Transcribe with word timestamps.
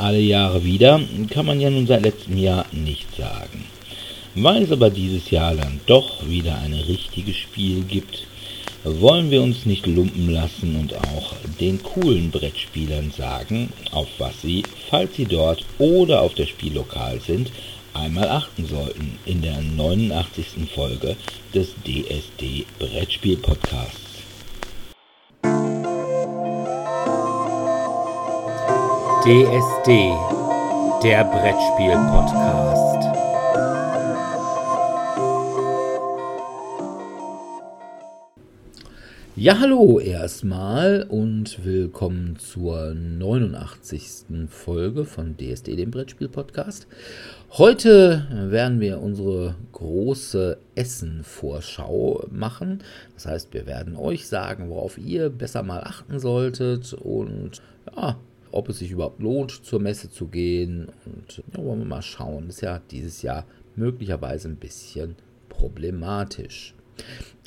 alle 0.00 0.20
Jahre 0.20 0.64
wieder, 0.64 1.00
kann 1.30 1.46
man 1.46 1.60
ja 1.60 1.70
nun 1.70 1.86
seit 1.86 2.02
letztem 2.02 2.36
Jahr 2.36 2.66
nicht 2.72 3.16
sagen. 3.16 3.64
Weil 4.34 4.62
es 4.62 4.72
aber 4.72 4.90
dieses 4.90 5.30
Jahr 5.30 5.54
dann 5.54 5.80
doch 5.86 6.26
wieder 6.28 6.56
ein 6.58 6.72
richtiges 6.72 7.36
Spiel 7.36 7.82
gibt, 7.82 8.26
wollen 8.84 9.30
wir 9.30 9.42
uns 9.42 9.66
nicht 9.66 9.86
lumpen 9.86 10.30
lassen 10.30 10.76
und 10.76 10.94
auch 10.94 11.34
den 11.60 11.82
coolen 11.82 12.30
Brettspielern 12.30 13.10
sagen, 13.10 13.72
auf 13.90 14.08
was 14.18 14.40
sie, 14.40 14.62
falls 14.88 15.16
sie 15.16 15.26
dort 15.26 15.64
oder 15.78 16.22
auf 16.22 16.34
der 16.34 16.46
Spiellokal 16.46 17.20
sind, 17.20 17.50
einmal 17.92 18.28
achten 18.28 18.66
sollten 18.66 19.18
in 19.26 19.42
der 19.42 19.60
89. 19.60 20.70
Folge 20.74 21.16
des 21.52 21.74
DSD 21.84 22.64
Brettspiel 22.78 23.36
Podcasts. 23.36 24.09
DSD, 29.22 30.16
der 31.02 31.24
Brettspiel 31.24 31.92
Podcast. 31.92 33.04
Ja, 39.36 39.60
hallo 39.60 40.00
erstmal 40.00 41.02
und 41.02 41.62
willkommen 41.66 42.38
zur 42.38 42.94
89. 42.94 44.48
Folge 44.48 45.04
von 45.04 45.36
DSD, 45.36 45.76
dem 45.76 45.90
Brettspiel-Podcast. 45.90 46.86
Heute 47.50 48.26
werden 48.30 48.80
wir 48.80 49.02
unsere 49.02 49.54
große 49.72 50.56
Essen-Vorschau 50.76 52.26
machen. 52.30 52.82
Das 53.12 53.26
heißt, 53.26 53.52
wir 53.52 53.66
werden 53.66 53.96
euch 53.96 54.26
sagen, 54.26 54.70
worauf 54.70 54.96
ihr 54.96 55.28
besser 55.28 55.62
mal 55.62 55.82
achten 55.84 56.18
solltet 56.18 56.94
und 56.94 57.60
ja, 57.94 58.16
ob 58.52 58.68
es 58.68 58.78
sich 58.78 58.90
überhaupt 58.90 59.20
lohnt, 59.20 59.64
zur 59.64 59.80
Messe 59.80 60.10
zu 60.10 60.26
gehen. 60.26 60.88
Und 61.06 61.42
ja, 61.54 61.64
wollen 61.64 61.80
wir 61.80 61.86
mal 61.86 62.02
schauen. 62.02 62.48
Ist 62.48 62.62
ja 62.62 62.80
dieses 62.90 63.22
Jahr 63.22 63.46
möglicherweise 63.76 64.48
ein 64.48 64.56
bisschen 64.56 65.16
problematisch. 65.48 66.74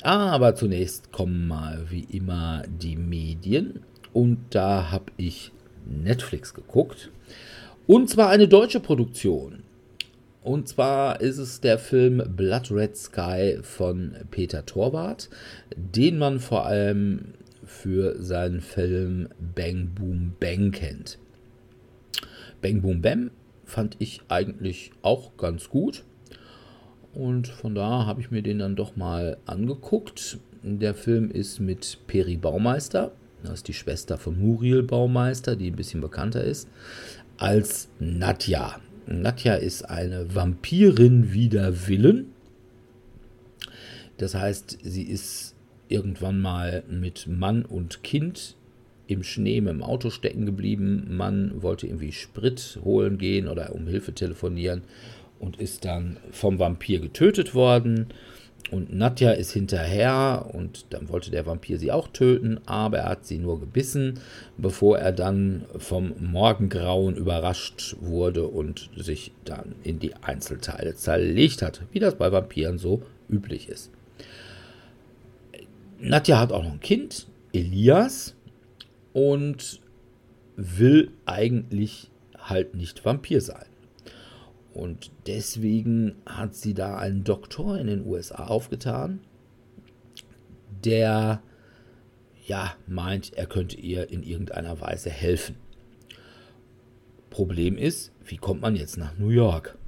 Aber 0.02 0.54
zunächst 0.54 1.12
kommen 1.12 1.46
mal 1.46 1.86
wie 1.90 2.06
immer 2.10 2.62
die 2.68 2.96
Medien. 2.96 3.80
Und 4.12 4.38
da 4.50 4.90
habe 4.90 5.12
ich 5.16 5.52
Netflix 5.86 6.54
geguckt. 6.54 7.10
Und 7.86 8.08
zwar 8.08 8.30
eine 8.30 8.48
deutsche 8.48 8.80
Produktion. 8.80 9.62
Und 10.42 10.68
zwar 10.68 11.22
ist 11.22 11.38
es 11.38 11.60
der 11.60 11.78
Film 11.78 12.22
Blood 12.36 12.70
Red 12.70 12.96
Sky 12.96 13.58
von 13.62 14.14
Peter 14.30 14.66
Torwart, 14.66 15.30
den 15.74 16.18
man 16.18 16.38
vor 16.38 16.66
allem 16.66 17.32
für 17.74 18.22
seinen 18.22 18.60
Film 18.60 19.28
Bang 19.54 19.90
Boom 19.94 20.34
Bang 20.40 20.70
kennt. 20.70 21.18
Bang 22.62 22.80
Boom 22.80 23.02
Bam 23.02 23.30
fand 23.64 23.96
ich 23.98 24.20
eigentlich 24.28 24.92
auch 25.02 25.36
ganz 25.36 25.68
gut. 25.68 26.04
Und 27.12 27.48
von 27.48 27.74
da 27.74 28.06
habe 28.06 28.20
ich 28.20 28.30
mir 28.30 28.42
den 28.42 28.60
dann 28.60 28.76
doch 28.76 28.96
mal 28.96 29.36
angeguckt. 29.46 30.38
Der 30.62 30.94
Film 30.94 31.30
ist 31.30 31.60
mit 31.60 31.98
Peri 32.06 32.36
Baumeister, 32.36 33.12
das 33.42 33.54
ist 33.54 33.68
die 33.68 33.74
Schwester 33.74 34.16
von 34.16 34.38
Muriel 34.38 34.82
Baumeister, 34.82 35.56
die 35.56 35.70
ein 35.70 35.76
bisschen 35.76 36.00
bekannter 36.00 36.42
ist, 36.42 36.68
als 37.36 37.88
Nadja. 37.98 38.80
Nadja 39.06 39.54
ist 39.54 39.82
eine 39.82 40.34
Vampirin 40.34 41.32
wider 41.34 41.86
Willen. 41.86 42.32
Das 44.16 44.34
heißt, 44.34 44.78
sie 44.82 45.02
ist 45.02 45.53
irgendwann 45.88 46.40
mal 46.40 46.84
mit 46.88 47.26
Mann 47.26 47.64
und 47.64 48.02
Kind 48.02 48.56
im 49.06 49.22
Schnee 49.22 49.60
mit 49.60 49.72
dem 49.72 49.82
Auto 49.82 50.10
stecken 50.10 50.46
geblieben. 50.46 51.06
Mann 51.10 51.62
wollte 51.62 51.86
irgendwie 51.86 52.12
Sprit 52.12 52.78
holen 52.84 53.18
gehen 53.18 53.48
oder 53.48 53.74
um 53.74 53.86
Hilfe 53.86 54.12
telefonieren 54.12 54.82
und 55.38 55.60
ist 55.60 55.84
dann 55.84 56.16
vom 56.30 56.58
Vampir 56.58 57.00
getötet 57.00 57.54
worden. 57.54 58.08
Und 58.70 58.94
Nadja 58.94 59.32
ist 59.32 59.52
hinterher 59.52 60.50
und 60.52 60.86
dann 60.90 61.10
wollte 61.10 61.30
der 61.30 61.44
Vampir 61.44 61.78
sie 61.78 61.92
auch 61.92 62.08
töten, 62.08 62.58
aber 62.64 62.98
er 62.98 63.10
hat 63.10 63.26
sie 63.26 63.38
nur 63.38 63.60
gebissen, 63.60 64.20
bevor 64.56 64.98
er 64.98 65.12
dann 65.12 65.66
vom 65.76 66.14
Morgengrauen 66.18 67.14
überrascht 67.14 67.96
wurde 68.00 68.46
und 68.46 68.88
sich 68.96 69.32
dann 69.44 69.74
in 69.84 69.98
die 69.98 70.14
Einzelteile 70.14 70.94
zerlegt 70.94 71.60
hat, 71.60 71.82
wie 71.92 72.00
das 72.00 72.16
bei 72.16 72.32
Vampiren 72.32 72.78
so 72.78 73.02
üblich 73.28 73.68
ist. 73.68 73.90
Nadja 76.04 76.38
hat 76.38 76.52
auch 76.52 76.62
noch 76.62 76.72
ein 76.72 76.80
Kind, 76.80 77.28
Elias, 77.52 78.34
und 79.14 79.80
will 80.56 81.10
eigentlich 81.24 82.10
halt 82.36 82.74
nicht 82.74 83.04
Vampir 83.04 83.40
sein. 83.40 83.66
Und 84.74 85.10
deswegen 85.26 86.16
hat 86.26 86.54
sie 86.54 86.74
da 86.74 86.98
einen 86.98 87.24
Doktor 87.24 87.78
in 87.78 87.86
den 87.86 88.06
USA 88.06 88.46
aufgetan, 88.46 89.20
der 90.84 91.42
ja 92.46 92.74
meint, 92.86 93.32
er 93.34 93.46
könnte 93.46 93.78
ihr 93.78 94.10
in 94.10 94.22
irgendeiner 94.22 94.80
Weise 94.80 95.10
helfen. 95.10 95.56
Problem 97.30 97.78
ist, 97.78 98.12
wie 98.24 98.36
kommt 98.36 98.60
man 98.60 98.76
jetzt 98.76 98.98
nach 98.98 99.16
New 99.16 99.30
York? 99.30 99.78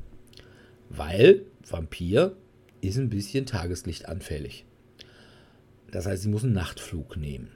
Weil 0.88 1.42
Vampir 1.68 2.36
ist 2.80 2.96
ein 2.96 3.10
bisschen 3.10 3.44
tageslichtanfällig. 3.44 4.65
Das 5.96 6.04
heißt, 6.04 6.24
sie 6.24 6.28
muss 6.28 6.44
einen 6.44 6.52
Nachtflug 6.52 7.16
nehmen. 7.16 7.48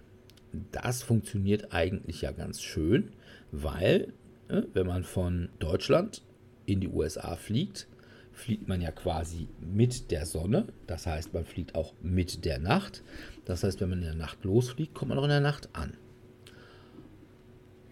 Das 0.72 1.02
funktioniert 1.02 1.74
eigentlich 1.74 2.22
ja 2.22 2.32
ganz 2.32 2.62
schön, 2.62 3.12
weil, 3.52 4.14
ne, 4.48 4.66
wenn 4.72 4.86
man 4.86 5.04
von 5.04 5.50
Deutschland 5.58 6.22
in 6.64 6.80
die 6.80 6.88
USA 6.88 7.36
fliegt, 7.36 7.86
fliegt 8.32 8.66
man 8.66 8.80
ja 8.80 8.92
quasi 8.92 9.46
mit 9.60 10.10
der 10.10 10.24
Sonne. 10.24 10.68
Das 10.86 11.06
heißt, 11.06 11.34
man 11.34 11.44
fliegt 11.44 11.74
auch 11.74 11.92
mit 12.00 12.46
der 12.46 12.58
Nacht. 12.58 13.02
Das 13.44 13.62
heißt, 13.62 13.78
wenn 13.82 13.90
man 13.90 13.98
in 13.98 14.06
der 14.06 14.14
Nacht 14.14 14.42
losfliegt, 14.42 14.94
kommt 14.94 15.10
man 15.10 15.18
auch 15.18 15.24
in 15.24 15.28
der 15.28 15.40
Nacht 15.40 15.68
an. 15.74 15.92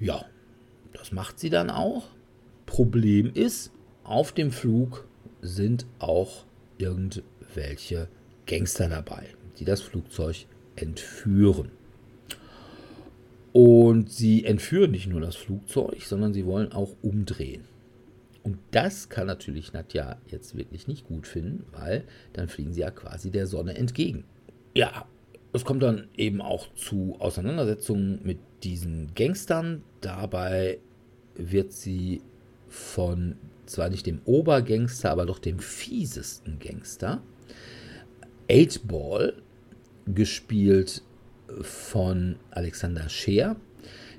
Ja, 0.00 0.24
das 0.94 1.12
macht 1.12 1.38
sie 1.40 1.50
dann 1.50 1.68
auch. 1.68 2.08
Problem 2.64 3.30
ist, 3.34 3.70
auf 4.02 4.32
dem 4.32 4.50
Flug 4.50 5.06
sind 5.42 5.84
auch 5.98 6.46
irgendwelche 6.78 8.08
Gangster 8.46 8.88
dabei, 8.88 9.26
die 9.58 9.64
das 9.64 9.80
Flugzeug 9.80 10.46
entführen. 10.76 11.70
Und 13.52 14.10
sie 14.10 14.44
entführen 14.44 14.90
nicht 14.90 15.08
nur 15.08 15.20
das 15.20 15.36
Flugzeug, 15.36 16.02
sondern 16.02 16.32
sie 16.32 16.46
wollen 16.46 16.72
auch 16.72 16.94
umdrehen. 17.02 17.64
Und 18.42 18.58
das 18.70 19.08
kann 19.08 19.26
natürlich 19.26 19.72
Nadja 19.72 20.16
jetzt 20.28 20.56
wirklich 20.56 20.86
nicht 20.86 21.06
gut 21.06 21.26
finden, 21.26 21.64
weil 21.72 22.04
dann 22.32 22.48
fliegen 22.48 22.72
sie 22.72 22.80
ja 22.80 22.90
quasi 22.90 23.30
der 23.30 23.46
Sonne 23.46 23.76
entgegen. 23.76 24.24
Ja, 24.74 25.06
es 25.52 25.64
kommt 25.64 25.82
dann 25.82 26.08
eben 26.16 26.40
auch 26.40 26.72
zu 26.74 27.16
Auseinandersetzungen 27.18 28.20
mit 28.22 28.38
diesen 28.62 29.14
Gangstern. 29.14 29.82
Dabei 30.00 30.78
wird 31.34 31.72
sie 31.72 32.22
von 32.68 33.36
zwar 33.66 33.90
nicht 33.90 34.06
dem 34.06 34.20
Obergangster, 34.24 35.10
aber 35.10 35.26
doch 35.26 35.38
dem 35.38 35.58
fiesesten 35.58 36.58
Gangster, 36.58 37.22
8 38.50 38.86
Ball, 38.88 39.34
gespielt 40.14 41.02
von 41.62 42.36
Alexander 42.50 43.08
Scheer. 43.08 43.56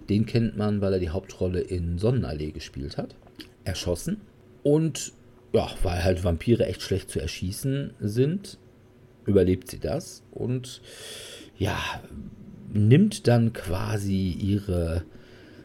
Den 0.10 0.26
kennt 0.26 0.58
man, 0.58 0.82
weil 0.82 0.94
er 0.94 1.00
die 1.00 1.10
Hauptrolle 1.10 1.62
in 1.62 2.00
Sonnenallee 2.00 2.52
gespielt 2.52 2.98
hat 2.98 3.16
erschossen. 3.64 4.18
Und 4.64 5.14
ja, 5.54 5.70
weil 5.84 6.04
halt 6.04 6.24
Vampire 6.24 6.66
echt 6.66 6.82
schlecht 6.82 7.10
zu 7.10 7.20
erschießen 7.20 7.94
sind, 8.00 8.58
überlebt 9.26 9.70
sie 9.70 9.80
das 9.80 10.24
und 10.32 10.82
ja, 11.58 11.78
nimmt 12.74 13.28
dann 13.28 13.54
quasi 13.54 14.32
ihre 14.32 15.04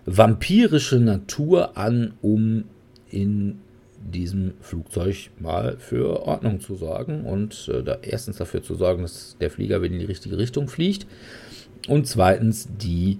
vampirische 0.07 1.01
Natur 1.01 1.77
an, 1.77 2.15
um 2.21 2.65
in 3.11 3.61
diesem 4.11 4.55
Flugzeug 4.61 5.31
mal 5.39 5.77
für 5.79 6.23
Ordnung 6.23 6.61
zu 6.61 6.77
sorgen 6.77 7.25
und 7.25 7.69
äh, 7.73 7.83
da 7.83 7.99
erstens 8.03 8.37
dafür 8.37 8.63
zu 8.63 8.75
sorgen, 8.75 9.03
dass 9.03 9.37
der 9.41 9.51
Flieger 9.51 9.83
wieder 9.83 9.95
in 9.95 10.01
die 10.01 10.07
richtige 10.07 10.39
Richtung 10.39 10.69
fliegt 10.69 11.07
und 11.89 12.07
zweitens 12.07 12.69
die 12.81 13.19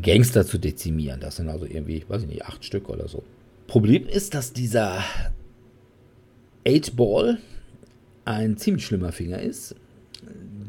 Gangster 0.00 0.46
zu 0.46 0.58
dezimieren. 0.58 1.20
Das 1.20 1.36
sind 1.36 1.48
also 1.48 1.66
irgendwie, 1.66 2.04
weiß 2.08 2.22
ich 2.22 2.28
nicht, 2.28 2.44
acht 2.44 2.64
Stück 2.64 2.88
oder 2.88 3.08
so. 3.08 3.22
Problem 3.66 4.06
ist, 4.06 4.34
dass 4.34 4.52
dieser 4.52 5.02
8-Ball 6.66 7.38
ein 8.24 8.56
ziemlich 8.56 8.84
schlimmer 8.84 9.12
Finger 9.12 9.40
ist. 9.40 9.74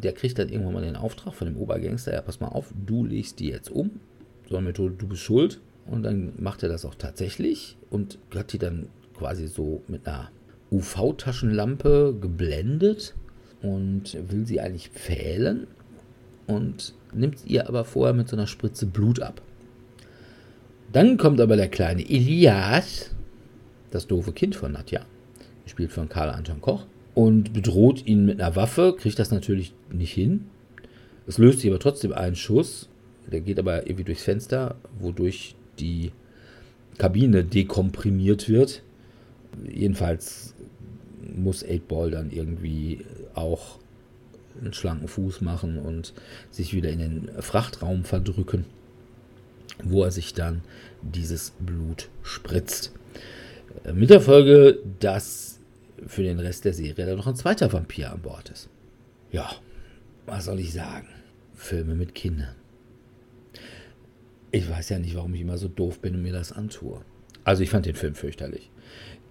Der 0.04 0.14
kriegt 0.14 0.40
dann 0.40 0.50
irgendwann 0.50 0.74
mal 0.74 0.84
den 0.84 0.96
Auftrag 0.96 1.34
von 1.34 1.48
dem 1.48 1.58
Obergangster, 1.58 2.14
ja, 2.14 2.22
pass 2.22 2.40
mal 2.40 2.48
auf, 2.48 2.74
du 2.86 3.06
legst 3.06 3.40
die 3.40 3.50
jetzt 3.50 3.70
um. 3.70 4.00
So 4.50 4.58
eine 4.58 4.68
Methode, 4.68 4.96
du 4.98 5.08
bist 5.08 5.22
schuld. 5.22 5.60
Und 5.86 6.04
dann 6.04 6.34
macht 6.38 6.64
er 6.64 6.70
das 6.70 6.86
auch 6.86 6.96
tatsächlich 6.96 7.78
und 7.90 8.20
hat 8.36 8.54
die 8.54 8.60
dann 8.60 8.88
quasi 9.22 9.46
so 9.46 9.84
mit 9.88 10.08
einer 10.08 10.32
UV-Taschenlampe 10.72 12.16
geblendet 12.20 13.14
und 13.62 14.18
will 14.30 14.48
sie 14.48 14.60
eigentlich 14.60 14.90
pfählen 14.90 15.68
und 16.48 16.96
nimmt 17.14 17.46
ihr 17.46 17.70
aber 17.70 17.86
vorher 17.86 18.16
mit 18.16 18.28
so 18.28 18.36
einer 18.36 18.48
Spritze 18.48 18.88
Blut 18.88 19.22
ab. 19.22 19.44
Dann 20.92 21.18
kommt 21.18 21.40
aber 21.40 21.56
der 21.56 21.68
kleine 21.68 22.02
Elias, 22.02 23.12
das 23.92 24.08
doofe 24.08 24.32
Kind 24.32 24.56
von 24.56 24.72
Nadja, 24.72 25.02
gespielt 25.66 25.92
von 25.92 26.10
Karl 26.10 26.32
Anton 26.32 26.60
Koch, 26.60 26.88
und 27.14 27.54
bedroht 27.54 28.08
ihn 28.08 28.26
mit 28.26 28.42
einer 28.42 28.56
Waffe, 28.56 28.96
kriegt 28.98 29.20
das 29.20 29.30
natürlich 29.30 29.76
nicht 29.92 30.14
hin. 30.14 30.46
Es 31.28 31.38
löst 31.38 31.60
sich 31.60 31.70
aber 31.70 31.80
trotzdem 31.80 32.12
einen 32.12 32.36
Schuss, 32.36 32.90
der 33.32 33.42
geht 33.42 33.60
aber 33.60 33.86
irgendwie 33.86 34.06
durchs 34.06 34.24
Fenster, 34.24 34.78
wodurch 35.00 35.56
die 35.78 36.12
Kabine 36.98 37.44
dekomprimiert 37.44 38.50
wird. 38.50 38.82
Jedenfalls 39.70 40.54
muss 41.36 41.66
8-Ball 41.66 42.12
dann 42.12 42.32
irgendwie 42.32 43.06
auch 43.34 43.80
einen 44.60 44.74
schlanken 44.74 45.08
Fuß 45.08 45.42
machen 45.42 45.78
und 45.78 46.14
sich 46.50 46.74
wieder 46.74 46.90
in 46.90 47.00
den 47.00 47.30
Frachtraum 47.42 48.04
verdrücken, 48.04 48.66
wo 49.84 50.04
er 50.04 50.12
sich 50.12 50.34
dann 50.34 50.62
dieses 51.02 51.54
Blut 51.60 52.10
spritzt. 52.24 52.92
Äh, 53.84 53.94
mit 53.94 54.10
der 54.10 54.22
Folge, 54.22 54.80
dass 55.00 55.60
für 56.06 56.24
den 56.24 56.40
Rest 56.40 56.66
der 56.66 56.74
Serie 56.74 57.06
dann 57.06 57.18
noch 57.18 57.28
ein 57.28 57.36
zweiter 57.36 57.72
Vampir 57.72 58.12
an 58.12 58.22
Bord 58.22 58.50
ist. 58.50 58.70
Ja, 59.32 59.50
was 60.26 60.46
soll 60.46 60.60
ich 60.60 60.74
sagen? 60.74 61.08
Filme 61.54 61.96
mit 61.96 62.16
Kindern. 62.16 62.56
Ich 64.52 64.70
weiß 64.70 64.90
ja 64.90 65.00
nicht, 65.00 65.16
warum 65.16 65.34
ich 65.34 65.42
immer 65.42 65.58
so 65.58 65.68
doof 65.68 66.00
bin 66.00 66.16
und 66.16 66.24
mir 66.24 66.34
das 66.34 66.52
antue. 66.52 67.02
Also 67.44 67.64
ich 67.64 67.70
fand 67.70 67.86
den 67.86 67.96
Film 67.96 68.16
fürchterlich. 68.16 68.70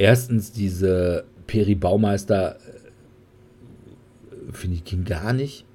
Erstens 0.01 0.51
diese 0.51 1.25
Peri 1.47 1.75
Baumeister 1.75 2.57
finde 4.51 4.77
ich 4.77 4.85
ging 4.85 5.05
gar 5.05 5.35
nicht. 5.35 5.67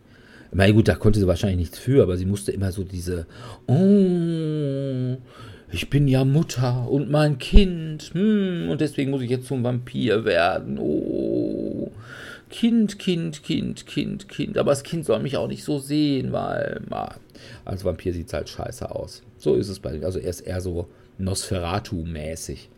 Ich 0.49 0.57
meine, 0.57 0.73
gut, 0.73 0.87
da 0.87 0.95
konnte 0.95 1.19
sie 1.19 1.27
wahrscheinlich 1.27 1.59
nichts 1.59 1.77
für, 1.77 2.01
aber 2.01 2.17
sie 2.17 2.25
musste 2.25 2.51
immer 2.51 2.71
so 2.71 2.83
diese, 2.83 3.27
oh, 3.67 5.17
ich 5.71 5.91
bin 5.91 6.07
ja 6.07 6.25
Mutter 6.25 6.89
und 6.89 7.11
mein 7.11 7.37
Kind, 7.37 8.15
hm, 8.15 8.67
und 8.67 8.81
deswegen 8.81 9.11
muss 9.11 9.21
ich 9.21 9.29
jetzt 9.29 9.45
zum 9.45 9.63
Vampir 9.63 10.25
werden. 10.25 10.79
Oh, 10.79 11.91
Kind, 12.49 12.97
Kind, 12.97 13.43
Kind, 13.43 13.85
Kind, 13.85 14.27
Kind. 14.27 14.57
Aber 14.57 14.71
das 14.71 14.81
Kind 14.81 15.05
soll 15.05 15.19
mich 15.19 15.37
auch 15.37 15.47
nicht 15.47 15.63
so 15.63 15.77
sehen, 15.77 16.31
weil 16.31 16.81
na, 16.89 17.13
als 17.63 17.85
Vampir 17.85 18.11
sieht 18.11 18.25
es 18.25 18.33
halt 18.33 18.49
scheiße 18.49 18.89
aus. 18.89 19.21
So 19.37 19.53
ist 19.53 19.69
es 19.69 19.79
bei 19.79 20.03
Also 20.03 20.17
er 20.17 20.31
ist 20.31 20.41
eher 20.41 20.61
so 20.61 20.87
Nosferatu-mäßig. 21.19 22.69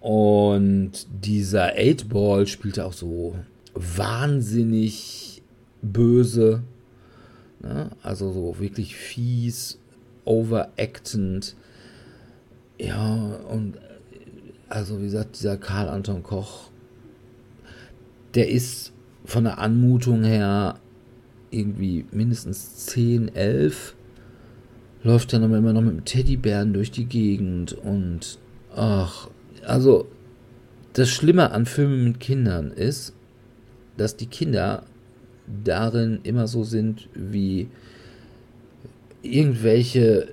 Und 0.00 0.92
dieser 1.22 1.74
8-Ball 1.74 2.46
spielte 2.46 2.86
auch 2.86 2.94
so 2.94 3.36
wahnsinnig 3.74 5.42
böse. 5.82 6.62
Ne? 7.62 7.90
Also 8.02 8.32
so 8.32 8.58
wirklich 8.58 8.96
fies, 8.96 9.78
overactend. 10.24 11.54
Ja, 12.78 13.36
und 13.48 13.74
also 14.68 14.98
wie 15.00 15.04
gesagt, 15.04 15.38
dieser 15.38 15.56
Karl 15.56 15.88
Anton 15.88 16.22
Koch, 16.22 16.70
der 18.34 18.48
ist 18.48 18.92
von 19.24 19.44
der 19.44 19.58
Anmutung 19.58 20.24
her 20.24 20.78
irgendwie 21.50 22.06
mindestens 22.10 22.86
10, 22.86 23.34
11. 23.34 23.94
Läuft 25.02 25.32
dann 25.32 25.44
aber 25.44 25.58
immer 25.58 25.72
noch 25.72 25.82
mit 25.82 25.92
dem 25.92 26.04
Teddybären 26.04 26.72
durch 26.72 26.90
die 26.90 27.06
Gegend 27.06 27.72
und 27.72 28.38
ach, 28.74 29.28
also 29.64 30.06
das 30.92 31.08
Schlimme 31.08 31.52
an 31.52 31.66
Filmen 31.66 32.04
mit 32.04 32.20
Kindern 32.20 32.70
ist, 32.72 33.12
dass 33.96 34.16
die 34.16 34.26
Kinder 34.26 34.84
darin 35.64 36.20
immer 36.22 36.46
so 36.46 36.64
sind 36.64 37.08
wie 37.14 37.68
irgendwelche 39.22 40.28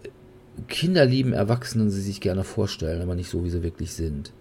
kinderlieben 0.67 1.33
Erwachsenen 1.33 1.89
sie 1.89 2.01
sich 2.01 2.21
gerne 2.21 2.43
vorstellen, 2.43 3.01
aber 3.01 3.15
nicht 3.15 3.29
so, 3.29 3.43
wie 3.43 3.49
sie 3.49 3.63
wirklich 3.63 3.93
sind. 3.93 4.31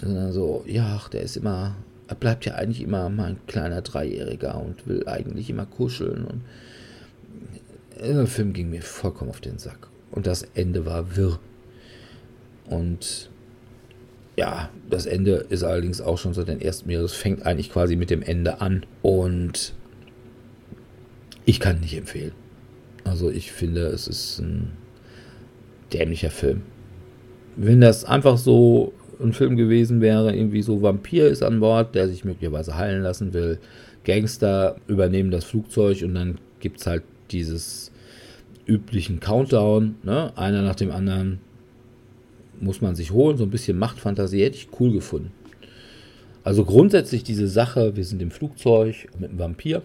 Sondern 0.00 0.32
so, 0.32 0.62
ja, 0.66 1.00
der 1.12 1.22
ist 1.22 1.36
immer, 1.36 1.74
er 2.06 2.14
bleibt 2.14 2.44
ja 2.44 2.54
eigentlich 2.54 2.82
immer 2.82 3.08
mal 3.08 3.30
ein 3.30 3.46
kleiner 3.46 3.82
Dreijähriger 3.82 4.60
und 4.60 4.86
will 4.86 5.08
eigentlich 5.08 5.50
immer 5.50 5.66
kuscheln. 5.66 6.24
Und 6.24 6.42
der 7.98 8.26
Film 8.26 8.52
ging 8.52 8.70
mir 8.70 8.82
vollkommen 8.82 9.30
auf 9.30 9.40
den 9.40 9.58
Sack. 9.58 9.88
Und 10.10 10.26
das 10.26 10.46
Ende 10.54 10.84
war 10.86 11.16
wirr. 11.16 11.40
Und 12.66 13.30
ja, 14.36 14.68
das 14.90 15.06
Ende 15.06 15.46
ist 15.48 15.64
allerdings 15.64 16.00
auch 16.00 16.18
schon 16.18 16.34
seit 16.34 16.48
den 16.48 16.60
ersten 16.60 16.88
Meeres, 16.88 17.14
fängt 17.14 17.46
eigentlich 17.46 17.72
quasi 17.72 17.96
mit 17.96 18.10
dem 18.10 18.22
Ende 18.22 18.60
an 18.60 18.84
und 19.02 19.72
ich 21.46 21.58
kann 21.58 21.80
nicht 21.80 21.96
empfehlen. 21.96 22.32
Also 23.04 23.30
ich 23.30 23.52
finde, 23.52 23.86
es 23.86 24.06
ist 24.08 24.40
ein 24.40 24.72
dämlicher 25.92 26.30
Film. 26.30 26.62
Wenn 27.56 27.80
das 27.80 28.04
einfach 28.04 28.36
so 28.36 28.92
ein 29.20 29.32
Film 29.32 29.56
gewesen 29.56 30.02
wäre, 30.02 30.34
irgendwie 30.34 30.60
so 30.60 30.82
Vampir 30.82 31.28
ist 31.28 31.42
an 31.42 31.60
Bord, 31.60 31.94
der 31.94 32.08
sich 32.08 32.24
möglicherweise 32.24 32.76
heilen 32.76 33.02
lassen 33.02 33.32
will, 33.32 33.58
Gangster 34.04 34.76
übernehmen 34.86 35.30
das 35.30 35.44
Flugzeug 35.44 36.02
und 36.02 36.14
dann 36.14 36.38
gibt 36.60 36.80
es 36.80 36.86
halt 36.86 37.02
dieses 37.30 37.90
üblichen 38.66 39.20
Countdown, 39.20 39.96
ne? 40.02 40.32
einer 40.36 40.62
nach 40.62 40.74
dem 40.74 40.90
anderen 40.90 41.40
muss 42.60 42.80
man 42.80 42.94
sich 42.94 43.10
holen. 43.10 43.36
So 43.36 43.44
ein 43.44 43.50
bisschen 43.50 43.78
Machtfantasie 43.78 44.42
hätte 44.42 44.56
ich 44.56 44.68
cool 44.80 44.92
gefunden. 44.92 45.32
Also 46.44 46.64
grundsätzlich 46.64 47.24
diese 47.24 47.48
Sache, 47.48 47.96
wir 47.96 48.04
sind 48.04 48.22
im 48.22 48.30
Flugzeug 48.30 49.08
mit 49.18 49.30
einem 49.30 49.38
Vampir, 49.38 49.82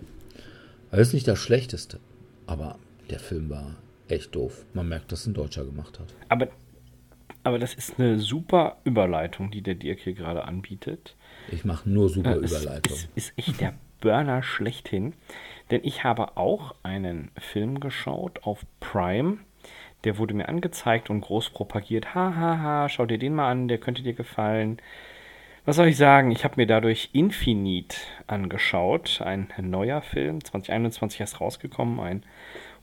das 0.92 1.08
ist 1.08 1.14
nicht 1.14 1.28
das 1.28 1.40
Schlechteste. 1.40 2.00
Aber 2.46 2.78
der 3.10 3.20
Film 3.20 3.50
war 3.50 3.78
echt 4.08 4.36
doof. 4.36 4.66
Man 4.74 4.90
merkt, 4.90 5.12
dass 5.12 5.22
es 5.22 5.28
ein 5.28 5.34
Deutscher 5.34 5.66
gemacht 5.66 6.00
hat. 6.00 6.14
Aber, 6.30 6.50
aber 7.44 7.58
das 7.58 7.74
ist 7.74 8.00
eine 8.00 8.20
super 8.20 8.78
Überleitung, 8.84 9.52
die 9.52 9.62
der 9.62 9.76
Dirk 9.76 10.00
hier 10.00 10.14
gerade 10.14 10.44
anbietet. 10.44 11.16
Ich 11.52 11.66
mache 11.66 11.90
nur 11.90 12.10
super 12.10 12.36
äh, 12.36 12.46
Überleitungen. 12.46 13.00
Ist, 13.16 13.34
ist 13.34 13.34
echt 13.38 13.62
der 13.62 13.74
Burner 14.02 14.44
schlechthin. 14.44 15.14
Denn 15.72 15.82
ich 15.84 16.04
habe 16.04 16.38
auch 16.38 16.76
einen 16.84 17.32
Film 17.38 17.80
geschaut 17.80 18.44
auf 18.44 18.66
Prime 18.80 19.38
der 20.04 20.18
wurde 20.18 20.34
mir 20.34 20.50
angezeigt 20.50 21.10
und 21.10 21.22
groß 21.22 21.52
propagiert. 21.52 22.16
Hahaha, 22.16 22.40
ha, 22.40 22.62
ha, 22.62 22.90
schau 22.90 23.06
dir 23.06 23.18
den 23.18 23.36
mal 23.36 23.50
an, 23.50 23.68
der 23.68 23.78
könnte 23.78 24.04
dir 24.04 24.14
gefallen. 24.14 24.82
Was 25.64 25.76
soll 25.76 25.88
ich 25.88 25.98
sagen? 25.98 26.32
Ich 26.32 26.44
habe 26.44 26.56
mir 26.58 26.66
dadurch 26.66 27.12
Infinite 27.14 27.98
angeschaut. 28.26 29.22
Ein 29.22 29.50
neuer 29.60 30.02
Film, 30.02 30.44
2021 30.44 31.20
erst 31.20 31.40
rausgekommen. 31.40 32.00
Ein 32.00 32.24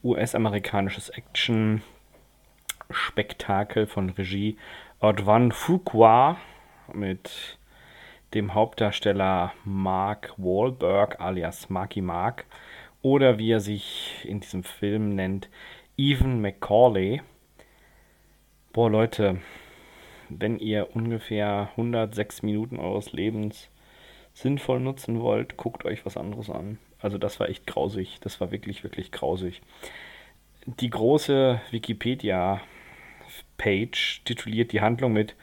US-amerikanisches 0.04 1.08
Action-Spektakel 1.08 3.88
von 3.88 4.10
Regie 4.10 4.56
Odwan 5.00 5.50
Fuqua 5.50 6.36
mit 6.92 7.58
dem 8.34 8.54
Hauptdarsteller 8.54 9.52
Mark 9.64 10.34
Wahlberg 10.36 11.20
alias 11.20 11.70
Marky 11.70 12.00
Mark 12.00 12.44
oder 13.02 13.38
wie 13.38 13.52
er 13.52 13.60
sich 13.60 14.24
in 14.24 14.40
diesem 14.40 14.64
Film 14.64 15.14
nennt, 15.14 15.48
Evan 16.00 16.40
McCauley. 16.40 17.22
Boah, 18.72 18.88
Leute, 18.88 19.40
wenn 20.28 20.60
ihr 20.60 20.94
ungefähr 20.94 21.70
106 21.72 22.44
Minuten 22.44 22.78
eures 22.78 23.12
Lebens 23.12 23.68
sinnvoll 24.32 24.78
nutzen 24.78 25.20
wollt, 25.20 25.56
guckt 25.56 25.84
euch 25.84 26.06
was 26.06 26.16
anderes 26.16 26.50
an. 26.50 26.78
Also 27.00 27.18
das 27.18 27.40
war 27.40 27.48
echt 27.48 27.66
grausig. 27.66 28.18
Das 28.20 28.40
war 28.40 28.52
wirklich, 28.52 28.84
wirklich 28.84 29.10
grausig. 29.10 29.60
Die 30.66 30.90
große 30.90 31.60
Wikipedia-Page 31.72 34.22
tituliert 34.24 34.70
die 34.70 34.80
Handlung 34.80 35.12
mit 35.12 35.34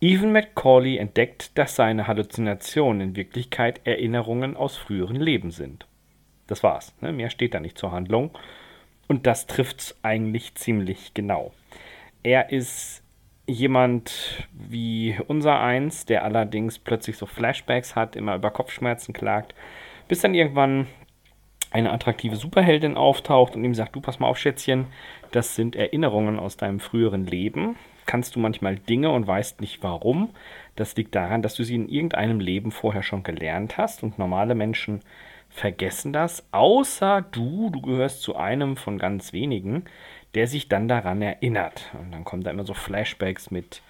Evan 0.00 0.32
McCauley 0.32 0.96
entdeckt, 0.96 1.58
dass 1.58 1.76
seine 1.76 2.06
Halluzinationen 2.06 3.10
in 3.10 3.16
Wirklichkeit 3.16 3.82
Erinnerungen 3.84 4.56
aus 4.56 4.78
früheren 4.78 5.20
Leben 5.20 5.50
sind. 5.50 5.86
Das 6.46 6.62
war's. 6.62 6.94
Ne? 7.02 7.12
Mehr 7.12 7.28
steht 7.28 7.52
da 7.52 7.60
nicht 7.60 7.76
zur 7.76 7.92
Handlung. 7.92 8.30
Und 9.10 9.26
das 9.26 9.48
trifft 9.48 9.80
es 9.80 9.98
eigentlich 10.02 10.54
ziemlich 10.54 11.14
genau. 11.14 11.52
Er 12.22 12.52
ist 12.52 13.02
jemand 13.44 14.46
wie 14.52 15.18
unser 15.26 15.58
eins, 15.58 16.06
der 16.06 16.22
allerdings 16.22 16.78
plötzlich 16.78 17.16
so 17.16 17.26
Flashbacks 17.26 17.96
hat, 17.96 18.14
immer 18.14 18.36
über 18.36 18.52
Kopfschmerzen 18.52 19.12
klagt, 19.12 19.52
bis 20.06 20.20
dann 20.20 20.32
irgendwann 20.32 20.86
eine 21.72 21.90
attraktive 21.90 22.36
Superheldin 22.36 22.96
auftaucht 22.96 23.56
und 23.56 23.64
ihm 23.64 23.74
sagt, 23.74 23.96
du 23.96 24.00
pass 24.00 24.20
mal 24.20 24.28
auf, 24.28 24.38
Schätzchen, 24.38 24.86
das 25.32 25.56
sind 25.56 25.74
Erinnerungen 25.74 26.38
aus 26.38 26.56
deinem 26.56 26.78
früheren 26.78 27.26
Leben. 27.26 27.74
Kannst 28.06 28.36
du 28.36 28.38
manchmal 28.38 28.76
Dinge 28.76 29.10
und 29.10 29.26
weißt 29.26 29.60
nicht 29.60 29.82
warum. 29.82 30.30
Das 30.76 30.94
liegt 30.94 31.16
daran, 31.16 31.42
dass 31.42 31.56
du 31.56 31.64
sie 31.64 31.74
in 31.74 31.88
irgendeinem 31.88 32.38
Leben 32.38 32.70
vorher 32.70 33.02
schon 33.02 33.24
gelernt 33.24 33.76
hast 33.76 34.04
und 34.04 34.20
normale 34.20 34.54
Menschen 34.54 35.00
vergessen 35.50 36.12
das, 36.12 36.46
außer 36.52 37.22
du, 37.32 37.70
du 37.70 37.82
gehörst 37.82 38.22
zu 38.22 38.36
einem 38.36 38.76
von 38.76 38.98
ganz 38.98 39.32
wenigen, 39.32 39.84
der 40.34 40.46
sich 40.46 40.68
dann 40.68 40.88
daran 40.88 41.20
erinnert. 41.20 41.90
Und 42.00 42.12
dann 42.12 42.24
kommen 42.24 42.42
da 42.42 42.50
immer 42.50 42.64
so 42.64 42.72
Flashbacks 42.72 43.50
mit 43.50 43.82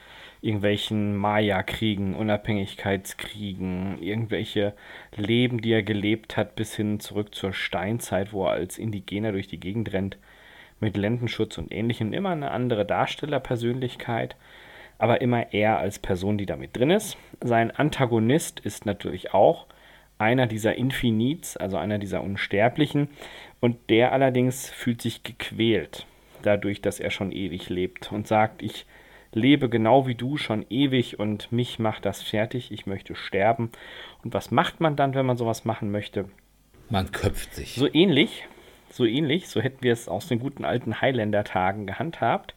irgendwelchen 0.43 1.17
Maya-Kriegen, 1.17 2.15
Unabhängigkeitskriegen, 2.15 4.03
irgendwelche 4.03 4.73
Leben, 5.15 5.61
die 5.61 5.73
er 5.73 5.83
gelebt 5.83 6.39
hat, 6.39 6.57
bis 6.57 6.75
hin 6.75 6.99
zurück 6.99 7.35
zur 7.35 7.53
Steinzeit, 7.53 8.33
wo 8.33 8.47
er 8.47 8.53
als 8.53 8.79
Indigener 8.79 9.33
durch 9.33 9.49
die 9.49 9.61
Gegend 9.61 9.93
rennt. 9.93 10.17
mit 10.81 10.97
Lendenschutz 10.97 11.59
und 11.59 11.73
ähnlichem 11.73 12.13
immer 12.13 12.31
eine 12.31 12.51
andere 12.51 12.85
Darstellerpersönlichkeit, 12.85 14.35
aber 14.99 15.21
immer 15.21 15.53
er 15.53 15.79
als 15.79 15.99
Person, 15.99 16.39
die 16.39 16.47
damit 16.47 16.77
drin 16.77 16.91
ist. 16.91 17.17
Sein 17.41 17.71
Antagonist 17.71 18.61
ist 18.61 18.87
natürlich 18.87 19.33
auch 19.35 19.67
einer 20.21 20.47
dieser 20.47 20.75
Infinites, 20.77 21.57
also 21.57 21.77
einer 21.77 21.99
dieser 21.99 22.23
Unsterblichen, 22.23 23.09
und 23.61 23.77
der 23.91 24.13
allerdings 24.13 24.71
fühlt 24.71 25.03
sich 25.03 25.23
gequält 25.23 26.07
dadurch, 26.43 26.81
dass 26.81 27.01
er 27.01 27.11
schon 27.11 27.33
ewig 27.33 27.69
lebt 27.69 28.13
und 28.13 28.27
sagt, 28.27 28.63
ich 28.63 28.87
lebe 29.33 29.69
genau 29.69 30.07
wie 30.07 30.15
du 30.15 30.37
schon 30.37 30.65
ewig 30.71 31.19
und 31.19 31.53
mich 31.53 31.79
macht 31.79 32.05
das 32.05 32.23
fertig, 32.23 32.73
ich 32.73 32.87
möchte 32.87 33.15
sterben. 33.15 33.71
Und 34.25 34.35
was 34.35 34.51
macht 34.51 34.81
man 34.81 34.97
dann, 34.97 35.15
wenn 35.15 35.27
man 35.27 35.37
sowas 35.37 35.65
machen 35.65 35.91
möchte? 35.91 36.27
Man 36.89 37.13
köpft 37.13 37.55
sich. 37.55 37.75
So 37.75 37.93
ähnlich, 37.93 38.49
so 38.91 39.05
ähnlich, 39.05 39.49
so 39.49 39.61
hätten 39.61 39.83
wir 39.83 39.93
es 39.93 40.09
aus 40.09 40.27
den 40.27 40.41
guten 40.41 40.65
alten 40.65 41.01
Highlander-Tagen 41.01 41.87
gehandhabt. 41.87 42.55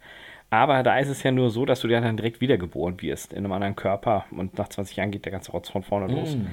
Aber 0.53 0.83
da 0.83 0.99
ist 0.99 1.09
es 1.09 1.23
ja 1.23 1.31
nur 1.31 1.49
so, 1.49 1.65
dass 1.65 1.79
du 1.79 1.87
ja 1.87 1.99
dann 1.99 2.15
direkt 2.15 2.39
wiedergeboren 2.39 3.01
wirst 3.01 3.33
in 3.33 3.39
einem 3.39 3.53
anderen 3.53 3.75
Körper 3.75 4.25
und 4.29 4.55
nach 4.55 4.69
20 4.69 4.95
Jahren 4.95 5.09
geht 5.09 5.25
der 5.25 5.31
ganze 5.31 5.51
Rotz 5.51 5.67
von 5.67 5.81
vorne 5.81 6.13
los. 6.13 6.35
Mm. 6.35 6.45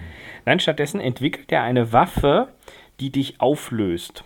Nein, 0.47 0.59
stattdessen 0.59 1.02
entwickelt 1.02 1.52
er 1.52 1.64
eine 1.64 1.92
Waffe, 1.92 2.49
die 2.99 3.11
dich 3.11 3.42
auflöst. 3.42 4.25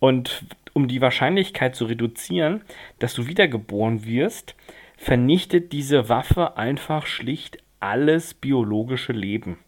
Und 0.00 0.44
um 0.72 0.88
die 0.88 1.00
Wahrscheinlichkeit 1.00 1.76
zu 1.76 1.84
reduzieren, 1.84 2.62
dass 2.98 3.14
du 3.14 3.28
wiedergeboren 3.28 4.04
wirst, 4.04 4.56
vernichtet 4.96 5.70
diese 5.70 6.08
Waffe 6.08 6.56
einfach 6.56 7.06
schlicht 7.06 7.58
alles 7.78 8.34
biologische 8.34 9.12
Leben. 9.12 9.58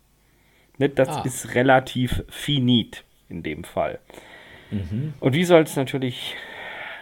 Ne, 0.77 0.89
das 0.89 1.09
ah. 1.09 1.23
ist 1.25 1.55
relativ 1.55 2.25
finit 2.29 3.05
in 3.29 3.45
dem 3.45 3.63
Fall. 3.63 4.01
Mhm. 4.73 5.15
Und 5.21 5.37
wie 5.37 5.45
soll 5.45 5.63
es 5.63 5.77
natürlich 5.77 6.35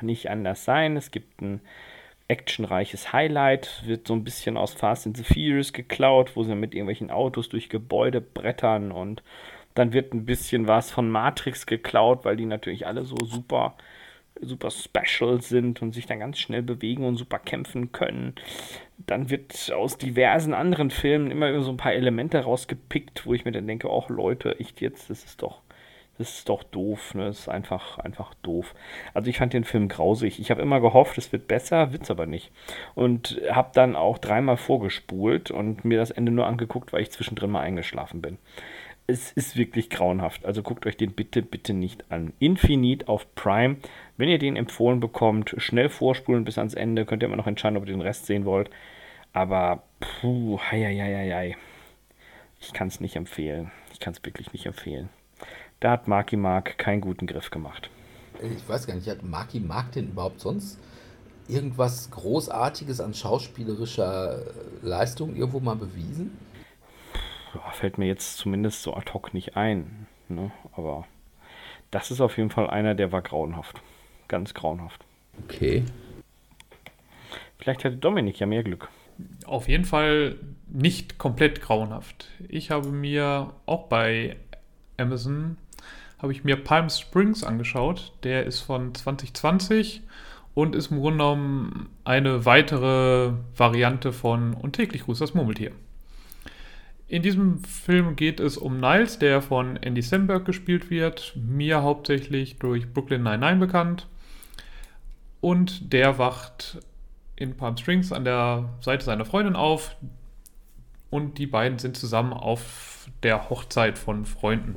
nicht 0.02 0.28
anders 0.28 0.66
sein? 0.66 0.98
Es 0.98 1.10
gibt 1.10 1.40
ein 1.40 1.62
actionreiches 2.34 3.12
Highlight, 3.12 3.82
wird 3.86 4.08
so 4.08 4.14
ein 4.14 4.24
bisschen 4.24 4.56
aus 4.56 4.74
Fast 4.74 5.06
and 5.06 5.16
the 5.16 5.22
Furious 5.22 5.72
geklaut, 5.72 6.34
wo 6.34 6.42
sie 6.42 6.56
mit 6.56 6.74
irgendwelchen 6.74 7.12
Autos 7.12 7.48
durch 7.48 7.68
Gebäude 7.68 8.20
brettern 8.20 8.90
und 8.90 9.22
dann 9.74 9.92
wird 9.92 10.12
ein 10.12 10.24
bisschen 10.24 10.66
was 10.66 10.90
von 10.90 11.08
Matrix 11.10 11.66
geklaut, 11.66 12.24
weil 12.24 12.36
die 12.36 12.46
natürlich 12.46 12.86
alle 12.86 13.04
so 13.04 13.16
super 13.24 13.76
super 14.40 14.70
special 14.70 15.40
sind 15.40 15.80
und 15.80 15.92
sich 15.92 16.06
dann 16.06 16.18
ganz 16.18 16.38
schnell 16.38 16.62
bewegen 16.62 17.04
und 17.04 17.16
super 17.16 17.38
kämpfen 17.38 17.92
können. 17.92 18.34
Dann 18.98 19.30
wird 19.30 19.72
aus 19.72 19.96
diversen 19.96 20.54
anderen 20.54 20.90
Filmen 20.90 21.30
immer 21.30 21.62
so 21.62 21.70
ein 21.70 21.76
paar 21.76 21.92
Elemente 21.92 22.38
rausgepickt, 22.38 23.26
wo 23.26 23.34
ich 23.34 23.44
mir 23.44 23.52
dann 23.52 23.66
denke, 23.66 23.88
ach 23.90 24.08
Leute, 24.08 24.58
echt 24.58 24.80
jetzt, 24.80 25.08
das 25.08 25.24
ist 25.24 25.40
doch, 25.42 25.60
das 26.18 26.38
ist 26.38 26.48
doch 26.48 26.62
doof, 26.62 27.14
ne? 27.14 27.26
Das 27.26 27.40
ist 27.40 27.48
einfach, 27.48 27.98
einfach 27.98 28.34
doof. 28.42 28.74
Also 29.14 29.30
ich 29.30 29.38
fand 29.38 29.52
den 29.52 29.64
Film 29.64 29.88
grausig. 29.88 30.38
Ich 30.38 30.50
habe 30.50 30.62
immer 30.62 30.80
gehofft, 30.80 31.18
es 31.18 31.32
wird 31.32 31.48
besser, 31.48 31.92
wird's 31.92 32.10
aber 32.10 32.26
nicht. 32.26 32.52
Und 32.94 33.40
habe 33.50 33.70
dann 33.74 33.96
auch 33.96 34.18
dreimal 34.18 34.56
vorgespult 34.56 35.50
und 35.50 35.84
mir 35.84 35.98
das 35.98 36.10
Ende 36.10 36.32
nur 36.32 36.46
angeguckt, 36.46 36.92
weil 36.92 37.02
ich 37.02 37.10
zwischendrin 37.10 37.50
mal 37.50 37.60
eingeschlafen 37.60 38.22
bin 38.22 38.38
es 39.06 39.32
ist 39.32 39.56
wirklich 39.56 39.90
grauenhaft. 39.90 40.44
Also 40.44 40.62
guckt 40.62 40.86
euch 40.86 40.96
den 40.96 41.12
bitte, 41.12 41.42
bitte 41.42 41.74
nicht 41.74 42.10
an. 42.10 42.32
Infinite 42.38 43.08
auf 43.08 43.34
Prime. 43.34 43.76
Wenn 44.16 44.28
ihr 44.28 44.38
den 44.38 44.56
empfohlen 44.56 45.00
bekommt, 45.00 45.54
schnell 45.58 45.88
vorspulen 45.88 46.44
bis 46.44 46.58
ans 46.58 46.74
Ende. 46.74 47.04
Könnt 47.04 47.22
ihr 47.22 47.26
immer 47.26 47.36
noch 47.36 47.46
entscheiden, 47.46 47.76
ob 47.76 47.86
ihr 47.86 47.92
den 47.92 48.00
Rest 48.00 48.26
sehen 48.26 48.44
wollt. 48.44 48.70
Aber, 49.32 49.82
puh, 50.00 50.58
hei, 50.58 50.82
hei, 50.84 50.96
hei, 50.96 51.30
hei. 51.32 51.56
Ich 52.60 52.72
kann 52.72 52.88
es 52.88 53.00
nicht 53.00 53.16
empfehlen. 53.16 53.70
Ich 53.92 54.00
kann 54.00 54.14
es 54.14 54.24
wirklich 54.24 54.52
nicht 54.52 54.64
empfehlen. 54.66 55.10
Da 55.84 55.90
hat 55.90 56.08
Marky 56.08 56.38
Mark 56.38 56.78
keinen 56.78 57.02
guten 57.02 57.26
Griff 57.26 57.50
gemacht. 57.50 57.90
Ich 58.40 58.66
weiß 58.66 58.86
gar 58.86 58.94
nicht, 58.94 59.06
hat 59.06 59.22
Marky 59.22 59.60
Mark 59.60 59.92
denn 59.92 60.08
überhaupt 60.08 60.40
sonst 60.40 60.78
irgendwas 61.46 62.10
Großartiges 62.10 63.02
an 63.02 63.12
schauspielerischer 63.12 64.44
Leistung 64.80 65.36
irgendwo 65.36 65.60
mal 65.60 65.76
bewiesen? 65.76 66.38
ja, 67.54 67.70
fällt 67.72 67.98
mir 67.98 68.06
jetzt 68.06 68.38
zumindest 68.38 68.82
so 68.82 68.94
ad 68.94 69.12
hoc 69.12 69.34
nicht 69.34 69.58
ein. 69.58 70.06
Ne? 70.30 70.52
Aber 70.72 71.04
das 71.90 72.10
ist 72.10 72.22
auf 72.22 72.38
jeden 72.38 72.48
Fall 72.48 72.70
einer, 72.70 72.94
der 72.94 73.12
war 73.12 73.20
grauenhaft. 73.20 73.82
Ganz 74.26 74.54
grauenhaft. 74.54 75.04
Okay. 75.44 75.84
Vielleicht 77.58 77.84
hatte 77.84 77.96
Dominik 77.96 78.40
ja 78.40 78.46
mehr 78.46 78.62
Glück. 78.62 78.88
Auf 79.44 79.68
jeden 79.68 79.84
Fall 79.84 80.36
nicht 80.66 81.18
komplett 81.18 81.60
grauenhaft. 81.60 82.30
Ich 82.48 82.70
habe 82.70 82.88
mir 82.88 83.52
auch 83.66 83.88
bei 83.88 84.36
Amazon 84.96 85.58
habe 86.24 86.32
ich 86.32 86.42
mir 86.42 86.56
Palm 86.56 86.88
Springs 86.88 87.44
angeschaut. 87.44 88.12
Der 88.22 88.46
ist 88.46 88.60
von 88.60 88.94
2020 88.94 90.00
und 90.54 90.74
ist 90.74 90.90
im 90.90 91.00
Grunde 91.00 91.18
genommen 91.18 91.90
eine 92.02 92.46
weitere 92.46 93.32
Variante 93.54 94.10
von 94.10 94.54
Und 94.54 94.72
täglich 94.72 95.04
grüßt 95.04 95.20
das 95.20 95.34
Murmeltier. 95.34 95.72
In 97.08 97.22
diesem 97.22 97.62
Film 97.62 98.16
geht 98.16 98.40
es 98.40 98.56
um 98.56 98.80
Niles, 98.80 99.18
der 99.18 99.42
von 99.42 99.76
Andy 99.76 100.00
Samberg 100.00 100.46
gespielt 100.46 100.88
wird, 100.88 101.34
mir 101.36 101.82
hauptsächlich 101.82 102.56
durch 102.56 102.90
Brooklyn 102.90 103.22
99 103.22 103.60
bekannt. 103.60 104.06
Und 105.42 105.92
der 105.92 106.16
wacht 106.16 106.78
in 107.36 107.54
Palm 107.54 107.76
Springs 107.76 108.12
an 108.12 108.24
der 108.24 108.70
Seite 108.80 109.04
seiner 109.04 109.26
Freundin 109.26 109.56
auf 109.56 109.94
und 111.10 111.36
die 111.36 111.46
beiden 111.46 111.78
sind 111.78 111.98
zusammen 111.98 112.32
auf 112.32 113.10
der 113.22 113.50
Hochzeit 113.50 113.98
von 113.98 114.24
Freunden. 114.24 114.76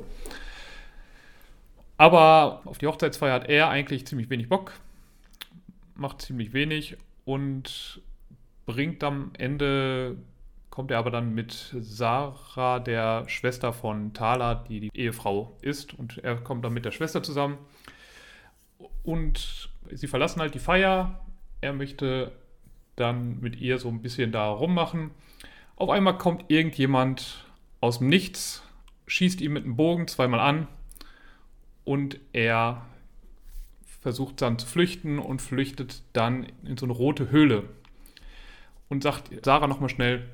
Aber 1.98 2.62
auf 2.64 2.78
die 2.78 2.86
Hochzeitsfeier 2.86 3.34
hat 3.34 3.48
er 3.48 3.68
eigentlich 3.68 4.06
ziemlich 4.06 4.30
wenig 4.30 4.48
Bock, 4.48 4.72
macht 5.96 6.22
ziemlich 6.22 6.52
wenig 6.52 6.96
und 7.24 8.00
bringt 8.66 9.02
am 9.04 9.32
Ende 9.36 10.16
kommt 10.70 10.92
er 10.92 10.98
aber 10.98 11.10
dann 11.10 11.34
mit 11.34 11.74
Sarah, 11.80 12.78
der 12.78 13.28
Schwester 13.28 13.72
von 13.72 14.14
Thala, 14.14 14.54
die 14.54 14.78
die 14.78 14.90
Ehefrau 14.94 15.56
ist. 15.60 15.92
Und 15.92 16.18
er 16.18 16.36
kommt 16.36 16.64
dann 16.64 16.72
mit 16.72 16.84
der 16.84 16.92
Schwester 16.92 17.20
zusammen. 17.20 17.58
Und 19.02 19.70
sie 19.90 20.06
verlassen 20.06 20.40
halt 20.40 20.54
die 20.54 20.60
Feier. 20.60 21.18
Er 21.60 21.72
möchte 21.72 22.30
dann 22.94 23.40
mit 23.40 23.56
ihr 23.56 23.80
so 23.80 23.88
ein 23.88 24.02
bisschen 24.02 24.30
da 24.30 24.48
rummachen. 24.48 25.10
Auf 25.74 25.90
einmal 25.90 26.16
kommt 26.16 26.44
irgendjemand 26.46 27.44
aus 27.80 27.98
dem 27.98 28.08
Nichts, 28.08 28.62
schießt 29.08 29.40
ihm 29.40 29.54
mit 29.54 29.64
einem 29.64 29.74
Bogen 29.74 30.06
zweimal 30.06 30.38
an 30.38 30.68
und 31.88 32.20
er 32.34 32.84
versucht 34.02 34.42
dann 34.42 34.58
zu 34.58 34.66
flüchten 34.66 35.18
und 35.18 35.40
flüchtet 35.40 36.02
dann 36.12 36.46
in 36.62 36.76
so 36.76 36.84
eine 36.84 36.92
rote 36.92 37.30
Höhle 37.30 37.64
und 38.90 39.02
sagt 39.02 39.30
Sarah 39.42 39.68
nochmal 39.68 39.88
schnell, 39.88 40.28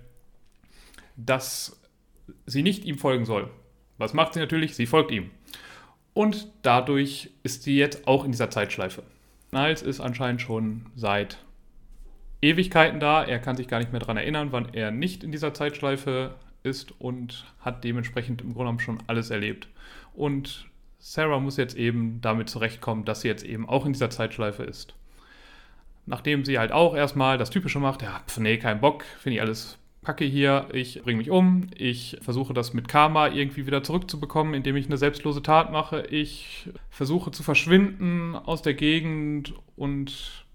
dass 1.14 1.80
sie 2.44 2.64
nicht 2.64 2.84
ihm 2.84 2.98
folgen 2.98 3.24
soll. 3.24 3.50
Was 3.98 4.14
macht 4.14 4.34
sie 4.34 4.40
natürlich? 4.40 4.74
Sie 4.74 4.86
folgt 4.86 5.12
ihm. 5.12 5.30
Und 6.12 6.50
dadurch 6.62 7.30
ist 7.44 7.62
sie 7.62 7.76
jetzt 7.76 8.08
auch 8.08 8.24
in 8.24 8.32
dieser 8.32 8.50
Zeitschleife. 8.50 9.04
Niles 9.52 9.82
ist 9.82 10.00
anscheinend 10.00 10.40
schon 10.40 10.86
seit 10.96 11.38
Ewigkeiten 12.42 12.98
da. 12.98 13.22
Er 13.22 13.38
kann 13.38 13.56
sich 13.56 13.68
gar 13.68 13.78
nicht 13.78 13.92
mehr 13.92 14.00
daran 14.00 14.16
erinnern, 14.16 14.50
wann 14.50 14.74
er 14.74 14.90
nicht 14.90 15.22
in 15.22 15.30
dieser 15.30 15.54
Zeitschleife 15.54 16.34
ist 16.64 17.00
und 17.00 17.46
hat 17.60 17.84
dementsprechend 17.84 18.42
im 18.42 18.48
Grunde 18.54 18.64
genommen 18.64 18.80
schon 18.80 18.98
alles 19.06 19.30
erlebt. 19.30 19.68
Und 20.14 20.66
Sarah 21.06 21.38
muss 21.38 21.58
jetzt 21.58 21.76
eben 21.76 22.22
damit 22.22 22.48
zurechtkommen, 22.48 23.04
dass 23.04 23.20
sie 23.20 23.28
jetzt 23.28 23.44
eben 23.44 23.68
auch 23.68 23.84
in 23.84 23.92
dieser 23.92 24.08
Zeitschleife 24.08 24.62
ist. 24.62 24.94
Nachdem 26.06 26.46
sie 26.46 26.58
halt 26.58 26.72
auch 26.72 26.96
erstmal 26.96 27.36
das 27.36 27.50
Typische 27.50 27.78
macht, 27.78 28.00
ja, 28.00 28.22
pf, 28.26 28.38
nee, 28.38 28.56
kein 28.56 28.80
Bock, 28.80 29.04
finde 29.18 29.36
ich 29.36 29.42
alles 29.42 29.78
packe 30.00 30.24
hier, 30.24 30.68
ich 30.72 31.02
bringe 31.02 31.18
mich 31.18 31.30
um, 31.30 31.66
ich 31.76 32.18
versuche 32.22 32.54
das 32.54 32.72
mit 32.72 32.88
Karma 32.88 33.28
irgendwie 33.28 33.66
wieder 33.66 33.82
zurückzubekommen, 33.82 34.54
indem 34.54 34.76
ich 34.76 34.86
eine 34.86 34.96
selbstlose 34.96 35.42
Tat 35.42 35.72
mache, 35.72 36.06
ich 36.06 36.70
versuche 36.90 37.30
zu 37.32 37.42
verschwinden 37.42 38.34
aus 38.34 38.62
der 38.62 38.74
Gegend 38.74 39.54
und 39.76 40.46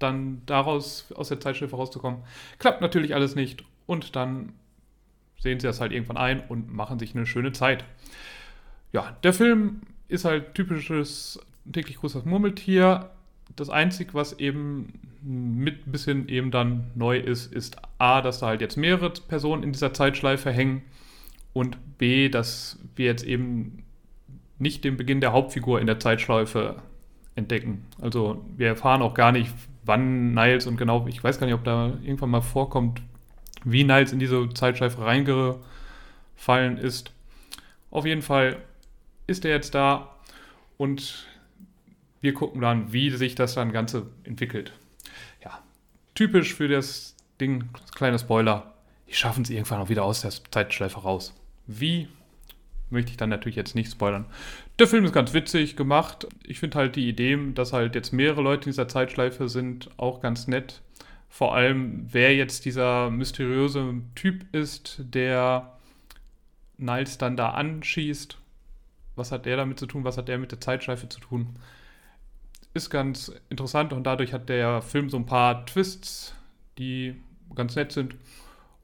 dann 0.00 0.42
daraus 0.46 1.12
aus 1.14 1.28
der 1.28 1.40
Zeitschleife 1.40 1.76
rauszukommen. 1.76 2.22
Klappt 2.58 2.80
natürlich 2.80 3.14
alles 3.14 3.36
nicht 3.36 3.64
und 3.86 4.16
dann 4.16 4.54
sehen 5.38 5.60
sie 5.60 5.66
das 5.66 5.80
halt 5.80 5.92
irgendwann 5.92 6.16
ein 6.16 6.42
und 6.48 6.72
machen 6.72 6.98
sich 6.98 7.14
eine 7.14 7.26
schöne 7.26 7.52
Zeit. 7.52 7.84
Ja, 8.94 9.16
der 9.24 9.32
Film 9.32 9.82
ist 10.08 10.24
halt 10.24 10.54
typisches 10.54 11.40
täglich 11.70 11.96
großes 11.96 12.24
Murmeltier 12.24 13.10
das 13.56 13.68
Einzige, 13.68 14.14
was 14.14 14.38
eben 14.38 15.00
mit 15.22 15.86
ein 15.86 15.92
bisschen 15.92 16.28
eben 16.28 16.50
dann 16.50 16.90
neu 16.94 17.18
ist, 17.18 17.52
ist 17.52 17.76
A, 17.98 18.20
dass 18.20 18.40
da 18.40 18.46
halt 18.46 18.60
jetzt 18.60 18.76
mehrere 18.76 19.10
Personen 19.10 19.62
in 19.62 19.72
dieser 19.72 19.92
Zeitschleife 19.92 20.50
hängen 20.50 20.82
und 21.52 21.76
B, 21.98 22.28
dass 22.28 22.78
wir 22.96 23.06
jetzt 23.06 23.24
eben 23.24 23.84
nicht 24.58 24.84
den 24.84 24.96
Beginn 24.96 25.20
der 25.20 25.32
Hauptfigur 25.32 25.80
in 25.80 25.86
der 25.86 26.00
Zeitschleife 26.00 26.76
entdecken. 27.34 27.84
Also 28.00 28.44
wir 28.56 28.68
erfahren 28.68 29.02
auch 29.02 29.14
gar 29.14 29.32
nicht, 29.32 29.52
wann 29.84 30.34
Niles 30.34 30.66
und 30.66 30.76
genau, 30.76 31.06
ich 31.06 31.22
weiß 31.22 31.38
gar 31.38 31.46
nicht, 31.46 31.54
ob 31.54 31.64
da 31.64 31.94
irgendwann 32.02 32.30
mal 32.30 32.40
vorkommt, 32.40 33.02
wie 33.64 33.84
Niles 33.84 34.12
in 34.12 34.18
diese 34.18 34.48
Zeitschleife 34.50 35.02
reingefallen 35.02 36.78
ist. 36.78 37.12
Auf 37.90 38.06
jeden 38.06 38.22
Fall 38.22 38.58
ist 39.26 39.44
er 39.44 39.52
jetzt 39.52 39.74
da 39.74 40.14
und 40.76 41.26
wir 42.20 42.34
gucken 42.34 42.60
dann, 42.60 42.92
wie 42.92 43.10
sich 43.10 43.34
das 43.34 43.54
dann 43.54 43.72
Ganze 43.72 44.06
entwickelt. 44.24 44.72
Ja, 45.44 45.62
typisch 46.14 46.54
für 46.54 46.68
das 46.68 47.16
Ding, 47.40 47.68
kleiner 47.94 48.18
Spoiler, 48.18 48.74
die 49.08 49.14
schaffen 49.14 49.42
es 49.42 49.50
irgendwann 49.50 49.80
auch 49.80 49.88
wieder 49.88 50.04
aus 50.04 50.22
der 50.22 50.30
Zeitschleife 50.30 51.00
raus. 51.00 51.34
Wie, 51.66 52.08
möchte 52.90 53.10
ich 53.10 53.16
dann 53.16 53.28
natürlich 53.28 53.56
jetzt 53.56 53.74
nicht 53.74 53.90
spoilern. 53.90 54.26
Der 54.78 54.86
Film 54.86 55.04
ist 55.04 55.12
ganz 55.12 55.34
witzig 55.34 55.76
gemacht. 55.76 56.26
Ich 56.46 56.60
finde 56.60 56.78
halt 56.78 56.96
die 56.96 57.08
Idee, 57.08 57.38
dass 57.54 57.72
halt 57.72 57.94
jetzt 57.94 58.12
mehrere 58.12 58.42
Leute 58.42 58.64
in 58.64 58.72
dieser 58.72 58.88
Zeitschleife 58.88 59.48
sind, 59.48 59.90
auch 59.98 60.20
ganz 60.20 60.48
nett. 60.48 60.80
Vor 61.28 61.54
allem, 61.54 62.06
wer 62.10 62.34
jetzt 62.34 62.64
dieser 62.64 63.10
mysteriöse 63.10 63.94
Typ 64.14 64.46
ist, 64.54 65.00
der 65.00 65.78
Niles 66.78 67.18
dann 67.18 67.36
da 67.36 67.50
anschießt. 67.50 68.38
Was 69.16 69.32
hat 69.32 69.46
der 69.46 69.56
damit 69.56 69.78
zu 69.78 69.86
tun? 69.86 70.04
Was 70.04 70.18
hat 70.18 70.28
der 70.28 70.38
mit 70.38 70.52
der 70.52 70.60
Zeitschleife 70.60 71.08
zu 71.08 71.20
tun? 71.20 71.58
Ist 72.72 72.90
ganz 72.90 73.32
interessant 73.48 73.92
und 73.92 74.04
dadurch 74.04 74.32
hat 74.32 74.48
der 74.48 74.82
Film 74.82 75.08
so 75.08 75.16
ein 75.16 75.26
paar 75.26 75.64
Twists, 75.66 76.34
die 76.78 77.14
ganz 77.54 77.76
nett 77.76 77.92
sind. 77.92 78.16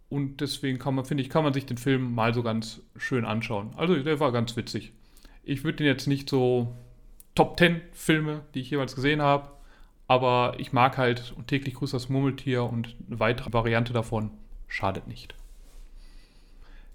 Und 0.09 0.41
deswegen 0.41 0.79
kann 0.79 0.95
man, 0.95 1.05
finde 1.05 1.23
ich, 1.23 1.31
kann 1.31 1.45
man 1.45 1.53
sich 1.53 1.67
den 1.67 1.77
Film 1.77 2.15
mal 2.15 2.35
so 2.35 2.43
ganz 2.43 2.81
schön 2.97 3.25
anschauen. 3.25 3.73
Also 3.77 3.97
der 3.97 4.21
war 4.21 4.33
ganz 4.33 4.57
witzig. 4.57 4.93
Ich 5.43 5.65
würde 5.65 5.79
den 5.79 5.87
jetzt 5.87 6.07
nicht 6.07 6.29
so 6.29 6.75
Top 7.35 7.59
10 7.59 7.81
Filme, 7.93 8.43
die 8.55 8.61
ich 8.61 8.71
jeweils 8.71 8.95
gesehen 8.95 9.23
habe, 9.23 9.51
aber 10.09 10.55
ich 10.59 10.73
mag 10.73 10.99
halt 10.99 11.33
und 11.37 11.47
täglich 11.47 11.75
grüßt 11.75 11.95
das 11.95 12.09
Murmeltier 12.09 12.65
und 12.65 12.97
eine 13.07 13.21
weitere 13.21 13.53
Variante 13.53 13.93
davon 13.93 14.31
schadet 14.67 15.07
nicht. 15.07 15.35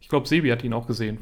Ich 0.01 0.09
glaube, 0.09 0.27
Sebi 0.27 0.49
hat 0.49 0.63
ihn 0.63 0.73
auch 0.73 0.87
gesehen. 0.87 1.19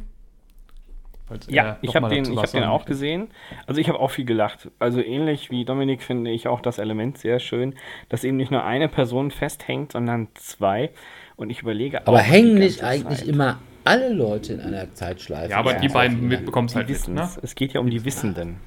Ja, 1.47 1.77
ich 1.81 1.95
habe 1.95 2.09
den, 2.09 2.37
hab 2.37 2.51
den 2.51 2.63
auch 2.63 2.85
gesehen. 2.85 3.29
Also 3.65 3.79
ich 3.79 3.89
habe 3.89 3.99
auch 3.99 4.11
viel 4.11 4.25
gelacht. 4.25 4.69
Also 4.79 5.01
ähnlich 5.01 5.51
wie 5.51 5.65
Dominik 5.65 6.01
finde 6.01 6.31
ich 6.31 6.47
auch 6.47 6.61
das 6.61 6.77
Element 6.77 7.17
sehr 7.17 7.39
schön, 7.39 7.75
dass 8.09 8.23
eben 8.23 8.37
nicht 8.37 8.51
nur 8.51 8.63
eine 8.63 8.89
Person 8.89 9.31
festhängt, 9.31 9.93
sondern 9.93 10.27
zwei. 10.35 10.91
Und 11.35 11.49
ich 11.49 11.61
überlege 11.61 12.05
Aber 12.05 12.19
hängen 12.19 12.55
nicht 12.55 12.83
eigentlich 12.83 13.19
Zeit. 13.19 13.27
immer 13.27 13.59
alle 13.83 14.09
Leute 14.13 14.53
in 14.53 14.61
einer 14.61 14.93
Zeitschleife? 14.93 15.51
Ja, 15.51 15.57
aber 15.57 15.73
ja, 15.73 15.79
die 15.79 15.89
beiden 15.89 16.27
mitbekommen 16.27 16.67
es 16.67 16.75
halt 16.75 16.89
mit, 16.89 17.07
ne? 17.07 17.29
Es 17.41 17.55
geht 17.55 17.73
ja 17.73 17.79
um 17.79 17.89
die 17.89 18.05
Wissenden. 18.05 18.57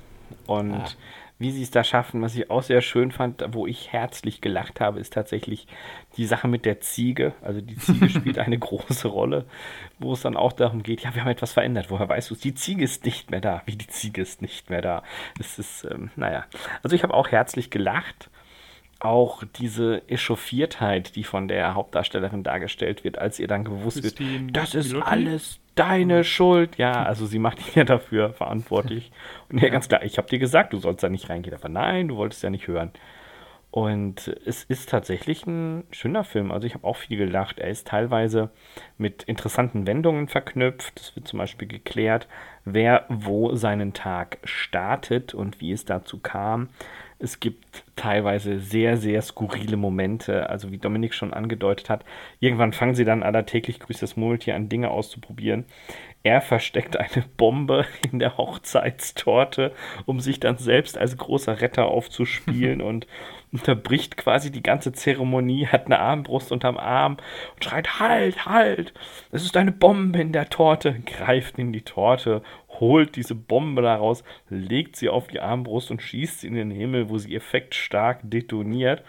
Und 0.47 0.75
ah 0.75 0.89
wie 1.39 1.51
sie 1.51 1.63
es 1.63 1.71
da 1.71 1.85
schaffen. 1.85 2.23
Was 2.23 2.35
ich 2.35 2.51
auch 2.51 2.63
sehr 2.63 2.81
schön 2.81 3.13
fand, 3.13 3.45
wo 3.53 3.67
ich 3.67 3.93
herzlich 3.93 4.41
gelacht 4.41 4.81
habe, 4.81 5.01
ist 5.01 5.13
tatsächlich 5.13 5.67
die 6.17 6.25
Sache 6.25 6.49
mit 6.49 6.65
der 6.65 6.81
Ziege. 6.81 7.35
Also 7.43 7.61
die 7.61 7.77
Ziege 7.77 8.09
spielt 8.11 8.39
eine 8.39 8.59
große 8.59 9.09
Rolle, 9.09 9.45
wo 9.99 10.13
es 10.13 10.23
dann 10.23 10.37
auch 10.37 10.53
darum 10.53 10.83
geht, 10.83 11.03
ja, 11.03 11.15
wir 11.15 11.23
haben 11.23 11.31
etwas 11.31 11.53
verändert. 11.53 11.91
Woher 11.91 12.09
weißt 12.09 12.31
du 12.31 12.35
es? 12.35 12.41
Die 12.41 12.55
Ziege 12.55 12.85
ist 12.85 13.05
nicht 13.05 13.31
mehr 13.31 13.41
da. 13.41 13.63
Wie 13.67 13.77
die 13.77 13.87
Ziege 13.87 14.23
ist 14.23 14.41
nicht 14.41 14.71
mehr 14.71 14.83
da. 14.83 15.03
Es 15.39 15.59
ist, 15.59 15.85
ähm, 15.91 16.11
naja. 16.17 16.47
Also 16.83 16.97
ich 16.97 17.03
habe 17.03 17.15
auch 17.15 17.29
herzlich 17.29 17.71
gelacht 17.71 18.31
auch 18.99 19.45
diese 19.45 20.03
Echauffiertheit, 20.09 21.17
die 21.17 21.25
von 21.25 21.49
der 21.49 21.75
Hauptdarstellerin 21.75 22.43
dargestellt 22.43 23.05
wird, 23.05 23.19
als 23.19 23.39
ihr 23.39 23.47
dann 23.47 23.65
gewusst 23.65 24.01
Christine 24.01 24.47
wird, 24.47 24.57
das 24.57 24.75
ist 24.75 24.89
Pilotti? 24.89 25.07
alles 25.07 25.61
deine 25.77 26.25
Schuld. 26.25 26.77
Ja, 26.77 27.05
also 27.05 27.27
sie 27.27 27.39
macht 27.39 27.61
ihn 27.61 27.75
ja 27.75 27.85
dafür 27.85 28.33
verantwortlich. 28.33 29.13
Und 29.49 29.63
ja, 29.63 29.69
ganz 29.69 29.89
klar, 29.89 30.03
ich 30.03 30.19
habe 30.19 30.29
dir 30.29 30.41
gesagt, 30.41 30.73
du 30.73 30.79
sollst 30.79 31.05
da 31.05 31.09
nicht 31.09 31.31
reingehen. 31.31 31.55
Aber 31.55 31.69
nein, 31.69 32.09
du 32.09 32.17
wolltest 32.17 32.43
ja 32.43 32.51
nicht 32.51 32.67
hören. 32.67 32.91
Und 33.71 34.35
es 34.47 34.65
ist 34.65 34.89
tatsächlich 34.89 35.47
ein 35.47 35.85
schöner 35.91 36.25
Film. 36.25 36.51
Also 36.51 36.67
ich 36.67 36.75
habe 36.75 36.87
auch 36.87 36.97
viel 36.97 37.19
gelacht. 37.19 37.59
Er 37.59 37.69
ist 37.69 37.87
teilweise 37.87 38.49
mit 38.97 39.25
interessanten 39.25 39.87
Wendungen 39.87 40.29
verknüpft. 40.29 40.99
Es 40.99 41.15
wird 41.15 41.29
zum 41.29 41.39
Beispiel 41.39 41.69
geklärt, 41.69 42.27
wer 42.65 43.05
wo 43.11 43.55
seinen 43.55 43.93
Tag 43.93 44.39
startet 44.45 45.35
und 45.35 45.61
wie 45.61 45.73
es 45.73 45.85
dazu 45.85 46.19
kam. 46.19 46.71
Es 47.19 47.41
gibt 47.41 47.85
teilweise 47.97 48.59
sehr, 48.59 48.99
sehr 48.99 49.23
skurrile 49.23 49.77
Momente. 49.77 50.51
Also 50.51 50.71
wie 50.71 50.79
Dominik 50.79 51.15
schon 51.15 51.33
angedeutet 51.33 51.89
hat, 51.89 52.05
irgendwann 52.41 52.73
fangen 52.73 52.95
sie 52.95 53.05
dann 53.05 53.23
aller 53.23 53.47
täglich 53.47 53.81
grüßt 53.81 54.03
das 54.03 54.17
Murmeltier 54.17 54.55
an, 54.55 54.69
Dinge 54.69 54.91
auszuprobieren. 54.91 55.65
Er 56.27 56.41
versteckt 56.41 56.97
eine 56.97 57.25
Bombe 57.37 57.87
in 58.13 58.19
der 58.19 58.37
Hochzeitstorte, 58.37 59.73
um 60.07 60.21
sich 60.21 60.41
dann 60.41 60.59
selbst 60.59 60.99
als 60.99 61.17
großer 61.17 61.61
Retter 61.61 61.87
aufzuspielen 61.87 62.81
und 62.83 63.07
unterbricht 63.53 64.17
quasi 64.17 64.51
die 64.51 64.63
ganze 64.63 64.93
Zeremonie, 64.93 65.67
hat 65.67 65.87
eine 65.87 66.01
Armbrust 66.01 66.51
unterm 66.51 66.79
Arm 66.79 67.17
und 67.55 67.65
schreit, 67.65 68.01
halt, 68.01 68.45
halt, 68.45 68.93
es 69.31 69.45
ist 69.45 69.57
eine 69.57 69.71
Bombe 69.73 70.21
in 70.21 70.33
der 70.33 70.51
Torte, 70.51 71.01
greift 71.07 71.59
in 71.59 71.73
die 71.73 71.83
Torte, 71.83 72.43
holt 72.81 73.17
diese 73.17 73.35
Bombe 73.35 73.83
daraus, 73.83 74.25
legt 74.49 74.97
sie 74.97 75.09
auf 75.09 75.29
die 75.29 75.41
Armbrust 75.41 75.91
und 75.91 76.03
schießt 76.03 76.41
sie 76.41 76.47
in 76.47 76.55
den 76.55 76.71
Himmel, 76.71 77.09
wo 77.09 77.19
sie 77.19 77.35
effektstark 77.35 78.21
detoniert. 78.23 79.03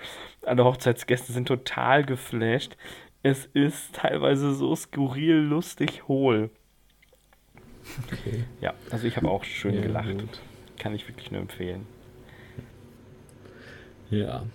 Alle 0.44 0.64
Hochzeitsgäste 0.64 1.34
sind 1.34 1.48
total 1.48 2.06
geflasht. 2.06 2.78
Es 3.24 3.46
ist 3.54 3.96
teilweise 3.96 4.54
so 4.54 4.76
skurril, 4.76 5.36
lustig, 5.36 6.08
hohl. 6.08 6.50
Okay. 8.06 8.44
Ja, 8.62 8.74
also 8.92 9.08
ich 9.08 9.18
habe 9.18 9.30
auch 9.30 9.44
schön 9.44 9.76
ja, 9.76 9.82
gelacht. 9.82 10.18
Gut. 10.18 10.42
Kann 10.78 10.94
ich 10.94 11.08
wirklich 11.08 11.32
nur 11.32 11.42
empfehlen. 11.42 11.86
Ja. 14.10 14.46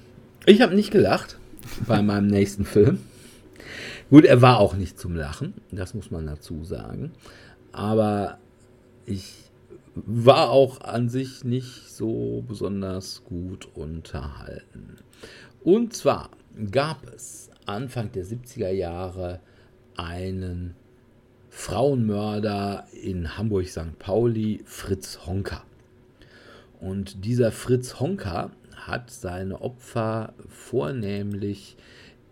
Ich 0.46 0.60
habe 0.60 0.74
nicht 0.74 0.90
gelacht 0.90 1.38
bei 1.86 2.02
meinem 2.02 2.26
nächsten 2.28 2.64
Film. 2.64 3.00
Gut, 4.10 4.24
er 4.24 4.42
war 4.42 4.58
auch 4.58 4.74
nicht 4.74 4.98
zum 4.98 5.14
Lachen, 5.16 5.54
das 5.70 5.94
muss 5.94 6.10
man 6.10 6.26
dazu 6.26 6.64
sagen. 6.64 7.12
Aber 7.72 8.38
ich 9.06 9.50
war 9.94 10.50
auch 10.50 10.80
an 10.80 11.08
sich 11.08 11.44
nicht 11.44 11.88
so 11.88 12.42
besonders 12.46 13.24
gut 13.24 13.68
unterhalten. 13.74 14.96
Und 15.62 15.94
zwar 15.94 16.30
gab 16.70 17.06
es 17.12 17.50
Anfang 17.66 18.10
der 18.12 18.24
70er 18.24 18.70
Jahre 18.70 19.40
einen 19.96 20.74
Frauenmörder 21.50 22.86
in 23.02 23.36
Hamburg-St. 23.36 23.98
Pauli, 23.98 24.62
Fritz 24.64 25.20
Honka. 25.26 25.62
Und 26.80 27.24
dieser 27.24 27.52
Fritz 27.52 28.00
Honka 28.00 28.50
hat 28.74 29.10
seine 29.10 29.60
Opfer 29.60 30.32
vornehmlich 30.48 31.76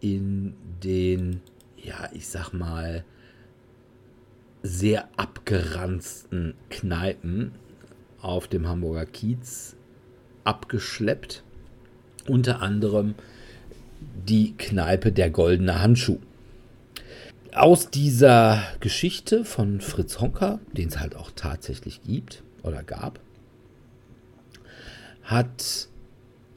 in 0.00 0.54
den, 0.82 1.42
ja, 1.76 2.08
ich 2.12 2.28
sag 2.28 2.52
mal, 2.52 3.04
sehr 4.62 5.08
abgeranzten 5.16 6.54
Kneipen 6.68 7.52
auf 8.20 8.48
dem 8.48 8.68
Hamburger 8.68 9.06
Kiez 9.06 9.76
abgeschleppt. 10.44 11.42
Unter 12.28 12.60
anderem 12.60 13.14
die 14.00 14.54
Kneipe 14.56 15.12
der 15.12 15.30
Goldene 15.30 15.80
Handschuh. 15.80 16.18
Aus 17.52 17.90
dieser 17.90 18.62
Geschichte 18.78 19.44
von 19.44 19.80
Fritz 19.80 20.20
Honka, 20.20 20.60
den 20.72 20.88
es 20.88 20.98
halt 21.00 21.16
auch 21.16 21.30
tatsächlich 21.34 22.02
gibt 22.02 22.42
oder 22.62 22.82
gab, 22.82 23.18
hat 25.24 25.88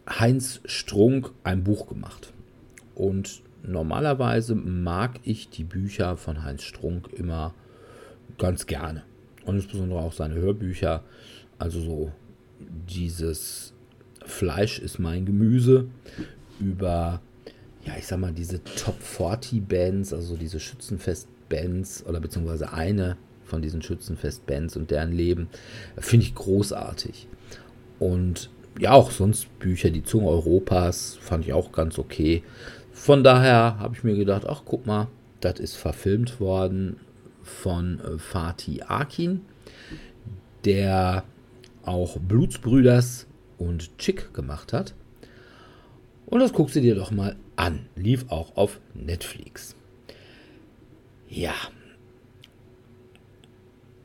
Heinz 0.08 0.62
Strunk 0.66 1.32
ein 1.44 1.64
Buch 1.64 1.88
gemacht. 1.88 2.34
Und 2.94 3.42
normalerweise 3.64 4.56
mag 4.56 5.20
ich 5.24 5.50
die 5.50 5.64
Bücher 5.64 6.18
von 6.18 6.44
Heinz 6.44 6.64
Strunk 6.64 7.10
immer 7.14 7.54
ganz 8.44 8.68
gerne. 8.68 9.04
Und 9.46 9.56
insbesondere 9.56 10.00
auch 10.00 10.12
seine 10.12 10.36
Hörbücher. 10.36 11.02
Also 11.58 11.80
so 11.80 12.12
dieses 12.60 13.74
Fleisch 14.26 14.80
ist 14.80 15.00
mein 15.00 15.26
Gemüse 15.26 15.88
über, 16.60 17.22
ja, 17.86 17.94
ich 17.98 18.06
sag 18.06 18.20
mal, 18.20 18.34
diese 18.34 18.62
Top 18.62 19.02
40 19.02 19.66
Bands, 19.66 20.12
also 20.12 20.36
diese 20.36 20.60
Schützenfest-Bands 20.60 22.06
oder 22.06 22.20
beziehungsweise 22.20 22.74
eine 22.74 23.16
von 23.46 23.62
diesen 23.62 23.82
Schützenfest-Bands 23.82 24.76
und 24.76 24.92
deren 24.92 25.14
Leben, 25.14 25.48
finde 25.98 26.26
ich 26.26 26.36
großartig. 26.36 27.30
Und 28.00 28.50
ja, 28.78 28.92
auch 28.92 29.12
sonst 29.12 29.58
Bücher, 29.60 29.90
die 29.90 30.04
Zunge 30.04 30.28
Europas, 30.28 31.18
fand 31.22 31.46
ich 31.46 31.54
auch 31.54 31.72
ganz 31.72 31.98
okay. 31.98 32.44
Von 32.92 33.24
daher 33.24 33.80
habe 33.80 33.96
ich 33.96 34.04
mir 34.04 34.16
gedacht, 34.16 34.44
ach 34.46 34.64
guck 34.66 34.86
mal, 34.86 35.08
das 35.40 35.62
ist 35.62 35.76
verfilmt 35.78 36.42
worden 36.42 36.98
von 37.44 38.00
äh, 38.00 38.18
Fatih 38.18 38.84
Akin, 38.84 39.42
der 40.66 41.24
auch 41.84 42.18
Blutsbrüders 42.18 43.28
und 43.58 43.98
Chick 43.98 44.34
gemacht 44.34 44.74
hat. 44.74 44.96
Und 46.26 46.40
das 46.40 46.54
guckst 46.54 46.76
du 46.76 46.82
dir 46.82 46.96
doch 46.96 47.12
mal 47.12 47.36
an. 47.56 47.88
Lief 47.96 48.26
auch 48.30 48.56
auf 48.56 48.80
Netflix. 48.94 49.76
Ja. 51.30 51.54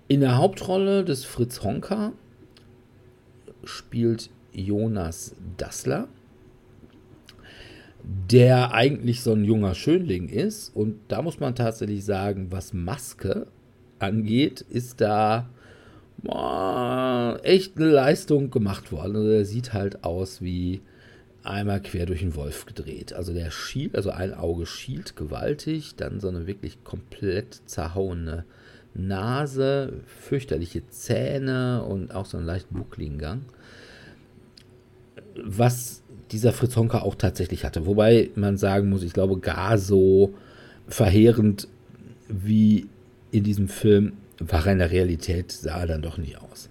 In 0.08 0.20
der 0.20 0.36
Hauptrolle 0.36 1.04
des 1.04 1.24
Fritz 1.24 1.62
Honka 1.62 2.12
spielt 3.64 4.30
Jonas 4.52 5.36
Dassler, 5.56 6.08
der 8.08 8.72
eigentlich 8.72 9.22
so 9.22 9.32
ein 9.32 9.44
junger 9.44 9.74
Schönling 9.74 10.28
ist. 10.28 10.74
Und 10.74 10.96
da 11.08 11.20
muss 11.20 11.40
man 11.40 11.54
tatsächlich 11.54 12.04
sagen, 12.04 12.46
was 12.50 12.72
Maske 12.72 13.46
angeht, 13.98 14.62
ist 14.62 15.00
da 15.00 15.50
echt 17.42 17.76
eine 17.76 17.90
Leistung 17.90 18.50
gemacht 18.50 18.90
worden. 18.90 19.16
Also 19.16 19.28
der 19.28 19.44
sieht 19.44 19.72
halt 19.72 20.04
aus 20.04 20.40
wie 20.40 20.80
einmal 21.44 21.80
quer 21.82 22.06
durch 22.06 22.20
den 22.20 22.34
Wolf 22.34 22.66
gedreht. 22.66 23.12
Also 23.12 23.32
der 23.32 23.50
schielt, 23.50 23.94
also 23.94 24.10
ein 24.10 24.34
Auge 24.34 24.66
schielt 24.66 25.14
gewaltig, 25.14 25.94
dann 25.96 26.18
so 26.18 26.28
eine 26.28 26.46
wirklich 26.46 26.82
komplett 26.82 27.60
zerhauene 27.66 28.44
Nase, 28.94 30.00
fürchterliche 30.06 30.88
Zähne 30.88 31.84
und 31.84 32.12
auch 32.14 32.26
so 32.26 32.38
einen 32.38 32.46
leicht 32.46 32.68
buckligen 32.70 33.18
Gang. 33.18 33.42
Was 35.44 36.02
dieser 36.30 36.52
Fritz 36.52 36.76
Honka 36.76 37.00
auch 37.00 37.14
tatsächlich 37.14 37.64
hatte. 37.64 37.86
Wobei 37.86 38.30
man 38.34 38.56
sagen 38.56 38.90
muss, 38.90 39.02
ich 39.02 39.12
glaube, 39.12 39.38
gar 39.38 39.78
so 39.78 40.34
verheerend 40.86 41.68
wie 42.28 42.86
in 43.30 43.44
diesem 43.44 43.68
Film 43.68 44.12
war 44.38 44.66
er 44.66 44.72
in 44.72 44.78
der 44.78 44.90
Realität, 44.90 45.50
sah 45.52 45.80
er 45.80 45.86
dann 45.86 46.02
doch 46.02 46.18
nicht 46.18 46.40
aus. 46.40 46.68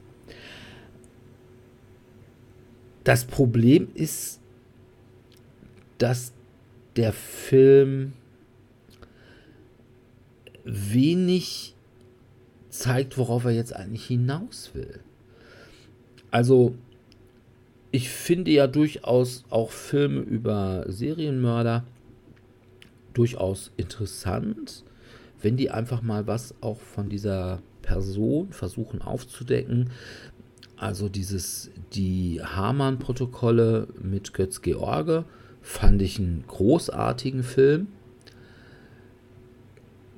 Das 3.03 3.25
Problem 3.25 3.89
ist, 3.93 4.39
dass 5.97 6.33
der 6.95 7.13
Film 7.13 8.13
wenig 10.65 11.75
zeigt, 12.69 13.17
worauf 13.17 13.45
er 13.45 13.51
jetzt 13.51 13.73
eigentlich 13.75 14.05
hinaus 14.05 14.71
will. 14.73 14.99
Also, 16.31 16.75
ich 17.97 18.09
finde 18.09 18.51
ja 18.51 18.67
durchaus 18.67 19.43
auch 19.49 19.71
Filme 19.71 20.19
über 20.21 20.85
Serienmörder 20.87 21.83
durchaus 23.15 23.71
interessant, 23.75 24.83
wenn 25.41 25.57
die 25.57 25.71
einfach 25.71 26.03
mal 26.03 26.27
was 26.27 26.53
auch 26.61 26.79
von 26.79 27.09
dieser 27.09 27.59
Person 27.81 28.51
versuchen 28.51 29.01
aufzudecken. 29.01 29.89
Also 30.75 31.09
dieses, 31.09 31.71
die 31.93 32.39
Hamann-Protokolle 32.43 33.87
mit 33.99 34.31
Götz 34.35 34.61
George 34.61 35.25
fand 35.63 35.99
ich 36.03 36.19
einen 36.19 36.43
großartigen 36.45 37.41
Film. 37.41 37.87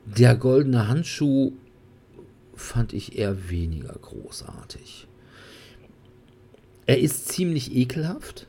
Der 0.05 0.35
goldene 0.35 0.89
Handschuh 0.89 1.53
fand 2.55 2.91
ich 2.91 3.17
eher 3.17 3.49
weniger 3.49 3.93
großartig. 3.93 5.08
Er 6.89 6.97
ist 6.97 7.27
ziemlich 7.27 7.75
ekelhaft, 7.75 8.47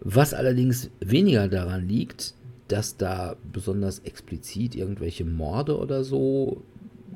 was 0.00 0.34
allerdings 0.34 0.90
weniger 1.00 1.48
daran 1.48 1.88
liegt, 1.88 2.34
dass 2.68 2.98
da 2.98 3.36
besonders 3.50 4.00
explizit 4.00 4.74
irgendwelche 4.74 5.24
Morde 5.24 5.78
oder 5.78 6.04
so 6.04 6.62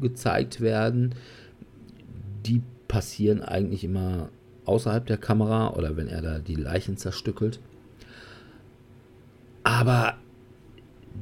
gezeigt 0.00 0.62
werden. 0.62 1.14
Die 2.46 2.62
passieren 2.88 3.42
eigentlich 3.42 3.85
immer 3.85 4.31
außerhalb 4.64 5.05
der 5.05 5.18
Kamera 5.18 5.74
oder 5.74 5.98
wenn 5.98 6.09
er 6.09 6.22
da 6.22 6.38
die 6.38 6.55
Leichen 6.55 6.96
zerstückelt. 6.96 7.61
Aber 9.62 10.16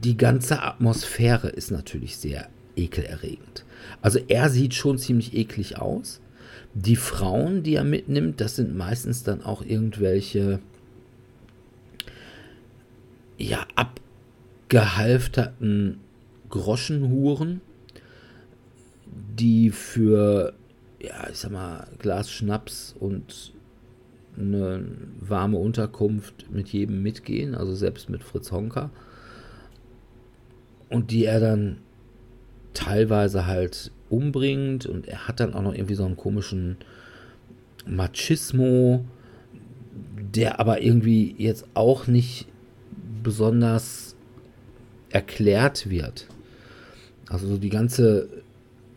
die 0.04 0.16
ganze 0.16 0.62
Atmosphäre 0.62 1.48
ist 1.48 1.72
natürlich 1.72 2.18
sehr 2.18 2.48
ekelerregend. 2.76 3.64
Also 4.00 4.20
er 4.28 4.48
sieht 4.48 4.74
schon 4.74 4.96
ziemlich 4.96 5.34
eklig 5.34 5.76
aus. 5.76 6.20
Die 6.80 6.94
Frauen, 6.94 7.64
die 7.64 7.74
er 7.74 7.82
mitnimmt, 7.82 8.40
das 8.40 8.54
sind 8.54 8.76
meistens 8.76 9.24
dann 9.24 9.42
auch 9.42 9.62
irgendwelche 9.62 10.60
ja, 13.36 13.66
abgehalfterten 13.74 15.98
Groschenhuren, 16.50 17.60
die 19.36 19.70
für, 19.70 20.52
ja, 21.00 21.28
ich 21.30 21.38
sag 21.38 21.50
mal, 21.50 21.88
Glas 21.98 22.30
Schnaps 22.30 22.94
und 23.00 23.54
eine 24.38 24.86
warme 25.18 25.58
Unterkunft 25.58 26.48
mit 26.52 26.68
jedem 26.68 27.02
mitgehen, 27.02 27.56
also 27.56 27.74
selbst 27.74 28.08
mit 28.08 28.22
Fritz 28.22 28.52
Honka. 28.52 28.90
Und 30.90 31.10
die 31.10 31.24
er 31.24 31.40
dann 31.40 31.78
teilweise 32.72 33.46
halt 33.46 33.90
umbringt 34.10 34.86
und 34.86 35.06
er 35.06 35.28
hat 35.28 35.40
dann 35.40 35.54
auch 35.54 35.62
noch 35.62 35.74
irgendwie 35.74 35.94
so 35.94 36.04
einen 36.04 36.16
komischen 36.16 36.76
Machismo, 37.86 39.04
der 40.34 40.60
aber 40.60 40.82
irgendwie 40.82 41.34
jetzt 41.38 41.66
auch 41.74 42.06
nicht 42.06 42.46
besonders 43.22 44.16
erklärt 45.10 45.88
wird. 45.88 46.26
Also 47.28 47.46
so 47.46 47.58
die 47.58 47.70
ganze 47.70 48.28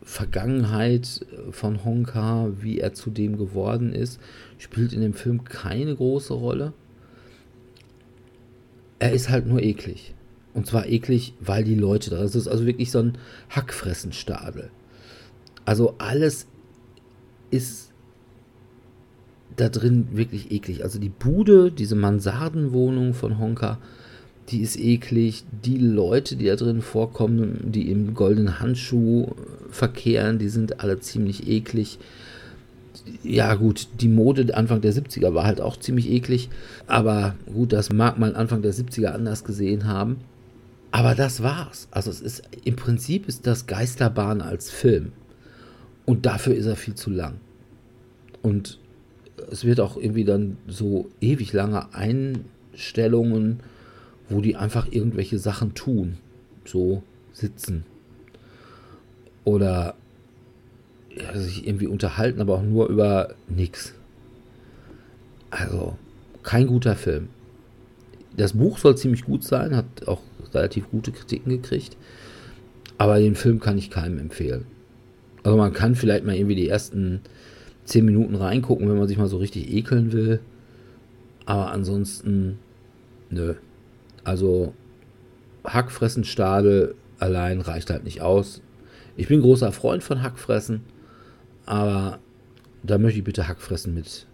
Vergangenheit 0.02 1.24
von 1.50 1.84
Honka, 1.84 2.50
wie 2.60 2.78
er 2.78 2.92
zu 2.92 3.10
dem 3.10 3.38
geworden 3.38 3.92
ist, 3.92 4.20
spielt 4.58 4.92
in 4.92 5.00
dem 5.00 5.14
Film 5.14 5.44
keine 5.44 5.94
große 5.94 6.34
Rolle. 6.34 6.72
Er 8.98 9.12
ist 9.12 9.30
halt 9.30 9.46
nur 9.46 9.62
eklig. 9.62 10.14
Und 10.54 10.66
zwar 10.66 10.86
eklig, 10.86 11.34
weil 11.40 11.64
die 11.64 11.74
Leute 11.74 12.10
da. 12.10 12.18
Das 12.18 12.34
ist 12.34 12.48
also 12.48 12.66
wirklich 12.66 12.90
so 12.90 12.98
ein 12.98 13.18
Hackfressenstadel. 13.50 14.70
Also 15.64 15.94
alles 15.98 16.46
ist 17.50 17.90
da 19.56 19.68
drin 19.68 20.08
wirklich 20.12 20.50
eklig. 20.50 20.82
Also 20.82 20.98
die 20.98 21.08
Bude, 21.10 21.70
diese 21.70 21.94
Mansardenwohnung 21.94 23.14
von 23.14 23.38
Honka, 23.38 23.78
die 24.48 24.60
ist 24.60 24.78
eklig. 24.78 25.44
Die 25.64 25.78
Leute, 25.78 26.36
die 26.36 26.46
da 26.46 26.56
drin 26.56 26.82
vorkommen, 26.82 27.70
die 27.70 27.90
im 27.90 28.14
goldenen 28.14 28.60
Handschuh 28.60 29.28
verkehren, 29.70 30.38
die 30.38 30.48
sind 30.48 30.80
alle 30.80 31.00
ziemlich 31.00 31.48
eklig. 31.48 31.98
Ja, 33.22 33.54
gut, 33.54 33.88
die 34.00 34.08
Mode 34.08 34.54
Anfang 34.54 34.80
der 34.80 34.92
70er 34.92 35.34
war 35.34 35.44
halt 35.44 35.60
auch 35.60 35.76
ziemlich 35.76 36.10
eklig. 36.10 36.50
Aber 36.86 37.34
gut, 37.52 37.72
das 37.72 37.92
mag 37.92 38.18
man 38.18 38.34
Anfang 38.34 38.62
der 38.62 38.74
70er 38.74 39.08
anders 39.08 39.44
gesehen 39.44 39.86
haben. 39.86 40.18
Aber 40.90 41.14
das 41.14 41.42
war's. 41.42 41.88
Also 41.90 42.10
es 42.10 42.20
ist 42.20 42.42
im 42.64 42.76
Prinzip 42.76 43.26
ist 43.26 43.46
das 43.46 43.66
Geisterbahn 43.66 44.40
als 44.42 44.70
Film. 44.70 45.12
Und 46.04 46.26
dafür 46.26 46.54
ist 46.54 46.66
er 46.66 46.76
viel 46.76 46.94
zu 46.94 47.10
lang. 47.10 47.34
Und 48.42 48.78
es 49.50 49.64
wird 49.64 49.80
auch 49.80 49.96
irgendwie 49.96 50.24
dann 50.24 50.56
so 50.66 51.08
ewig 51.20 51.52
lange 51.52 51.94
Einstellungen 51.94 53.60
wo 54.32 54.40
die 54.40 54.56
einfach 54.56 54.88
irgendwelche 54.90 55.38
Sachen 55.38 55.74
tun. 55.74 56.16
So 56.64 57.02
sitzen. 57.32 57.84
Oder 59.44 59.94
ja, 61.14 61.38
sich 61.38 61.66
irgendwie 61.66 61.86
unterhalten, 61.86 62.40
aber 62.40 62.54
auch 62.54 62.62
nur 62.62 62.88
über 62.88 63.34
nichts. 63.48 63.94
Also, 65.50 65.98
kein 66.42 66.66
guter 66.66 66.96
Film. 66.96 67.28
Das 68.36 68.54
Buch 68.54 68.78
soll 68.78 68.96
ziemlich 68.96 69.24
gut 69.24 69.44
sein, 69.44 69.76
hat 69.76 70.06
auch 70.06 70.22
relativ 70.54 70.90
gute 70.90 71.12
Kritiken 71.12 71.50
gekriegt. 71.50 71.96
Aber 72.96 73.18
den 73.18 73.34
Film 73.34 73.60
kann 73.60 73.76
ich 73.76 73.90
keinem 73.90 74.18
empfehlen. 74.18 74.64
Also 75.42 75.56
man 75.56 75.72
kann 75.72 75.94
vielleicht 75.94 76.24
mal 76.24 76.36
irgendwie 76.36 76.54
die 76.54 76.68
ersten 76.68 77.20
10 77.84 78.04
Minuten 78.04 78.34
reingucken, 78.34 78.88
wenn 78.88 78.98
man 78.98 79.08
sich 79.08 79.18
mal 79.18 79.28
so 79.28 79.38
richtig 79.38 79.72
ekeln 79.72 80.12
will. 80.12 80.40
Aber 81.46 81.72
ansonsten, 81.72 82.58
nö. 83.30 83.54
Also 84.24 84.74
Hackfressenstadel 85.64 86.94
allein 87.18 87.60
reicht 87.60 87.90
halt 87.90 88.04
nicht 88.04 88.20
aus. 88.22 88.62
Ich 89.16 89.28
bin 89.28 89.40
großer 89.40 89.72
Freund 89.72 90.02
von 90.02 90.22
Hackfressen, 90.22 90.82
aber 91.66 92.18
da 92.82 92.98
möchte 92.98 93.18
ich 93.18 93.24
bitte 93.24 93.48
Hackfressen 93.48 93.94
mit 93.94 94.26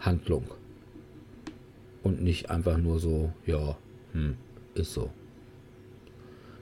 Handlung. 0.00 0.44
Und 2.02 2.22
nicht 2.22 2.50
einfach 2.50 2.76
nur 2.76 3.00
so, 3.00 3.32
ja, 3.46 3.76
hm, 4.12 4.36
ist 4.74 4.92
so. 4.92 5.10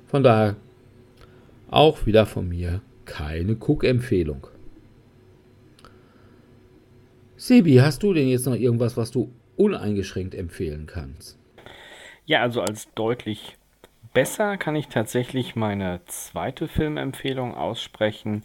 Von 0.06 0.22
daher 0.22 0.56
auch 1.70 2.06
wieder 2.06 2.26
von 2.26 2.48
mir 2.48 2.80
keine 3.04 3.52
Cook-Empfehlung. 3.54 4.46
Sebi, 7.36 7.76
hast 7.76 8.02
du 8.02 8.12
denn 8.12 8.28
jetzt 8.28 8.46
noch 8.46 8.54
irgendwas, 8.54 8.96
was 8.96 9.10
du 9.10 9.32
uneingeschränkt 9.56 10.34
empfehlen 10.34 10.86
kannst? 10.86 11.38
Ja, 12.24 12.40
also 12.40 12.60
als 12.62 12.92
deutlich 12.94 13.56
besser 14.12 14.56
kann 14.56 14.76
ich 14.76 14.88
tatsächlich 14.88 15.56
meine 15.56 16.00
zweite 16.06 16.68
Filmempfehlung 16.68 17.54
aussprechen. 17.54 18.44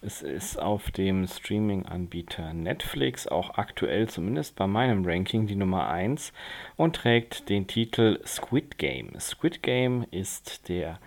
Es 0.00 0.22
ist 0.22 0.58
auf 0.58 0.90
dem 0.92 1.26
Streaming-Anbieter 1.26 2.54
Netflix 2.54 3.26
auch 3.26 3.58
aktuell 3.58 4.08
zumindest 4.08 4.54
bei 4.54 4.66
meinem 4.66 5.04
Ranking 5.04 5.46
die 5.46 5.56
Nummer 5.56 5.88
1 5.88 6.32
und 6.76 6.96
trägt 6.96 7.48
den 7.48 7.66
Titel 7.66 8.20
Squid 8.24 8.78
Game. 8.78 9.18
Squid 9.18 9.62
Game 9.62 10.06
ist 10.10 10.68
der 10.68 11.00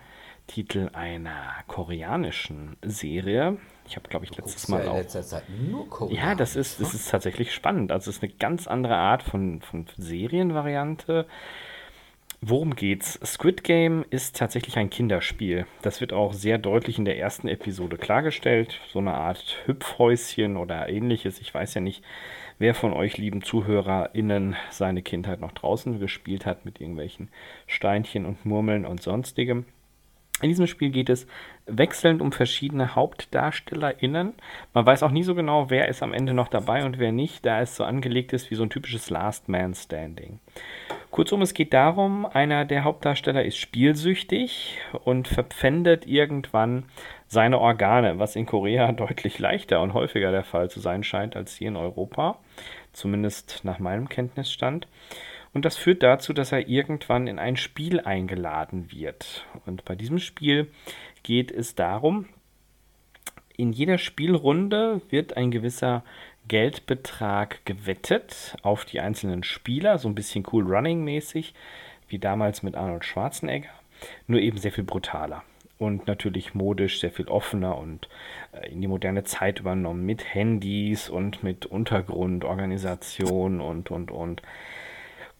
Titel 0.52 0.90
einer 0.92 1.54
koreanischen 1.66 2.76
Serie. 2.82 3.56
Ich 3.86 3.96
habe, 3.96 4.08
glaube 4.08 4.26
ich, 4.26 4.36
letztes 4.36 4.68
Mal 4.68 4.84
ja 4.84 4.90
auch. 4.90 6.10
ja, 6.10 6.34
das 6.34 6.56
ist, 6.56 6.80
das 6.80 6.94
ist 6.94 7.10
tatsächlich 7.10 7.54
spannend. 7.54 7.90
Also 7.90 8.10
es 8.10 8.16
ist 8.16 8.22
eine 8.22 8.32
ganz 8.32 8.66
andere 8.66 8.96
Art 8.96 9.22
von, 9.22 9.60
von 9.62 9.86
Serienvariante 9.96 11.26
Worum 12.44 12.74
geht's? 12.74 13.20
Squid 13.24 13.62
Game 13.62 14.04
ist 14.10 14.34
tatsächlich 14.34 14.76
ein 14.76 14.90
Kinderspiel. 14.90 15.64
Das 15.82 16.00
wird 16.00 16.12
auch 16.12 16.32
sehr 16.32 16.58
deutlich 16.58 16.98
in 16.98 17.04
der 17.04 17.16
ersten 17.16 17.46
Episode 17.46 17.96
klargestellt. 17.98 18.80
So 18.92 18.98
eine 18.98 19.14
Art 19.14 19.58
Hüpfhäuschen 19.66 20.56
oder 20.56 20.88
ähnliches. 20.88 21.40
Ich 21.40 21.54
weiß 21.54 21.74
ja 21.74 21.80
nicht, 21.80 22.02
wer 22.58 22.74
von 22.74 22.94
euch 22.94 23.16
lieben 23.16 23.42
ZuhörerInnen 23.42 24.56
seine 24.70 25.02
Kindheit 25.02 25.40
noch 25.40 25.52
draußen 25.52 26.00
gespielt 26.00 26.44
hat 26.44 26.64
mit 26.64 26.80
irgendwelchen 26.80 27.28
Steinchen 27.68 28.26
und 28.26 28.44
Murmeln 28.44 28.86
und 28.86 29.00
sonstigem. 29.00 29.64
In 30.42 30.48
diesem 30.48 30.66
Spiel 30.66 30.90
geht 30.90 31.08
es 31.08 31.26
wechselnd 31.66 32.20
um 32.20 32.32
verschiedene 32.32 32.96
HauptdarstellerInnen. 32.96 34.34
Man 34.74 34.86
weiß 34.86 35.04
auch 35.04 35.12
nie 35.12 35.22
so 35.22 35.36
genau, 35.36 35.70
wer 35.70 35.86
ist 35.86 36.02
am 36.02 36.12
Ende 36.12 36.34
noch 36.34 36.48
dabei 36.48 36.84
und 36.84 36.98
wer 36.98 37.12
nicht, 37.12 37.46
da 37.46 37.60
es 37.60 37.76
so 37.76 37.84
angelegt 37.84 38.32
ist 38.32 38.50
wie 38.50 38.56
so 38.56 38.64
ein 38.64 38.70
typisches 38.70 39.08
Last 39.08 39.48
Man 39.48 39.72
Standing. 39.74 40.40
Kurzum, 41.12 41.42
es 41.42 41.54
geht 41.54 41.72
darum, 41.72 42.26
einer 42.26 42.64
der 42.64 42.82
Hauptdarsteller 42.84 43.44
ist 43.44 43.56
spielsüchtig 43.58 44.78
und 45.04 45.28
verpfändet 45.28 46.06
irgendwann 46.06 46.84
seine 47.28 47.60
Organe, 47.60 48.18
was 48.18 48.34
in 48.34 48.46
Korea 48.46 48.90
deutlich 48.92 49.38
leichter 49.38 49.80
und 49.80 49.94
häufiger 49.94 50.32
der 50.32 50.42
Fall 50.42 50.70
zu 50.70 50.80
sein 50.80 51.04
scheint 51.04 51.36
als 51.36 51.54
hier 51.54 51.68
in 51.68 51.76
Europa, 51.76 52.38
zumindest 52.92 53.60
nach 53.62 53.78
meinem 53.78 54.08
Kenntnisstand. 54.08 54.88
Und 55.54 55.64
das 55.64 55.76
führt 55.76 56.02
dazu, 56.02 56.32
dass 56.32 56.52
er 56.52 56.68
irgendwann 56.68 57.26
in 57.26 57.38
ein 57.38 57.56
Spiel 57.56 58.00
eingeladen 58.00 58.90
wird. 58.90 59.46
Und 59.66 59.84
bei 59.84 59.94
diesem 59.94 60.18
Spiel 60.18 60.70
geht 61.22 61.50
es 61.50 61.74
darum, 61.74 62.26
in 63.56 63.72
jeder 63.72 63.98
Spielrunde 63.98 65.02
wird 65.10 65.36
ein 65.36 65.50
gewisser 65.50 66.04
Geldbetrag 66.48 67.64
gewettet 67.66 68.56
auf 68.62 68.84
die 68.84 69.00
einzelnen 69.00 69.44
Spieler, 69.44 69.98
so 69.98 70.08
ein 70.08 70.14
bisschen 70.14 70.44
cool 70.52 70.64
running 70.64 71.04
mäßig, 71.04 71.54
wie 72.08 72.18
damals 72.18 72.62
mit 72.62 72.74
Arnold 72.74 73.04
Schwarzenegger, 73.04 73.68
nur 74.26 74.40
eben 74.40 74.58
sehr 74.58 74.72
viel 74.72 74.84
brutaler 74.84 75.44
und 75.82 76.06
natürlich 76.06 76.54
modisch 76.54 77.00
sehr 77.00 77.10
viel 77.10 77.28
offener 77.28 77.76
und 77.76 78.08
äh, 78.52 78.70
in 78.70 78.80
die 78.80 78.88
moderne 78.88 79.24
Zeit 79.24 79.60
übernommen 79.60 80.06
mit 80.06 80.34
Handys 80.34 81.08
und 81.08 81.42
mit 81.42 81.66
Untergrundorganisation 81.66 83.60
und 83.60 83.90
und 83.90 84.10
und. 84.10 84.42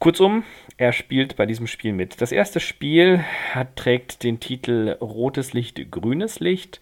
Kurzum, 0.02 0.42
er 0.78 0.90
spielt 0.90 1.36
bei 1.36 1.46
diesem 1.46 1.68
Spiel 1.68 1.92
mit. 1.92 2.20
Das 2.20 2.32
erste 2.32 2.58
Spiel 2.58 3.24
hat, 3.54 3.76
trägt 3.76 4.24
den 4.24 4.40
Titel 4.40 4.96
Rotes 5.00 5.52
Licht, 5.52 5.92
Grünes 5.92 6.40
Licht. 6.40 6.80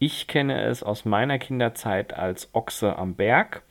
Ich 0.00 0.26
kenne 0.26 0.64
es 0.64 0.82
aus 0.82 1.04
meiner 1.04 1.38
Kinderzeit 1.38 2.14
als 2.14 2.52
Ochse 2.54 2.96
am 2.98 3.14
Berg. 3.14 3.62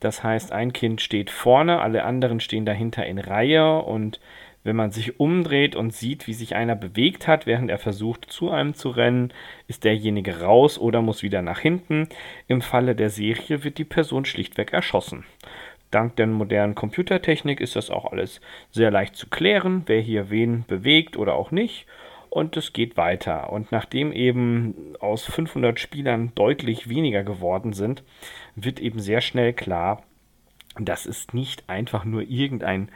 Das 0.00 0.24
heißt, 0.24 0.52
ein 0.52 0.72
Kind 0.72 1.02
steht 1.02 1.28
vorne, 1.28 1.82
alle 1.82 2.02
anderen 2.04 2.40
stehen 2.40 2.64
dahinter 2.64 3.04
in 3.04 3.18
Reihe 3.18 3.82
und 3.82 4.20
wenn 4.62 4.76
man 4.76 4.90
sich 4.90 5.20
umdreht 5.20 5.76
und 5.76 5.92
sieht, 5.92 6.26
wie 6.26 6.34
sich 6.34 6.54
einer 6.54 6.76
bewegt 6.76 7.26
hat, 7.26 7.44
während 7.44 7.70
er 7.70 7.78
versucht, 7.78 8.30
zu 8.30 8.50
einem 8.50 8.72
zu 8.72 8.88
rennen, 8.88 9.34
ist 9.68 9.84
derjenige 9.84 10.40
raus 10.40 10.78
oder 10.78 11.02
muss 11.02 11.22
wieder 11.22 11.42
nach 11.42 11.58
hinten. 11.58 12.08
Im 12.46 12.62
Falle 12.62 12.94
der 12.94 13.10
Serie 13.10 13.64
wird 13.64 13.76
die 13.76 13.84
Person 13.84 14.24
schlichtweg 14.24 14.72
erschossen. 14.72 15.24
Dank 15.90 16.16
der 16.16 16.26
modernen 16.26 16.74
Computertechnik 16.74 17.60
ist 17.60 17.76
das 17.76 17.90
auch 17.90 18.12
alles 18.12 18.40
sehr 18.70 18.90
leicht 18.90 19.16
zu 19.16 19.28
klären, 19.28 19.82
wer 19.86 20.00
hier 20.00 20.30
wen 20.30 20.64
bewegt 20.66 21.16
oder 21.16 21.34
auch 21.34 21.50
nicht. 21.50 21.86
Und 22.28 22.56
es 22.56 22.72
geht 22.72 22.96
weiter. 22.96 23.52
Und 23.52 23.72
nachdem 23.72 24.12
eben 24.12 24.94
aus 25.00 25.24
500 25.24 25.80
Spielern 25.80 26.32
deutlich 26.36 26.88
weniger 26.88 27.24
geworden 27.24 27.72
sind, 27.72 28.04
wird 28.54 28.78
eben 28.78 29.00
sehr 29.00 29.20
schnell 29.20 29.52
klar, 29.52 30.04
dass 30.78 31.06
es 31.06 31.32
nicht 31.32 31.68
einfach 31.68 32.04
nur 32.04 32.22
irgendein 32.22 32.90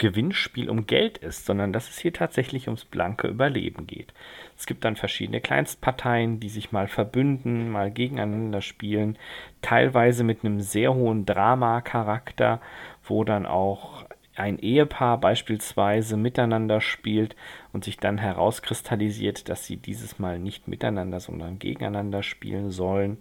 Gewinnspiel 0.00 0.70
um 0.70 0.86
Geld 0.86 1.18
ist, 1.18 1.44
sondern 1.44 1.72
dass 1.72 1.90
es 1.90 1.98
hier 1.98 2.12
tatsächlich 2.12 2.66
ums 2.66 2.86
blanke 2.86 3.28
Überleben 3.28 3.86
geht. 3.86 4.12
Es 4.56 4.66
gibt 4.66 4.84
dann 4.84 4.96
verschiedene 4.96 5.42
Kleinstparteien, 5.42 6.40
die 6.40 6.48
sich 6.48 6.72
mal 6.72 6.88
verbünden, 6.88 7.70
mal 7.70 7.90
gegeneinander 7.90 8.62
spielen, 8.62 9.18
teilweise 9.62 10.24
mit 10.24 10.42
einem 10.42 10.60
sehr 10.60 10.94
hohen 10.94 11.26
Drama-Charakter, 11.26 12.60
wo 13.04 13.24
dann 13.24 13.44
auch 13.44 14.06
ein 14.36 14.58
Ehepaar 14.58 15.18
beispielsweise 15.20 16.16
miteinander 16.16 16.80
spielt 16.80 17.36
und 17.72 17.84
sich 17.84 17.98
dann 17.98 18.18
herauskristallisiert, 18.18 19.48
dass 19.48 19.66
sie 19.66 19.76
dieses 19.76 20.18
Mal 20.18 20.38
nicht 20.38 20.68
miteinander, 20.68 21.20
sondern 21.20 21.58
gegeneinander 21.58 22.22
spielen 22.22 22.70
sollen 22.70 23.18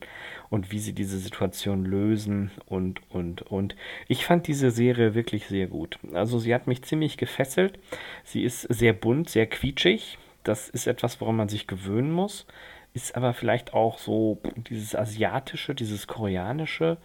und 0.50 0.72
wie 0.72 0.80
sie 0.80 0.94
diese 0.94 1.18
Situation 1.18 1.84
lösen 1.84 2.52
und, 2.68 3.02
und, 3.10 3.42
und. 3.44 3.76
Ich 4.08 4.26
fand 4.26 4.48
diese 4.48 4.72
Serie 4.72 5.16
wirklich 5.16 5.48
sehr 5.48 5.68
gut. 5.68 6.00
Also 6.14 6.40
sie 6.40 6.54
hat 6.54 6.68
mich 6.68 6.84
ziemlich 6.84 7.18
gefesselt. 7.18 7.80
Sie 8.24 8.44
ist 8.44 8.62
sehr 8.62 8.94
bunt, 8.94 9.30
sehr 9.30 9.48
quietschig. 9.48 10.18
Das 10.44 10.70
ist 10.70 10.88
etwas, 10.88 11.20
woran 11.22 11.36
man 11.36 11.50
sich 11.50 11.68
gewöhnen 11.68 12.12
muss. 12.12 12.46
Ist 12.94 13.16
aber 13.16 13.34
vielleicht 13.34 13.74
auch 13.74 14.00
so 14.00 14.42
dieses 14.56 14.96
asiatische, 14.96 15.76
dieses 15.76 16.08
koreanische, 16.08 16.98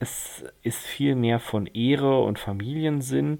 es 0.00 0.44
ist 0.62 0.86
viel 0.86 1.14
mehr 1.14 1.38
von 1.38 1.66
Ehre 1.66 2.22
und 2.22 2.38
Familiensinn 2.38 3.38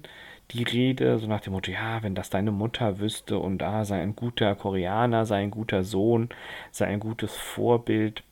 die 0.51 0.63
Rede, 0.63 1.17
so 1.17 1.27
nach 1.27 1.41
dem 1.41 1.53
Motto, 1.53 1.71
ja, 1.71 2.03
wenn 2.03 2.15
das 2.15 2.29
deine 2.29 2.51
Mutter 2.51 2.99
wüsste 2.99 3.39
und 3.39 3.63
ah, 3.63 3.85
sei 3.85 4.01
ein 4.01 4.15
guter 4.15 4.55
Koreaner, 4.55 5.25
sei 5.25 5.37
ein 5.37 5.51
guter 5.51 5.83
Sohn, 5.83 6.29
sei 6.71 6.87
ein 6.87 6.99
gutes 6.99 7.35
Vorbild. 7.35 8.23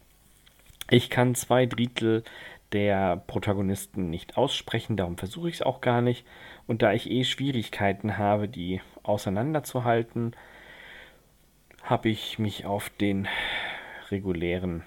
Ich 0.89 1.09
kann 1.09 1.35
zwei 1.35 1.65
Drittel 1.65 2.23
der 2.71 3.17
Protagonisten 3.17 4.09
nicht 4.09 4.37
aussprechen, 4.37 4.97
darum 4.97 5.17
versuche 5.17 5.49
ich 5.49 5.55
es 5.55 5.61
auch 5.61 5.81
gar 5.81 6.01
nicht. 6.01 6.25
Und 6.67 6.81
da 6.81 6.93
ich 6.93 7.09
eh 7.09 7.23
Schwierigkeiten 7.23 8.17
habe, 8.17 8.47
die 8.47 8.81
auseinanderzuhalten, 9.03 10.35
habe 11.83 12.09
ich 12.09 12.37
mich 12.37 12.65
auf 12.65 12.89
den 12.89 13.27
regulären 14.11 14.83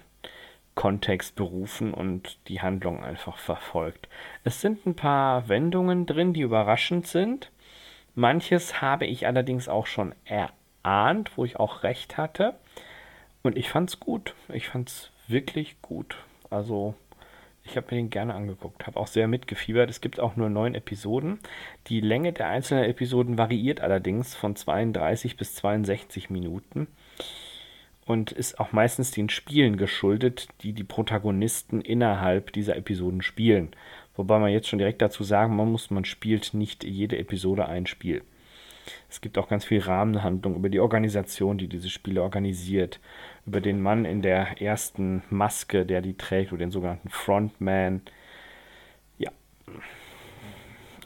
Kontext 0.75 1.35
berufen 1.35 1.93
und 1.93 2.37
die 2.47 2.61
Handlung 2.61 3.03
einfach 3.03 3.37
verfolgt. 3.37 4.07
Es 4.43 4.61
sind 4.61 4.85
ein 4.85 4.95
paar 4.95 5.47
Wendungen 5.47 6.05
drin, 6.05 6.33
die 6.33 6.41
überraschend 6.41 7.07
sind. 7.07 7.51
Manches 8.15 8.81
habe 8.81 9.05
ich 9.05 9.27
allerdings 9.27 9.67
auch 9.67 9.87
schon 9.87 10.13
erahnt, 10.25 11.37
wo 11.37 11.45
ich 11.45 11.57
auch 11.57 11.83
recht 11.83 12.17
hatte. 12.17 12.55
Und 13.43 13.57
ich 13.57 13.69
fand's 13.69 13.99
gut. 13.99 14.35
Ich 14.51 14.69
fand's 14.69 15.11
wirklich 15.27 15.81
gut. 15.81 16.17
Also, 16.49 16.95
ich 17.63 17.77
habe 17.77 17.87
mir 17.91 18.01
den 18.01 18.09
gerne 18.09 18.33
angeguckt, 18.33 18.87
habe 18.87 18.99
auch 18.99 19.07
sehr 19.07 19.27
mitgefiebert. 19.27 19.89
Es 19.89 20.01
gibt 20.01 20.19
auch 20.19 20.35
nur 20.35 20.49
neun 20.49 20.75
Episoden. 20.75 21.39
Die 21.87 22.01
Länge 22.01 22.33
der 22.33 22.47
einzelnen 22.47 22.85
Episoden 22.85 23.37
variiert 23.37 23.81
allerdings 23.81 24.35
von 24.35 24.55
32 24.55 25.37
bis 25.37 25.55
62 25.55 26.29
Minuten 26.29 26.87
und 28.05 28.31
ist 28.31 28.59
auch 28.59 28.71
meistens 28.71 29.11
den 29.11 29.29
Spielen 29.29 29.77
geschuldet, 29.77 30.47
die 30.61 30.73
die 30.73 30.83
Protagonisten 30.83 31.81
innerhalb 31.81 32.51
dieser 32.53 32.75
Episoden 32.75 33.21
spielen. 33.21 33.71
Wobei 34.15 34.39
man 34.39 34.51
jetzt 34.51 34.67
schon 34.67 34.79
direkt 34.79 35.01
dazu 35.01 35.23
sagen 35.23 35.55
man 35.55 35.71
muss, 35.71 35.89
man 35.89 36.05
spielt 36.05 36.53
nicht 36.53 36.83
jede 36.83 37.17
Episode 37.17 37.67
ein 37.67 37.85
Spiel. 37.87 38.23
Es 39.09 39.21
gibt 39.21 39.37
auch 39.37 39.47
ganz 39.47 39.63
viel 39.63 39.79
Rahmenhandlung 39.79 40.55
über 40.55 40.69
die 40.69 40.79
Organisation, 40.79 41.57
die 41.57 41.67
diese 41.67 41.89
Spiele 41.89 42.21
organisiert, 42.21 42.99
über 43.45 43.61
den 43.61 43.81
Mann 43.81 44.05
in 44.05 44.21
der 44.21 44.61
ersten 44.61 45.23
Maske, 45.29 45.85
der 45.85 46.01
die 46.01 46.17
trägt, 46.17 46.51
oder 46.51 46.59
den 46.59 46.71
sogenannten 46.71 47.09
Frontman. 47.09 48.01
Ja, 49.17 49.31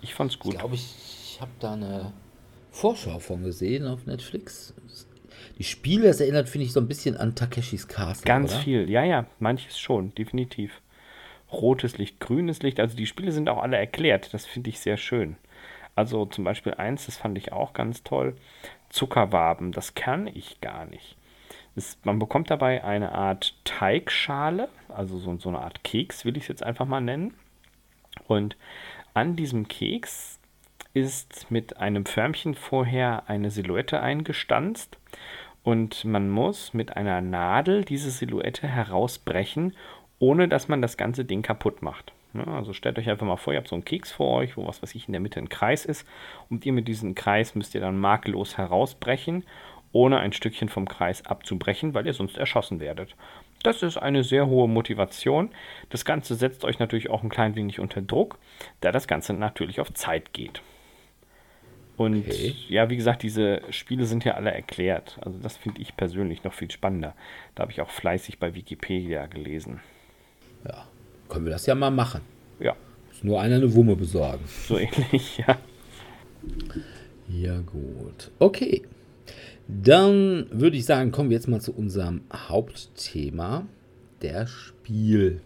ich 0.02 0.16
fand's 0.16 0.40
gut. 0.40 0.54
Ich 0.54 0.60
glaube, 0.60 0.76
ich, 0.76 1.38
habe 1.40 1.52
da 1.60 1.74
eine 1.74 2.14
Vorschau 2.72 3.20
von 3.20 3.44
gesehen 3.44 3.86
auf 3.86 4.08
Netflix 4.08 4.74
die 5.58 5.63
Spiele, 5.63 6.08
das 6.08 6.20
erinnert, 6.20 6.50
finde 6.50 6.65
ich, 6.65 6.74
so 6.74 6.80
ein 6.80 6.88
bisschen 6.88 7.17
an 7.17 7.36
Takeshis 7.36 7.88
Castle. 7.88 8.26
Ganz 8.26 8.54
oder? 8.54 8.62
viel, 8.62 8.89
ja, 8.89 9.04
ja, 9.04 9.26
manches 9.39 9.80
schon, 9.80 10.13
definitiv. 10.15 10.82
Rotes 11.52 11.98
Licht, 11.98 12.20
grünes 12.20 12.62
Licht, 12.62 12.80
also 12.80 12.96
die 12.96 13.08
Spiele 13.08 13.32
sind 13.32 13.50
auch 13.50 13.62
alle 13.62 13.78
erklärt, 13.78 14.34
das 14.34 14.46
finde 14.46 14.70
ich 14.70 14.80
sehr 14.80 14.98
schön. 14.98 15.38
Also 15.96 16.26
zum 16.26 16.43
Beispiel 16.43 16.76
eins, 16.76 17.06
das 17.08 17.17
fand 17.17 17.38
ich 17.38 17.54
auch 17.54 17.74
ganz 17.74 18.04
toll, 18.04 18.36
Zuckerwaben, 18.89 19.72
das 19.72 19.96
kann 19.96 20.28
ich 20.28 20.62
gar 20.62 20.86
nicht. 20.86 21.15
Es, 21.76 21.98
man 22.04 22.20
bekommt 22.20 22.52
dabei 22.52 22.84
eine 22.84 23.13
Art 23.13 23.56
Teigschale, 23.63 24.70
also 24.89 25.17
so, 25.17 25.38
so 25.38 25.50
eine 25.50 25.60
Art 25.60 25.84
Keks, 25.84 26.26
will 26.26 26.38
ich 26.38 26.43
es 26.43 26.50
jetzt 26.50 26.63
einfach 26.63 26.86
mal 26.86 27.02
nennen. 27.02 27.34
Und 28.28 28.58
an 29.13 29.36
diesem 29.36 29.67
Keks 29.67 30.39
ist 30.93 31.50
mit 31.50 31.78
einem 31.78 32.06
Förmchen 32.06 32.56
vorher 32.56 33.30
eine 33.30 33.52
Silhouette 33.52 34.02
eingestanzt 34.02 34.98
und 35.68 36.06
man 36.06 36.30
muss 36.30 36.74
mit 36.74 36.96
einer 36.96 37.20
Nadel 37.20 37.84
diese 37.84 38.10
Silhouette 38.10 38.66
herausbrechen, 38.70 39.76
ohne 40.18 40.48
dass 40.48 40.70
man 40.70 40.82
das 40.82 40.96
ganze 40.96 41.26
Ding 41.26 41.42
kaputt 41.42 41.82
macht. 41.82 42.14
Also 42.46 42.72
stellt 42.72 42.98
euch 42.98 43.10
einfach 43.10 43.28
mal 43.28 43.36
vor, 43.36 43.52
ihr 43.52 43.60
habt 43.60 43.68
so 43.68 43.76
einen 43.76 43.84
Keks 43.84 44.14
vor 44.14 44.38
euch, 44.38 44.56
wo 44.56 44.66
was 44.66 44.82
weiß 44.82 44.96
ich 44.96 45.08
in 45.08 45.12
der 45.12 45.20
Mitte 45.20 45.42
ein 45.42 45.50
Kreis 45.50 45.84
ist. 45.84 46.08
Und 46.50 46.66
ihr 46.66 46.72
mit 46.72 46.88
diesem 46.88 47.16
Kreis 47.16 47.54
müsst 47.54 47.76
ihr 47.76 47.82
dann 47.82 48.00
makellos 48.00 48.58
herausbrechen, 48.58 49.44
ohne 49.92 50.20
ein 50.20 50.32
Stückchen 50.32 50.70
vom 50.70 50.88
Kreis 50.88 51.26
abzubrechen, 51.26 51.94
weil 51.94 52.08
ihr 52.08 52.14
sonst 52.14 52.38
erschossen 52.38 52.80
werdet. 52.80 53.18
Das 53.62 53.84
ist 53.84 53.98
eine 53.98 54.24
sehr 54.24 54.48
hohe 54.48 54.70
Motivation. 54.70 55.50
Das 55.90 56.06
Ganze 56.06 56.36
setzt 56.36 56.64
euch 56.64 56.80
natürlich 56.80 57.10
auch 57.10 57.24
ein 57.24 57.30
klein 57.30 57.56
wenig 57.56 57.82
unter 57.82 58.02
Druck, 58.02 58.40
da 58.80 58.94
das 58.94 59.10
Ganze 59.10 59.34
natürlich 59.34 59.82
auf 59.82 59.94
Zeit 59.94 60.32
geht. 60.32 60.62
Und 61.98 62.20
Okay. 62.28 62.54
ja, 62.70 62.90
wie 62.90 62.96
gesagt, 62.96 63.24
diese 63.24 63.62
Spiele 63.72 64.06
sind 64.06 64.24
ja 64.24 64.36
alle 64.36 64.52
erklärt. 64.52 65.18
Also 65.22 65.40
das 65.40 65.58
finde 65.58 65.82
ich 65.82 65.98
persönlich 65.98 66.44
noch 66.44 66.54
viel 66.54 66.70
spannender. 66.72 67.16
Da 67.56 67.64
habe 67.64 67.72
ich 67.72 67.82
auch 67.82 67.90
fleißig 67.90 68.38
bei 68.40 68.54
Wikipedia 68.56 69.26
gelesen. 69.26 69.80
Ja, 70.66 70.88
können 71.28 71.46
wir 71.46 71.52
das 71.52 71.66
ja 71.66 71.74
mal 71.76 71.90
machen. 71.90 72.22
Ja, 72.60 72.76
Muss 73.10 73.24
nur 73.24 73.42
einer 73.42 73.56
eine 73.56 73.74
Wumme 73.74 73.96
besorgen. 73.96 74.44
so 74.68 74.78
ähnlich, 74.78 75.38
ja. 75.48 75.58
Ja, 77.30 77.60
gut. 77.62 78.32
Okay. 78.40 78.84
Dann 79.68 80.48
würde 80.52 80.78
ich 80.78 80.86
sagen, 80.86 81.12
kommen 81.12 81.30
wir 81.30 81.36
jetzt 81.36 81.48
mal 81.48 81.60
zu 81.60 81.74
unserem 81.76 82.22
Hauptthema, 82.34 83.66
der 84.22 84.48
Spiel. 84.48 85.42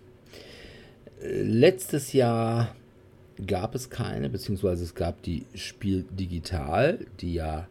Äh, 1.22 1.42
Letztes 1.42 2.14
Jahr 2.14 2.76
gab 3.48 3.76
es 3.76 3.90
keine, 3.90 4.30
beziehungsweise 4.30 4.84
es 4.84 4.96
gab 4.96 5.22
die 5.24 5.46
Spiel 5.56 6.06
Digital, 6.12 7.06
die 7.20 7.34
ja, 7.36 7.68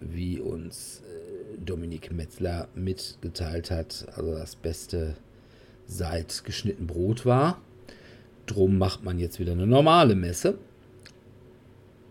wie 0.00 0.40
uns 0.40 1.02
äh, 1.02 1.58
Dominik 1.64 2.12
Metzler 2.12 2.68
mitgeteilt 2.74 3.70
hat, 3.70 4.06
also 4.14 4.32
das 4.32 4.56
Beste 4.56 5.16
seit 5.86 6.44
geschnitten 6.44 6.86
Brot 6.86 7.26
war. 7.26 7.60
Drum 8.46 8.78
macht 8.78 9.04
man 9.04 9.18
jetzt 9.18 9.38
wieder 9.38 9.52
eine 9.52 9.66
normale 9.66 10.14
Messe. 10.14 10.58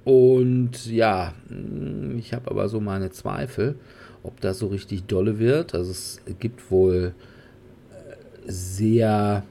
Und 0.05 0.85
ja, 0.85 1.33
mh, 1.49 2.19
ich 2.19 2.33
habe 2.33 2.49
aber 2.49 2.69
so 2.69 2.79
meine 2.79 3.11
Zweifel, 3.11 3.75
ob 4.23 4.39
das 4.41 4.59
so 4.59 4.67
richtig 4.67 5.05
dolle 5.05 5.39
wird. 5.39 5.73
Also 5.73 5.91
es 5.91 6.21
gibt 6.39 6.71
wohl 6.71 7.13
äh, 7.91 8.51
sehr 8.51 9.43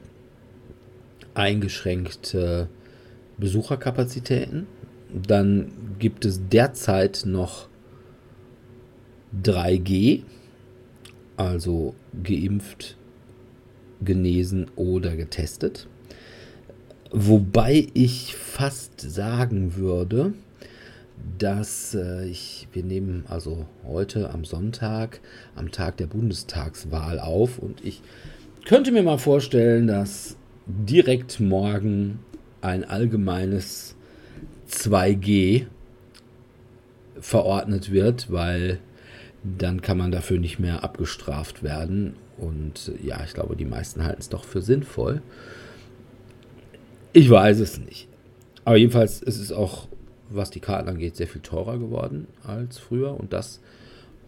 eingeschränkte 1.33 2.69
Besucherkapazitäten. 3.39 4.67
Dann 5.13 5.71
gibt 5.97 6.25
es 6.25 6.41
derzeit 6.49 7.23
noch 7.25 7.67
3G, 9.43 10.23
also 11.37 11.95
geimpft, 12.23 12.97
genesen 14.01 14.67
oder 14.75 15.15
getestet. 15.15 15.87
Wobei 17.11 17.87
ich 17.93 18.35
fast 18.35 19.01
sagen 19.01 19.75
würde, 19.75 20.33
dass 21.37 21.95
äh, 21.95 22.25
ich, 22.27 22.67
wir 22.71 22.83
nehmen 22.83 23.25
also 23.27 23.65
heute 23.85 24.31
am 24.31 24.45
Sonntag, 24.45 25.19
am 25.55 25.71
Tag 25.71 25.97
der 25.97 26.07
Bundestagswahl 26.07 27.19
auf 27.19 27.57
und 27.57 27.83
ich 27.83 28.01
könnte 28.65 28.91
mir 28.91 29.03
mal 29.03 29.17
vorstellen, 29.17 29.87
dass 29.87 30.37
direkt 30.67 31.39
morgen 31.39 32.19
ein 32.61 32.83
allgemeines 32.83 33.95
2G 34.69 35.65
verordnet 37.19 37.91
wird, 37.91 38.31
weil 38.31 38.79
dann 39.43 39.81
kann 39.81 39.97
man 39.97 40.11
dafür 40.11 40.39
nicht 40.39 40.59
mehr 40.59 40.83
abgestraft 40.83 41.63
werden. 41.63 42.15
Und 42.37 42.91
ja, 43.03 43.21
ich 43.23 43.33
glaube, 43.33 43.55
die 43.55 43.65
meisten 43.65 44.03
halten 44.03 44.21
es 44.21 44.29
doch 44.29 44.43
für 44.43 44.61
sinnvoll. 44.61 45.21
Ich 47.13 47.29
weiß 47.29 47.59
es 47.59 47.79
nicht. 47.79 48.07
Aber 48.65 48.77
jedenfalls 48.77 49.21
ist 49.21 49.39
es 49.39 49.51
auch, 49.51 49.87
was 50.29 50.51
die 50.51 50.59
Karten 50.59 50.89
angeht, 50.89 51.15
sehr 51.15 51.27
viel 51.27 51.41
teurer 51.41 51.77
geworden 51.77 52.27
als 52.43 52.77
früher. 52.77 53.19
Und 53.19 53.33
das, 53.33 53.61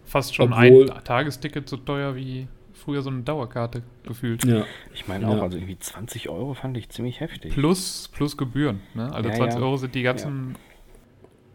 Fast 0.04 0.36
schon 0.36 0.52
ein 0.52 0.91
Tagesticket 1.04 1.70
so 1.70 1.78
teuer 1.78 2.15
wie 2.15 2.48
früher 2.82 3.02
so 3.02 3.10
eine 3.10 3.22
Dauerkarte 3.22 3.84
gefühlt. 4.04 4.44
ja, 4.46 4.65
Ich 4.94 5.08
meine 5.08 5.28
auch, 5.28 5.38
Ja. 5.38 5.44
also 5.44 5.58
irgendwie 5.58 5.78
20 5.80 6.30
Euro 6.30 6.54
fand 6.54 6.76
ich 6.78 6.89
ziemlich 6.89 7.20
heftig. 7.20 7.54
Plus, 7.54 8.10
plus 8.13 8.36
Gebühren. 8.38 8.82
Ne? 8.94 9.13
Also 9.13 9.30
Ja, 9.30 9.36
20 9.36 9.60
ja. 9.60 9.65
Euro 9.65 9.78
sind 9.78 9.96
die 9.96 10.04
ganzen. 10.04 10.56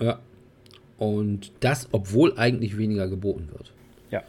ja. 0.00 0.18
Und 0.98 1.52
das, 1.60 1.88
obwohl 1.92 2.38
eigentlich 2.38 2.78
weniger 2.78 3.06
geboten 3.08 3.48
wird. 3.52 3.72
Ja, 4.10 4.22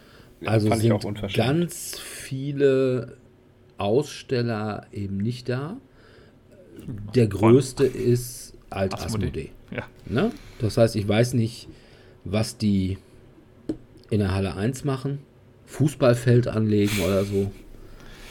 Also 0.46 0.68
fand 0.70 0.84
ich 0.84 0.92
auch 0.92 1.02
sind 1.02 1.34
ganz 1.34 1.98
viele 1.98 3.16
Aussteller 3.78 4.86
eben 4.92 5.18
nicht 5.18 5.48
da. 5.50 5.78
Der 7.16 7.28
größte 7.28 7.86
ist 7.86 8.54
Alt. 8.70 8.94
Asmodee. 8.94 9.52
Ja. 9.72 9.84
Ne? 10.06 10.32
Das 10.60 10.78
heißt, 10.78 10.96
ich 10.98 11.08
weiß 11.08 11.34
nicht, 11.34 11.70
was 12.26 12.58
die 12.58 12.98
in 14.10 14.20
der 14.20 14.34
Halle 14.34 14.56
1 14.56 14.84
machen. 14.84 15.20
Fußballfeld 15.68 16.48
anlegen 16.48 17.00
oder 17.06 17.24
so. 17.24 17.52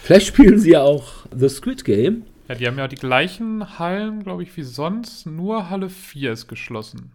Vielleicht 0.02 0.26
spielen 0.26 0.58
sie 0.58 0.70
ja 0.70 0.82
auch 0.82 1.26
The 1.36 1.48
Squid 1.48 1.84
Game. 1.84 2.24
ja, 2.48 2.54
die 2.54 2.66
haben 2.66 2.78
ja 2.78 2.88
die 2.88 2.96
gleichen 2.96 3.78
Hallen, 3.78 4.22
glaube 4.22 4.42
ich, 4.42 4.56
wie 4.56 4.62
sonst. 4.62 5.26
Nur 5.26 5.70
Halle 5.70 5.88
4 5.88 6.32
ist 6.32 6.48
geschlossen. 6.48 7.12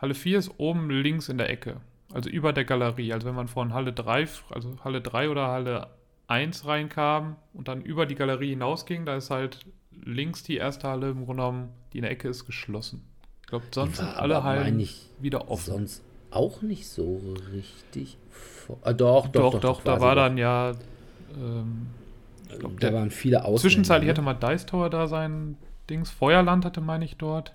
Halle 0.00 0.14
4 0.14 0.38
ist 0.38 0.50
oben 0.58 0.90
links 0.90 1.28
in 1.28 1.38
der 1.38 1.50
Ecke. 1.50 1.80
Also 2.12 2.30
über 2.30 2.52
der 2.52 2.64
Galerie. 2.64 3.12
Also 3.12 3.26
wenn 3.26 3.34
man 3.34 3.48
von 3.48 3.72
Halle 3.74 3.92
3, 3.92 4.26
also 4.50 4.76
Halle 4.84 5.00
3 5.00 5.30
oder 5.30 5.48
Halle 5.48 5.88
1 6.26 6.66
reinkam 6.66 7.36
und 7.52 7.68
dann 7.68 7.82
über 7.82 8.06
die 8.06 8.14
Galerie 8.14 8.50
hinausging, 8.50 9.04
da 9.04 9.16
ist 9.16 9.30
halt 9.30 9.60
links 10.04 10.42
die 10.42 10.56
erste 10.56 10.88
Halle 10.88 11.10
im 11.10 11.26
Grunde 11.26 11.42
genommen, 11.42 11.68
die 11.92 11.98
in 11.98 12.02
der 12.02 12.10
Ecke 12.10 12.28
ist 12.28 12.46
geschlossen. 12.46 13.04
Ich 13.42 13.48
glaube, 13.48 13.66
sonst 13.70 13.98
sind 13.98 14.08
alle 14.16 14.42
Hallen 14.42 14.88
wieder 15.20 15.50
offen. 15.50 15.72
Sonst 15.72 16.02
auch 16.30 16.62
nicht 16.62 16.88
so 16.88 17.20
richtig. 17.52 18.16
Vo- 18.68 18.78
Ah, 18.82 18.92
doch, 18.92 19.28
Doch, 19.28 19.52
doch, 19.52 19.60
doch, 19.60 19.82
da 19.84 20.00
war 20.00 20.14
dann 20.14 20.36
ja. 20.38 20.72
Ähm, 21.36 21.86
Da 22.80 22.92
waren 22.92 23.10
viele 23.10 23.40
Ausländer. 23.44 23.60
zwischenzeitlich 23.60 24.06
ne? 24.06 24.10
hatte 24.12 24.22
mal 24.22 24.34
Dice 24.34 24.66
Tower 24.66 24.90
da 24.90 25.06
sein 25.06 25.56
Dings. 25.90 26.10
Feuerland 26.10 26.64
hatte, 26.64 26.80
meine 26.80 27.04
ich, 27.04 27.16
dort. 27.16 27.52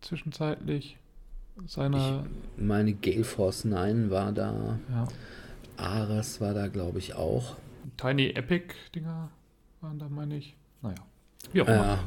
Zwischenzeitlich. 0.00 0.96
Seine. 1.66 2.24
Meine 2.56 2.92
Gale 2.94 3.24
Force 3.24 3.64
9 3.64 4.10
war 4.10 4.32
da. 4.32 4.78
Ares 5.76 6.40
war 6.40 6.54
da, 6.54 6.68
glaube 6.68 6.98
ich, 6.98 7.14
auch. 7.14 7.56
Tiny 7.96 8.30
Epic 8.30 8.74
Dinger 8.94 9.28
waren 9.80 9.98
da, 9.98 10.08
meine 10.08 10.36
ich. 10.36 10.54
Naja. 10.80 10.96
Wie 11.52 11.62
auch 11.62 11.68
immer. 11.68 11.98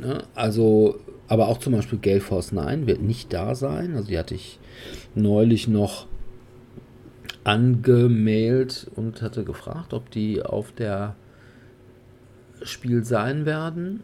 Ja. 0.00 0.06
Ne? 0.06 0.22
Also, 0.34 0.98
aber 1.28 1.48
auch 1.48 1.58
zum 1.58 1.74
Beispiel 1.74 1.98
Gale 1.98 2.20
Force 2.20 2.52
9 2.52 2.86
wird 2.86 3.00
nicht 3.02 3.32
da 3.32 3.54
sein. 3.54 3.94
Also, 3.94 4.08
die 4.08 4.18
hatte 4.18 4.34
ich 4.34 4.58
neulich 5.14 5.68
noch 5.68 6.06
angemailt 7.44 8.90
und 8.94 9.22
hatte 9.22 9.44
gefragt, 9.44 9.94
ob 9.94 10.10
die 10.10 10.42
auf 10.42 10.72
der 10.72 11.16
Spiel 12.62 13.04
sein 13.04 13.46
werden. 13.46 14.02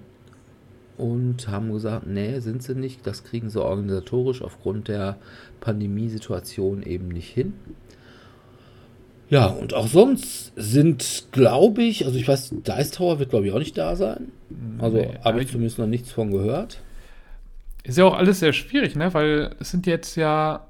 Und 0.96 1.48
haben 1.48 1.72
gesagt, 1.72 2.06
nee, 2.06 2.38
sind 2.38 2.62
sie 2.62 2.76
nicht. 2.76 3.04
Das 3.04 3.24
kriegen 3.24 3.50
sie 3.50 3.60
organisatorisch 3.60 4.42
aufgrund 4.42 4.86
der 4.86 5.16
Pandemiesituation 5.60 6.84
eben 6.84 7.08
nicht 7.08 7.28
hin. 7.28 7.54
Ja, 9.28 9.46
und 9.46 9.74
auch 9.74 9.88
sonst 9.88 10.52
sind, 10.54 11.24
glaube 11.32 11.82
ich, 11.82 12.06
also 12.06 12.16
ich 12.16 12.28
weiß, 12.28 12.50
Dice 12.50 12.90
Tower 12.92 13.18
wird, 13.18 13.30
glaube 13.30 13.46
ich, 13.46 13.52
auch 13.52 13.58
nicht 13.58 13.76
da 13.76 13.96
sein. 13.96 14.30
Also 14.78 14.98
Nee, 14.98 15.18
habe 15.24 15.42
ich 15.42 15.50
zumindest 15.50 15.78
noch 15.78 15.88
nichts 15.88 16.12
von 16.12 16.30
gehört. 16.30 16.78
Ist 17.82 17.98
ja 17.98 18.04
auch 18.04 18.14
alles 18.14 18.38
sehr 18.40 18.52
schwierig, 18.52 18.94
ne? 18.94 19.12
Weil 19.12 19.56
es 19.58 19.70
sind 19.70 19.86
jetzt 19.86 20.16
ja 20.16 20.66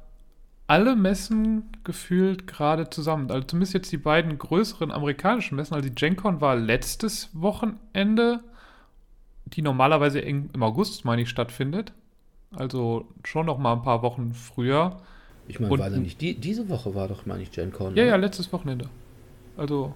alle 0.66 0.96
Messen 0.96 1.64
gefühlt 1.85 2.46
gerade 2.46 2.88
zusammen. 2.90 3.31
Also 3.31 3.46
zumindest 3.46 3.74
jetzt 3.74 3.92
die 3.92 3.98
beiden 3.98 4.38
größeren 4.38 4.90
amerikanischen 4.90 5.57
Messen. 5.57 5.74
Also 5.74 5.88
die 5.88 5.94
GenCon 5.94 6.40
war 6.40 6.57
letztes 6.57 7.29
Wochenende, 7.35 8.40
die 9.46 9.62
normalerweise 9.62 10.20
im 10.20 10.50
August, 10.62 11.05
meine 11.05 11.22
ich, 11.22 11.29
stattfindet. 11.29 11.92
Also 12.53 13.07
schon 13.24 13.46
noch 13.46 13.59
mal 13.59 13.74
ein 13.74 13.83
paar 13.83 14.03
Wochen 14.03 14.33
früher. 14.33 14.98
Ich 15.48 15.61
meine, 15.61 15.79
war 15.79 15.90
da 15.90 15.96
nicht, 15.96 16.20
die, 16.20 16.35
diese 16.35 16.68
Woche 16.68 16.94
war 16.94 17.09
doch, 17.09 17.27
meine 17.27 17.42
ich, 17.42 17.50
Gen 17.50 17.70
Con. 17.72 17.94
Ja, 17.94 18.05
ne? 18.05 18.09
ja, 18.11 18.16
letztes 18.16 18.50
Wochenende. 18.53 18.88
Also, 19.57 19.94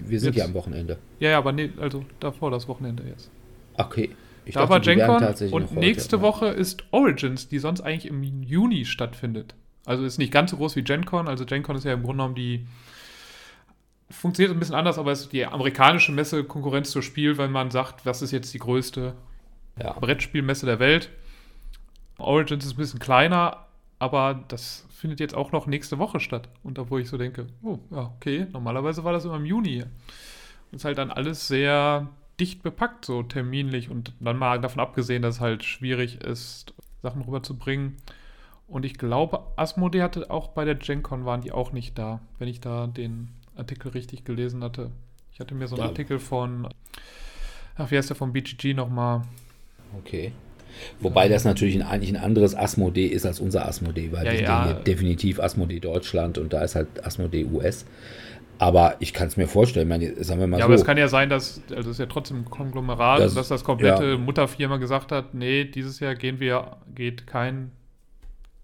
Wir 0.00 0.18
sind 0.18 0.34
jetzt- 0.34 0.38
ja 0.42 0.44
am 0.46 0.54
Wochenende. 0.54 0.98
ja, 1.20 1.30
ja, 1.30 1.38
aber 1.38 1.52
nee, 1.52 1.70
also 1.80 2.04
davor 2.18 2.50
das 2.50 2.66
Wochenende 2.66 3.04
jetzt. 3.04 3.30
Okay. 3.74 4.10
Ich 4.44 4.54
da 4.54 4.68
war 4.68 4.80
die 4.80 4.88
wären 4.88 5.20
GenCon 5.36 5.52
und 5.52 5.72
nächste 5.76 6.20
Woche 6.20 6.48
ist 6.48 6.84
Origins, 6.90 7.48
die 7.48 7.58
sonst 7.58 7.80
eigentlich 7.80 8.06
im 8.06 8.42
Juni 8.42 8.84
stattfindet. 8.84 9.54
Also 9.84 10.04
ist 10.04 10.18
nicht 10.18 10.32
ganz 10.32 10.50
so 10.50 10.56
groß 10.56 10.76
wie 10.76 10.82
GenCon. 10.82 11.28
Also 11.28 11.44
GenCon 11.44 11.76
ist 11.76 11.84
ja 11.84 11.92
im 11.92 12.02
Grunde 12.02 12.22
genommen 12.22 12.34
die 12.34 12.66
funktioniert 14.10 14.54
ein 14.54 14.58
bisschen 14.58 14.74
anders, 14.74 14.98
aber 14.98 15.12
es 15.12 15.22
ist 15.22 15.32
die 15.32 15.46
amerikanische 15.46 16.12
Messe 16.12 16.44
Konkurrenz 16.44 16.90
zur 16.90 17.02
Spiel, 17.02 17.38
wenn 17.38 17.50
man 17.50 17.70
sagt, 17.70 18.06
was 18.06 18.22
ist 18.22 18.30
jetzt 18.32 18.52
die 18.54 18.58
größte 18.58 19.14
Ja. 19.78 19.92
Brettspielmesse 19.92 20.66
der 20.66 20.78
Welt. 20.78 21.10
Origins 22.18 22.64
ist 22.64 22.74
ein 22.74 22.76
bisschen 22.76 23.00
kleiner, 23.00 23.66
aber 23.98 24.44
das 24.48 24.86
findet 24.90 25.20
jetzt 25.20 25.34
auch 25.34 25.52
noch 25.52 25.66
nächste 25.66 25.98
Woche 25.98 26.20
statt. 26.20 26.48
Und 26.62 26.78
da 26.78 26.90
wo 26.90 26.98
ich 26.98 27.08
so 27.08 27.18
denke, 27.18 27.48
oh, 27.62 27.78
ja, 27.90 28.12
okay, 28.16 28.46
normalerweise 28.52 29.04
war 29.04 29.12
das 29.12 29.24
immer 29.24 29.36
im 29.36 29.46
Juni. 29.46 29.82
Und 29.82 30.76
ist 30.76 30.84
halt 30.84 30.98
dann 30.98 31.10
alles 31.10 31.48
sehr 31.48 32.08
dicht 32.38 32.62
bepackt, 32.62 33.04
so 33.04 33.22
terminlich. 33.22 33.90
Und 33.90 34.12
dann 34.20 34.38
mal 34.38 34.60
davon 34.60 34.80
abgesehen, 34.80 35.22
dass 35.22 35.36
es 35.36 35.40
halt 35.40 35.64
schwierig 35.64 36.20
ist, 36.22 36.74
Sachen 37.02 37.22
rüberzubringen. 37.22 37.96
Und 38.66 38.84
ich 38.84 38.94
glaube, 38.98 39.40
Asmodee 39.56 40.02
hatte 40.02 40.30
auch 40.30 40.48
bei 40.48 40.64
der 40.64 40.74
GenCon 40.74 41.24
waren 41.24 41.42
die 41.42 41.52
auch 41.52 41.72
nicht 41.72 41.98
da, 41.98 42.20
wenn 42.38 42.48
ich 42.48 42.60
da 42.60 42.86
den 42.86 43.28
Artikel 43.56 43.88
richtig 43.92 44.24
gelesen 44.24 44.64
hatte. 44.64 44.90
Ich 45.32 45.40
hatte 45.40 45.54
mir 45.54 45.68
so 45.68 45.76
einen 45.76 45.84
Ja. 45.84 45.88
Artikel 45.90 46.18
von, 46.18 46.68
ach, 47.76 47.90
wie 47.90 47.96
heißt 47.98 48.08
der 48.08 48.16
von 48.16 48.32
BGG 48.32 48.74
nochmal? 48.74 49.22
Okay. 49.98 50.32
Wobei 51.00 51.28
das 51.28 51.44
natürlich 51.44 51.76
ein, 51.76 51.82
eigentlich 51.82 52.10
ein 52.10 52.16
anderes 52.16 52.56
Asmodee 52.56 53.06
ist 53.06 53.26
als 53.26 53.38
unser 53.38 53.68
Asmodee, 53.68 54.10
weil 54.10 54.26
Ja, 54.26 54.32
wir 54.32 54.40
ja. 54.40 54.64
hier 54.64 54.74
definitiv 54.74 55.38
Asmodee 55.38 55.78
Deutschland 55.78 56.36
und 56.38 56.52
da 56.52 56.62
ist 56.64 56.74
halt 56.74 57.04
Asmodee 57.06 57.44
US. 57.44 57.84
Aber 58.58 58.96
ich 59.00 59.12
kann 59.12 59.28
es 59.28 59.36
mir 59.36 59.46
vorstellen, 59.46 59.86
meine, 59.88 60.22
sagen 60.24 60.40
wir 60.40 60.46
mal 60.46 60.56
Ja, 60.58 60.62
so. 60.62 60.66
aber 60.66 60.74
es 60.74 60.84
kann 60.84 60.96
ja 60.96 61.06
sein, 61.08 61.28
dass, 61.28 61.60
also 61.70 61.90
es 61.90 61.96
ist 61.96 61.98
ja 62.00 62.06
trotzdem 62.06 62.38
ein 62.38 62.44
Konglomerat, 62.46 63.20
Das- 63.20 63.34
dass 63.34 63.48
das 63.48 63.62
komplette 63.62 64.12
ja. 64.12 64.18
Mutterfirma 64.18 64.78
gesagt 64.78 65.12
hat, 65.12 65.34
nee, 65.34 65.64
dieses 65.64 66.00
Jahr 66.00 66.14
gehen 66.14 66.40
wir, 66.40 66.76
geht 66.94 67.26
kein, 67.26 67.70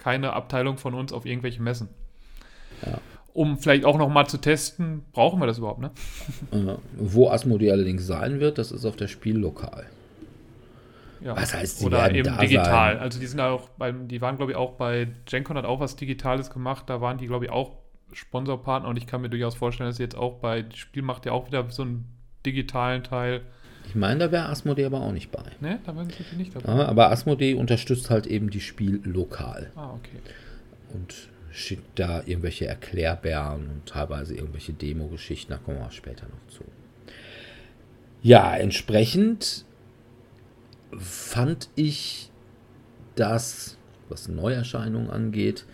keine 0.01 0.33
Abteilung 0.33 0.79
von 0.79 0.95
uns 0.95 1.13
auf 1.13 1.27
irgendwelche 1.27 1.63
Messen. 1.63 1.89
Ja. 2.85 2.99
Um 3.33 3.59
vielleicht 3.59 3.85
auch 3.85 3.99
nochmal 3.99 4.27
zu 4.27 4.39
testen, 4.39 5.05
brauchen 5.13 5.39
wir 5.39 5.47
das 5.47 5.59
überhaupt, 5.59 5.81
ne? 5.81 5.91
äh, 6.51 6.75
wo 6.97 7.29
Asmodee 7.29 7.71
allerdings 7.71 8.07
sein 8.07 8.41
wird, 8.41 8.59
das 8.59 8.73
ist 8.73 8.85
auf 8.85 8.97
der 8.97 9.07
Spiellokal. 9.07 9.87
Ja. 11.21 11.37
Was 11.37 11.55
heißt, 11.55 11.81
sie 11.81 11.87
Oder 11.87 12.13
eben 12.13 12.37
digital. 12.39 12.65
sein? 12.95 12.99
Also 12.99 13.21
die 13.21 13.27
sind 13.27 13.41
auch 13.41 13.69
beim, 13.71 14.09
die 14.09 14.21
waren, 14.21 14.37
glaube 14.37 14.53
ich, 14.53 14.57
auch 14.57 14.73
bei 14.73 15.09
GenCon 15.27 15.57
hat 15.59 15.67
auch 15.67 15.79
was 15.79 15.97
Digitales 15.97 16.51
gemacht. 16.51 16.85
Da 16.89 17.03
waren 17.03 17.19
die, 17.19 17.27
glaube 17.27 17.45
ich, 17.45 17.51
auch 17.51 17.77
Sponsorpartner 18.13 18.89
und 18.89 18.97
ich 18.97 19.07
kann 19.07 19.21
mir 19.21 19.29
durchaus 19.29 19.55
vorstellen, 19.55 19.91
dass 19.91 19.99
sie 19.99 20.03
jetzt 20.03 20.17
auch 20.17 20.39
bei 20.41 20.65
Spiel 20.75 21.03
macht 21.03 21.27
ja 21.27 21.33
auch 21.33 21.47
wieder 21.47 21.71
so 21.71 21.83
einen 21.83 22.07
digitalen 22.45 23.05
Teil. 23.05 23.43
Ich 23.91 23.97
meine, 23.97 24.21
da 24.21 24.31
wäre 24.31 24.49
Asmodee 24.49 24.85
aber 24.85 25.01
auch 25.01 25.11
nicht 25.11 25.33
bei. 25.33 25.43
Ne, 25.61 25.81
da 25.85 25.97
waren 25.97 26.09
sie 26.09 26.37
nicht 26.37 26.55
dabei. 26.55 26.73
Ja, 26.73 26.87
aber 26.87 27.11
Asmodee 27.11 27.55
unterstützt 27.55 28.09
halt 28.09 28.29
eben 28.29 28.49
die 28.49 28.61
Spiellokal 28.61 29.73
Ah, 29.75 29.95
okay. 29.95 30.19
und 30.95 31.13
schickt 31.51 31.99
da 31.99 32.23
irgendwelche 32.25 32.69
Erklärbären 32.69 33.69
und 33.69 33.87
teilweise 33.87 34.37
irgendwelche 34.37 34.73
Demo-Geschichten. 34.73 35.51
Da 35.51 35.59
kommen 35.59 35.79
wir 35.79 35.91
später 35.91 36.27
noch 36.27 36.55
zu. 36.57 36.63
Ja, 38.23 38.57
entsprechend 38.57 39.65
fand 40.97 41.69
ich 41.75 42.31
das, 43.17 43.77
was 44.09 44.29
Neuerscheinungen 44.29 45.11
angeht, 45.11 45.65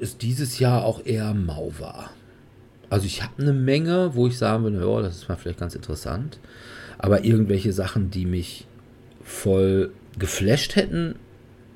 ist 0.00 0.22
dieses 0.22 0.58
Jahr 0.58 0.86
auch 0.86 1.04
eher 1.04 1.34
mau 1.34 1.74
war. 1.78 2.10
Also 2.94 3.06
ich 3.06 3.24
habe 3.24 3.42
eine 3.42 3.52
Menge, 3.52 4.14
wo 4.14 4.28
ich 4.28 4.38
sagen 4.38 4.62
würde, 4.62 4.78
ja, 4.78 5.02
das 5.02 5.16
ist 5.16 5.28
mal 5.28 5.34
vielleicht 5.34 5.58
ganz 5.58 5.74
interessant. 5.74 6.38
Aber 6.96 7.24
irgendwelche 7.24 7.72
Sachen, 7.72 8.12
die 8.12 8.24
mich 8.24 8.68
voll 9.20 9.90
geflasht 10.16 10.76
hätten, 10.76 11.16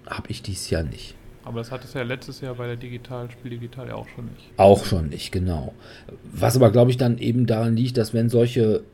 habe 0.06 0.30
ich 0.30 0.42
dieses 0.42 0.70
Jahr 0.70 0.84
nicht. 0.84 1.16
Aber 1.42 1.58
das 1.58 1.72
hat 1.72 1.82
es 1.82 1.92
ja 1.92 2.02
letztes 2.02 2.40
Jahr 2.40 2.54
bei 2.54 2.68
der 2.68 2.76
Digital, 2.76 3.32
Spiel 3.32 3.50
Digital 3.50 3.88
ja 3.88 3.96
auch 3.96 4.06
schon 4.14 4.26
nicht. 4.26 4.48
Auch 4.58 4.84
schon 4.84 5.08
nicht, 5.08 5.32
genau. 5.32 5.74
Was 6.30 6.54
aber, 6.54 6.70
glaube 6.70 6.92
ich, 6.92 6.96
dann 6.96 7.18
eben 7.18 7.46
daran 7.46 7.76
liegt, 7.76 7.96
dass 7.96 8.14
wenn 8.14 8.28
solche, 8.28 8.84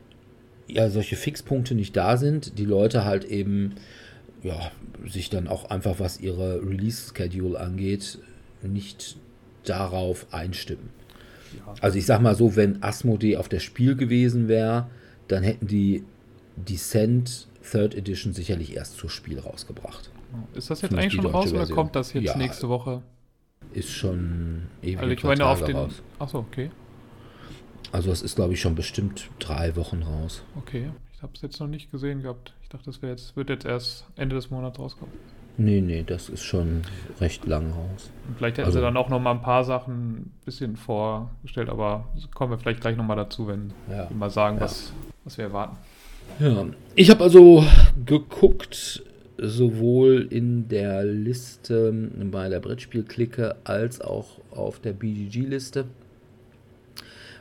ja, 0.67 0.89
solche 0.89 1.17
Fixpunkte 1.17 1.75
nicht 1.75 1.95
da 1.95 2.17
sind, 2.17 2.59
die 2.59 2.65
Leute 2.65 3.05
halt 3.05 3.27
eben, 3.27 3.75
ja, 4.43 4.71
sich 5.07 5.29
dann 5.29 5.47
auch 5.47 5.69
einfach, 5.69 6.01
was 6.01 6.21
ihre 6.21 6.63
Release-Schedule 6.63 7.61
angeht, 7.61 8.19
nicht 8.63 9.19
darauf 9.65 10.29
einstimmen. 10.33 10.89
Ja. 11.59 11.75
Also 11.81 11.99
ich 11.99 12.07
sag 12.07 12.21
mal 12.21 12.35
so, 12.35 12.57
wenn 12.57 12.83
Asmodee 12.83 13.37
auf 13.37 13.49
der 13.49 13.61
Spiel 13.61 13.97
gewesen 13.97 14.49
wäre, 14.49 14.89
dann 15.29 15.43
hätten 15.43 15.67
die 15.67 16.05
Descent 16.57 17.49
Third 17.71 17.95
Edition 17.95 18.33
sicherlich 18.33 18.77
erst 18.77 18.97
zur 18.99 19.11
Spiel 19.11 19.39
rausgebracht. 19.39 20.11
Ist 20.55 20.71
das 20.71 20.83
jetzt 20.83 20.95
eigentlich 20.95 21.13
schon 21.15 21.27
raus 21.27 21.49
oder 21.51 21.59
Version. 21.61 21.77
kommt 21.77 21.97
das 21.97 22.13
jetzt 22.13 22.25
Ja. 22.25 22.37
nächste 22.37 22.69
Woche? 22.69 23.03
Ist 23.73 23.91
schon 23.91 24.63
ewig 24.83 24.99
Also 24.99 25.11
ich 25.13 25.25
meine 25.25 25.47
auf 25.47 25.65
den. 25.65 25.77
raus. 25.77 26.03
Achso, 26.19 26.39
okay. 26.41 26.71
Also 27.93 28.11
es 28.11 28.23
ist, 28.23 28.35
glaube 28.37 28.55
ich, 28.55 28.61
schon 28.61 28.75
bestimmt 28.75 29.31
drei 29.39 29.77
Wochen 29.77 30.03
raus. 30.03 30.43
Okay. 30.57 30.91
Ich 31.15 31.23
habe 31.23 31.33
es 31.35 31.43
jetzt 31.43 31.61
noch 31.61 31.69
nicht 31.69 31.91
gesehen 31.91 32.23
gehabt. 32.23 32.53
Ich 32.63 32.69
dachte, 32.69 32.87
das 32.87 32.99
jetzt, 33.01 33.37
wird 33.37 33.49
jetzt 33.49 33.65
erst 33.65 34.05
Ende 34.17 34.35
des 34.37 34.51
Monats 34.51 34.79
rauskommen. 34.79 35.15
Nee, 35.57 35.81
nee, 35.81 36.03
das 36.05 36.29
ist 36.29 36.43
schon 36.43 36.83
recht 37.21 37.47
lang 37.47 37.71
raus. 37.71 38.11
Vielleicht 38.37 38.59
hätten 38.59 38.67
Also- 38.67 38.79
sie 38.79 38.83
dann 38.85 38.97
auch 38.97 39.09
noch 39.09 39.21
mal 39.21 39.31
ein 39.33 39.41
paar 39.43 39.63
Sachen 39.65 39.95
ein 39.95 40.33
bisschen 40.45 40.77
vorgestellt, 40.77 41.69
aber 41.69 42.07
kommen 42.35 42.53
wir 42.53 42.59
vielleicht 42.59 42.81
gleich 42.81 42.97
noch 42.97 43.05
mal 43.05 43.15
dazu, 43.15 43.47
wenn 43.47 43.73
Ja. 43.91 44.09
wir 44.11 44.17
mal 44.17 44.31
sagen, 44.31 44.57
Ja. 44.57 44.63
was, 44.63 44.93
was 45.25 45.39
wir 45.39 45.45
erwarten. 45.47 45.77
Ja, 46.41 46.67
ich 46.97 47.11
habe 47.11 47.23
also 47.23 47.65
geguckt, 48.05 49.03
sowohl 49.39 50.27
in 50.31 50.69
der 50.69 51.05
Liste 51.05 51.93
bei 52.31 52.49
der 52.49 52.61
Brettspielklicke 52.61 53.57
als 53.65 54.01
auch 54.01 54.39
auf 54.51 54.81
der 54.81 54.93
BGG-Liste, 54.93 55.85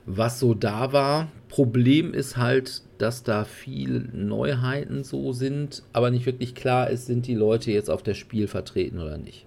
was 0.06 0.39
so 0.39 0.54
da 0.54 0.91
war. 0.91 1.32
Problem 1.49 2.14
ist 2.14 2.38
halt, 2.38 2.82
dass 2.97 3.24
da 3.24 3.45
viel 3.45 4.10
Neuheiten 4.14 5.04
so 5.04 5.34
sind, 5.34 5.84
aber 5.93 6.12
nicht 6.12 6.26
wirklich 6.26 6.56
klar 6.56 6.89
ist, 6.89 7.06
sind 7.06 7.28
die 7.28 7.36
Leute 7.36 7.72
jetzt 7.72 7.89
auf 7.89 8.04
der 8.04 8.14
Spiel 8.14 8.47
vertreten 8.47 8.99
oder 8.99 9.18
nicht. 9.18 9.45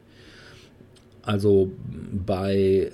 Also 1.23 1.73
bei 2.25 2.93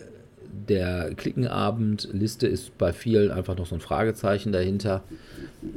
der 0.69 1.15
Klickenabend-Liste 1.15 2.47
ist 2.47 2.77
bei 2.79 2.93
vielen 2.93 3.31
einfach 3.31 3.57
noch 3.57 3.67
so 3.67 3.75
ein 3.75 3.81
Fragezeichen 3.81 4.53
dahinter, 4.53 5.03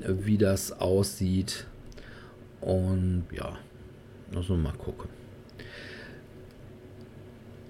wie 0.08 0.38
das 0.38 0.80
aussieht. 0.80 1.66
Und 2.62 3.26
ja, 3.32 3.58
also 4.34 4.56
mal 4.56 4.74
gucken. 4.74 5.10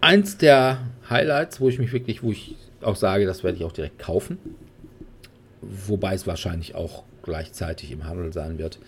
Eins 0.01 0.37
der 0.37 0.79
Highlights, 1.09 1.59
wo 1.59 1.69
ich 1.69 1.79
mich 1.79 1.91
wirklich, 1.91 2.21
wo 2.21 2.31
ich 2.31 2.55
auch 2.85 2.95
sage, 2.95 3.25
das 3.25 3.43
werde 3.43 3.57
ich 3.57 3.63
auch 3.63 3.71
direkt 3.71 3.99
kaufen. 3.99 4.37
Wobei 5.61 6.13
es 6.13 6.27
wahrscheinlich 6.27 6.75
auch 6.75 7.03
gleichzeitig 7.23 7.91
im 7.91 8.05
Handel 8.05 8.31
sein 8.31 8.57
wird. 8.57 8.79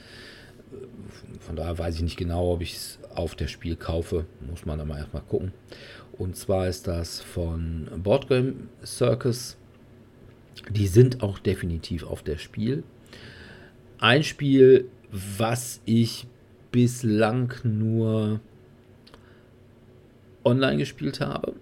Von 1.40 1.56
daher 1.56 1.78
weiß 1.78 1.96
ich 1.96 2.02
nicht 2.02 2.18
genau, 2.18 2.54
ob 2.54 2.62
ich 2.62 2.76
es 2.76 3.00
auf 3.14 3.36
der 3.36 3.48
Spiel 3.48 3.76
kaufe. 3.76 4.26
Muss 4.48 4.66
man 4.66 4.80
aber 4.80 4.98
erstmal 4.98 5.24
gucken. 5.24 5.54
Und 6.18 6.36
zwar 6.36 6.68
ist 6.68 6.88
das 6.88 7.22
von 7.22 7.88
Boardgame 8.04 8.54
Circus. 8.86 9.58
Die 10.70 10.88
sind 10.88 11.22
auch 11.22 11.40
definitiv 11.40 12.04
auf 12.04 12.24
der 12.24 12.38
Spiel. 12.38 12.84
Ein 14.00 14.24
Spiel, 14.24 14.90
was 15.12 15.82
ich 15.86 16.28
bislang 16.72 17.54
nur 17.64 18.40
online 20.44 20.78
gespielt 20.78 21.20
habe, 21.20 21.54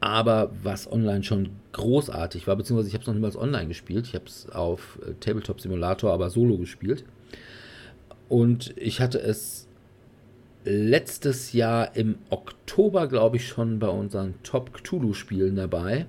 aber 0.00 0.52
was 0.62 0.90
online 0.90 1.24
schon 1.24 1.50
großartig 1.72 2.46
war, 2.46 2.56
beziehungsweise 2.56 2.88
ich 2.88 2.94
habe 2.94 3.02
es 3.02 3.08
noch 3.08 3.14
niemals 3.14 3.36
online 3.36 3.66
gespielt. 3.66 4.06
Ich 4.06 4.14
habe 4.14 4.26
es 4.26 4.48
auf 4.50 4.98
äh, 5.06 5.14
Tabletop 5.14 5.60
Simulator, 5.60 6.12
aber 6.12 6.30
solo 6.30 6.56
gespielt. 6.58 7.04
Und 8.28 8.74
ich 8.76 9.00
hatte 9.00 9.18
es 9.18 9.66
letztes 10.64 11.52
Jahr 11.52 11.96
im 11.96 12.16
Oktober, 12.30 13.08
glaube 13.08 13.36
ich, 13.36 13.48
schon 13.48 13.78
bei 13.78 13.88
unseren 13.88 14.34
Top 14.42 14.72
Cthulhu-Spielen 14.74 15.56
dabei. 15.56 16.06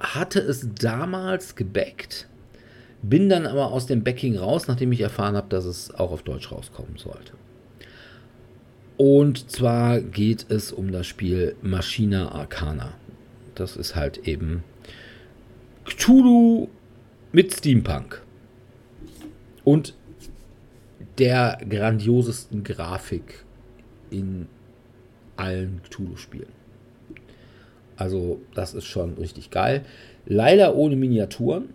Hatte 0.00 0.40
es 0.40 0.68
damals 0.74 1.54
gebackt, 1.54 2.28
bin 3.02 3.28
dann 3.28 3.46
aber 3.46 3.70
aus 3.70 3.86
dem 3.86 4.02
Backing 4.02 4.36
raus, 4.36 4.66
nachdem 4.66 4.92
ich 4.92 5.00
erfahren 5.00 5.36
habe, 5.36 5.48
dass 5.48 5.64
es 5.64 5.94
auch 5.94 6.10
auf 6.10 6.22
Deutsch 6.22 6.50
rauskommen 6.50 6.96
sollte. 6.96 7.32
Und 8.96 9.50
zwar 9.50 10.00
geht 10.00 10.46
es 10.50 10.72
um 10.72 10.92
das 10.92 11.06
Spiel 11.06 11.56
Machina 11.62 12.32
Arcana. 12.32 12.94
Das 13.54 13.76
ist 13.76 13.96
halt 13.96 14.28
eben 14.28 14.62
Cthulhu 15.84 16.68
mit 17.32 17.52
Steampunk. 17.52 18.22
Und 19.64 19.94
der 21.18 21.58
grandiosesten 21.68 22.64
Grafik 22.64 23.44
in 24.10 24.46
allen 25.36 25.80
Cthulhu-Spielen. 25.84 26.52
Also, 27.96 28.40
das 28.54 28.74
ist 28.74 28.86
schon 28.86 29.14
richtig 29.14 29.50
geil. 29.50 29.84
Leider 30.26 30.74
ohne 30.74 30.96
Miniaturen, 30.96 31.70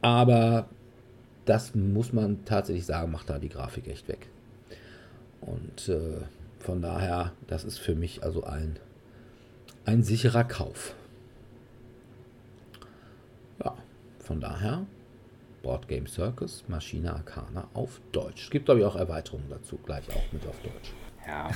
aber 0.00 0.68
das 1.44 1.74
muss 1.74 2.12
man 2.12 2.44
tatsächlich 2.44 2.86
sagen, 2.86 3.12
macht 3.12 3.30
da 3.30 3.38
die 3.38 3.48
Grafik 3.48 3.86
echt 3.88 4.08
weg. 4.08 4.28
Und 5.40 5.88
äh, 5.88 6.22
von 6.58 6.82
daher, 6.82 7.32
das 7.46 7.64
ist 7.64 7.78
für 7.78 7.94
mich 7.94 8.22
also 8.22 8.44
ein, 8.44 8.78
ein 9.84 10.02
sicherer 10.02 10.44
Kauf. 10.44 10.94
Ja, 13.64 13.74
von 14.18 14.40
daher 14.40 14.86
Board 15.62 15.88
Game 15.88 16.06
Circus, 16.06 16.64
Maschine 16.68 17.12
Arcana 17.12 17.68
auf 17.74 18.00
Deutsch. 18.12 18.44
Es 18.44 18.50
gibt, 18.50 18.66
glaube 18.66 18.80
ich, 18.80 18.86
auch 18.86 18.96
Erweiterungen 18.96 19.48
dazu, 19.48 19.78
gleich 19.84 20.08
auch 20.10 20.32
mit 20.32 20.46
auf 20.46 20.60
Deutsch. 20.62 20.92
Ja. 21.26 21.50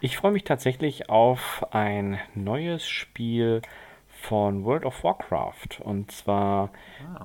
Ich 0.00 0.16
freue 0.16 0.32
mich 0.32 0.44
tatsächlich 0.44 1.08
auf 1.08 1.66
ein 1.72 2.18
neues 2.34 2.86
Spiel 2.86 3.62
von 4.08 4.64
World 4.64 4.84
of 4.84 5.04
Warcraft 5.04 5.80
und 5.80 6.10
zwar 6.10 6.70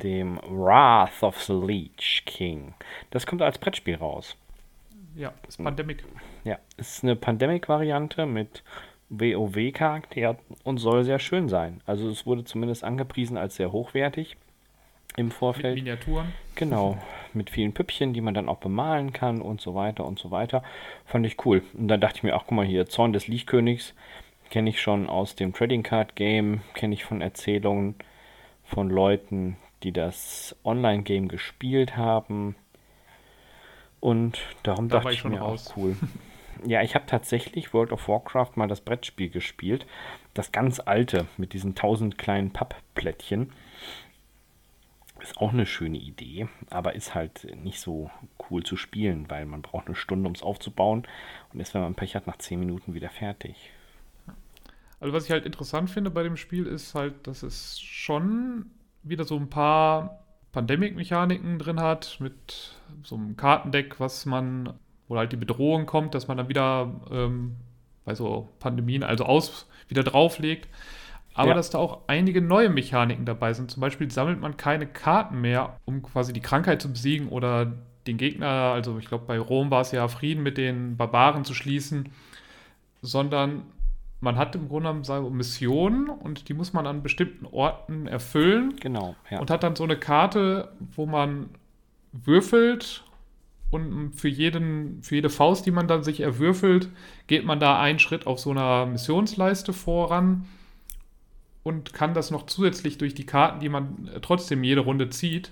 dem 0.04 0.40
Wrath 0.48 1.24
of 1.24 1.42
the 1.42 1.54
Lich 1.54 2.24
King. 2.26 2.74
Das 3.10 3.26
kommt 3.26 3.42
als 3.42 3.58
Brettspiel 3.58 3.96
raus. 3.96 4.38
Ja, 5.16 5.34
das 5.46 5.58
Pandemic. 5.58 6.04
Ja, 6.44 6.58
es 6.78 6.98
ist 6.98 7.04
eine 7.04 7.16
Pandemic-Variante 7.16 8.26
mit 8.26 8.64
WoW-Charakter 9.10 10.38
und 10.64 10.78
soll 10.78 11.04
sehr 11.04 11.20
schön 11.20 11.50
sein. 11.50 11.82
Also 11.86 12.10
es 12.10 12.26
wurde 12.26 12.46
zumindest 12.46 12.84
angepriesen 12.84 13.38
als 13.38 13.56
sehr 13.56 13.72
hochwertig 13.72 14.38
im 15.18 15.28
Mit 15.28 15.34
Vorfeld. 15.34 15.76
Miniaturen. 15.76 16.32
Genau. 16.56 16.98
mit 17.34 17.50
vielen 17.50 17.74
Püppchen, 17.74 18.14
die 18.14 18.22
man 18.22 18.34
dann 18.34 18.50
auch 18.50 18.58
bemalen 18.58 19.14
kann 19.14 19.42
und 19.42 19.62
so 19.62 19.76
weiter 19.76 20.06
und 20.06 20.20
so 20.20 20.32
weiter. 20.32 20.64
Fand 21.06 21.26
ich 21.26 21.46
cool. 21.46 21.64
Und 21.74 21.88
dann 21.88 22.02
dachte 22.02 22.18
ich 22.18 22.24
mir, 22.24 22.36
ach 22.36 22.44
guck 22.46 22.52
mal 22.52 22.66
hier, 22.66 22.86
Zorn 22.88 23.14
des 23.14 23.28
Lichtkönigs 23.28 23.94
kenne 24.50 24.70
ich 24.70 24.82
schon 24.82 25.10
aus 25.10 25.36
dem 25.36 25.54
Trading 25.54 25.84
Card 25.84 26.16
Game, 26.16 26.62
kenne 26.74 26.94
ich 26.94 27.06
von 27.06 27.22
Erzählungen 27.22 27.96
von 28.64 28.90
Leuten, 28.90 29.58
die 29.84 29.92
das 29.92 30.56
Online-Game 30.64 31.28
gespielt 31.28 31.98
haben. 31.98 32.56
Und 34.02 34.42
darum 34.64 34.90
da 34.90 35.00
dachte 35.00 35.14
ich, 35.14 35.24
mir 35.24 35.40
raus. 35.40 35.70
auch 35.70 35.78
cool. 35.78 35.96
Ja, 36.64 36.84
ich 36.84 36.94
habe 36.94 37.08
tatsächlich 37.08 37.74
World 37.74 37.92
of 37.92 38.08
Warcraft 38.08 38.52
mal 38.56 38.68
das 38.68 38.82
Brettspiel 38.82 39.30
gespielt. 39.30 39.88
Das 40.36 40.52
ganz 40.52 40.80
alte 40.80 41.26
mit 41.38 41.54
diesen 41.54 41.74
tausend 41.74 42.20
kleinen 42.20 42.52
Pappplättchen. 42.52 43.52
Ist 45.22 45.38
auch 45.38 45.54
eine 45.54 45.66
schöne 45.66 45.98
Idee, 45.98 46.48
aber 46.70 46.94
ist 46.94 47.16
halt 47.16 47.48
nicht 47.64 47.80
so 47.80 48.12
cool 48.50 48.64
zu 48.64 48.76
spielen, 48.76 49.30
weil 49.30 49.46
man 49.46 49.64
braucht 49.64 49.88
eine 49.88 49.96
Stunde, 49.96 50.28
um 50.28 50.36
es 50.36 50.44
aufzubauen 50.44 51.08
und 51.54 51.60
ist, 51.60 51.74
wenn 51.74 51.82
man 51.82 51.96
Pech 51.96 52.16
hat, 52.16 52.28
nach 52.28 52.38
zehn 52.38 52.60
Minuten 52.60 52.94
wieder 52.94 53.10
fertig. 53.10 53.72
Also 55.00 55.14
was 55.14 55.26
ich 55.26 55.32
halt 55.32 55.46
interessant 55.46 55.90
finde 55.90 56.12
bei 56.12 56.22
dem 56.22 56.38
Spiel 56.38 56.68
ist 56.68 56.94
halt, 56.94 57.26
dass 57.26 57.42
es 57.42 57.80
schon 57.80 58.68
wieder 59.04 59.24
so 59.24 59.36
ein 59.36 59.50
paar 59.50 60.21
Pandemic-Mechaniken 60.52 61.60
drin 61.60 61.80
hat, 61.80 62.18
mit 62.20 62.76
so 63.04 63.16
einem 63.16 63.38
Kartendeck, 63.38 64.00
was 64.00 64.26
man, 64.26 64.74
wo 65.08 65.18
halt 65.18 65.32
die 65.32 65.38
Bedrohung 65.38 65.86
kommt, 65.86 66.14
dass 66.14 66.28
man 66.28 66.38
dann 66.38 66.50
wieder 66.50 66.94
ähm, 67.10 67.56
bei 68.06 68.16
so 68.16 68.50
Pandemien 68.60 69.04
also 69.04 69.26
aus 69.26 69.68
wieder 69.88 70.04
drauflegt. 70.04 70.68
Aber 71.34 71.50
ja. 71.50 71.56
dass 71.56 71.70
da 71.70 71.78
auch 71.78 72.02
einige 72.08 72.42
neue 72.42 72.70
Mechaniken 72.70 73.26
dabei 73.26 73.54
sind. 73.54 73.72
Zum 73.72 73.80
Beispiel 73.80 74.12
sammelt 74.12 74.42
man 74.42 74.58
keine 74.58 74.86
Karten 74.86 75.40
mehr, 75.40 75.78
um 75.86 76.02
quasi 76.02 76.34
die 76.34 76.42
Krankheit 76.42 76.82
zu 76.82 76.92
besiegen 76.92 77.30
oder 77.30 77.72
den 78.08 78.18
Gegner, 78.18 78.48
also 78.48 78.98
ich 78.98 79.06
glaube 79.06 79.26
bei 79.28 79.40
Rom 79.40 79.70
war 79.72 79.82
es 79.82 79.92
ja 79.92 80.08
Frieden 80.08 80.44
mit 80.44 80.58
den 80.58 80.98
Barbaren 80.98 81.46
zu 81.46 81.54
schließen, 81.54 82.10
sondern 83.02 83.64
man 84.22 84.38
hat 84.38 84.56
im 84.56 84.70
Grunde 84.70 84.94
genommen 84.94 85.36
Missionen 85.36 86.08
und 86.08 86.48
die 86.48 86.54
muss 86.54 86.74
man 86.74 86.86
an 86.88 87.02
bestimmten 87.02 87.48
Orten 87.48 88.08
erfüllen. 88.08 88.76
Genau. 88.80 89.16
Ja. 89.30 89.40
Und 89.40 89.50
hat 89.50 89.64
dann 89.64 89.76
so 89.76 89.84
eine 89.84 89.98
Karte, 89.98 90.72
wo 90.96 91.08
man 91.08 91.50
würfelt 92.12 93.04
und 93.72 94.14
für, 94.14 94.28
jeden, 94.28 95.02
für 95.02 95.16
jede 95.16 95.30
Faust, 95.30 95.66
die 95.66 95.72
man 95.72 95.88
dann 95.88 96.04
sich 96.04 96.20
erwürfelt, 96.20 96.90
geht 97.28 97.46
man 97.46 97.60
da 97.60 97.80
einen 97.80 98.00
Schritt 98.00 98.28
auf 98.28 98.40
so 98.40 98.52
einer 98.52 98.86
Missionsleiste 98.86 99.74
voran 99.74 100.46
und 101.64 101.94
kann 101.94 102.14
das 102.14 102.32
noch 102.32 102.46
zusätzlich 102.46 102.98
durch 102.98 103.16
die 103.16 103.26
Karten, 103.26 103.60
die 103.60 103.70
man 103.70 104.10
trotzdem 104.22 104.64
jede 104.64 104.82
Runde 104.82 105.10
zieht, 105.10 105.52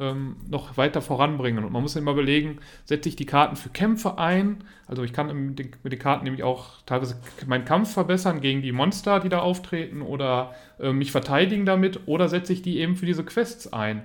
ähm, 0.00 0.36
noch 0.48 0.76
weiter 0.76 1.02
voranbringen. 1.02 1.64
Und 1.64 1.72
man 1.72 1.82
muss 1.82 1.94
immer 1.94 2.12
überlegen, 2.12 2.58
setze 2.84 3.08
ich 3.08 3.16
die 3.16 3.26
Karten 3.26 3.54
für 3.54 3.68
Kämpfe 3.68 4.18
ein? 4.18 4.64
Also 4.86 5.04
ich 5.04 5.12
kann 5.12 5.54
mit 5.54 5.58
den, 5.58 5.98
Karten 5.98 6.24
nämlich 6.24 6.42
auch 6.42 6.82
teilweise 6.86 7.20
meinen 7.46 7.64
Kampf 7.64 7.92
verbessern 7.92 8.40
gegen 8.40 8.62
die 8.62 8.72
Monster, 8.72 9.20
die 9.20 9.28
da 9.28 9.40
auftreten 9.40 10.02
oder 10.02 10.54
äh, 10.80 10.92
mich 10.92 11.12
verteidigen 11.12 11.66
damit 11.66 12.00
oder 12.06 12.28
setze 12.28 12.52
ich 12.52 12.62
die 12.62 12.78
eben 12.78 12.96
für 12.96 13.06
diese 13.06 13.24
Quests 13.24 13.72
ein. 13.72 14.02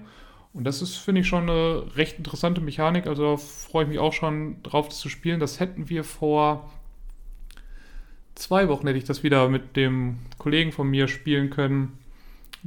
Und 0.54 0.66
das 0.66 0.82
ist, 0.82 0.98
finde 0.98 1.22
ich, 1.22 1.28
schon 1.28 1.50
eine 1.50 1.84
recht 1.96 2.18
interessante 2.18 2.62
Mechanik. 2.62 3.08
Also 3.08 3.38
freue 3.38 3.84
ich 3.84 3.90
mich 3.90 4.00
auch 4.00 4.14
schon 4.14 4.62
drauf, 4.64 4.88
das 4.88 5.00
zu 5.00 5.10
spielen. 5.10 5.40
Das 5.40 5.60
hätten 5.60 5.90
wir 5.90 6.04
vor 6.04 6.70
zwei 8.36 8.68
Wochen, 8.68 8.88
hätte 8.88 9.00
ich 9.00 9.06
das 9.06 9.24
wieder 9.24 9.50
mit 9.50 9.76
dem 9.76 10.20
Kollegen 10.38 10.72
von 10.72 10.90
mir 10.90 11.08
spielen 11.08 11.50
können 11.50 11.98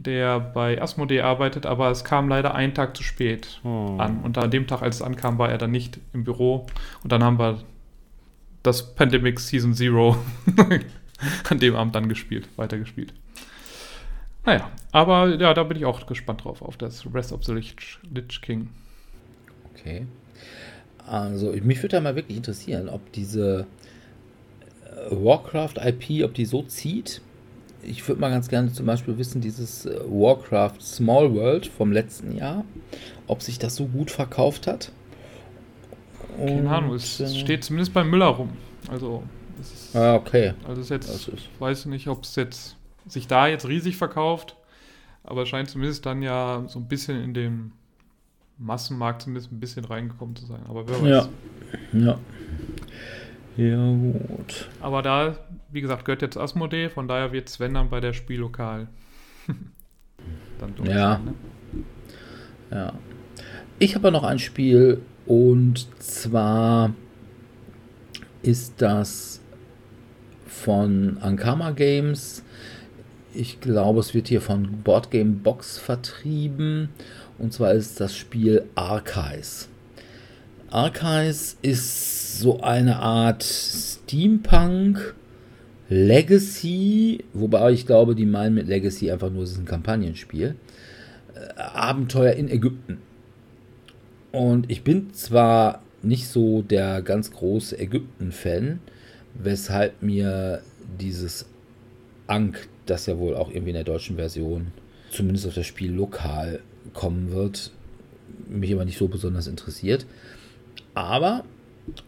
der 0.05 0.39
bei 0.39 0.81
Asmodee 0.81 1.23
arbeitet, 1.23 1.67
aber 1.67 1.91
es 1.91 2.05
kam 2.05 2.29
leider 2.29 2.55
einen 2.55 2.75
Tag 2.75 2.97
zu 2.97 3.03
spät 3.03 3.61
hm. 3.63 4.01
an. 4.01 4.21
Und 4.21 4.39
an 4.39 4.51
dem 4.51 4.67
Tag, 4.67 4.83
als 4.83 4.97
es 4.97 5.03
ankam, 5.03 5.39
war 5.39 5.51
er 5.51 5.59
dann 5.59 5.73
nicht 5.73 5.99
im 6.13 6.25
Büro. 6.25 6.67
Und 7.03 7.11
dann 7.13 7.25
haben 7.25 7.39
wir 7.39 7.59
das 8.63 8.95
Pandemic 8.95 9.41
Season 9.41 9.75
Zero 9.75 10.17
an 11.51 11.59
dem 11.59 11.75
Abend 11.75 11.95
dann 11.95 12.09
gespielt, 12.09 12.49
weitergespielt. 12.57 13.13
Naja, 14.45 14.71
aber 14.93 15.35
ja, 15.37 15.53
da 15.53 15.65
bin 15.65 15.77
ich 15.77 15.85
auch 15.85 16.07
gespannt 16.07 16.45
drauf, 16.45 16.63
auf 16.63 16.77
das 16.77 17.05
Rest 17.13 17.33
of 17.33 17.45
the 17.45 17.53
Lich, 17.53 17.75
Lich 18.15 18.41
King. 18.41 18.69
Okay. 19.75 20.07
Also, 21.07 21.53
mich 21.63 21.79
würde 21.79 21.97
da 21.97 22.01
mal 22.01 22.15
wirklich 22.15 22.37
interessieren, 22.37 22.89
ob 22.89 23.13
diese 23.13 23.67
äh, 24.85 25.11
Warcraft-IP, 25.11 26.25
ob 26.25 26.35
die 26.35 26.45
so 26.45 26.63
zieht, 26.63 27.21
ich 27.83 28.07
würde 28.07 28.21
mal 28.21 28.31
ganz 28.31 28.49
gerne 28.49 28.73
zum 28.73 28.87
Beispiel 28.87 29.19
wissen, 29.19 29.41
dieses 29.41 29.87
äh, 29.87 30.01
Warcraft 30.07 30.81
Small 30.81 31.35
World 31.35 31.67
vom 31.67 31.93
letzten 31.93 32.37
Jahr, 32.37 32.65
ob 33.27 33.43
sich 33.43 33.59
das 33.59 33.77
so 33.77 33.87
gut 33.87 34.11
verkauft 34.11 34.67
hat. 34.67 34.93
Keine 36.37 36.71
Ahnung, 36.71 36.95
es 36.95 37.21
äh, 37.21 37.29
steht 37.29 37.65
zumindest 37.65 37.93
bei 37.93 38.05
Müller 38.05 38.27
rum. 38.27 38.51
Also, 38.91 39.23
ist, 39.61 39.97
ah, 39.97 40.15
okay. 40.15 40.55
Also 40.67 40.81
ist 40.81 40.91
jetzt, 40.91 41.09
ist 41.09 41.29
ich 41.29 41.51
weiß 41.59 41.87
nicht, 41.87 42.09
ob 42.09 42.23
es 42.23 42.37
jetzt 42.37 42.77
sich 43.07 43.27
da 43.27 43.47
jetzt 43.49 43.67
riesig 43.67 43.97
verkauft, 43.97 44.57
aber 45.25 45.43
es 45.43 45.49
scheint 45.49 45.69
zumindest 45.69 46.07
dann 46.07 46.23
ja 46.23 46.65
so 46.69 46.79
ein 46.79 46.87
bisschen 46.87 47.23
in 47.23 47.35
den 47.35 47.73
Massenmarkt 48.59 49.23
zumindest 49.23 49.53
ein 49.53 49.61
bisschen 49.61 49.85
reingekommen 49.85 50.37
zu 50.37 50.47
sein. 50.47 50.61
Aber 50.69 50.89
wer 50.89 51.03
weiß. 51.03 51.29
Ja. 51.93 52.01
ja. 52.01 52.19
Ja, 53.57 53.93
gut. 53.93 54.69
Aber 54.81 55.03
da, 55.03 55.37
wie 55.71 55.81
gesagt, 55.81 56.05
gehört 56.05 56.23
jetzt 56.23 56.37
Asmodee, 56.37 56.89
von 56.89 57.09
daher 57.09 57.33
wird 57.33 57.49
Sven 57.49 57.75
dann 57.75 57.91
bei 57.91 58.01
der 58.01 58.13
Spiellokal 58.13 58.89
dann 60.59 60.75
durch. 60.77 60.89
Ja. 60.89 61.19
Ne? 61.19 61.35
Ja. 62.71 62.93
Ich 63.79 63.95
habe 63.95 64.11
noch 64.11 64.25
ein 64.25 64.39
Spiel 64.39 65.01
und 65.27 65.87
zwar 66.03 66.93
ist 68.43 68.75
das 68.79 69.41
von 70.47 71.19
Ankama 71.21 71.71
Games. 71.71 72.43
Ich 73.35 73.61
glaube, 73.61 74.01
es 74.01 74.15
wird 74.15 74.29
hier 74.29 74.41
von 74.41 74.83
Boardgame 74.83 75.33
Box 75.33 75.79
vertrieben. 75.79 76.89
Und 77.39 77.53
zwar 77.53 77.73
ist 77.73 78.01
das 78.01 78.17
Spiel 78.17 78.65
Archives. 78.75 79.69
Archives 80.71 81.57
ist 81.63 82.41
so 82.41 82.61
eine 82.63 82.99
Art 82.99 83.45
Steampunk 83.45 85.15
Legacy, 85.89 87.25
wobei 87.33 87.73
ich 87.73 87.87
glaube, 87.87 88.15
die 88.15 88.27
meinen 88.27 88.55
mit 88.55 88.69
Legacy 88.69 89.11
einfach 89.11 89.31
nur, 89.31 89.45
es 89.45 89.53
ist 89.53 89.59
ein 89.59 89.65
Kampagnenspiel. 89.65 90.55
Äh, 91.35 91.61
Abenteuer 91.61 92.33
in 92.33 92.51
Ägypten. 92.51 92.99
Und 94.33 94.71
ich 94.71 94.85
bin 94.85 95.15
zwar 95.15 95.83
nicht 96.03 96.29
so 96.29 96.63
der 96.63 97.03
ganz 97.03 97.33
große 97.33 97.79
Ägypten-Fan, 97.79 98.81
weshalb 99.35 100.03
mir 100.03 100.63
dieses 101.01 101.47
Ankh, 102.27 102.61
das 102.87 103.07
ja 103.07 103.19
wohl 103.19 103.35
auch 103.35 103.49
irgendwie 103.51 103.71
in 103.71 103.75
der 103.75 103.85
deutschen 103.85 104.17
Version, 104.17 104.69
zumindest 105.11 105.47
auf 105.47 105.55
das 105.55 105.67
Spiel 105.67 105.93
lokal 105.93 106.61
kommen 106.93 107.33
wird, 107.33 107.73
mich 108.49 108.73
aber 108.73 108.85
nicht 108.85 108.99
so 108.99 109.09
besonders 109.09 109.47
interessiert. 109.47 110.07
Aber 110.95 111.45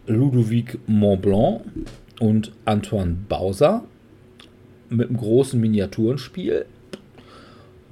Ludovic 0.07 0.79
Montblanc 0.87 1.63
und 2.21 2.53
Antoine 2.65 3.17
Bauser 3.29 3.83
mit 4.89 5.09
einem 5.09 5.19
großen 5.19 5.61
Miniaturenspiel. 5.61 6.67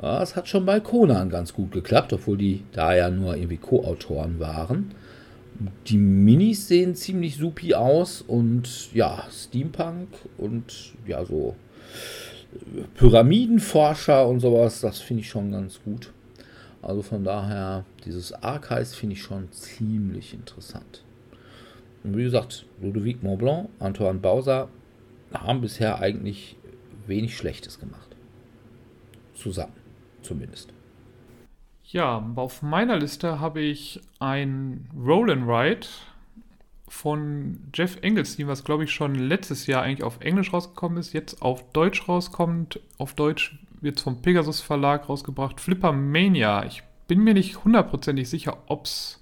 Das 0.00 0.36
hat 0.36 0.46
schon 0.46 0.64
bei 0.64 0.78
Conan 0.78 1.28
ganz 1.28 1.52
gut 1.52 1.72
geklappt, 1.72 2.12
obwohl 2.12 2.38
die 2.38 2.62
da 2.72 2.94
ja 2.94 3.10
nur 3.10 3.36
irgendwie 3.36 3.56
Co-Autoren 3.56 4.38
waren. 4.38 4.92
Die 5.88 5.96
Minis 5.96 6.68
sehen 6.68 6.94
ziemlich 6.94 7.36
supi 7.36 7.74
aus 7.74 8.22
und 8.22 8.94
ja, 8.94 9.24
Steampunk 9.32 10.08
und 10.36 10.92
ja, 11.04 11.24
so 11.24 11.56
Pyramidenforscher 12.94 14.28
und 14.28 14.38
sowas, 14.38 14.80
das 14.80 15.00
finde 15.00 15.22
ich 15.22 15.28
schon 15.28 15.50
ganz 15.50 15.80
gut. 15.82 16.12
Also 16.80 17.02
von 17.02 17.24
daher, 17.24 17.84
dieses 18.04 18.32
Archives 18.32 18.94
finde 18.94 19.14
ich 19.14 19.22
schon 19.22 19.50
ziemlich 19.50 20.32
interessant. 20.32 21.02
Wie 22.02 22.22
gesagt, 22.22 22.66
Ludovic 22.80 23.22
Montblanc, 23.22 23.68
Antoine 23.78 24.18
Bauser 24.18 24.68
haben 25.32 25.60
bisher 25.60 25.98
eigentlich 26.00 26.56
wenig 27.06 27.36
Schlechtes 27.36 27.80
gemacht. 27.80 28.16
Zusammen, 29.34 29.74
zumindest. 30.22 30.72
Ja, 31.84 32.32
auf 32.36 32.62
meiner 32.62 32.98
Liste 32.98 33.40
habe 33.40 33.60
ich 33.60 34.00
ein 34.18 34.88
Roll 34.94 35.30
and 35.30 35.48
Ride 35.48 35.86
von 36.86 37.60
Jeff 37.74 37.98
Engelstein, 38.02 38.46
was 38.46 38.64
glaube 38.64 38.84
ich 38.84 38.90
schon 38.90 39.14
letztes 39.14 39.66
Jahr 39.66 39.82
eigentlich 39.82 40.02
auf 40.02 40.20
Englisch 40.20 40.52
rausgekommen 40.52 40.98
ist, 40.98 41.12
jetzt 41.12 41.42
auf 41.42 41.70
Deutsch 41.72 42.08
rauskommt. 42.08 42.80
Auf 42.98 43.14
Deutsch 43.14 43.58
wird 43.80 44.00
vom 44.00 44.20
Pegasus 44.22 44.60
Verlag 44.60 45.08
rausgebracht. 45.08 45.60
Flipper 45.60 45.92
Mania. 45.92 46.64
Ich 46.64 46.82
bin 47.06 47.20
mir 47.24 47.34
nicht 47.34 47.64
hundertprozentig 47.64 48.28
sicher, 48.28 48.58
ob 48.66 48.84
es 48.84 49.17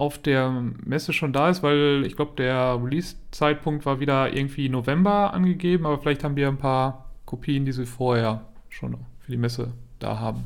auf 0.00 0.18
der 0.18 0.50
Messe 0.84 1.12
schon 1.12 1.32
da 1.32 1.50
ist, 1.50 1.62
weil 1.62 2.04
ich 2.06 2.16
glaube, 2.16 2.32
der 2.38 2.80
Release-Zeitpunkt 2.82 3.84
war 3.84 4.00
wieder 4.00 4.32
irgendwie 4.34 4.68
November 4.70 5.34
angegeben, 5.34 5.84
aber 5.84 5.98
vielleicht 5.98 6.24
haben 6.24 6.36
wir 6.36 6.48
ein 6.48 6.56
paar 6.58 7.10
Kopien, 7.26 7.64
die 7.66 7.72
sie 7.72 7.84
vorher 7.86 8.46
schon 8.70 8.96
für 9.20 9.30
die 9.30 9.36
Messe 9.36 9.72
da 9.98 10.18
haben. 10.18 10.44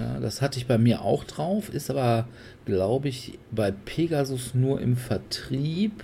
Ja, 0.00 0.18
das 0.18 0.42
hatte 0.42 0.58
ich 0.58 0.66
bei 0.66 0.78
mir 0.78 1.02
auch 1.02 1.22
drauf, 1.22 1.68
ist 1.72 1.90
aber, 1.90 2.26
glaube 2.64 3.08
ich, 3.08 3.38
bei 3.52 3.70
Pegasus 3.70 4.52
nur 4.54 4.80
im 4.80 4.96
Vertrieb. 4.96 6.02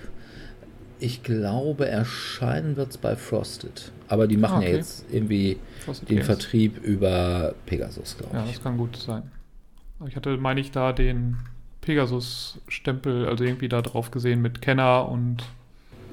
Ich 0.97 1.21
glaube, 1.23 1.89
erscheinen 1.89 2.77
wird 2.77 2.91
es 2.91 2.97
bei 2.97 3.17
Frosted. 3.17 3.91
Aber 4.07 4.27
die 4.27 4.37
machen 4.37 4.55
Ah, 4.55 4.57
okay. 4.59 4.71
ja 4.71 4.77
jetzt 4.77 5.05
irgendwie 5.11 5.57
Frosted 5.83 6.09
den 6.09 6.15
Games. 6.17 6.25
Vertrieb 6.27 6.81
über 6.81 7.53
Pegasus, 7.65 8.17
glaube 8.17 8.37
Ja, 8.37 8.45
ich. 8.45 8.53
das 8.53 8.63
kann 8.63 8.77
gut 8.77 8.95
sein. 8.95 9.23
Ich 10.07 10.15
hatte, 10.15 10.37
meine 10.37 10.61
ich, 10.61 10.71
da 10.71 10.93
den 10.93 11.35
Pegasus-Stempel, 11.85 13.27
also 13.27 13.43
irgendwie 13.43 13.69
da 13.69 13.81
drauf 13.81 14.11
gesehen 14.11 14.41
mit 14.41 14.61
Kenner 14.61 15.07
und 15.07 15.43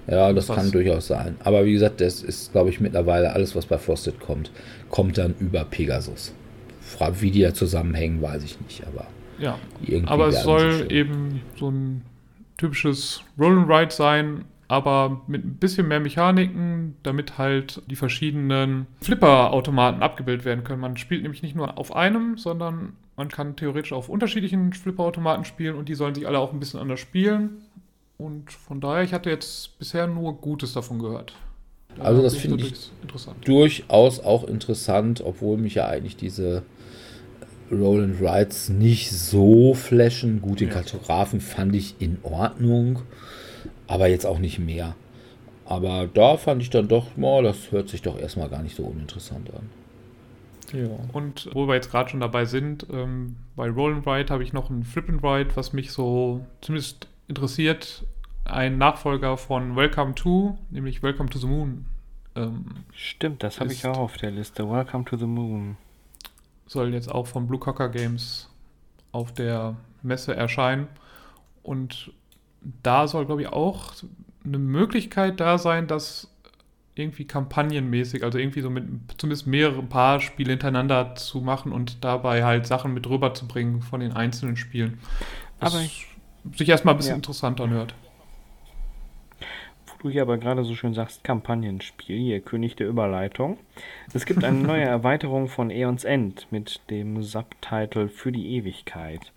Ja, 0.07 0.33
das 0.33 0.49
Was? 0.49 0.57
kann 0.57 0.71
durchaus 0.71 1.07
sein. 1.07 1.37
Aber 1.45 1.65
wie 1.65 1.73
gesagt, 1.73 2.01
das 2.01 2.23
ist, 2.23 2.53
glaube 2.53 2.71
ich, 2.71 2.81
mittlerweile 2.81 3.33
alles, 3.33 3.55
was 3.57 3.67
bei 3.67 3.79
Frosted 3.79 4.21
kommt, 4.21 4.51
kommt 4.91 5.19
dann 5.19 5.35
über 5.41 5.65
Pegasus. 5.65 6.35
Wie 7.19 7.31
die 7.31 7.41
da 7.41 7.55
zusammenhängen, 7.55 8.21
weiß 8.21 8.45
ich 8.45 8.61
nicht, 8.61 8.87
aber 8.87 9.07
ja. 9.39 9.59
irgendwie. 9.83 10.09
Aber 10.09 10.29
es 10.29 10.43
soll 10.43 10.87
eben 10.91 11.41
so 11.57 11.71
ein 11.71 12.03
typisches 12.59 13.23
Roll 13.39 13.59
and 13.59 13.69
Ride 13.69 13.93
sein, 13.93 14.45
aber 14.69 15.23
mit 15.27 15.45
ein 15.45 15.57
bisschen 15.57 15.89
mehr 15.89 16.01
Mechaniken, 16.01 16.97
damit 17.03 17.39
halt 17.39 17.83
die 17.91 17.97
verschiedenen 17.97 18.87
Flipper-Automaten 19.01 20.03
abgebildet 20.03 20.45
werden 20.45 20.65
können. 20.65 20.81
Man 20.81 20.97
spielt 20.97 21.23
nämlich 21.23 21.43
nicht 21.43 21.57
nur 21.57 21.79
auf 21.79 21.97
einem, 21.97 22.37
sondern 22.37 22.93
man 23.17 23.29
kann 23.29 23.57
theoretisch 23.57 23.93
auf 23.93 24.09
unterschiedlichen 24.09 24.73
Flipper-Automaten 24.73 25.45
spielen 25.45 25.77
und 25.77 25.89
die 25.89 25.95
sollen 25.95 26.15
sich 26.15 26.27
alle 26.27 26.39
auch 26.39 26.53
ein 26.53 26.61
bisschen 26.61 26.81
anders 26.81 27.01
spielen. 27.01 27.63
Und 28.19 28.53
von 28.53 28.81
daher, 28.81 29.03
ich 29.03 29.13
hatte 29.13 29.31
jetzt 29.31 29.79
bisher 29.79 30.07
nur 30.07 30.35
Gutes 30.41 30.73
davon 30.73 30.99
gehört. 30.99 31.35
Also 31.99 32.23
das 32.23 32.37
finde 32.37 32.65
ich 32.65 32.91
interessant. 33.03 33.37
durchaus 33.47 34.21
auch 34.21 34.45
interessant, 34.45 35.23
obwohl 35.25 35.59
mich 35.59 35.75
ja 35.75 35.89
eigentlich 35.89 36.17
diese 36.17 36.63
Roll 37.71 38.03
and 38.03 38.21
Rides 38.21 38.71
nicht 38.71 39.11
so 39.11 39.75
flashen. 39.75 40.41
Gut, 40.41 40.61
den 40.61 40.69
Ja. 40.69 40.75
Kartografen 40.75 41.41
fand 41.41 41.75
ich 41.75 41.97
in 41.99 42.19
Ordnung, 42.23 43.01
aber 43.87 44.09
jetzt 44.09 44.25
auch 44.25 44.39
nicht 44.39 44.59
mehr. 44.59 44.95
Aber 45.67 46.09
da 46.13 46.37
fand 46.37 46.63
ich 46.63 46.71
dann 46.71 46.89
doch, 46.89 47.09
boah, 47.17 47.43
das 47.43 47.73
hört 47.73 47.89
sich 47.89 48.03
doch 48.03 48.19
erstmal 48.19 48.49
gar 48.49 48.63
nicht 48.63 48.77
so 48.77 48.85
uninteressant 48.85 49.51
an. 49.55 49.71
Ja. 50.73 50.89
Und 51.13 51.51
wo 51.53 51.67
wir 51.67 51.75
jetzt 51.75 51.91
gerade 51.91 52.11
schon 52.11 52.21
dabei 52.21 52.45
sind, 52.45 52.87
ähm, 52.91 53.37
bei 53.57 53.69
Roll 53.69 53.95
and 53.95 54.07
Ride 54.07 54.33
habe 54.33 54.43
ich 54.43 54.53
noch 54.53 54.71
ein 54.71 54.85
Flip 54.85 55.09
and 55.09 55.23
Ride, 55.23 55.55
was 55.55 55.73
mich 55.73 55.93
so 55.93 56.47
zumindest 56.61 57.09
interessiert. 57.29 58.05
Ein 58.45 58.79
Nachfolger 58.79 59.37
von 59.37 59.77
Welcome 59.77 60.15
to, 60.15 60.59
nämlich 60.71 61.03
Welcome 61.03 61.31
to 61.31 61.39
the 61.39 61.47
Moon. 61.47 61.85
Ähm, 62.35 62.65
Stimmt, 62.93 63.43
das 63.43 63.61
habe 63.61 63.73
ich 63.73 63.87
auch 63.87 63.99
auf 63.99 64.17
der 64.17 64.31
Liste. 64.31 64.69
Welcome 64.69 65.05
to 65.05 65.17
the 65.17 65.27
Moon. 65.27 65.77
soll 66.67 66.93
jetzt 66.95 67.11
auch 67.11 67.27
von 67.27 67.47
Blue 67.47 67.61
Cocker 67.61 67.91
Games 67.91 68.49
auf 69.13 69.33
der 69.33 69.77
Messe 70.03 70.35
erscheinen. 70.35 70.89
Und 71.63 72.13
da 72.83 73.07
soll, 73.07 73.27
glaube 73.27 73.43
ich, 73.43 73.49
auch 73.49 73.93
eine 74.45 74.59
Möglichkeit 74.59 75.39
da 75.39 75.59
sein, 75.59 75.87
dass 75.87 76.32
irgendwie 76.95 77.25
kampagnenmäßig, 77.27 78.23
also 78.23 78.39
irgendwie 78.39 78.61
so 78.61 78.69
mit 78.69 78.85
zumindest 79.17 79.47
mehrere 79.47 79.83
paar 79.83 80.21
Spiele 80.21 80.51
hintereinander 80.51 81.15
zu 81.15 81.41
machen 81.41 81.73
und 81.73 82.05
dabei 82.05 82.45
halt 82.45 82.67
Sachen 82.67 82.93
mit 82.93 83.09
rüberzubringen 83.09 83.81
von 83.81 84.01
den 84.01 84.13
einzelnen 84.13 84.57
Spielen. 84.57 84.99
Was 85.59 85.75
Aber 85.75 85.85
sich 86.55 86.69
erstmal 86.69 86.95
ein 86.95 86.99
bisschen 86.99 87.13
Ja. 87.13 87.17
interessant 87.17 87.61
anhört. 87.61 87.95
Wo 89.87 89.95
du 90.03 90.11
hier 90.11 90.23
aber 90.23 90.37
gerade 90.37 90.65
so 90.65 90.75
schön 90.75 90.93
sagst, 90.93 91.25
Kampagnenspiel, 91.25 92.19
hier 92.19 92.41
König 92.41 92.77
der 92.77 92.89
Überleitung. 92.89 93.59
Es 94.13 94.27
gibt 94.27 94.45
eine 94.45 94.59
neue 94.59 94.85
Erweiterung 94.85 95.49
von 95.49 95.71
Aeons 95.71 96.05
End 96.05 96.47
mit 96.51 96.81
dem 96.91 97.23
Subtitle 97.23 98.09
Für 98.09 98.33
die 98.33 98.57
Ewigkeit, 98.57 99.33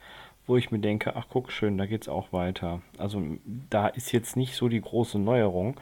wo 0.48 0.58
ich 0.58 0.72
mir 0.72 0.80
denke, 0.80 1.16
ach 1.16 1.28
guck 1.30 1.52
schön, 1.52 1.78
da 1.78 1.86
geht's 1.86 2.10
auch 2.10 2.34
weiter. 2.34 2.82
Also 2.98 3.22
da 3.70 3.88
ist 3.88 4.12
jetzt 4.12 4.36
nicht 4.36 4.56
so 4.56 4.68
die 4.68 4.82
große 4.82 5.20
Neuerung, 5.20 5.80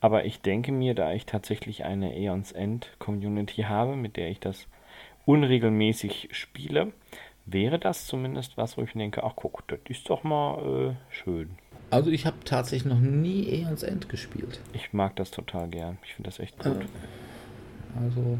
aber 0.00 0.24
ich 0.24 0.40
denke 0.40 0.72
mir, 0.72 0.94
da 0.94 1.12
ich 1.12 1.26
tatsächlich 1.26 1.84
eine 1.84 2.10
Aeons 2.10 2.52
End 2.52 2.90
Community 2.98 3.62
habe, 3.62 3.96
mit 3.96 4.16
der 4.16 4.30
ich 4.30 4.40
das 4.40 4.66
unregelmäßig 5.24 6.28
spiele, 6.32 6.92
wäre 7.46 7.78
das 7.78 8.06
zumindest 8.06 8.56
was, 8.56 8.76
wo 8.76 8.82
ich 8.82 8.92
denke, 8.92 9.22
ach 9.24 9.32
guck, 9.36 9.66
das 9.68 9.78
ist 9.88 10.08
doch 10.10 10.24
mal 10.24 10.90
äh, 10.90 11.14
schön. 11.14 11.50
Also 11.90 12.10
ich 12.10 12.26
habe 12.26 12.36
tatsächlich 12.44 12.92
noch 12.92 12.98
nie 13.00 13.48
Aeons 13.52 13.82
End 13.84 14.08
gespielt. 14.08 14.60
Ich 14.72 14.92
mag 14.92 15.14
das 15.16 15.30
total 15.30 15.68
gern. 15.68 15.98
Ich 16.04 16.14
finde 16.14 16.28
das 16.28 16.40
echt 16.40 16.58
gut. 16.58 16.84
Also 18.02 18.38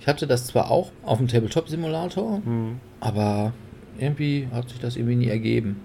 ich 0.00 0.06
hatte 0.08 0.26
das 0.26 0.46
zwar 0.48 0.70
auch 0.70 0.90
auf 1.04 1.18
dem 1.18 1.28
Tabletop-Simulator, 1.28 2.42
Hm. 2.44 2.80
aber 3.00 3.52
irgendwie 3.98 4.48
hat 4.52 4.68
sich 4.68 4.80
das 4.80 4.96
irgendwie 4.96 5.16
nie 5.16 5.28
ergeben. 5.28 5.80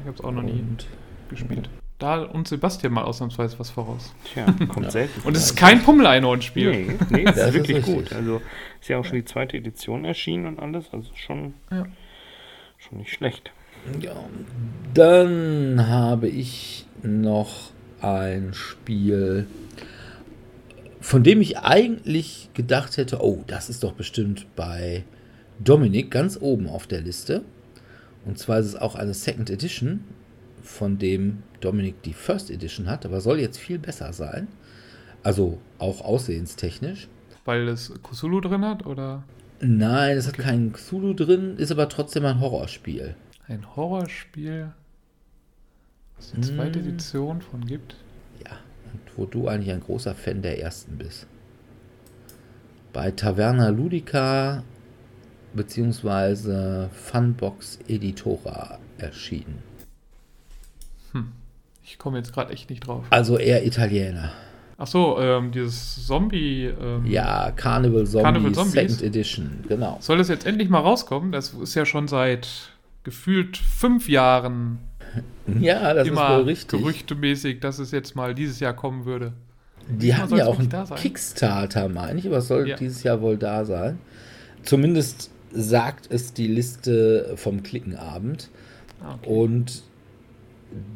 Ich 0.00 0.06
habe 0.06 0.16
es 0.18 0.24
auch 0.24 0.30
noch 0.30 0.42
nie 0.42 0.52
Und 0.60 0.86
gespielt. 1.28 1.68
Da 1.98 2.22
und 2.24 2.46
Sebastian 2.46 2.92
mal 2.92 3.04
ausnahmsweise 3.04 3.58
was 3.58 3.70
voraus. 3.70 4.12
Tja, 4.32 4.44
kommt 4.68 4.92
selten. 4.92 5.20
Und 5.26 5.36
es 5.36 5.46
ist 5.46 5.56
kein 5.56 5.82
Pummel-Einhorn-Spiel. 5.82 6.70
Nee, 6.70 6.96
nee, 7.10 7.24
es 7.26 7.34
Das 7.36 7.36
ist 7.36 7.46
ist 7.48 7.54
wirklich 7.54 7.76
richtig. 7.78 7.94
gut. 7.94 8.12
Also 8.12 8.42
ist 8.80 8.88
ja 8.88 8.98
auch 8.98 9.04
schon 9.04 9.16
die 9.16 9.24
zweite 9.24 9.56
Edition 9.56 10.04
erschienen 10.04 10.46
und 10.46 10.58
alles. 10.58 10.86
Also 10.92 11.10
schon, 11.14 11.54
Ja. 11.70 11.86
schon 12.78 12.98
nicht 12.98 13.12
schlecht. 13.12 13.50
ja, 14.02 14.12
dann 14.92 15.86
habe 15.88 16.28
ich 16.28 16.86
noch 17.02 17.70
ein 18.02 18.52
Spiel, 18.52 19.46
von 21.00 21.22
dem 21.22 21.40
ich 21.40 21.58
eigentlich 21.58 22.50
gedacht 22.52 22.96
hätte, 22.98 23.22
oh, 23.22 23.42
das 23.46 23.70
ist 23.70 23.82
doch 23.84 23.92
bestimmt 23.92 24.46
bei 24.54 25.04
Dominik 25.60 26.10
ganz 26.10 26.36
oben 26.40 26.68
auf 26.68 26.86
der 26.86 27.00
Liste. 27.00 27.42
Und 28.26 28.38
zwar 28.38 28.58
ist 28.58 28.66
es 28.66 28.76
auch 28.76 28.96
eine 28.96 29.14
Second 29.14 29.48
Edition, 29.50 30.00
von 30.62 30.98
dem 30.98 31.42
Dominik 31.60 32.02
die 32.02 32.12
First 32.12 32.50
Edition 32.50 32.88
hat, 32.88 33.04
aber 33.06 33.20
soll 33.20 33.40
jetzt 33.40 33.58
viel 33.58 33.78
besser 33.78 34.12
sein. 34.12 34.48
Also 35.22 35.58
auch 35.78 36.00
aussehenstechnisch. 36.02 37.08
Weil 37.44 37.68
es 37.68 37.92
Cthulhu 38.02 38.40
drin 38.40 38.64
hat 38.64 38.86
oder 38.86 39.24
Nein, 39.60 40.16
es 40.16 40.26
hat 40.28 40.36
keinen 40.38 40.72
Cthulhu 40.72 41.14
drin, 41.14 41.56
ist 41.56 41.70
aber 41.72 41.88
trotzdem 41.88 42.24
ein 42.26 42.40
Horrorspiel. 42.40 43.16
ein 43.48 43.76
Horrorspiel, 43.76 44.72
was 46.16 46.32
die 46.32 46.40
zweite 46.40 46.80
Mm. 46.80 46.82
Edition 46.82 47.40
von 47.40 47.64
gibt. 47.64 47.96
Ja, 48.44 48.52
und 48.92 49.00
wo 49.16 49.24
du 49.26 49.48
eigentlich 49.48 49.72
ein 49.72 49.80
großer 49.80 50.14
Fan 50.14 50.42
der 50.42 50.60
ersten 50.60 50.98
bist. 50.98 51.26
Bei 52.92 53.10
Taverna 53.10 53.68
Ludica 53.68 54.62
beziehungsweise 55.54 56.90
Funbox 56.92 57.78
Editora 57.88 58.78
erschienen. 58.98 59.62
Ich 61.88 61.98
komme 61.98 62.18
jetzt 62.18 62.32
gerade 62.32 62.52
echt 62.52 62.68
nicht 62.68 62.86
drauf. 62.86 63.04
Also 63.10 63.38
eher 63.38 63.64
Italiener. 63.64 64.32
Ach 64.76 64.86
so, 64.88 65.18
ähm, 65.20 65.52
dieses 65.52 66.04
Zombie. 66.06 66.64
Ähm, 66.66 67.06
Ja, 67.06 67.52
Carnival 67.52 68.04
Zombies, 68.06 68.22
Carnival 68.24 68.52
Zombies. 68.52 68.72
Second 68.72 69.02
Edition, 69.02 69.64
genau. 69.68 69.96
Soll 70.00 70.18
das 70.18 70.28
jetzt 70.28 70.44
endlich 70.46 70.68
mal 70.68 70.80
rauskommen? 70.80 71.32
Das 71.32 71.54
ist 71.54 71.74
ja 71.74 71.86
schon 71.86 72.08
seit 72.08 72.48
gefühlt 73.04 73.56
fünf 73.56 74.08
Jahren 74.08 74.78
Ja, 75.60 75.94
das 75.94 76.06
ist 76.06 76.12
immer 76.12 76.38
wohl 76.38 76.44
richtig. 76.44 76.80
gerüchtemäßig, 76.80 77.60
dass 77.60 77.78
es 77.78 77.90
jetzt 77.92 78.16
mal 78.16 78.34
dieses 78.34 78.58
Jahr 78.60 78.74
kommen 78.74 79.06
würde. 79.06 79.32
Die 79.88 79.98
Diesmal 80.08 80.20
haben 80.22 80.36
ja 80.36 80.46
auch 80.46 80.58
einen. 80.58 80.94
Kickstarter, 80.96 81.88
meine 81.88 82.18
ich, 82.18 82.26
aber 82.26 82.38
es 82.38 82.48
soll 82.48 82.68
Ja. 82.68 82.76
dieses 82.76 83.04
Jahr 83.04 83.20
wohl 83.22 83.36
da 83.36 83.64
sein. 83.64 83.98
Zumindest 84.64 85.30
sagt 85.52 86.08
es 86.10 86.34
die 86.34 86.48
Liste 86.48 87.32
vom 87.36 87.62
Klickenabend. 87.62 88.50
Ah, 89.00 89.14
okay. 89.14 89.28
Und 89.30 89.82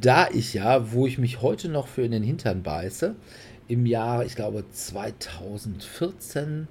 da 0.01 0.29
ich 0.29 0.55
ja, 0.55 0.93
wo 0.93 1.07
ich 1.07 1.19
mich 1.19 1.43
heute 1.43 1.69
noch 1.69 1.87
für 1.87 2.03
in 2.03 2.13
den 2.13 2.23
Hintern 2.23 2.63
beiße, 2.63 3.15
im 3.69 3.87
Jahr, 3.87 4.25
ich 4.25 4.35
glaube 4.35 4.65
2014, 4.71 6.67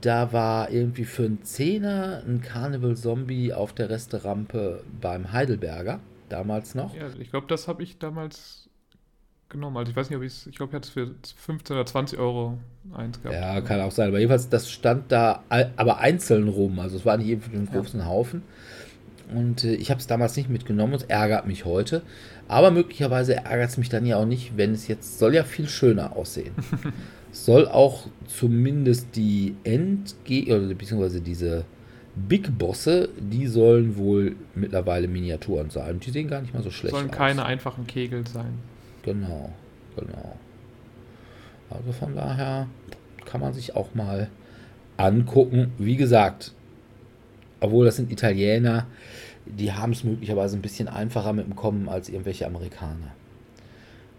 da 0.00 0.32
war 0.32 0.70
irgendwie 0.70 1.04
für 1.04 1.24
einen 1.24 1.42
Zehner 1.42 2.22
ein 2.26 2.40
Carnival 2.42 2.96
Zombie 2.96 3.52
auf 3.52 3.72
der 3.72 3.90
Resterampe 3.90 4.84
beim 5.00 5.32
Heidelberger, 5.32 6.00
damals 6.28 6.74
noch. 6.74 6.94
Ja, 6.94 7.08
ich 7.18 7.30
glaube, 7.30 7.46
das 7.48 7.66
habe 7.68 7.82
ich 7.82 7.98
damals 7.98 8.68
genommen. 9.48 9.76
Also 9.76 9.90
ich 9.90 9.96
weiß 9.96 10.10
nicht, 10.10 10.16
ob 10.16 10.22
ich 10.22 10.32
es, 10.32 10.46
ich 10.46 10.56
glaube, 10.56 10.70
ich 10.70 10.76
hatte 10.76 10.88
es 10.88 10.92
für 10.92 11.14
15 11.36 11.74
oder 11.74 11.86
20 11.86 12.18
Euro 12.18 12.58
eins 12.94 13.20
gehabt. 13.20 13.34
Ja, 13.34 13.60
kann 13.60 13.80
auch 13.80 13.92
sein. 13.92 14.08
Aber 14.08 14.18
jedenfalls, 14.18 14.48
das 14.48 14.70
stand 14.70 15.10
da 15.10 15.42
aber 15.48 15.98
einzeln 15.98 16.48
rum. 16.48 16.78
Also 16.78 16.96
es 16.96 17.06
war 17.06 17.16
nicht 17.16 17.28
irgendwie 17.28 17.56
ein 17.56 17.66
großen 17.66 18.06
Haufen. 18.06 18.42
Und 19.34 19.64
äh, 19.64 19.74
ich 19.74 19.90
habe 19.90 20.00
es 20.00 20.06
damals 20.06 20.36
nicht 20.36 20.48
mitgenommen. 20.48 20.94
Es 20.94 21.04
ärgert 21.04 21.46
mich 21.46 21.64
heute. 21.64 22.02
Aber 22.48 22.70
möglicherweise 22.70 23.36
ärgert 23.36 23.70
es 23.70 23.76
mich 23.76 23.90
dann 23.90 24.06
ja 24.06 24.16
auch 24.16 24.24
nicht, 24.24 24.56
wenn 24.56 24.72
es 24.72 24.88
jetzt 24.88 25.18
soll 25.18 25.34
ja 25.34 25.44
viel 25.44 25.68
schöner 25.68 26.16
aussehen. 26.16 26.54
soll 27.32 27.68
auch 27.68 28.06
zumindest 28.26 29.14
die 29.16 29.54
Endge 29.64 30.46
oder 30.46 30.74
beziehungsweise 30.74 31.20
diese 31.20 31.64
Big 32.16 32.58
Bosse, 32.58 33.10
die 33.18 33.46
sollen 33.46 33.96
wohl 33.96 34.34
mittlerweile 34.54 35.06
Miniaturen 35.08 35.70
sein. 35.70 36.00
Die 36.00 36.10
sehen 36.10 36.28
gar 36.28 36.40
nicht 36.40 36.54
mal 36.54 36.62
so 36.62 36.70
schlecht 36.70 36.94
Sollen 36.94 37.10
aus. 37.10 37.16
keine 37.16 37.44
einfachen 37.44 37.86
Kegel 37.86 38.26
sein. 38.26 38.54
Genau, 39.02 39.52
genau. 39.94 40.36
Also 41.70 41.92
von 41.92 42.16
daher 42.16 42.66
kann 43.26 43.40
man 43.42 43.52
sich 43.52 43.76
auch 43.76 43.94
mal 43.94 44.28
angucken. 44.96 45.72
Wie 45.78 45.96
gesagt, 45.96 46.54
Obwohl 47.60 47.84
das 47.86 47.96
sind 47.96 48.10
Italiener, 48.12 48.86
die 49.56 49.72
haben 49.72 49.92
es 49.92 50.04
möglicherweise 50.04 50.56
ein 50.56 50.62
bisschen 50.62 50.88
einfacher 50.88 51.32
mit 51.32 51.46
dem 51.46 51.56
Kommen 51.56 51.88
als 51.88 52.08
irgendwelche 52.08 52.46
Amerikaner. 52.46 53.12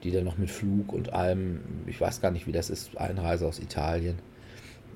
Die 0.04 0.12
dann 0.12 0.24
noch 0.24 0.38
mit 0.38 0.50
Flug 0.50 0.94
und 0.94 1.14
allem, 1.14 1.62
ich 1.86 2.00
weiß 2.00 2.22
gar 2.22 2.32
nicht, 2.32 2.48
wie 2.48 2.52
das 2.52 2.70
ist, 2.70 2.98
Einreise 2.98 3.48
aus 3.48 3.60
Italien. 3.60 4.18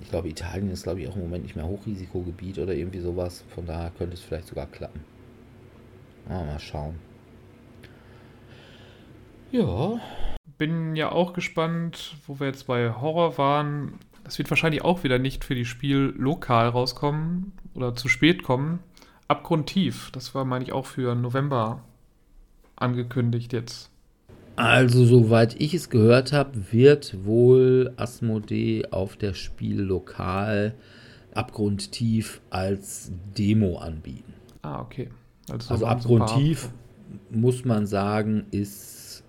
Ich 0.02 0.10
glaube, 0.10 0.30
Italien 0.30 0.72
ist, 0.72 0.84
glaube 0.84 1.02
ich, 1.02 1.08
auch 1.08 1.16
im 1.16 1.24
Moment 1.24 1.44
nicht 1.44 1.56
mehr 1.56 1.68
Hochrisikogebiet 1.68 2.60
oder 2.60 2.74
irgendwie 2.74 3.00
sowas. 3.00 3.44
Von 3.54 3.66
daher 3.66 3.92
könnte 3.98 4.16
es 4.16 4.22
vielleicht 4.22 4.48
sogar 4.48 4.66
klappen. 4.66 5.02
Ah, 6.30 6.44
mal 6.44 6.60
schauen. 6.60 6.96
Ja. 9.52 10.00
Bin 10.58 10.96
ja 10.96 11.12
auch 11.12 11.34
gespannt, 11.34 12.16
wo 12.26 12.40
wir 12.40 12.48
jetzt 12.48 12.68
bei 12.68 12.94
Horror 12.94 13.38
waren. 13.38 14.00
Das 14.24 14.38
wird 14.38 14.50
wahrscheinlich 14.50 14.84
auch 14.84 15.04
wieder 15.04 15.20
nicht 15.20 15.44
für 15.44 15.56
die 15.56 15.66
Spiel 15.66 16.14
lokal 16.18 16.70
rauskommen 16.70 17.52
oder 17.76 17.96
zu 17.96 18.08
spät 18.08 18.44
kommen. 18.44 18.80
Abgrundtief, 19.28 20.12
das 20.12 20.36
war, 20.36 20.46
meine 20.46 20.66
ich, 20.66 20.72
auch 20.72 20.86
für 20.86 21.16
November 21.16 21.84
angekündigt 22.76 23.54
jetzt. 23.54 23.90
Also, 24.56 25.06
soweit 25.06 25.60
ich 25.60 25.74
es 25.74 25.90
gehört 25.90 26.32
habe, 26.32 26.72
wird 26.72 27.26
wohl 27.26 27.94
Asmodee 27.98 28.86
auf 28.92 29.16
der 29.18 29.34
Spiel 29.34 29.82
lokal 29.82 30.76
abgrundtief 31.34 32.42
als 32.52 33.12
Demo 33.38 33.80
anbieten. 33.80 34.34
Ah, 34.62 34.82
okay. 34.82 35.10
Also, 35.50 35.74
also 35.74 35.86
abgrundtief 35.88 36.70
muss 37.32 37.66
man 37.66 37.88
sagen, 37.88 38.46
ist 38.52 39.24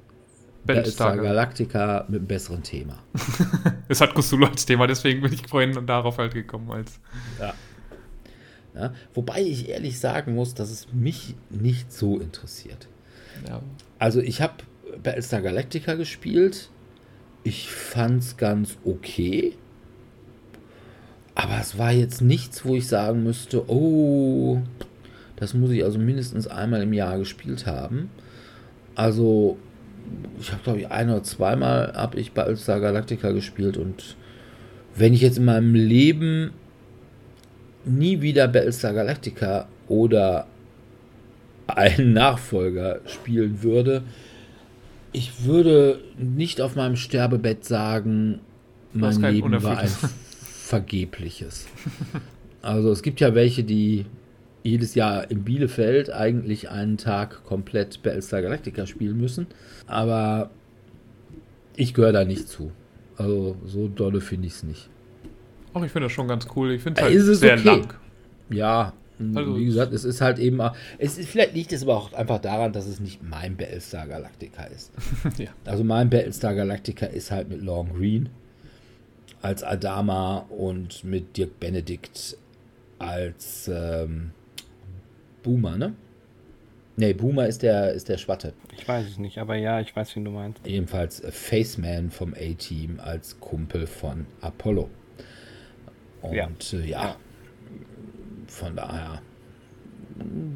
Battlestar 0.67 1.17
Galactica 1.17 2.05
mit 2.09 2.21
einem 2.21 2.27
besseren 2.27 2.63
Thema. 2.63 2.99
es 3.89 4.01
hat 4.01 4.15
Cthulhu 4.15 4.47
als 4.47 4.65
Thema, 4.65 4.87
deswegen 4.87 5.23
bin 5.23 5.33
ich 5.33 5.47
vorhin 5.47 5.87
darauf 5.87 6.19
halt 6.19 6.35
gekommen. 6.35 6.71
Als 6.71 7.01
ja. 7.41 7.55
Ja. 8.75 8.93
Wobei 9.15 9.43
ich 9.43 9.69
ehrlich 9.69 9.99
sagen 10.01 10.35
muss, 10.35 10.55
dass 10.55 10.71
es 10.71 10.93
mich 10.93 11.35
nicht 11.51 11.93
so 11.93 12.19
interessiert. 12.19 12.89
Ja. 13.49 13.63
Also 13.99 14.21
ich 14.21 14.41
habe 14.41 14.55
Battlestar 15.03 15.43
Galactica 15.43 15.95
gespielt. 15.95 16.71
Ich 17.43 17.71
fand's 17.71 18.37
ganz 18.37 18.77
okay. 18.85 19.55
Aber 21.35 21.59
es 21.61 21.79
war 21.79 21.93
jetzt 21.93 22.23
nichts, 22.23 22.65
wo 22.65 22.77
ich 22.77 22.87
sagen 22.87 23.23
müsste, 23.23 23.69
oh, 23.69 24.63
das 25.37 25.53
muss 25.53 25.71
ich 25.71 25.85
also 25.85 25.99
mindestens 25.99 26.47
einmal 26.47 26.83
im 26.83 26.93
Jahr 26.93 27.19
gespielt 27.19 27.67
haben. 27.67 28.11
Also, 28.95 29.59
ich 30.39 30.53
habe 30.53 30.63
glaube 30.63 30.79
ich 30.81 30.91
ein 30.91 31.11
oder 31.11 31.25
zweimal 31.25 31.93
habe 31.95 32.21
ich 32.21 32.33
Battlestar 32.33 32.81
Galactica 32.81 33.33
gespielt 33.33 33.77
und 33.77 34.17
wenn 34.95 35.13
ich 35.13 35.23
jetzt 35.23 35.39
in 35.39 35.45
meinem 35.45 35.75
Leben 35.75 36.53
nie 37.85 38.21
wieder 38.21 38.49
Battlestar 38.49 38.93
Galactica 38.93 39.69
oder 39.89 40.47
einen 41.67 42.13
Nachfolger 42.13 43.01
spielen 43.07 43.63
würde, 43.63 44.03
ich 45.13 45.45
würde 45.45 46.01
nicht 46.19 46.61
auf 46.61 46.75
meinem 46.75 46.97
Sterbebett 46.97 47.65
sagen, 47.65 48.41
mein 48.93 49.21
Leben 49.23 49.63
war 49.63 49.79
ein 49.79 49.89
vergebliches. 50.43 51.67
Also 52.63 52.91
es 52.91 53.03
gibt 53.03 53.21
ja 53.21 53.35
welche, 53.35 53.63
die 53.63 54.07
jedes 54.65 54.95
Jahr 54.95 55.31
in 55.31 55.45
Bielefeld 55.45 56.11
eigentlich 56.11 56.71
einen 56.71 56.97
Tag 56.97 57.45
komplett 57.45 58.03
Battlestar 58.03 58.43
Galactica 58.43 58.87
spielen 58.87 59.19
müssen. 59.19 59.47
Aber 59.87 60.51
ich 61.77 61.95
gehöre 61.95 62.13
da 62.13 62.25
nicht 62.25 62.49
zu. 62.49 62.73
Also 63.17 63.57
so 63.67 63.89
dolle 63.89 64.21
finde 64.21 64.49
ich 64.49 64.55
es 64.55 64.63
nicht. 64.65 64.89
Ach, 65.75 65.83
ich 65.83 65.93
finde 65.93 66.07
das 66.07 66.13
schon 66.13 66.29
ganz 66.29 66.47
cool. 66.57 66.73
Ich 66.73 66.83
finde 66.83 67.01
es 67.01 67.07
halt 67.07 67.15
ist 67.15 67.41
sehr 67.41 67.55
okay. 67.55 67.65
lang. 67.65 67.95
Ja, 68.49 68.93
also, 69.35 69.57
wie 69.57 69.65
gesagt, 69.65 69.93
es 69.93 70.05
ist 70.05 70.21
halt 70.21 70.39
eben, 70.39 70.61
es 70.99 71.19
ist, 71.19 71.29
vielleicht 71.29 71.55
liegt 71.55 71.73
es 71.73 71.85
aber 71.85 71.97
auch 71.97 72.13
einfach 72.15 72.41
daran, 72.41 72.73
dass 72.73 72.87
es 72.87 72.99
nicht 72.99 73.23
mein 73.23 73.57
Battlestar 73.57 74.09
Galactica 74.09 74.65
ist. 74.65 74.93
ja. 75.39 75.51
Also 75.65 75.85
mein 75.85 76.11
Battlestar 76.11 76.55
Galactica 76.55 77.07
ist 77.07 77.31
halt 77.31 77.49
mit 77.49 77.63
Long 77.63 77.93
Green 77.97 78.29
als 79.41 79.63
Adama 79.63 80.39
und 80.49 81.05
mit 81.05 81.37
Dirk 81.37 81.61
Benedict 81.61 82.37
als 82.99 83.71
ähm, 83.73 84.33
Boomer, 85.43 85.77
ne? 85.77 85.95
Ne, 86.97 87.13
Boomer 87.13 87.47
ist 87.47 87.63
der, 87.63 87.93
ist 87.93 88.09
der 88.09 88.19
Schwatte. 88.19 88.53
Ich 88.77 88.87
weiß 88.87 89.07
es 89.07 89.19
nicht, 89.19 89.39
aber 89.39 89.57
ja, 89.57 89.81
ich 89.81 89.95
weiß, 89.95 90.15
wie 90.17 90.23
du 90.23 90.31
meinst. 90.31 90.65
Ebenfalls 90.65 91.23
Faceman 91.29 92.11
vom 92.11 92.35
A-Team 92.35 93.01
als 93.01 93.39
Kumpel 93.41 93.87
von 93.87 94.27
Apollo. 94.41 94.89
Und 96.25 96.35
ja, 96.73 96.79
äh, 96.79 96.87
ja, 96.87 97.03
ja 97.05 97.17
von 98.47 98.77
daher, 98.77 99.21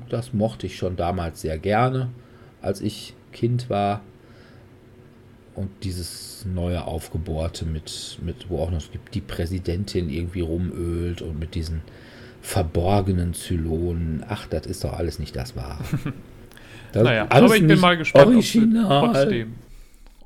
das 0.08 0.32
mochte 0.32 0.66
ich 0.66 0.76
schon 0.76 0.96
damals 0.96 1.40
sehr 1.40 1.58
gerne, 1.58 2.10
als 2.62 2.80
ich 2.80 3.14
Kind 3.32 3.68
war. 3.68 4.02
Und 5.54 5.70
dieses 5.82 6.46
neue 6.46 6.84
Aufgebohrte 6.84 7.64
mit, 7.66 8.20
mit 8.22 8.48
wo 8.48 8.60
auch 8.60 8.70
noch 8.70 8.82
die 9.12 9.20
Präsidentin 9.20 10.08
irgendwie 10.08 10.40
rumölt 10.40 11.20
und 11.20 11.38
mit 11.40 11.56
diesen 11.56 11.82
verborgenen 12.40 13.34
Zylonen. 13.34 14.24
Ach, 14.28 14.46
das 14.46 14.66
ist 14.66 14.84
doch 14.84 14.92
alles 14.92 15.18
nicht 15.18 15.34
das 15.36 15.56
Wahre. 15.56 15.82
Das 16.90 17.02
naja, 17.02 17.26
aber 17.28 17.54
ich 17.54 17.66
bin 17.66 17.80
mal 17.80 17.98
gespannt, 17.98 18.34
original. 18.34 19.08
Ob, 19.08 19.14
sie, 19.14 19.20
trotzdem, 19.20 19.54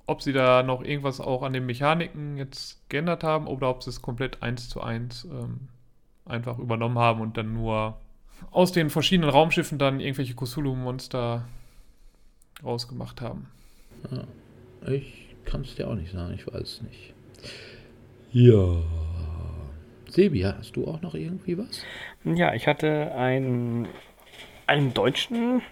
ob 0.06 0.22
sie 0.22 0.32
da 0.32 0.62
noch 0.62 0.82
irgendwas 0.82 1.20
auch 1.20 1.42
an 1.42 1.52
den 1.52 1.66
Mechaniken 1.66 2.36
jetzt 2.36 2.88
geändert 2.88 3.24
haben 3.24 3.46
oder 3.46 3.68
ob 3.70 3.82
sie 3.82 3.90
es 3.90 4.02
komplett 4.02 4.42
eins 4.42 4.68
zu 4.68 4.80
eins 4.80 5.24
ähm, 5.24 5.68
einfach 6.24 6.58
übernommen 6.58 6.98
haben 6.98 7.20
und 7.20 7.36
dann 7.36 7.52
nur 7.52 7.98
aus 8.50 8.72
den 8.72 8.90
verschiedenen 8.90 9.30
Raumschiffen 9.30 9.78
dann 9.78 10.00
irgendwelche 10.00 10.34
Cthulhu-Monster 10.34 11.46
rausgemacht 12.62 13.20
haben. 13.20 13.48
Ja, 14.10 14.88
ich 14.88 15.34
kann 15.44 15.62
es 15.62 15.74
dir 15.74 15.88
auch 15.88 15.94
nicht 15.94 16.12
sagen, 16.12 16.34
ich 16.34 16.46
weiß 16.46 16.62
es 16.62 16.82
nicht. 16.82 17.14
Ja. 18.32 18.76
Sebi, 20.08 20.40
hast 20.40 20.76
du 20.76 20.86
auch 20.86 21.00
noch 21.00 21.14
irgendwie 21.14 21.56
was? 21.56 21.84
Ja, 22.24 22.54
ich 22.54 22.66
hatte 22.66 23.12
einen, 23.12 23.88
einen 24.66 24.92
deutschen 24.92 25.62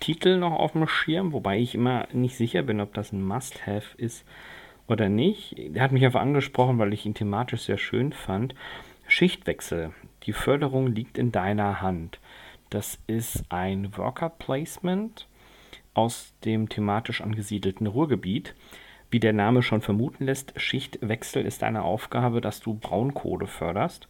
Titel 0.00 0.38
noch 0.38 0.52
auf 0.52 0.72
dem 0.72 0.86
Schirm, 0.86 1.32
wobei 1.32 1.58
ich 1.58 1.74
immer 1.74 2.08
nicht 2.12 2.36
sicher 2.36 2.62
bin, 2.62 2.80
ob 2.80 2.94
das 2.94 3.12
ein 3.12 3.22
Must-Have 3.22 3.96
ist 3.96 4.24
oder 4.86 5.08
nicht. 5.08 5.54
Der 5.58 5.82
hat 5.82 5.92
mich 5.92 6.04
einfach 6.04 6.20
angesprochen, 6.20 6.78
weil 6.78 6.92
ich 6.92 7.06
ihn 7.06 7.14
thematisch 7.14 7.62
sehr 7.62 7.78
schön 7.78 8.12
fand. 8.12 8.54
Schichtwechsel. 9.06 9.92
Die 10.24 10.32
Förderung 10.32 10.88
liegt 10.88 11.18
in 11.18 11.32
deiner 11.32 11.80
Hand. 11.80 12.20
Das 12.70 12.98
ist 13.06 13.44
ein 13.48 13.96
Worker 13.96 14.28
Placement 14.28 15.26
aus 15.94 16.34
dem 16.44 16.68
thematisch 16.68 17.20
angesiedelten 17.20 17.86
Ruhrgebiet. 17.86 18.54
Wie 19.10 19.20
der 19.20 19.32
Name 19.32 19.62
schon 19.62 19.80
vermuten 19.80 20.26
lässt, 20.26 20.52
Schichtwechsel 20.60 21.46
ist 21.46 21.62
eine 21.62 21.82
Aufgabe, 21.82 22.40
dass 22.40 22.60
du 22.60 22.74
Braunkohle 22.74 23.46
förderst 23.46 24.08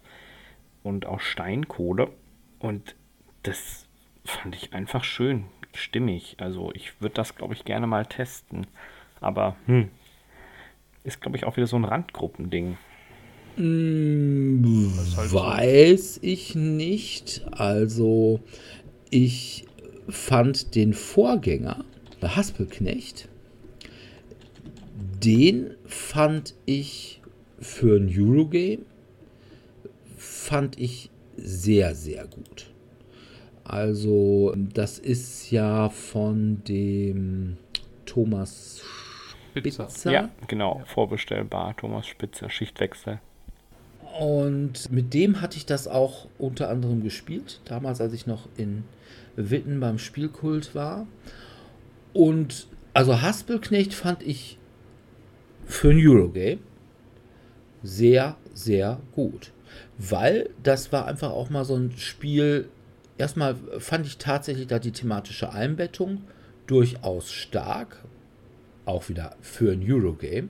und 0.83 1.07
auch 1.07 1.21
Steinkohle. 1.21 2.11
Und 2.59 2.97
das 3.45 3.87
fand 4.25 4.57
ich 4.57 4.75
einfach 4.75 5.05
schön, 5.05 5.45
stimmig. 5.75 6.37
Also 6.39 6.73
ich 6.75 7.01
würde 7.01 7.15
das, 7.15 7.35
glaube 7.35 7.55
ich, 7.55 7.65
gerne 7.65 7.87
mal 7.87 8.07
testen. 8.07 8.67
Aber 9.21 9.57
hm, 9.67 9.91
ist, 11.05 11.21
glaube 11.21 11.37
ich, 11.37 11.45
auch 11.45 11.57
wieder 11.57 11.67
so 11.67 11.77
ein 11.77 11.85
Randgruppending. 11.85 12.77
Hm, 13.57 14.93
halt 15.17 15.33
weiß 15.33 16.15
so. 16.17 16.21
ich 16.23 16.55
nicht. 16.55 17.45
Also, 17.51 18.41
ich 19.11 19.67
fand 20.09 20.75
den 20.75 20.95
Vorgänger, 20.95 21.85
der 22.23 22.37
Haspelknecht, 22.37 23.29
den 25.25 25.75
fand 25.87 26.55
ich 26.67 27.21
für 27.59 27.97
ein 27.97 28.09
Eurogame, 28.09 28.85
fand 30.17 30.79
ich 30.79 31.11
sehr, 31.37 31.95
sehr 31.95 32.27
gut. 32.27 32.71
Also, 33.69 34.55
das 34.57 34.99
ist 34.99 35.51
ja 35.51 35.91
von 35.91 36.65
dem 36.65 37.59
Thomas 38.07 38.83
Spitzer. 39.55 40.11
Ja, 40.11 40.31
genau, 40.47 40.83
vorbestellbar. 40.87 41.77
Thomas 41.77 42.07
Spitzer, 42.07 42.49
Schichtwechsel. 42.49 43.21
Und 44.19 44.91
mit 44.91 45.13
dem 45.15 45.41
hatte 45.41 45.59
ich 45.59 45.67
das 45.67 45.87
auch 45.87 46.27
unter 46.39 46.71
anderem 46.71 47.03
gespielt, 47.03 47.61
damals 47.67 48.01
als 48.01 48.13
ich 48.15 48.27
noch 48.27 48.49
in 48.57 48.85
Witten 49.37 49.81
beim 49.81 49.99
Spielkult 49.99 50.75
war. 50.75 51.07
Und 52.15 52.67
also 52.95 53.21
Haspelknecht 53.21 53.95
fand 53.95 54.23
ich 54.23 54.59
für 55.67 55.91
ein 55.91 55.99
Eurogame 55.99 56.59
sehr, 57.83 58.37
sehr 58.55 58.99
gut. 59.13 59.53
Weil 59.99 60.51
das 60.63 60.91
war 60.93 61.07
einfach 61.07 61.31
auch 61.31 61.51
mal 61.51 61.65
so 61.65 61.77
ein 61.77 61.93
Spiel. 61.97 62.69
Erstmal 63.19 63.57
fand 63.79 64.07
ich 64.07 64.19
tatsächlich 64.19 64.69
da 64.69 64.79
die 64.79 64.93
thematische 64.93 65.53
Einbettung 65.53 66.23
durchaus 66.67 67.33
stark. 67.33 68.05
Auch 68.87 69.09
wieder 69.09 69.37
für 69.43 69.73
ein 69.73 69.83
Eurogame. 69.85 70.49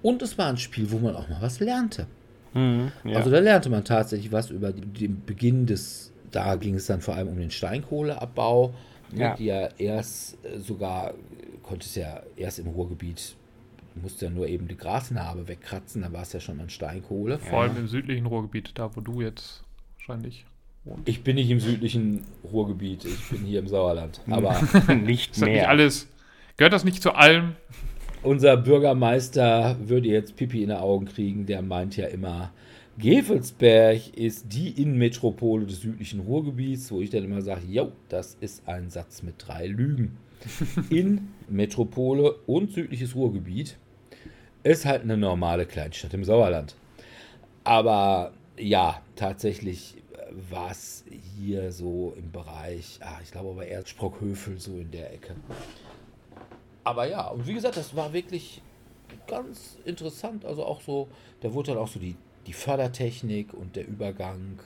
Und 0.00 0.22
es 0.22 0.38
war 0.38 0.46
ein 0.46 0.56
Spiel, 0.56 0.90
wo 0.90 0.98
man 0.98 1.16
auch 1.16 1.28
mal 1.28 1.42
was 1.42 1.60
lernte. 1.60 2.06
Mhm, 2.54 2.92
ja. 3.04 3.16
Also 3.18 3.30
da 3.30 3.40
lernte 3.40 3.68
man 3.68 3.84
tatsächlich 3.84 4.32
was 4.32 4.50
über 4.50 4.72
den 4.72 5.24
Beginn 5.26 5.66
des, 5.66 6.12
da 6.30 6.54
ging 6.56 6.76
es 6.76 6.86
dann 6.86 7.00
vor 7.00 7.14
allem 7.16 7.28
um 7.28 7.36
den 7.36 7.50
Steinkohleabbau, 7.50 8.72
ne, 9.12 9.20
Ja. 9.20 9.34
die 9.36 9.46
ja 9.46 9.68
erst 9.76 10.38
äh, 10.44 10.58
sogar, 10.60 11.14
konnte 11.62 11.84
es 11.86 11.94
ja 11.96 12.22
erst 12.36 12.60
im 12.60 12.68
Ruhrgebiet, 12.68 13.36
musste 14.00 14.26
ja 14.26 14.30
nur 14.30 14.46
eben 14.46 14.68
die 14.68 14.76
Grasnarbe 14.76 15.48
wegkratzen, 15.48 16.02
dann 16.02 16.12
war 16.12 16.22
es 16.22 16.32
ja 16.32 16.40
schon 16.40 16.60
an 16.60 16.70
Steinkohle. 16.70 17.38
Vor 17.38 17.62
allem 17.62 17.76
im 17.76 17.88
südlichen 17.88 18.26
Ruhrgebiet, 18.26 18.70
da 18.76 18.94
wo 18.94 19.00
du 19.00 19.20
jetzt 19.20 19.64
wahrscheinlich 19.96 20.46
wohnst. 20.88 21.08
Ich 21.08 21.22
bin 21.22 21.36
nicht 21.36 21.50
im 21.50 21.60
südlichen 21.60 22.24
Ruhrgebiet, 22.50 23.04
ich 23.04 23.28
bin 23.28 23.46
hier 23.46 23.60
im 23.60 23.68
Sauerland. 23.68 24.20
Aber 24.30 24.52
nicht 24.94 25.32
das 25.32 25.40
nicht 25.40 25.52
mehr. 25.52 25.68
alles, 25.68 26.08
gehört 26.56 26.72
das 26.72 26.84
nicht 26.84 27.02
zu 27.02 27.12
allem? 27.12 27.54
unser 28.22 28.56
Bürgermeister 28.56 29.76
würde 29.80 30.08
jetzt 30.08 30.36
Pipi 30.36 30.62
in 30.62 30.68
die 30.68 30.74
Augen 30.74 31.06
kriegen, 31.06 31.46
der 31.46 31.62
meint 31.62 31.96
ja 31.96 32.06
immer, 32.06 32.52
Gevelsberg 32.98 34.16
ist 34.16 34.52
die 34.52 34.70
Innenmetropole 34.70 35.66
des 35.66 35.80
südlichen 35.80 36.20
Ruhrgebiets, 36.20 36.90
wo 36.90 37.00
ich 37.00 37.10
dann 37.10 37.24
immer 37.24 37.42
sage, 37.42 37.62
jo, 37.68 37.92
das 38.08 38.36
ist 38.40 38.66
ein 38.66 38.90
Satz 38.90 39.22
mit 39.22 39.36
drei 39.38 39.66
Lügen. 39.66 40.18
In 40.90 41.28
Metropole 41.48 42.32
und 42.46 42.72
südliches 42.72 43.14
Ruhrgebiet 43.14 43.76
ist 44.64 44.84
halt 44.84 45.02
eine 45.02 45.16
normale 45.16 45.64
Kleinstadt 45.64 46.14
im 46.14 46.24
Sauerland. 46.24 46.74
Aber 47.62 48.32
ja, 48.58 49.00
tatsächlich 49.14 49.94
war 50.50 50.70
es 50.70 51.04
hier 51.36 51.72
so 51.72 52.14
im 52.16 52.30
Bereich, 52.30 52.98
ah, 53.02 53.18
ich 53.22 53.30
glaube 53.30 53.50
aber 53.50 53.66
eher 53.66 53.86
Sprockhövel 53.86 54.58
so 54.58 54.72
in 54.78 54.90
der 54.90 55.12
Ecke. 55.12 55.34
Aber 56.84 57.06
ja, 57.06 57.28
und 57.28 57.46
wie 57.46 57.54
gesagt, 57.54 57.76
das 57.76 57.94
war 57.94 58.12
wirklich 58.12 58.62
ganz 59.26 59.78
interessant. 59.84 60.44
Also 60.44 60.64
auch 60.64 60.80
so, 60.80 61.08
da 61.40 61.52
wurde 61.52 61.72
dann 61.72 61.78
auch 61.78 61.88
so 61.88 62.00
die, 62.00 62.16
die 62.46 62.52
Fördertechnik 62.52 63.52
und 63.52 63.76
der 63.76 63.86
Übergang 63.86 64.58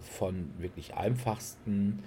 von 0.00 0.50
wirklich 0.58 0.94
einfachsten, 0.94 2.02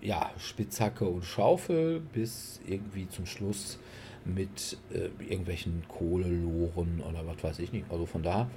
ja, 0.00 0.30
Spitzhacke 0.38 1.04
und 1.06 1.24
Schaufel 1.24 2.00
bis 2.00 2.60
irgendwie 2.66 3.08
zum 3.08 3.26
Schluss 3.26 3.78
mit 4.24 4.76
äh, 4.92 5.08
irgendwelchen 5.22 5.84
Kohleloren 5.88 7.00
oder 7.00 7.26
was 7.26 7.42
weiß 7.42 7.58
ich 7.60 7.72
nicht. 7.72 7.86
Also 7.90 8.06
von 8.06 8.22
da, 8.22 8.50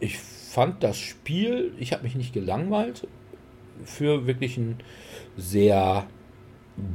ich 0.00 0.18
fand 0.18 0.82
das 0.82 0.98
Spiel, 0.98 1.72
ich 1.78 1.92
habe 1.92 2.04
mich 2.04 2.14
nicht 2.14 2.32
gelangweilt 2.32 3.06
für 3.84 4.26
wirklich 4.26 4.56
ein 4.56 4.76
sehr 5.36 6.06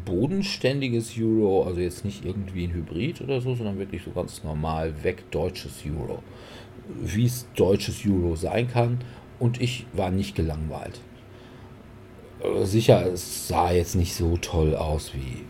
bodenständiges 0.05 1.17
Euro, 1.19 1.63
also 1.63 1.79
jetzt 1.79 2.05
nicht 2.05 2.25
irgendwie 2.25 2.65
ein 2.65 2.73
Hybrid 2.73 3.21
oder 3.21 3.41
so, 3.41 3.55
sondern 3.55 3.79
wirklich 3.79 4.03
so 4.03 4.11
ganz 4.11 4.43
normal 4.43 5.03
weg 5.03 5.29
deutsches 5.31 5.83
Euro. 5.85 6.21
Wie 6.87 7.25
es 7.25 7.47
deutsches 7.55 8.05
Euro 8.05 8.35
sein 8.35 8.67
kann. 8.67 8.99
Und 9.39 9.59
ich 9.59 9.87
war 9.93 10.11
nicht 10.11 10.35
gelangweilt. 10.35 10.99
Äh, 12.43 12.65
Sicher, 12.65 13.05
es 13.07 13.47
sah 13.47 13.71
jetzt 13.71 13.95
nicht 13.95 14.13
so 14.13 14.37
toll 14.37 14.75
aus 14.75 15.13
wie 15.13 15.45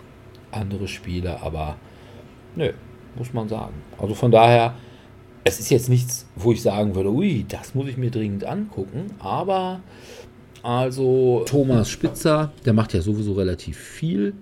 andere 0.52 0.88
Spiele, 0.88 1.42
aber 1.42 1.78
nö, 2.56 2.72
muss 3.18 3.34
man 3.34 3.50
sagen. 3.50 3.74
Also 3.98 4.16
von 4.16 4.32
daher, 4.32 4.76
es 5.44 5.60
ist 5.60 5.72
jetzt 5.72 5.90
nichts, 5.90 6.26
wo 6.36 6.52
ich 6.52 6.62
sagen 6.62 6.96
würde, 6.96 7.12
ui, 7.12 7.46
das 7.48 7.74
muss 7.76 7.88
ich 7.88 7.98
mir 7.98 8.12
dringend 8.12 8.44
angucken, 8.44 9.08
aber 9.20 9.82
also 10.64 11.44
Thomas 11.46 11.90
Spitzer, 11.90 12.52
der 12.66 12.74
macht 12.74 12.94
ja 12.94 13.02
sowieso 13.02 13.34
relativ 13.34 13.78
viel 13.78 14.34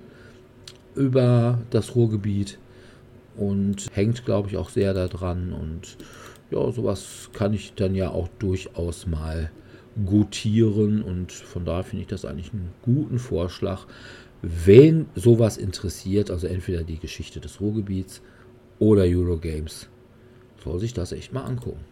über 0.96 1.60
das 1.70 1.96
Ruhrgebiet 1.96 2.58
und 3.38 3.88
hängt, 3.94 4.26
glaube 4.26 4.50
ich, 4.50 4.58
auch 4.58 4.70
sehr 4.70 4.94
daran. 4.94 5.54
Und 5.54 5.98
ja, 6.52 6.72
sowas 6.72 7.30
kann 7.34 7.54
ich 7.54 7.74
dann 7.76 7.96
ja 7.96 8.10
auch 8.10 8.28
durchaus 8.40 9.08
mal 9.08 9.50
gutieren. 10.06 11.02
Und 11.02 11.32
von 11.32 11.64
daher 11.64 11.84
finde 11.84 12.02
ich 12.02 12.10
das 12.10 12.26
eigentlich 12.26 12.52
einen 12.52 12.74
guten 12.82 13.18
Vorschlag. 13.18 13.86
Wen 14.42 15.06
sowas 15.16 15.58
interessiert, 15.58 16.32
also 16.32 16.48
entweder 16.48 16.84
die 16.84 17.00
Geschichte 17.00 17.40
des 17.40 17.62
Ruhrgebiets 17.62 18.22
oder 18.78 19.04
Eurogames, 19.04 19.88
soll 20.64 20.80
sich 20.80 20.94
das 20.94 21.12
echt 21.12 21.34
mal 21.34 21.44
angucken. 21.44 21.84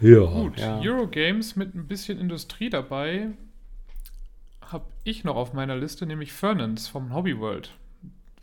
Ja. 0.00 0.24
Gut, 0.24 0.58
Ja. 0.60 0.78
Eurogames 0.80 1.56
mit 1.56 1.74
ein 1.74 1.86
bisschen 1.86 2.18
Industrie 2.18 2.70
dabei 2.70 3.30
habe 4.60 4.86
ich 5.04 5.24
noch 5.24 5.36
auf 5.36 5.52
meiner 5.52 5.76
Liste, 5.76 6.06
nämlich 6.06 6.32
Fernance 6.32 6.90
vom 6.90 7.14
Hobby 7.14 7.38
World, 7.38 7.70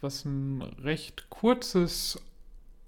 was 0.01 0.24
ein 0.26 0.61
recht 0.82 1.30
kurzes 1.30 2.21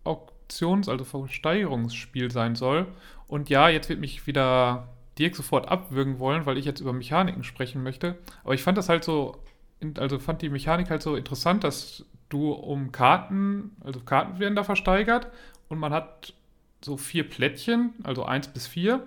Auktions-, 0.06 0.90
also 0.90 1.04
Versteigerungsspiel 1.04 2.32
sein 2.32 2.56
soll. 2.56 2.88
Und 3.28 3.50
ja, 3.50 3.68
jetzt 3.70 3.90
wird 3.90 4.00
mich 4.00 4.26
wieder 4.26 4.88
Dirk 5.20 5.36
sofort 5.36 5.68
abwürgen 5.68 6.20
wollen, 6.20 6.46
weil 6.46 6.58
ich 6.58 6.66
jetzt 6.66 6.80
über 6.80 6.94
Mechaniken 6.94 7.44
sprechen 7.44 7.84
möchte. 7.84 8.18
Aber 8.44 8.54
ich 8.54 8.64
fand 8.64 8.78
das 8.78 8.90
halt 8.90 9.04
so, 9.04 9.38
also 9.98 10.20
fand 10.20 10.42
die 10.42 10.50
Mechanik 10.50 10.90
halt 10.90 11.02
so 11.02 11.16
interessant, 11.16 11.64
dass 11.64 12.06
du 12.30 12.52
um 12.52 12.92
Karten, 12.92 13.76
also 13.82 14.00
Karten 14.00 14.40
werden 14.40 14.56
da 14.56 14.64
versteigert 14.64 15.28
und 15.70 15.80
man 15.80 15.94
hat 15.94 16.34
so 16.84 16.98
vier 16.98 17.28
Plättchen, 17.28 17.94
also 18.04 18.24
eins 18.26 18.48
bis 18.48 18.68
vier. 18.68 19.06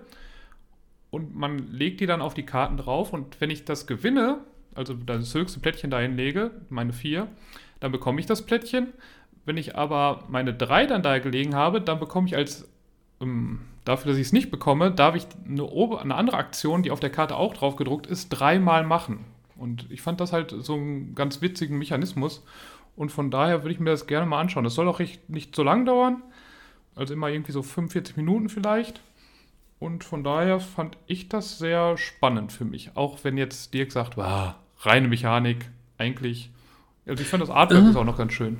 Und 1.11 1.35
man 1.35 1.71
legt 1.71 2.01
die 2.01 2.05
dann 2.05 2.21
auf 2.21 2.33
die 2.33 2.45
Karten 2.45 2.77
drauf. 2.77 3.13
Und 3.13 3.39
wenn 3.41 3.49
ich 3.49 3.65
das 3.65 3.87
gewinne, 3.87 4.39
also 4.75 4.93
das 4.93 5.33
höchste 5.33 5.59
Plättchen 5.59 5.89
dahin 5.89 6.15
lege, 6.15 6.51
meine 6.69 6.93
vier, 6.93 7.27
dann 7.79 7.91
bekomme 7.91 8.19
ich 8.19 8.25
das 8.25 8.45
Plättchen. 8.45 8.93
Wenn 9.45 9.57
ich 9.57 9.75
aber 9.75 10.25
meine 10.27 10.53
drei 10.53 10.85
dann 10.85 11.01
da 11.01 11.17
gelegen 11.19 11.55
habe, 11.55 11.81
dann 11.81 11.99
bekomme 11.99 12.27
ich 12.27 12.35
als, 12.35 12.69
ähm, 13.21 13.61
dafür, 13.85 14.11
dass 14.11 14.19
ich 14.19 14.27
es 14.27 14.33
nicht 14.33 14.51
bekomme, 14.51 14.91
darf 14.91 15.15
ich 15.15 15.25
eine, 15.47 15.63
eine 15.99 16.15
andere 16.15 16.37
Aktion, 16.37 16.83
die 16.83 16.91
auf 16.91 16.99
der 16.99 17.09
Karte 17.09 17.35
auch 17.37 17.55
drauf 17.55 17.75
gedruckt 17.75 18.05
ist, 18.05 18.29
dreimal 18.29 18.83
machen. 18.83 19.25
Und 19.55 19.89
ich 19.89 20.01
fand 20.01 20.21
das 20.21 20.31
halt 20.31 20.53
so 20.59 20.75
einen 20.75 21.15
ganz 21.15 21.41
witzigen 21.41 21.77
Mechanismus. 21.77 22.45
Und 22.95 23.11
von 23.11 23.31
daher 23.31 23.63
würde 23.63 23.73
ich 23.73 23.79
mir 23.79 23.89
das 23.89 24.07
gerne 24.07 24.25
mal 24.25 24.39
anschauen. 24.39 24.63
Das 24.63 24.75
soll 24.75 24.87
auch 24.87 25.01
nicht 25.27 25.55
so 25.55 25.63
lang 25.63 25.85
dauern. 25.85 26.21
Also 26.99 27.13
immer 27.13 27.29
irgendwie 27.29 27.53
so 27.53 27.63
45 27.63 28.17
Minuten 28.17 28.49
vielleicht. 28.49 28.99
Und 29.79 30.03
von 30.03 30.21
daher 30.21 30.59
fand 30.59 30.97
ich 31.07 31.29
das 31.29 31.57
sehr 31.57 31.97
spannend 31.97 32.51
für 32.51 32.65
mich. 32.65 32.91
Auch 32.95 33.19
wenn 33.23 33.37
jetzt 33.37 33.73
Dirk 33.73 33.93
sagt, 33.93 34.17
wow, 34.17 34.55
reine 34.81 35.07
Mechanik, 35.07 35.69
eigentlich. 35.97 36.51
Also 37.07 37.23
ich 37.23 37.29
fand 37.29 37.41
das 37.41 37.49
Artwork 37.49 37.85
ist 37.85 37.95
auch 37.95 38.03
noch 38.03 38.17
ganz 38.17 38.33
schön. 38.33 38.57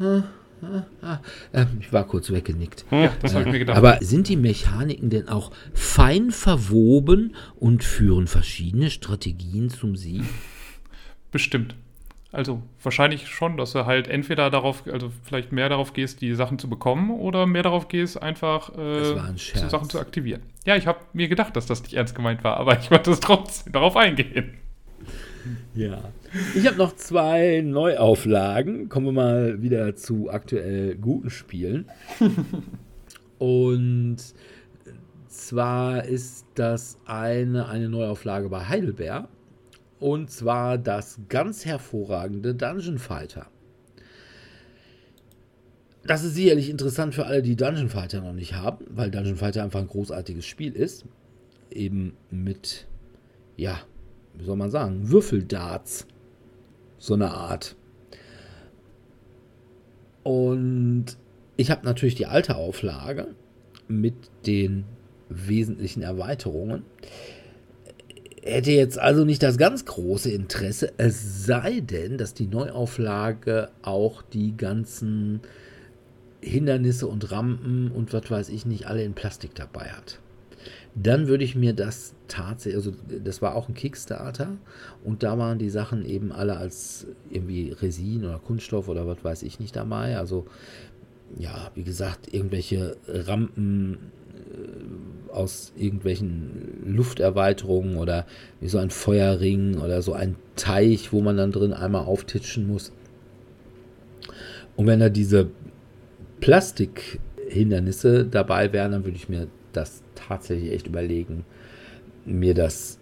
Ähm, 0.00 1.66
ich 1.80 1.92
war 1.92 2.04
kurz 2.04 2.30
weggenickt. 2.30 2.86
Ja, 2.90 3.12
das 3.20 3.34
habe 3.34 3.44
ich 3.44 3.52
mir 3.52 3.58
gedacht. 3.58 3.76
Aber 3.76 3.98
sind 4.00 4.28
die 4.28 4.36
Mechaniken 4.36 5.10
denn 5.10 5.28
auch 5.28 5.52
fein 5.74 6.30
verwoben 6.30 7.36
und 7.56 7.84
führen 7.84 8.26
verschiedene 8.26 8.88
Strategien 8.88 9.68
zum 9.68 9.96
Sieg? 9.96 10.24
Bestimmt. 11.30 11.74
Also 12.32 12.60
wahrscheinlich 12.82 13.28
schon, 13.28 13.56
dass 13.56 13.72
du 13.72 13.86
halt 13.86 14.08
entweder 14.08 14.50
darauf, 14.50 14.82
also 14.86 15.10
vielleicht 15.22 15.52
mehr 15.52 15.68
darauf 15.68 15.92
gehst, 15.92 16.20
die 16.20 16.34
Sachen 16.34 16.58
zu 16.58 16.68
bekommen 16.68 17.10
oder 17.10 17.46
mehr 17.46 17.62
darauf 17.62 17.88
gehst, 17.88 18.20
einfach 18.20 18.76
äh, 18.76 19.18
ein 19.18 19.36
zu. 19.36 19.68
Sachen 19.68 19.88
zu 19.88 20.00
aktivieren. 20.00 20.42
Ja, 20.64 20.76
ich 20.76 20.86
habe 20.86 20.98
mir 21.12 21.28
gedacht, 21.28 21.56
dass 21.56 21.66
das 21.66 21.82
nicht 21.82 21.94
ernst 21.94 22.14
gemeint 22.14 22.42
war, 22.42 22.56
aber 22.56 22.78
ich 22.80 22.90
wollte 22.90 23.12
es 23.12 23.20
trotzdem 23.20 23.72
darauf 23.72 23.96
eingehen. 23.96 24.54
Ja. 25.74 26.02
Ich 26.54 26.66
habe 26.66 26.76
noch 26.76 26.96
zwei 26.96 27.62
Neuauflagen. 27.64 28.88
Kommen 28.88 29.06
wir 29.06 29.12
mal 29.12 29.62
wieder 29.62 29.94
zu 29.94 30.28
aktuell 30.30 30.96
guten 30.96 31.30
Spielen. 31.30 31.88
Und 33.38 34.16
zwar 35.28 36.04
ist 36.04 36.46
das 36.54 36.98
eine, 37.06 37.68
eine 37.68 37.88
Neuauflage 37.88 38.48
bei 38.48 38.64
Heidelberg. 38.64 39.28
Und 39.98 40.30
zwar 40.30 40.78
das 40.78 41.20
ganz 41.28 41.64
hervorragende 41.64 42.54
Dungeon 42.54 42.98
Fighter. 42.98 43.46
Das 46.04 46.22
ist 46.22 46.34
sicherlich 46.34 46.70
interessant 46.70 47.14
für 47.14 47.26
alle, 47.26 47.42
die 47.42 47.56
Dungeon 47.56 47.88
Fighter 47.88 48.20
noch 48.20 48.32
nicht 48.32 48.54
haben, 48.54 48.84
weil 48.90 49.10
Dungeon 49.10 49.36
Fighter 49.36 49.64
einfach 49.64 49.80
ein 49.80 49.88
großartiges 49.88 50.46
Spiel 50.46 50.72
ist. 50.72 51.04
Eben 51.70 52.16
mit, 52.30 52.86
ja, 53.56 53.80
wie 54.34 54.44
soll 54.44 54.56
man 54.56 54.70
sagen, 54.70 55.10
Würfeldarts. 55.10 56.06
So 56.98 57.14
eine 57.14 57.32
Art. 57.32 57.76
Und 60.22 61.16
ich 61.56 61.70
habe 61.70 61.84
natürlich 61.84 62.14
die 62.14 62.26
alte 62.26 62.56
Auflage 62.56 63.28
mit 63.88 64.14
den 64.46 64.84
wesentlichen 65.28 66.02
Erweiterungen. 66.02 66.82
Hätte 68.46 68.70
jetzt 68.70 68.98
also 68.98 69.24
nicht 69.24 69.42
das 69.42 69.58
ganz 69.58 69.84
große 69.84 70.30
Interesse, 70.30 70.92
es 70.98 71.44
sei 71.46 71.80
denn, 71.80 72.16
dass 72.16 72.32
die 72.32 72.46
Neuauflage 72.46 73.70
auch 73.82 74.22
die 74.22 74.56
ganzen 74.56 75.40
Hindernisse 76.40 77.08
und 77.08 77.32
Rampen 77.32 77.90
und 77.90 78.12
was 78.12 78.30
weiß 78.30 78.48
ich 78.50 78.64
nicht 78.64 78.86
alle 78.86 79.02
in 79.02 79.14
Plastik 79.14 79.54
dabei 79.54 79.88
hat 79.88 80.20
dann 80.96 81.28
würde 81.28 81.44
ich 81.44 81.54
mir 81.54 81.74
das 81.74 82.14
tatsächlich, 82.26 82.76
also 82.76 82.94
das 83.22 83.42
war 83.42 83.54
auch 83.54 83.68
ein 83.68 83.74
Kickstarter 83.74 84.56
und 85.04 85.22
da 85.22 85.36
waren 85.38 85.58
die 85.58 85.68
Sachen 85.68 86.04
eben 86.06 86.32
alle 86.32 86.56
als 86.56 87.06
irgendwie 87.30 87.70
Resin 87.70 88.24
oder 88.24 88.38
Kunststoff 88.38 88.88
oder 88.88 89.06
was 89.06 89.22
weiß 89.22 89.42
ich 89.42 89.60
nicht 89.60 89.76
dabei. 89.76 90.16
Also 90.16 90.46
ja, 91.38 91.70
wie 91.74 91.84
gesagt, 91.84 92.32
irgendwelche 92.32 92.96
Rampen 93.06 94.10
äh, 94.34 95.15
aus 95.36 95.72
irgendwelchen 95.76 96.82
Lufterweiterungen 96.86 97.96
oder 97.96 98.26
wie 98.60 98.68
so 98.68 98.78
ein 98.78 98.90
Feuerring 98.90 99.78
oder 99.78 100.02
so 100.02 100.12
ein 100.12 100.36
Teich, 100.56 101.12
wo 101.12 101.20
man 101.20 101.36
dann 101.36 101.52
drin 101.52 101.72
einmal 101.72 102.06
auftitschen 102.06 102.66
muss. 102.66 102.92
Und 104.76 104.86
wenn 104.86 105.00
da 105.00 105.08
diese 105.08 105.50
Plastikhindernisse 106.40 108.26
dabei 108.26 108.72
wären, 108.72 108.92
dann 108.92 109.04
würde 109.04 109.16
ich 109.16 109.28
mir 109.28 109.48
das 109.72 110.02
tatsächlich 110.14 110.72
echt 110.72 110.86
überlegen, 110.86 111.44
mir 112.24 112.54
das 112.54 112.98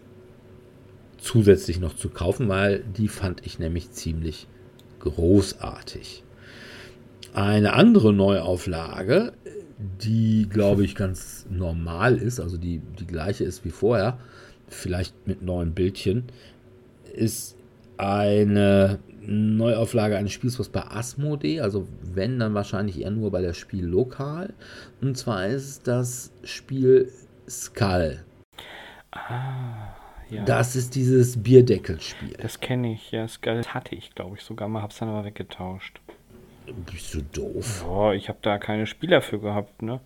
zusätzlich 1.18 1.80
noch 1.80 1.96
zu 1.96 2.10
kaufen, 2.10 2.48
weil 2.48 2.84
die 2.96 3.08
fand 3.08 3.46
ich 3.46 3.58
nämlich 3.58 3.90
ziemlich 3.90 4.46
großartig. 5.00 6.22
Eine 7.32 7.72
andere 7.72 8.12
Neuauflage, 8.12 9.32
die 9.78 10.48
glaube 10.48 10.84
ich 10.84 10.94
ganz 10.94 11.46
normal 11.50 12.16
ist, 12.16 12.40
also 12.40 12.56
die, 12.56 12.80
die 12.98 13.06
gleiche 13.06 13.44
ist 13.44 13.64
wie 13.64 13.70
vorher, 13.70 14.18
vielleicht 14.68 15.26
mit 15.26 15.42
neuen 15.42 15.72
Bildchen, 15.72 16.24
ist 17.12 17.56
eine 17.96 18.98
Neuauflage 19.26 20.16
eines 20.16 20.32
Spiels, 20.32 20.58
was 20.58 20.68
bei 20.68 20.82
Asmodee, 20.82 21.60
also 21.60 21.88
wenn, 22.02 22.38
dann 22.38 22.54
wahrscheinlich 22.54 23.00
eher 23.00 23.10
nur 23.10 23.30
bei 23.30 23.40
der 23.40 23.54
Spiel 23.54 23.84
lokal. 23.84 24.52
Und 25.00 25.16
zwar 25.16 25.46
ist 25.46 25.86
das 25.86 26.32
Spiel 26.42 27.10
Skull. 27.48 28.22
Ah, 29.12 29.94
ja. 30.28 30.44
Das 30.44 30.76
ist 30.76 30.94
dieses 30.94 31.42
Bierdeckelspiel. 31.42 32.36
Das 32.40 32.60
kenne 32.60 32.92
ich, 32.92 33.12
ja. 33.12 33.28
Skull 33.28 33.62
hatte 33.66 33.94
ich, 33.94 34.14
glaube 34.14 34.36
ich, 34.36 34.42
sogar 34.42 34.68
mal, 34.68 34.82
hab's 34.82 34.98
dann 34.98 35.08
aber 35.08 35.24
weggetauscht. 35.24 36.00
Bist 36.90 37.14
du 37.14 37.22
doof? 37.22 37.84
Boah, 37.86 38.14
ich 38.14 38.28
habe 38.28 38.38
da 38.42 38.58
keine 38.58 38.86
Spieler 38.86 39.20
für 39.22 39.38
gehabt, 39.38 39.82
ne? 39.82 40.00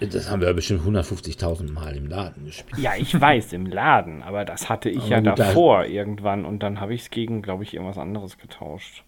Das 0.00 0.28
haben 0.30 0.40
wir 0.42 0.52
bestimmt 0.52 0.82
150.000 0.82 1.70
Mal 1.72 1.96
im 1.96 2.06
Laden 2.08 2.46
gespielt. 2.46 2.78
Ja, 2.82 2.92
ich 2.98 3.18
weiß, 3.18 3.52
im 3.52 3.66
Laden, 3.66 4.22
aber 4.22 4.44
das 4.44 4.68
hatte 4.68 4.90
ich 4.90 4.98
Aber 5.04 5.08
ja 5.08 5.18
gut, 5.18 5.26
da- 5.26 5.34
davor 5.36 5.84
irgendwann 5.86 6.44
und 6.44 6.62
dann 6.62 6.80
habe 6.80 6.94
ich 6.94 7.02
es 7.02 7.10
gegen, 7.10 7.42
glaube 7.42 7.62
ich, 7.62 7.74
irgendwas 7.74 7.96
anderes 7.98 8.36
getauscht, 8.38 9.04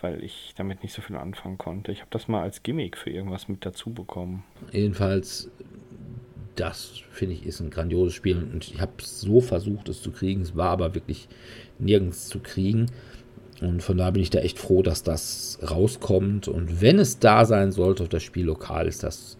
weil 0.00 0.24
ich 0.24 0.54
damit 0.56 0.82
nicht 0.82 0.94
so 0.94 1.02
viel 1.02 1.16
anfangen 1.16 1.58
konnte. 1.58 1.92
Ich 1.92 2.00
habe 2.00 2.10
das 2.10 2.26
mal 2.26 2.42
als 2.42 2.62
Gimmick 2.62 2.96
für 2.96 3.10
irgendwas 3.10 3.48
mit 3.48 3.66
dazu 3.66 3.90
bekommen. 3.92 4.44
Jedenfalls, 4.72 5.50
das 6.56 7.00
finde 7.10 7.34
ich 7.34 7.44
ist 7.46 7.60
ein 7.60 7.70
grandioses 7.70 8.14
Spiel 8.14 8.36
und 8.52 8.66
ich 8.72 8.80
habe 8.80 8.92
so 8.98 9.40
versucht, 9.40 9.88
es 9.88 10.00
zu 10.02 10.10
kriegen. 10.10 10.40
Es 10.42 10.56
war 10.56 10.70
aber 10.70 10.94
wirklich 10.94 11.28
nirgends 11.78 12.28
zu 12.28 12.40
kriegen. 12.40 12.86
Und 13.60 13.82
von 13.82 13.96
daher 13.96 14.12
bin 14.12 14.22
ich 14.22 14.30
da 14.30 14.40
echt 14.40 14.58
froh, 14.58 14.82
dass 14.82 15.02
das 15.02 15.58
rauskommt. 15.62 16.48
Und 16.48 16.80
wenn 16.80 16.98
es 16.98 17.18
da 17.18 17.44
sein 17.44 17.72
sollte 17.72 18.02
auf 18.02 18.08
das 18.08 18.22
Spiel 18.22 18.46
lokal, 18.46 18.86
ist 18.86 19.02
das 19.02 19.36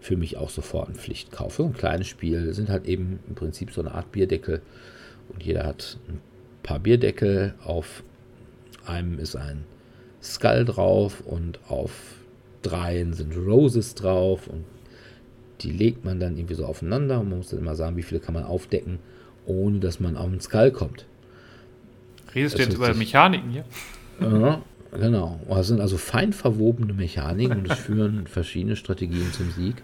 für 0.00 0.16
mich 0.16 0.36
auch 0.36 0.50
sofort 0.50 0.88
ein 0.88 0.94
Pflichtkauf. 0.94 1.56
So 1.56 1.64
ein 1.64 1.74
kleines 1.74 2.06
Spiel 2.06 2.54
sind 2.54 2.70
halt 2.70 2.86
eben 2.86 3.18
im 3.28 3.34
Prinzip 3.34 3.70
so 3.72 3.80
eine 3.80 3.92
Art 3.92 4.10
Bierdeckel. 4.12 4.62
Und 5.28 5.42
jeder 5.42 5.66
hat 5.66 5.98
ein 6.08 6.20
paar 6.62 6.78
Bierdeckel. 6.78 7.54
Auf 7.62 8.02
einem 8.86 9.18
ist 9.18 9.36
ein 9.36 9.64
Skull 10.22 10.64
drauf 10.64 11.22
und 11.26 11.60
auf 11.68 11.92
dreien 12.62 13.12
sind 13.12 13.36
Roses 13.36 13.94
drauf. 13.94 14.46
Und 14.48 14.64
die 15.60 15.72
legt 15.72 16.04
man 16.04 16.20
dann 16.20 16.36
irgendwie 16.36 16.54
so 16.54 16.64
aufeinander. 16.64 17.20
Und 17.20 17.28
man 17.28 17.38
muss 17.38 17.50
dann 17.50 17.60
immer 17.60 17.74
sagen, 17.74 17.96
wie 17.96 18.02
viele 18.02 18.20
kann 18.20 18.34
man 18.34 18.44
aufdecken, 18.44 18.98
ohne 19.46 19.78
dass 19.78 20.00
man 20.00 20.16
auf 20.16 20.30
den 20.30 20.40
Skull 20.40 20.70
kommt. 20.70 21.04
Redest 22.38 22.54
du 22.54 22.58
Das 22.58 22.66
jetzt 22.68 22.78
hört 22.78 22.90
über 22.90 22.98
Mechaniken 22.98 23.50
hier? 23.50 23.64
Ja, 24.20 24.62
genau. 24.92 25.40
Das 25.48 25.68
sind 25.68 25.80
also 25.80 25.96
fein 25.96 26.32
verwobene 26.32 26.92
Mechaniken 26.92 27.58
und 27.58 27.70
es 27.70 27.78
führen 27.78 28.26
verschiedene 28.26 28.76
Strategien 28.76 29.32
zum 29.32 29.50
Sieg. 29.52 29.76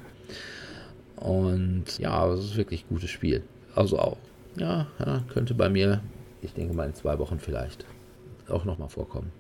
Und 1.17 1.99
ja, 1.99 2.27
es 2.33 2.45
ist 2.45 2.57
wirklich 2.57 2.85
ein 2.85 2.89
gutes 2.89 3.11
Spiel. 3.11 3.43
Also 3.75 3.99
auch, 3.99 4.19
ja, 4.57 4.87
ja 5.05 5.23
könnte 5.33 5.55
bei 5.55 5.69
mir, 5.69 6.01
ich 6.43 6.53
denke 6.53 6.75
mal 6.75 6.87
in 6.87 6.95
zwei 6.95 7.19
Wochen 7.19 7.39
vielleicht, 7.39 7.85
auch 8.49 8.65
nochmal 8.65 8.89
vorkommen. 8.89 9.31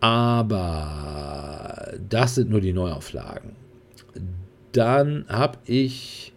Aber 0.00 1.94
das 2.08 2.34
sind 2.34 2.50
nur 2.50 2.60
die 2.60 2.72
Neuauflagen. 2.72 3.52
Dann 4.72 5.24
habe 5.28 5.58
ich 5.64 6.32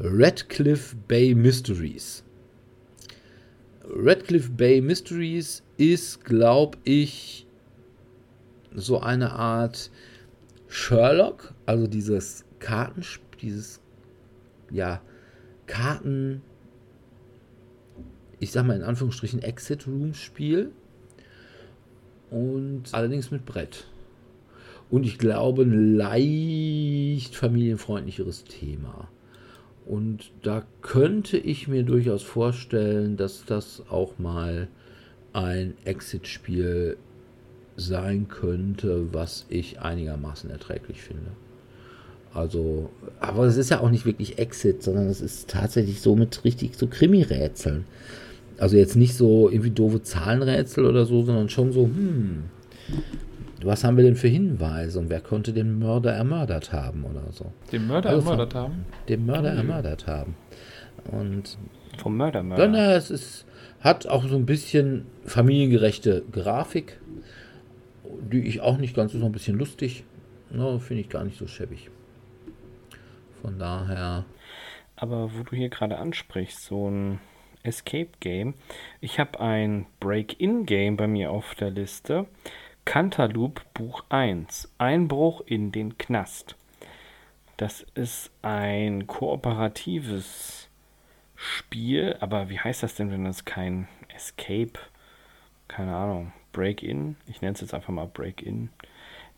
Redcliffe 0.00 0.96
Bay 1.08 1.34
Mysteries. 1.34 2.24
Redcliffe 3.88 4.50
Bay 4.50 4.80
Mysteries 4.80 5.62
ist, 5.76 6.24
glaube 6.24 6.78
ich, 6.84 7.46
so 8.74 9.00
eine 9.00 9.32
Art 9.32 9.90
Sherlock, 10.68 11.54
also 11.64 11.86
dieses 11.86 12.44
Kartenspiel, 12.58 13.24
dieses, 13.40 13.80
ja, 14.70 15.00
Karten, 15.66 16.42
ich 18.40 18.50
sag 18.52 18.66
mal 18.66 18.76
in 18.76 18.82
Anführungsstrichen 18.82 19.42
Exit 19.42 19.86
Room 19.86 20.12
Spiel 20.14 20.72
und 22.30 22.92
allerdings 22.92 23.30
mit 23.30 23.46
Brett. 23.46 23.86
Und 24.90 25.04
ich 25.04 25.18
glaube, 25.18 25.62
ein 25.62 25.96
leicht 25.96 27.36
familienfreundlicheres 27.36 28.44
Thema. 28.44 29.08
Und 29.88 30.32
da 30.42 30.64
könnte 30.82 31.38
ich 31.38 31.66
mir 31.66 31.82
durchaus 31.82 32.22
vorstellen, 32.22 33.16
dass 33.16 33.46
das 33.46 33.82
auch 33.88 34.18
mal 34.18 34.68
ein 35.32 35.72
Exit-Spiel 35.86 36.98
sein 37.76 38.28
könnte, 38.28 39.06
was 39.12 39.46
ich 39.48 39.80
einigermaßen 39.80 40.50
erträglich 40.50 41.00
finde. 41.00 41.30
Also, 42.34 42.90
aber 43.18 43.46
es 43.46 43.56
ist 43.56 43.70
ja 43.70 43.80
auch 43.80 43.90
nicht 43.90 44.04
wirklich 44.04 44.38
Exit, 44.38 44.82
sondern 44.82 45.06
es 45.06 45.22
ist 45.22 45.48
tatsächlich 45.48 46.02
so 46.02 46.14
mit 46.16 46.44
richtig 46.44 46.76
so 46.76 46.86
Krimi-Rätseln. 46.86 47.86
Also 48.58 48.76
jetzt 48.76 48.94
nicht 48.94 49.14
so 49.14 49.48
irgendwie 49.48 49.70
doofe 49.70 50.02
Zahlenrätsel 50.02 50.84
oder 50.84 51.06
so, 51.06 51.24
sondern 51.24 51.48
schon 51.48 51.72
so, 51.72 51.84
hm, 51.84 52.44
was 53.64 53.84
haben 53.84 53.96
wir 53.96 54.04
denn 54.04 54.16
für 54.16 54.28
Hinweise 54.28 54.98
und 54.98 55.10
wer 55.10 55.20
konnte 55.20 55.52
den 55.52 55.78
Mörder 55.78 56.12
ermördert 56.12 56.72
haben 56.72 57.04
oder 57.04 57.32
so. 57.32 57.52
Den 57.72 57.86
Mörder 57.86 58.10
Also 58.10 58.30
ermordet 58.30 58.54
haben? 58.54 58.84
Den 59.08 59.26
Mörder 59.26 59.52
Mhm. 59.52 59.58
ermördert 59.58 60.06
haben. 60.06 60.36
Und 61.10 61.58
Vom 61.98 62.16
Mörder, 62.16 62.42
Mörder. 62.42 62.68
na, 62.68 62.94
es 62.94 63.10
ist, 63.10 63.46
hat 63.80 64.06
auch 64.06 64.24
so 64.26 64.36
ein 64.36 64.46
bisschen 64.46 65.06
familiengerechte 65.24 66.22
Grafik, 66.30 66.98
die 68.32 68.42
ich 68.46 68.60
auch 68.60 68.78
nicht 68.78 68.94
ganz, 68.94 69.14
ist 69.14 69.20
noch 69.20 69.26
ein 69.26 69.32
bisschen 69.32 69.58
lustig. 69.58 70.04
No, 70.50 70.78
Finde 70.78 71.02
ich 71.02 71.08
gar 71.08 71.24
nicht 71.24 71.38
so 71.38 71.46
schäbig. 71.46 71.90
Von 73.42 73.58
daher, 73.58 74.24
Aber 74.96 75.30
wo 75.34 75.42
du 75.44 75.54
hier 75.54 75.68
gerade 75.68 75.98
ansprichst, 75.98 76.64
so 76.64 76.90
ein 76.90 77.20
Escape-Game. 77.62 78.54
Ich 79.00 79.18
habe 79.20 79.38
ein 79.40 79.86
Break-In-Game 80.00 80.96
bei 80.96 81.06
mir 81.06 81.30
auf 81.30 81.54
der 81.54 81.70
Liste. 81.70 82.26
Cantaloupe 82.88 83.60
Buch 83.74 84.02
1. 84.08 84.72
Einbruch 84.78 85.42
in 85.44 85.72
den 85.72 85.98
Knast. 85.98 86.56
Das 87.58 87.84
ist 87.94 88.30
ein 88.40 89.06
kooperatives 89.06 90.70
Spiel, 91.36 92.16
aber 92.20 92.48
wie 92.48 92.58
heißt 92.58 92.82
das 92.82 92.94
denn, 92.94 93.10
wenn 93.10 93.26
das 93.26 93.44
kein 93.44 93.88
Escape, 94.16 94.80
keine 95.68 95.94
Ahnung, 95.94 96.32
Break-In, 96.52 97.16
ich 97.26 97.42
nenne 97.42 97.52
es 97.52 97.60
jetzt 97.60 97.74
einfach 97.74 97.92
mal 97.92 98.06
Break-In 98.06 98.70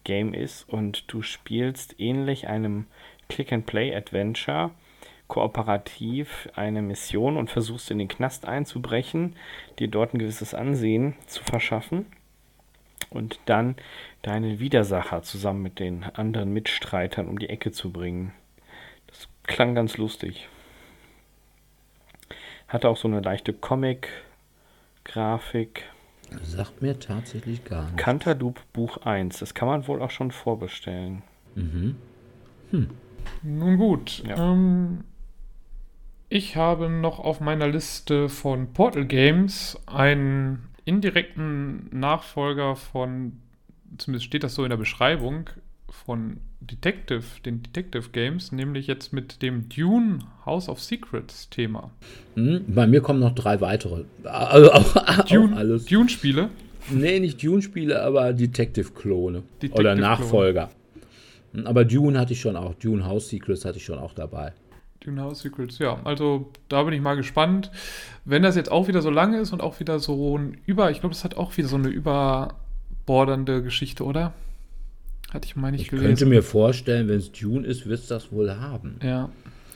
Game 0.05 0.32
ist 0.32 0.68
und 0.68 1.12
du 1.12 1.20
spielst 1.20 1.98
ähnlich 1.98 2.46
einem 2.46 2.86
Click-and-Play-Adventure 3.28 4.70
kooperativ 5.26 6.48
eine 6.55 6.82
Mission 6.82 7.36
und 7.36 7.51
versuchst 7.51 7.90
in 7.90 7.98
den 7.98 8.07
Knast 8.07 8.46
einzubrechen, 8.46 9.34
dir 9.80 9.88
dort 9.88 10.14
ein 10.14 10.18
gewisses 10.18 10.55
Ansehen 10.55 11.16
zu 11.26 11.42
verschaffen 11.42 12.07
und 13.09 13.40
dann 13.46 13.76
deinen 14.22 14.59
Widersacher 14.59 15.22
zusammen 15.22 15.62
mit 15.62 15.78
den 15.78 16.05
anderen 16.05 16.53
Mitstreitern 16.53 17.28
um 17.28 17.38
die 17.38 17.48
Ecke 17.48 17.72
zu 17.72 17.90
bringen. 17.90 18.32
Das 19.07 19.28
klang 19.44 19.74
ganz 19.74 19.96
lustig. 19.96 20.48
Hatte 22.68 22.88
auch 22.88 22.96
so 22.96 23.09
eine 23.09 23.20
leichte 23.20 23.53
Comic-Grafik. 23.53 25.82
sagt 26.42 26.82
mir 26.82 27.01
tatsächlich 27.01 27.64
gar 27.64 27.86
nichts. 27.86 27.96
Cantaloupe 27.96 28.61
Buch 28.72 28.98
1. 28.98 29.40
Das 29.40 29.55
kann 29.55 29.66
man 29.66 29.88
wohl 29.88 30.01
auch 30.03 30.11
schon 30.11 30.30
vorbestellen. 30.30 31.22
Mhm. 31.57 31.96
Nun 33.42 33.76
gut. 33.76 34.22
Ja. 34.26 34.53
Ähm, 34.53 35.03
ich 36.28 36.55
habe 36.55 36.88
noch 36.88 37.18
auf 37.18 37.40
meiner 37.40 37.66
Liste 37.66 38.28
von 38.28 38.72
Portal 38.72 39.05
Games 39.05 39.76
einen 39.86 40.70
indirekten 40.91 41.88
Nachfolger 41.93 42.74
von, 42.76 43.32
zumindest 43.97 44.26
steht 44.26 44.43
das 44.43 44.55
so 44.55 44.64
in 44.64 44.70
der 44.70 44.76
Beschreibung, 44.76 45.49
von 45.88 46.38
Detective, 46.61 47.22
den 47.45 47.62
Detective 47.62 48.11
Games, 48.12 48.53
nämlich 48.53 48.86
jetzt 48.86 49.12
mit 49.12 49.41
dem 49.43 49.68
Dune 49.68 50.18
House 50.45 50.68
of 50.68 50.80
Secrets 50.80 51.49
Thema. 51.51 51.91
Hm, 52.34 52.64
Bei 52.68 52.86
mir 52.86 53.01
kommen 53.01 53.20
noch 53.20 53.34
drei 53.34 53.61
weitere. 53.61 54.05
Also 54.24 54.72
auch, 54.72 54.97
auch 54.97 55.24
Dune, 55.24 55.57
alles. 55.57 55.86
Dune-Spiele. 55.86 56.51
Nee, 56.91 57.20
nicht 57.20 57.43
Dune-Spiele, 57.43 58.03
aber 58.03 58.32
Detective-Klone. 58.32 59.43
Detective 59.62 59.80
Oder 59.80 59.95
Klone. 59.95 60.01
Nachfolger. 60.09 60.70
Hm, 61.55 61.66
Aber 61.66 61.84
Dune 61.84 62.18
hatte 62.18 62.32
ich 62.34 62.41
schon 62.41 62.57
auch. 62.57 62.74
Dune 62.74 63.05
House 63.05 63.28
Secrets 63.28 63.64
hatte 63.64 63.78
ich 63.78 63.84
schon 63.84 63.99
auch 63.99 64.12
dabei. 64.14 64.53
Dune 65.01 65.20
House 65.22 65.40
Secrets, 65.40 65.78
ja. 65.78 65.98
Also 66.05 66.51
da 66.68 66.82
bin 66.82 66.92
ich 66.94 67.01
mal 67.01 67.16
gespannt. 67.16 67.70
Wenn 68.24 68.42
das 68.42 68.57
jetzt 68.57 68.70
auch 68.70 68.86
wieder 68.88 69.01
so 69.03 69.11
lange 69.11 69.38
ist 69.38 69.53
und 69.53 69.62
auch 69.62 69.80
wieder 69.80 69.98
so 69.98 70.36
ein 70.36 70.59
über, 70.66 70.90
ich 70.90 71.01
glaube, 71.01 71.14
das 71.14 71.24
hat 71.24 71.36
auch 71.36 71.57
wieder 71.57 71.68
so 71.68 71.76
eine 71.76 71.88
überbordernde 71.88 73.62
Geschichte, 73.62 74.05
oder? 74.05 74.32
Hatte 75.32 75.46
ich 75.46 75.57
mal 75.57 75.70
nicht 75.70 75.82
Ich 75.82 75.88
gelesen. 75.90 76.07
könnte 76.09 76.26
mir 76.26 76.42
vorstellen, 76.42 77.09
wenn 77.09 77.18
es 77.18 77.32
Dune 77.32 77.66
ist, 77.66 77.86
wird 77.86 78.01
es 78.01 78.09
das 78.09 78.32
wohl 78.32 78.55
haben. 78.57 78.98
Ja. 79.03 79.30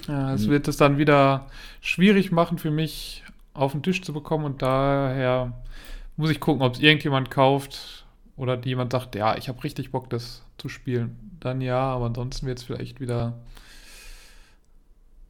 Ja, 0.08 0.34
es 0.34 0.42
Hm. 0.44 0.50
wird 0.50 0.68
es 0.68 0.76
dann 0.76 0.98
wieder 0.98 1.46
schwierig 1.80 2.30
machen 2.30 2.58
für 2.58 2.70
mich, 2.70 3.22
auf 3.54 3.72
den 3.72 3.82
Tisch 3.82 4.02
zu 4.02 4.12
bekommen 4.12 4.44
und 4.44 4.60
daher 4.62 5.52
muss 6.16 6.30
ich 6.30 6.40
gucken, 6.40 6.60
ob 6.62 6.74
es 6.74 6.80
irgendjemand 6.80 7.30
kauft 7.30 8.04
oder 8.36 8.58
jemand 8.64 8.92
sagt, 8.92 9.14
ja, 9.14 9.36
ich 9.36 9.48
habe 9.48 9.62
richtig 9.64 9.92
Bock, 9.92 10.10
das 10.10 10.42
zu 10.58 10.68
spielen. 10.68 11.16
Dann 11.40 11.60
ja, 11.60 11.78
aber 11.78 12.06
ansonsten 12.06 12.46
wird 12.46 12.58
es 12.58 12.64
vielleicht 12.64 13.00
wieder 13.00 13.34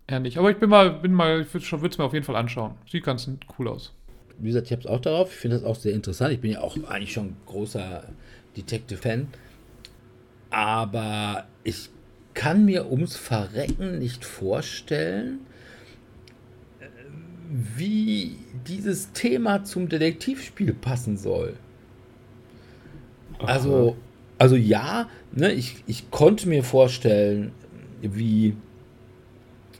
nicht. 0.09 0.39
Aber 0.39 0.51
ich 0.51 0.59
bin 0.59 0.71
mal, 0.71 0.91
bin 0.91 1.13
mal, 1.13 1.43
ich 1.43 1.55
würde 1.55 1.89
es 1.89 1.99
mir 1.99 2.05
auf 2.05 2.13
jeden 2.13 2.25
Fall 2.25 2.37
anschauen. 2.37 2.75
Sieht 2.91 3.05
ganz 3.05 3.29
cool 3.59 3.69
aus. 3.69 3.93
Wie 4.39 4.49
gesagt, 4.49 4.67
ich 4.67 4.73
habe 4.73 4.81
es 4.81 4.87
auch 4.87 5.01
darauf. 5.01 5.31
Ich 5.31 5.39
finde 5.39 5.57
das 5.57 5.65
auch 5.65 5.77
sehr 5.77 5.95
interessant. 5.95 6.33
Ich 6.33 6.41
bin 6.41 6.53
ja 6.53 6.61
auch 6.61 6.77
eigentlich 6.89 7.13
schon 7.13 7.37
großer 7.47 8.05
Detective-Fan. 8.57 9.29
Aber 10.51 11.47
ich 11.63 11.89
kann 12.35 12.65
mir 12.65 12.91
ums 12.91 13.17
Verrecken 13.17 13.99
nicht 13.99 14.25
vorstellen, 14.25 15.41
wie 17.51 18.37
dieses 18.67 19.13
Thema 19.13 19.65
zum 19.65 19.89
Detektivspiel 19.89 20.75
passen 20.75 21.17
soll. 21.17 21.55
Also, 23.39 23.97
also 24.39 24.57
ja, 24.57 25.09
ne, 25.33 25.53
ich, 25.53 25.85
ich 25.87 26.11
konnte 26.11 26.49
mir 26.49 26.65
vorstellen, 26.65 27.53
wie 28.03 28.57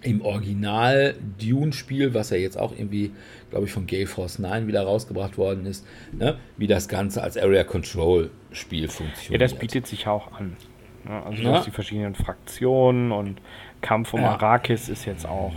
im 0.05 0.21
Original 0.23 1.15
Dune-Spiel, 1.41 2.15
was 2.15 2.31
ja 2.31 2.37
jetzt 2.37 2.59
auch 2.59 2.73
irgendwie, 2.73 3.11
glaube 3.51 3.67
ich, 3.67 3.73
von 3.73 3.87
Gale 3.87 4.07
Force 4.07 4.39
9 4.39 4.67
wieder 4.67 4.83
rausgebracht 4.83 5.37
worden 5.39 5.67
ist, 5.67 5.87
ne, 6.13 6.37
wie 6.57 6.67
das 6.67 6.89
Ganze 6.89 7.23
als 7.23 7.37
Area 7.37 7.65
Control-Spiel 7.65 8.85
Ja, 8.85 8.91
funktioniert. 8.91 9.43
das 9.43 9.55
bietet 9.55 9.87
sich 9.87 10.07
auch 10.07 10.33
an. 10.33 10.57
Ja, 11.09 11.23
also 11.25 11.43
du 11.43 11.49
Ja. 11.49 11.55
hast 11.59 11.67
die 11.67 11.71
verschiedenen 11.71 12.15
Fraktionen 12.15 13.13
und 13.13 13.41
Kampf 13.81 14.15
um 14.15 14.21
Ja. 14.21 14.33
Arrakis 14.33 14.89
ist 14.89 15.05
jetzt 15.07 15.27
auch 15.27 15.53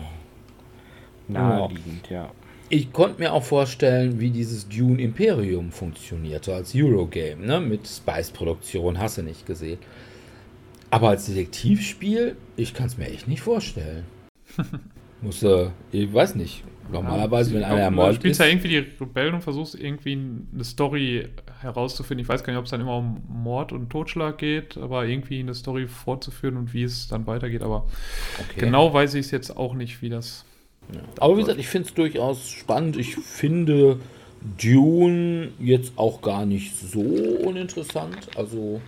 naheliegend, 1.27 2.09
ja. 2.09 2.31
Ich 2.69 2.91
konnte 2.91 3.19
mir 3.19 3.31
auch 3.31 3.43
vorstellen, 3.43 4.19
wie 4.19 4.29
dieses 4.29 4.67
Dune 4.67 5.01
Imperium 5.01 5.71
funktionierte 5.71 6.53
als 6.53 6.73
Eurogame, 6.75 7.45
ne? 7.45 7.61
mit 7.61 7.87
Spice-Produktion, 7.87 8.99
hast 8.99 9.17
du 9.17 9.21
nicht 9.23 9.45
gesehen. 9.45 9.79
Aber 10.89 11.09
als 11.09 11.25
Detektivspiel, 11.27 12.35
ich 12.57 12.73
kann 12.73 12.87
es 12.87 12.97
mir 12.97 13.07
echt 13.07 13.27
nicht 13.27 13.41
vorstellen. 13.41 14.03
Muss, 15.21 15.41
äh, 15.43 15.69
ich 15.91 16.13
weiß 16.13 16.35
nicht. 16.35 16.63
Normalerweise, 16.89 17.53
wenn 17.53 17.63
einer 17.65 17.75
Du 17.75 17.81
ermordet 17.81 18.15
spielst 18.17 18.39
ist. 18.39 18.45
ja 18.45 18.49
irgendwie 18.49 18.69
die 18.69 18.77
Rebellen 18.77 19.33
und 19.33 19.41
versuchst 19.41 19.75
irgendwie 19.75 20.13
eine 20.53 20.63
Story 20.63 21.27
herauszufinden. 21.59 22.21
Ich 22.23 22.29
weiß 22.29 22.43
gar 22.45 22.53
nicht, 22.53 22.59
ob 22.59 22.63
es 22.65 22.71
dann 22.71 22.79
immer 22.79 22.95
um 22.97 23.21
Mord 23.27 23.73
und 23.73 23.89
Totschlag 23.89 24.37
geht, 24.37 24.77
aber 24.77 25.05
irgendwie 25.05 25.39
eine 25.39 25.53
Story 25.53 25.87
fortzuführen 25.87 26.55
und 26.55 26.73
wie 26.73 26.83
es 26.83 27.09
dann 27.09 27.27
weitergeht. 27.27 27.61
Aber 27.61 27.87
Okay. 28.39 28.61
genau 28.61 28.93
weiß 28.93 29.15
ich 29.15 29.25
es 29.25 29.31
jetzt 29.31 29.57
auch 29.57 29.73
nicht, 29.73 30.01
wie 30.01 30.07
das. 30.09 30.45
Aber 31.19 31.35
wie 31.35 31.41
gesagt, 31.41 31.59
ich 31.59 31.67
finde 31.67 31.89
es 31.89 31.93
durchaus 31.93 32.49
spannend. 32.49 32.95
Ich 32.95 33.17
finde 33.17 33.99
Dune 34.61 35.49
jetzt 35.59 35.91
auch 35.97 36.21
gar 36.21 36.45
nicht 36.45 36.77
so 36.77 37.01
uninteressant. 37.01 38.29
Also, 38.37 38.79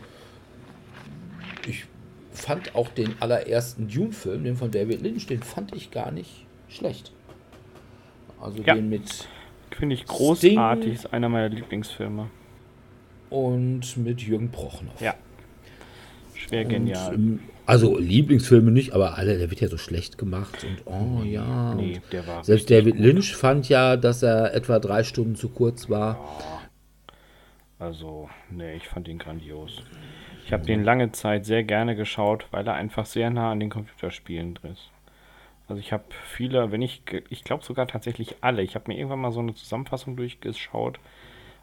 ich 1.67 1.83
fand 2.41 2.75
auch 2.75 2.89
den 2.89 3.15
allerersten 3.19 3.87
Dune-Film, 3.87 4.43
den 4.43 4.55
von 4.55 4.71
David 4.71 5.01
Lynch, 5.01 5.27
den 5.27 5.41
fand 5.43 5.75
ich 5.75 5.91
gar 5.91 6.11
nicht 6.11 6.45
schlecht. 6.67 7.11
Also 8.41 8.61
Ja. 8.63 8.75
den 8.75 8.89
mit 8.89 9.27
Finde 9.71 9.95
ich 9.95 10.05
großartig, 10.05 10.93
ist 10.93 11.13
einer 11.13 11.29
meiner 11.29 11.49
Lieblingsfilme. 11.49 12.29
und 13.29 13.97
mit 13.97 14.21
Jürgen 14.21 14.49
Prochnow. 14.51 14.99
Ja. 14.99 15.13
Schwer 16.33 16.63
Und, 16.63 16.69
genial. 16.69 17.13
ähm, 17.13 17.39
also 17.67 17.99
Lieblingsfilme 17.99 18.71
nicht, 18.71 18.93
aber 18.93 19.17
alle, 19.19 19.37
der 19.37 19.51
wird 19.51 19.61
ja 19.61 19.67
so 19.67 19.77
schlecht 19.77 20.17
gemacht 20.17 20.63
und 20.63 20.81
oh 20.91 21.21
ja. 21.23 21.75
nee, 21.75 21.95
und 22.03 22.13
der 22.13 22.25
war 22.25 22.43
Selbst 22.43 22.71
David 22.71 22.95
gut. 22.95 23.05
Lynch 23.05 23.35
fand 23.35 23.69
ja, 23.69 23.95
dass 23.97 24.23
er 24.23 24.55
etwa 24.55 24.79
drei 24.79 25.03
Stunden 25.03 25.35
zu 25.35 25.49
kurz 25.49 25.87
war. 25.89 26.17
Also, 27.77 28.27
nee, 28.49 28.75
ich 28.75 28.87
fand 28.87 29.07
ihn 29.07 29.19
grandios. 29.19 29.83
Ich 30.49 30.53
habe 30.53 30.65
den 30.65 30.83
lange 30.83 31.11
Zeit 31.11 31.45
sehr 31.45 31.63
gerne 31.63 31.95
geschaut, 31.95 32.47
weil 32.49 32.65
er 32.65 32.73
einfach 32.73 33.05
sehr 33.05 33.29
nah 33.29 33.51
an 33.51 33.59
den 33.59 33.69
Computerspielen 33.69 34.55
drin 34.55 34.71
ist. 34.71 34.89
Also 35.67 35.79
ich 35.79 35.93
habe 35.93 36.05
viele, 36.25 36.71
wenn 36.71 36.81
ich, 36.81 37.03
ich 37.29 37.43
glaube 37.43 37.63
sogar 37.63 37.85
tatsächlich 37.85 38.37
alle. 38.41 38.63
Ich 38.63 38.73
habe 38.73 38.85
mir 38.87 38.97
irgendwann 38.97 39.21
mal 39.21 39.31
so 39.31 39.41
eine 39.41 39.53
Zusammenfassung 39.53 40.15
durchgeschaut. 40.15 40.99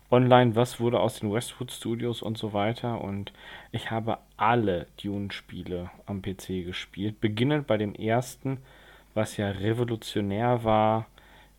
Online, 0.09 0.55
was 0.55 0.79
wurde 0.79 1.01
aus 1.01 1.19
den 1.19 1.33
Westwood 1.33 1.73
Studios 1.73 2.23
und 2.23 2.39
so 2.39 2.53
weiter. 2.53 3.01
Und 3.01 3.33
ich 3.73 3.91
habe 3.91 4.19
alle 4.37 4.87
Dune-Spiele 5.03 5.91
am 6.07 6.23
PC 6.23 6.65
gespielt. 6.65 7.21
Beginnend 7.21 7.67
bei 7.67 7.79
dem 7.79 7.93
ersten, 7.93 8.59
was 9.15 9.37
ja 9.37 9.51
revolutionär 9.51 10.63
war, 10.63 11.07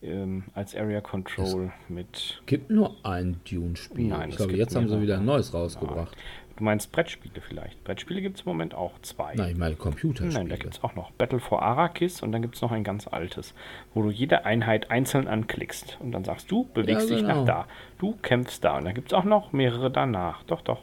ähm, 0.00 0.44
als 0.54 0.74
Area 0.74 1.00
Control 1.00 1.72
mit 1.88 2.40
gibt 2.46 2.70
nur 2.70 2.94
ein 3.04 3.40
Dune-Spiel. 3.50 4.06
Nein, 4.06 4.28
ich 4.28 4.36
es 4.36 4.38
glaube, 4.38 4.56
jetzt 4.56 4.76
haben 4.76 4.88
sie 4.88 5.02
wieder 5.02 5.18
ein 5.18 5.24
neues 5.24 5.52
rausgebracht. 5.52 6.16
Du 6.58 6.64
meinst 6.64 6.90
Brettspiele 6.90 7.40
vielleicht? 7.40 7.82
Brettspiele 7.84 8.20
gibt 8.20 8.36
es 8.40 8.44
im 8.44 8.48
Moment 8.50 8.74
auch 8.74 8.98
zwei. 9.02 9.32
Nein, 9.36 9.52
ich 9.52 9.56
meine 9.56 9.70
Nein, 9.74 9.78
Computerspiele. 9.78 10.48
da 10.48 10.56
gibt 10.56 10.74
es 10.74 10.82
auch 10.82 10.96
noch 10.96 11.12
Battle 11.12 11.38
for 11.38 11.62
Arrakis 11.62 12.20
und 12.20 12.32
dann 12.32 12.42
gibt 12.42 12.56
es 12.56 12.62
noch 12.62 12.72
ein 12.72 12.82
ganz 12.82 13.06
altes, 13.06 13.54
wo 13.94 14.02
du 14.02 14.10
jede 14.10 14.44
Einheit 14.44 14.90
einzeln 14.90 15.28
anklickst 15.28 15.98
und 16.00 16.10
dann 16.10 16.24
sagst 16.24 16.50
du, 16.50 16.64
bewegst 16.74 17.08
Ja, 17.10 17.14
dich 17.16 17.24
nach 17.24 17.34
genau. 17.34 17.44
da, 17.46 17.66
du 17.98 18.16
kämpfst 18.22 18.64
da 18.64 18.76
und 18.76 18.84
dann 18.86 18.94
gibt 18.94 19.12
es 19.12 19.14
auch 19.14 19.22
noch 19.24 19.52
mehrere 19.52 19.88
danach. 19.90 20.42
Doch, 20.44 20.60
doch. 20.62 20.80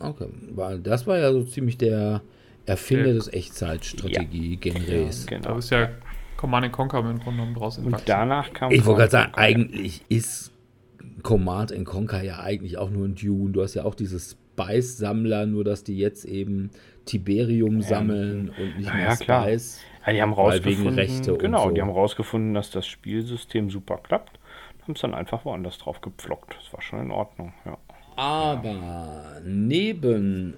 Okay, 0.00 0.26
weil 0.50 0.80
das 0.80 1.06
war 1.06 1.16
ja 1.18 1.30
so 1.32 1.44
ziemlich 1.44 1.78
der 1.78 2.20
Erfinder 2.66 3.06
Ja. 3.08 3.12
des 3.14 3.32
Echtzeitstrategie-Genres. 3.32 5.26
Da 5.26 5.36
Genau. 5.36 5.58
ist 5.58 5.70
ja 5.70 5.90
Command 6.36 6.72
Conquer 6.72 6.98
im 6.98 7.18
Grunde 7.20 7.38
genommen 7.40 7.54
draus 7.54 7.78
Und 7.78 7.84
entwachsen. 7.84 8.04
danach 8.06 8.52
kam. 8.52 8.72
Ich 8.72 8.84
wollte 8.84 9.00
gerade 9.02 9.10
sagen, 9.12 9.32
Conquer. 9.32 9.40
eigentlich 9.46 10.02
ist 10.08 10.50
Command 11.22 11.72
and 11.72 11.84
Conquer 11.86 12.22
ja 12.22 12.40
eigentlich 12.40 12.76
auch 12.78 12.90
nur 12.90 13.06
ein 13.06 13.14
Dune. 13.14 13.52
Du 13.52 13.62
hast 13.62 13.74
ja 13.74 13.84
auch 13.84 13.94
diese 13.94 14.18
Spice-Sammler, 14.54 15.46
nur 15.46 15.64
dass 15.64 15.84
die 15.84 15.98
jetzt 15.98 16.24
eben 16.24 16.70
Tiberium 17.06 17.82
sammeln 17.82 18.50
und 18.50 18.76
nicht 18.78 18.86
Ja, 18.88 18.94
mehr 18.94 19.04
ja, 19.08 19.16
klar. 19.16 19.42
Spice. 19.44 19.80
Ja, 20.06 20.12
die 20.12 20.22
haben 20.22 20.30
wegen 20.30 20.40
rausgefunden, 20.40 20.94
Rechte 20.94 21.36
genau, 21.38 21.64
so. 21.68 21.70
die 21.74 21.80
haben 21.82 21.90
rausgefunden, 21.90 22.54
dass 22.54 22.70
das 22.70 22.86
Spielsystem 22.86 23.70
super 23.70 23.98
klappt. 23.98 24.38
Haben 24.82 24.92
es 24.94 25.00
dann 25.00 25.14
einfach 25.14 25.44
woanders 25.46 25.78
drauf 25.78 26.00
gepflockt. 26.02 26.56
Das 26.60 26.72
war 26.72 26.82
schon 26.82 27.00
in 27.00 27.10
Ordnung, 27.10 27.52
ja. 27.64 27.78
Aber 28.16 29.40
neben 29.44 30.54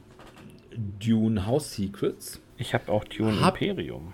Dune 1.00 1.46
House 1.46 1.72
Secrets, 1.74 2.42
Ich 2.58 2.74
habe 2.74 2.90
auch 2.92 3.04
Dune 3.04 3.40
Hab- 3.40 3.60
Imperium. 3.60 4.12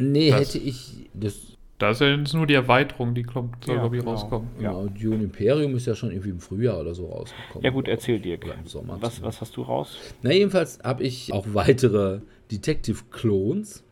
nee, 0.00 0.30
Das- 0.30 0.40
hätte 0.54 0.58
ich 0.58 1.08
das 1.14 1.53
Da 1.84 1.90
ist 1.90 2.00
ja 2.00 2.06
jetzt 2.16 2.32
nur 2.32 2.46
die 2.46 2.54
Erweiterung, 2.54 3.14
die 3.14 3.24
kommt, 3.24 3.62
soll, 3.62 3.74
Ja, 3.74 3.82
glaube 3.82 3.96
ich, 3.96 4.02
genau. 4.02 4.14
rauskommen. 4.14 4.48
Ja. 4.58 4.72
Genau, 4.72 4.86
Dune 4.86 5.24
Imperium 5.24 5.76
ist 5.76 5.84
ja 5.84 5.94
schon 5.94 6.12
irgendwie 6.12 6.30
im 6.30 6.40
Frühjahr 6.40 6.80
oder 6.80 6.94
so 6.94 7.08
rausgekommen. 7.08 7.62
Ja 7.62 7.68
gut, 7.68 7.88
erzähl 7.88 8.18
dir. 8.18 8.38
Oder 8.42 8.54
im 8.54 8.66
Sommer 8.66 8.96
Was, 9.02 9.20
was 9.20 9.42
hast 9.42 9.54
du 9.58 9.60
raus? 9.60 9.98
Na, 10.22 10.32
jedenfalls 10.32 10.78
habe 10.82 11.02
ich 11.02 11.30
auch 11.34 11.44
weitere 11.52 12.20
Detective-Clones. 12.50 13.84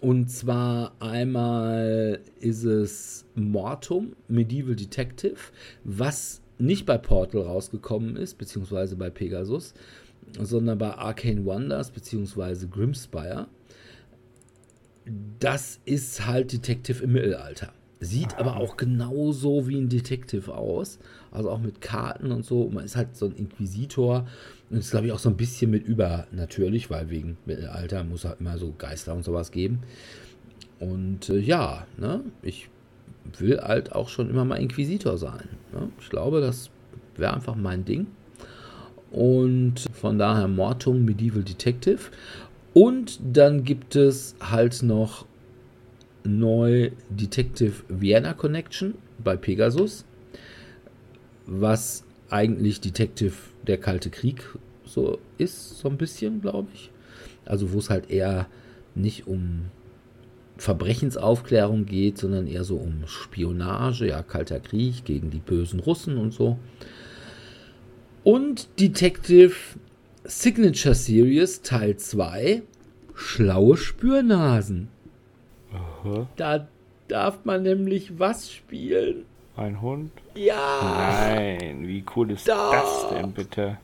Und 0.00 0.30
zwar 0.30 0.92
einmal 0.98 2.20
ist 2.38 2.64
es 2.64 3.26
Mortum, 3.34 4.16
Medieval 4.28 4.74
Detective, 4.74 5.36
was 5.84 6.40
nicht 6.56 6.86
bei 6.86 6.96
Portal 6.96 7.42
rausgekommen 7.42 8.16
ist, 8.16 8.38
beziehungsweise 8.38 8.96
bei 8.96 9.10
Pegasus, 9.10 9.74
sondern 10.40 10.78
bei 10.78 10.94
Arcane 10.94 11.44
Wonders, 11.44 11.90
beziehungsweise 11.90 12.66
Grimspire. 12.66 13.48
Das 15.38 15.80
ist 15.84 16.26
halt 16.26 16.52
Detective 16.52 17.02
im 17.02 17.12
Mittelalter. 17.12 17.72
Sieht 18.00 18.38
aber 18.38 18.56
auch 18.56 18.76
genauso 18.76 19.68
wie 19.68 19.76
ein 19.76 19.88
Detective 19.88 20.54
aus. 20.54 20.98
Also 21.32 21.50
auch 21.50 21.60
mit 21.60 21.80
Karten 21.80 22.32
und 22.32 22.44
so. 22.44 22.68
Man 22.70 22.84
ist 22.84 22.96
halt 22.96 23.14
so 23.14 23.26
ein 23.26 23.36
Inquisitor. 23.36 24.26
Und 24.70 24.78
ist, 24.78 24.90
glaube 24.90 25.06
ich, 25.06 25.12
auch 25.12 25.18
so 25.18 25.28
ein 25.28 25.36
bisschen 25.36 25.70
mit 25.70 25.86
übernatürlich, 25.86 26.90
weil 26.90 27.10
wegen 27.10 27.36
Mittelalter 27.44 28.04
muss 28.04 28.24
halt 28.24 28.40
immer 28.40 28.56
so 28.56 28.72
Geister 28.78 29.14
und 29.14 29.24
sowas 29.24 29.50
geben. 29.50 29.80
Und 30.78 31.28
äh, 31.28 31.38
ja, 31.38 31.86
ne, 31.98 32.22
ich 32.42 32.68
will 33.38 33.60
halt 33.60 33.92
auch 33.92 34.08
schon 34.08 34.30
immer 34.30 34.44
mal 34.44 34.56
Inquisitor 34.56 35.18
sein. 35.18 35.48
Ne? 35.72 35.90
Ich 36.00 36.08
glaube, 36.08 36.40
das 36.40 36.70
wäre 37.16 37.34
einfach 37.34 37.54
mein 37.54 37.84
Ding. 37.84 38.06
Und 39.10 39.86
von 39.92 40.18
daher 40.18 40.46
Mortum 40.46 41.04
Medieval 41.04 41.42
Detective. 41.42 41.98
Und 42.72 43.18
dann 43.22 43.64
gibt 43.64 43.96
es 43.96 44.36
halt 44.40 44.82
noch 44.82 45.26
neu 46.24 46.90
Detective 47.08 47.82
Vienna 47.88 48.34
Connection 48.34 48.94
bei 49.22 49.36
Pegasus, 49.36 50.04
was 51.46 52.04
eigentlich 52.28 52.80
Detective 52.80 53.34
der 53.66 53.78
Kalte 53.78 54.10
Krieg 54.10 54.44
so 54.84 55.18
ist, 55.38 55.78
so 55.78 55.88
ein 55.88 55.96
bisschen, 55.96 56.40
glaube 56.40 56.68
ich. 56.74 56.90
Also 57.44 57.72
wo 57.72 57.78
es 57.78 57.90
halt 57.90 58.10
eher 58.10 58.46
nicht 58.94 59.26
um 59.26 59.66
Verbrechensaufklärung 60.56 61.86
geht, 61.86 62.18
sondern 62.18 62.46
eher 62.46 62.64
so 62.64 62.76
um 62.76 63.04
Spionage, 63.06 64.08
ja, 64.08 64.22
Kalter 64.22 64.60
Krieg 64.60 65.04
gegen 65.04 65.30
die 65.30 65.38
bösen 65.38 65.80
Russen 65.80 66.18
und 66.18 66.32
so. 66.32 66.58
Und 68.22 68.68
Detective 68.78 69.54
Signature 70.30 70.94
Series 70.94 71.60
Teil 71.62 71.96
2, 71.96 72.62
Schlaue 73.16 73.76
Spürnasen. 73.76 74.86
Aha. 75.72 76.28
Da 76.36 76.68
darf 77.08 77.44
man 77.44 77.64
nämlich 77.64 78.16
was 78.20 78.52
spielen? 78.52 79.24
Ein 79.56 79.80
Hund? 79.82 80.12
Ja, 80.36 81.24
Nein, 81.26 81.86
wie 81.88 82.04
cool 82.14 82.30
ist 82.30 82.46
Da. 82.48 82.70
das 82.70 83.08
denn 83.10 83.32
bitte? 83.32 83.78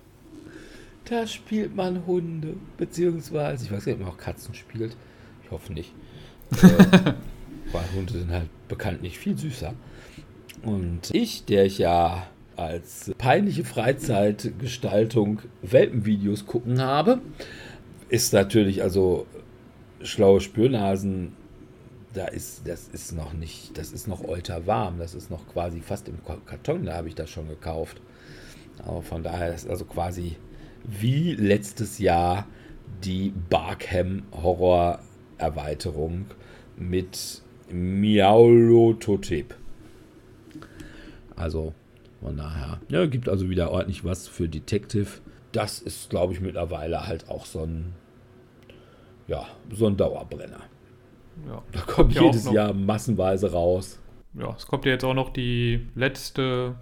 da 1.06 1.26
spielt 1.26 1.74
man 1.74 2.06
Hunde. 2.06 2.54
Beziehungsweise, 2.78 3.64
ich 3.64 3.72
weiß 3.72 3.84
nicht, 3.86 3.94
ob 3.96 4.00
man 4.02 4.10
auch 4.10 4.16
Katzen 4.16 4.54
spielt. 4.54 4.96
Ich 5.44 5.50
hoffe 5.50 5.72
nicht. 5.72 5.92
äh, 6.62 7.12
weil 7.72 7.84
Hunde 7.96 8.12
sind 8.12 8.30
halt 8.30 8.48
bekanntlich 8.68 9.18
viel 9.18 9.36
süßer. 9.36 9.74
Und 10.62 11.12
ich, 11.12 11.44
der 11.44 11.64
ich 11.66 11.78
ja 11.78 12.26
als 12.56 13.12
peinliche 13.18 13.64
Freizeitgestaltung 13.64 15.40
Welpenvideos 15.62 16.46
gucken 16.46 16.80
habe, 16.80 17.20
ist 18.08 18.32
natürlich 18.32 18.82
also 18.82 19.26
schlaue 20.02 20.40
Spürnasen, 20.40 21.32
da 22.14 22.26
ist, 22.26 22.66
das 22.66 22.88
ist 22.88 23.12
noch 23.12 23.34
nicht, 23.34 23.76
das 23.76 23.92
ist 23.92 24.08
noch 24.08 24.24
ultra 24.24 24.66
warm, 24.66 24.98
das 24.98 25.14
ist 25.14 25.30
noch 25.30 25.46
quasi 25.48 25.80
fast 25.80 26.08
im 26.08 26.18
Karton, 26.46 26.86
da 26.86 26.94
habe 26.94 27.08
ich 27.08 27.14
das 27.14 27.28
schon 27.28 27.48
gekauft. 27.48 28.00
Aber 28.84 29.02
von 29.02 29.22
daher 29.22 29.54
ist 29.54 29.68
also 29.68 29.84
quasi 29.84 30.36
wie 30.84 31.34
letztes 31.34 31.98
Jahr 31.98 32.46
die 33.04 33.32
Barkham 33.50 34.22
Horror 34.32 35.00
Erweiterung 35.38 36.26
mit 36.76 37.42
Miaulototep. 37.70 39.54
Also 41.34 41.74
von 42.26 42.36
daher, 42.36 42.80
ja, 42.88 43.06
gibt 43.06 43.28
also 43.28 43.48
wieder 43.48 43.70
ordentlich 43.70 44.04
was 44.04 44.26
für 44.26 44.48
Detective. 44.48 45.06
Das 45.52 45.78
ist, 45.78 46.10
glaube 46.10 46.32
ich, 46.32 46.40
mittlerweile 46.40 47.06
halt 47.06 47.28
auch 47.30 47.46
so 47.46 47.60
ein, 47.62 47.92
ja, 49.28 49.46
so 49.70 49.86
ein 49.86 49.96
Dauerbrenner. 49.96 50.58
Ja, 51.46 51.62
Da 51.70 51.80
kommt 51.82 52.18
auch 52.18 52.22
jedes 52.24 52.44
noch- 52.46 52.52
Jahr 52.52 52.72
massenweise 52.72 53.52
raus. 53.52 54.00
ja, 54.34 54.52
es 54.56 54.66
kommt 54.66 54.84
ja 54.86 54.90
jetzt 54.90 55.04
auch 55.04 55.14
noch 55.14 55.28
die 55.32 55.86
letzte 55.94 56.74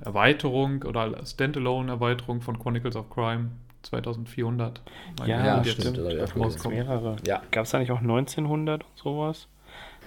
Erweiterung 0.00 0.82
oder 0.84 1.24
Standalone-Erweiterung 1.24 2.40
von 2.40 2.58
Chronicles 2.58 2.96
of 2.96 3.10
Crime 3.10 3.50
2400. 3.82 4.80
Meine 5.18 5.30
Ja, 5.30 5.44
Ja, 5.58 5.64
stimmt, 5.64 5.98
Da 5.98 6.08
gibt's 6.14 6.34
rauskommt. 6.36 6.74
mehrere. 6.74 7.16
Ja. 7.26 7.42
Gab 7.50 7.64
es 7.64 7.70
da 7.70 7.78
nicht 7.78 7.90
auch 7.92 8.00
1900 8.00 8.82
und 8.82 8.90
sowas? 8.96 9.48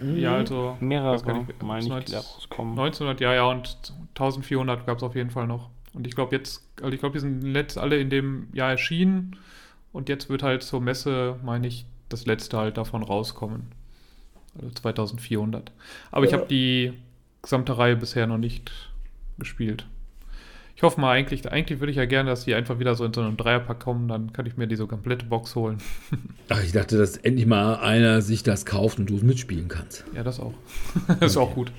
Ja, 0.01 0.35
also 0.35 0.77
Mehrere, 0.79 1.13
nicht, 1.33 1.63
meine 1.63 1.79
ich, 1.79 1.85
die 1.85 1.89
19 1.91 2.13
da 2.13 2.19
rauskommen. 2.19 2.71
1900, 2.79 3.21
ja, 3.21 3.33
ja, 3.33 3.45
und 3.45 3.93
1400 4.09 4.85
gab 4.85 4.97
es 4.97 5.03
auf 5.03 5.15
jeden 5.15 5.31
Fall 5.31 5.47
noch. 5.47 5.69
Und 5.93 6.07
ich 6.07 6.15
glaube 6.15 6.35
jetzt, 6.35 6.63
also 6.81 6.91
ich 6.93 6.99
glaube, 6.99 7.13
die 7.13 7.19
sind 7.19 7.41
letzt 7.41 7.77
alle 7.77 7.97
in 7.99 8.09
dem 8.09 8.47
Jahr 8.53 8.69
erschienen 8.71 9.35
und 9.91 10.07
jetzt 10.09 10.29
wird 10.29 10.43
halt 10.43 10.63
zur 10.63 10.81
Messe, 10.81 11.37
meine 11.43 11.67
ich, 11.67 11.85
das 12.09 12.25
letzte 12.25 12.57
halt 12.57 12.77
davon 12.77 13.03
rauskommen. 13.03 13.71
Also 14.55 14.69
2400. 14.71 15.71
Aber 16.11 16.25
ich 16.25 16.31
Ja. 16.31 16.37
habe 16.37 16.47
die 16.47 16.93
gesamte 17.41 17.77
Reihe 17.77 17.95
bisher 17.95 18.27
noch 18.27 18.37
nicht 18.37 18.71
gespielt. 19.37 19.85
Ich 20.79 20.83
hoffe 20.83 21.01
mal 21.01 21.11
eigentlich, 21.11 21.51
eigentlich 21.51 21.81
würde 21.81 21.91
ich 21.91 21.97
ja 21.97 22.05
gerne, 22.05 22.29
dass 22.29 22.45
die 22.45 22.55
einfach 22.55 22.79
wieder 22.79 22.95
so 22.95 23.03
in 23.03 23.13
so 23.13 23.19
einem 23.19 23.35
Dreierpack 23.35 23.81
kommen, 23.81 24.07
dann 24.07 24.31
kann 24.31 24.45
ich 24.45 24.55
mir 24.55 24.65
diese 24.65 24.87
komplette 24.87 25.25
Box 25.25 25.53
holen. 25.55 25.79
Ach, 26.47 26.63
ich 26.63 26.71
dachte, 26.71 26.97
dass 26.97 27.17
endlich 27.17 27.47
mal 27.47 27.75
einer 27.79 28.21
sich 28.21 28.43
das 28.43 28.65
kauft 28.65 28.97
und 28.97 29.09
du 29.09 29.17
es 29.17 29.21
mitspielen 29.21 29.67
kannst. 29.67 30.05
Ja, 30.15 30.23
das 30.23 30.39
auch. 30.39 30.53
das 31.19 31.31
ist 31.31 31.37
auch 31.37 31.53
gut. 31.53 31.73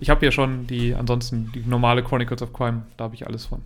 Ich 0.00 0.08
habe 0.08 0.24
ja 0.24 0.32
schon 0.32 0.66
die, 0.66 0.94
ansonsten 0.94 1.52
die 1.54 1.60
normale 1.60 2.02
Chronicles 2.02 2.40
of 2.40 2.54
Crime, 2.54 2.86
da 2.96 3.04
habe 3.04 3.14
ich 3.14 3.26
alles 3.26 3.44
von. 3.44 3.60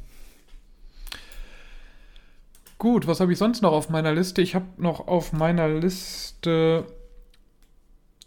Gut, 2.79 3.07
was 3.07 3.21
habe 3.21 3.33
ich 3.33 3.39
sonst 3.39 3.63
noch 3.63 3.73
auf 3.73 3.91
meiner 3.91 4.13
Liste? 4.13 4.43
Ich 4.43 4.57
habe 4.57 4.67
noch 4.79 5.07
auf 5.07 5.33
meiner 5.33 5.69
Liste 5.69 6.85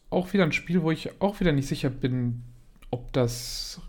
auch 0.09 0.31
wieder 0.31 0.45
ein 0.45 0.53
Spiel, 0.53 0.81
wo 0.81 0.91
ich 0.91 1.21
auch 1.21 1.41
wieder 1.41 1.51
nicht 1.51 1.67
sicher 1.67 1.89
bin, 1.89 2.43
ob 2.89 3.11
das 3.11 3.81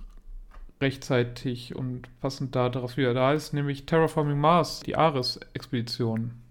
rechtzeitig 0.83 1.75
und 1.75 2.09
passend 2.21 2.55
da 2.55 2.69
darauf 2.69 2.97
wieder 2.97 3.15
da 3.15 3.33
ist, 3.33 3.55
nämlich 3.55 3.87
Terraforming 3.87 4.39
Mars, 4.39 4.81
die 4.81 4.97
Ares-Expedition 4.97 6.43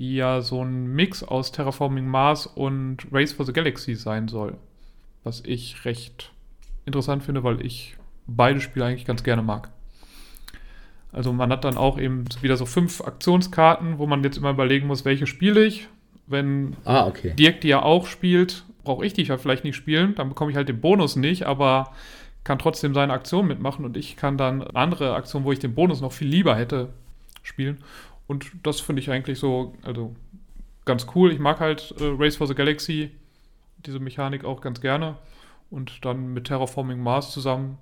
die 0.00 0.16
ja 0.16 0.40
so 0.40 0.64
ein 0.64 0.86
Mix 0.86 1.22
aus 1.22 1.52
Terraforming 1.52 2.06
Mars 2.06 2.46
und 2.46 3.06
Race 3.12 3.34
for 3.34 3.44
the 3.44 3.52
Galaxy 3.52 3.94
sein 3.94 4.28
soll. 4.28 4.56
Was 5.22 5.42
ich 5.44 5.84
recht 5.84 6.32
interessant 6.86 7.22
finde, 7.22 7.44
weil 7.44 7.64
ich 7.64 7.96
beide 8.26 8.62
Spiele 8.62 8.86
eigentlich 8.86 9.04
ganz 9.04 9.22
gerne 9.22 9.42
mag. 9.42 9.70
Also 11.12 11.34
man 11.34 11.52
hat 11.52 11.64
dann 11.64 11.76
auch 11.76 11.98
eben 11.98 12.24
wieder 12.40 12.56
so 12.56 12.64
fünf 12.64 13.02
Aktionskarten, 13.02 13.98
wo 13.98 14.06
man 14.06 14.24
jetzt 14.24 14.38
immer 14.38 14.50
überlegen 14.50 14.86
muss, 14.86 15.04
welche 15.04 15.26
spiele 15.26 15.64
ich. 15.64 15.88
Wenn 16.26 16.76
Ah, 16.84 17.06
okay. 17.06 17.34
Dirk 17.36 17.60
die 17.60 17.68
ja 17.68 17.82
auch 17.82 18.06
spielt, 18.06 18.64
brauche 18.84 19.04
ich 19.04 19.12
die 19.12 19.24
ja 19.24 19.36
vielleicht 19.36 19.64
nicht 19.64 19.76
spielen, 19.76 20.14
dann 20.14 20.30
bekomme 20.30 20.50
ich 20.50 20.56
halt 20.56 20.70
den 20.70 20.80
Bonus 20.80 21.16
nicht, 21.16 21.42
aber 21.42 21.92
kann 22.44 22.58
trotzdem 22.58 22.94
seine 22.94 23.12
Aktion 23.12 23.46
mitmachen 23.46 23.84
und 23.84 23.96
ich 23.96 24.16
kann 24.16 24.38
dann 24.38 24.62
andere 24.62 25.14
Aktion, 25.14 25.44
wo 25.44 25.52
ich 25.52 25.58
den 25.58 25.74
Bonus 25.74 26.00
noch 26.00 26.12
viel 26.12 26.28
lieber 26.28 26.56
hätte, 26.56 26.88
spielen. 27.42 27.82
Und 28.26 28.50
das 28.62 28.80
finde 28.80 29.02
ich 29.02 29.10
eigentlich 29.10 29.38
so, 29.38 29.74
also 29.82 30.14
ganz 30.84 31.06
cool. 31.14 31.32
Ich 31.32 31.38
mag 31.38 31.60
halt 31.60 31.94
äh, 32.00 32.04
Race 32.16 32.36
for 32.36 32.46
the 32.46 32.54
Galaxy, 32.54 33.10
diese 33.84 33.98
Mechanik 33.98 34.44
auch 34.44 34.60
ganz 34.60 34.80
gerne. 34.80 35.16
Und 35.70 36.04
dann 36.04 36.32
mit 36.32 36.46
Terraforming 36.46 37.00
Mars 37.00 37.32
zusammen 37.32 37.78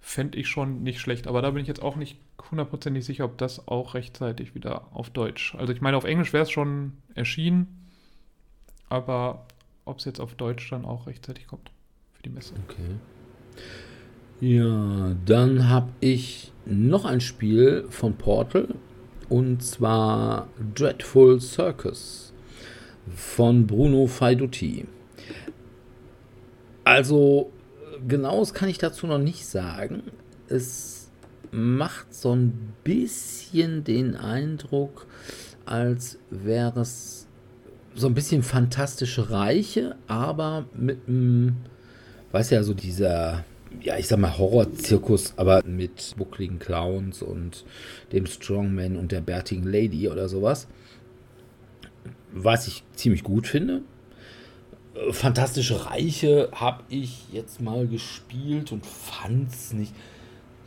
fände 0.00 0.38
ich 0.38 0.48
schon 0.48 0.82
nicht 0.82 1.00
schlecht. 1.00 1.26
Aber 1.26 1.42
da 1.42 1.50
bin 1.50 1.62
ich 1.62 1.68
jetzt 1.68 1.82
auch 1.82 1.96
nicht 1.96 2.18
hundertprozentig 2.50 3.04
sicher, 3.04 3.24
ob 3.24 3.38
das 3.38 3.66
auch 3.68 3.94
rechtzeitig 3.94 4.54
wieder 4.54 4.86
auf 4.92 5.10
Deutsch. 5.10 5.54
Also 5.56 5.72
ich 5.72 5.80
meine, 5.80 5.96
auf 5.96 6.04
Englisch 6.04 6.32
wäre 6.32 6.44
es 6.44 6.50
schon 6.50 6.92
erschienen, 7.14 7.88
aber 8.88 9.46
ob 9.84 9.98
es 9.98 10.04
jetzt 10.04 10.20
auf 10.20 10.34
Deutsch 10.34 10.70
dann 10.70 10.84
auch 10.84 11.06
rechtzeitig 11.06 11.46
kommt 11.46 11.70
für 12.14 12.22
die 12.22 12.30
Messe. 12.30 12.54
Okay. 12.68 13.15
Ja, 14.40 15.14
dann 15.24 15.68
habe 15.68 15.90
ich 16.00 16.52
noch 16.66 17.04
ein 17.04 17.20
Spiel 17.20 17.86
von 17.90 18.14
Portal 18.14 18.68
und 19.28 19.62
zwar 19.62 20.48
Dreadful 20.74 21.40
Circus 21.40 22.32
von 23.14 23.66
Bruno 23.66 24.06
Faiduti. 24.06 24.86
Also, 26.84 27.50
genaues 28.06 28.54
kann 28.54 28.68
ich 28.68 28.78
dazu 28.78 29.06
noch 29.06 29.18
nicht 29.18 29.46
sagen. 29.46 30.04
Es 30.48 31.10
macht 31.50 32.14
so 32.14 32.34
ein 32.34 32.74
bisschen 32.84 33.84
den 33.84 34.16
Eindruck, 34.16 35.06
als 35.64 36.18
wäre 36.30 36.80
es 36.80 37.26
so 37.94 38.06
ein 38.06 38.14
bisschen 38.14 38.42
fantastische 38.42 39.30
Reiche, 39.30 39.96
aber 40.06 40.66
mit 40.74 41.08
einem 41.08 41.56
weiß 42.32 42.50
ja, 42.50 42.62
so 42.62 42.74
dieser, 42.74 43.44
ja, 43.80 43.96
ich 43.98 44.08
sag 44.08 44.18
mal 44.18 44.36
Horrorzirkus, 44.36 45.34
aber 45.36 45.62
mit 45.64 46.14
buckligen 46.16 46.58
Clowns 46.58 47.22
und 47.22 47.64
dem 48.12 48.26
Strongman 48.26 48.96
und 48.96 49.12
der 49.12 49.20
bärtigen 49.20 49.64
Lady 49.64 50.08
oder 50.08 50.28
sowas. 50.28 50.66
Was 52.32 52.66
ich 52.66 52.82
ziemlich 52.94 53.22
gut 53.22 53.46
finde. 53.46 53.82
Äh, 54.94 55.12
Fantastische 55.12 55.86
Reiche 55.86 56.50
habe 56.52 56.84
ich 56.88 57.24
jetzt 57.32 57.60
mal 57.60 57.86
gespielt 57.86 58.72
und 58.72 58.84
fand 58.84 59.50
es 59.50 59.72
nicht 59.72 59.94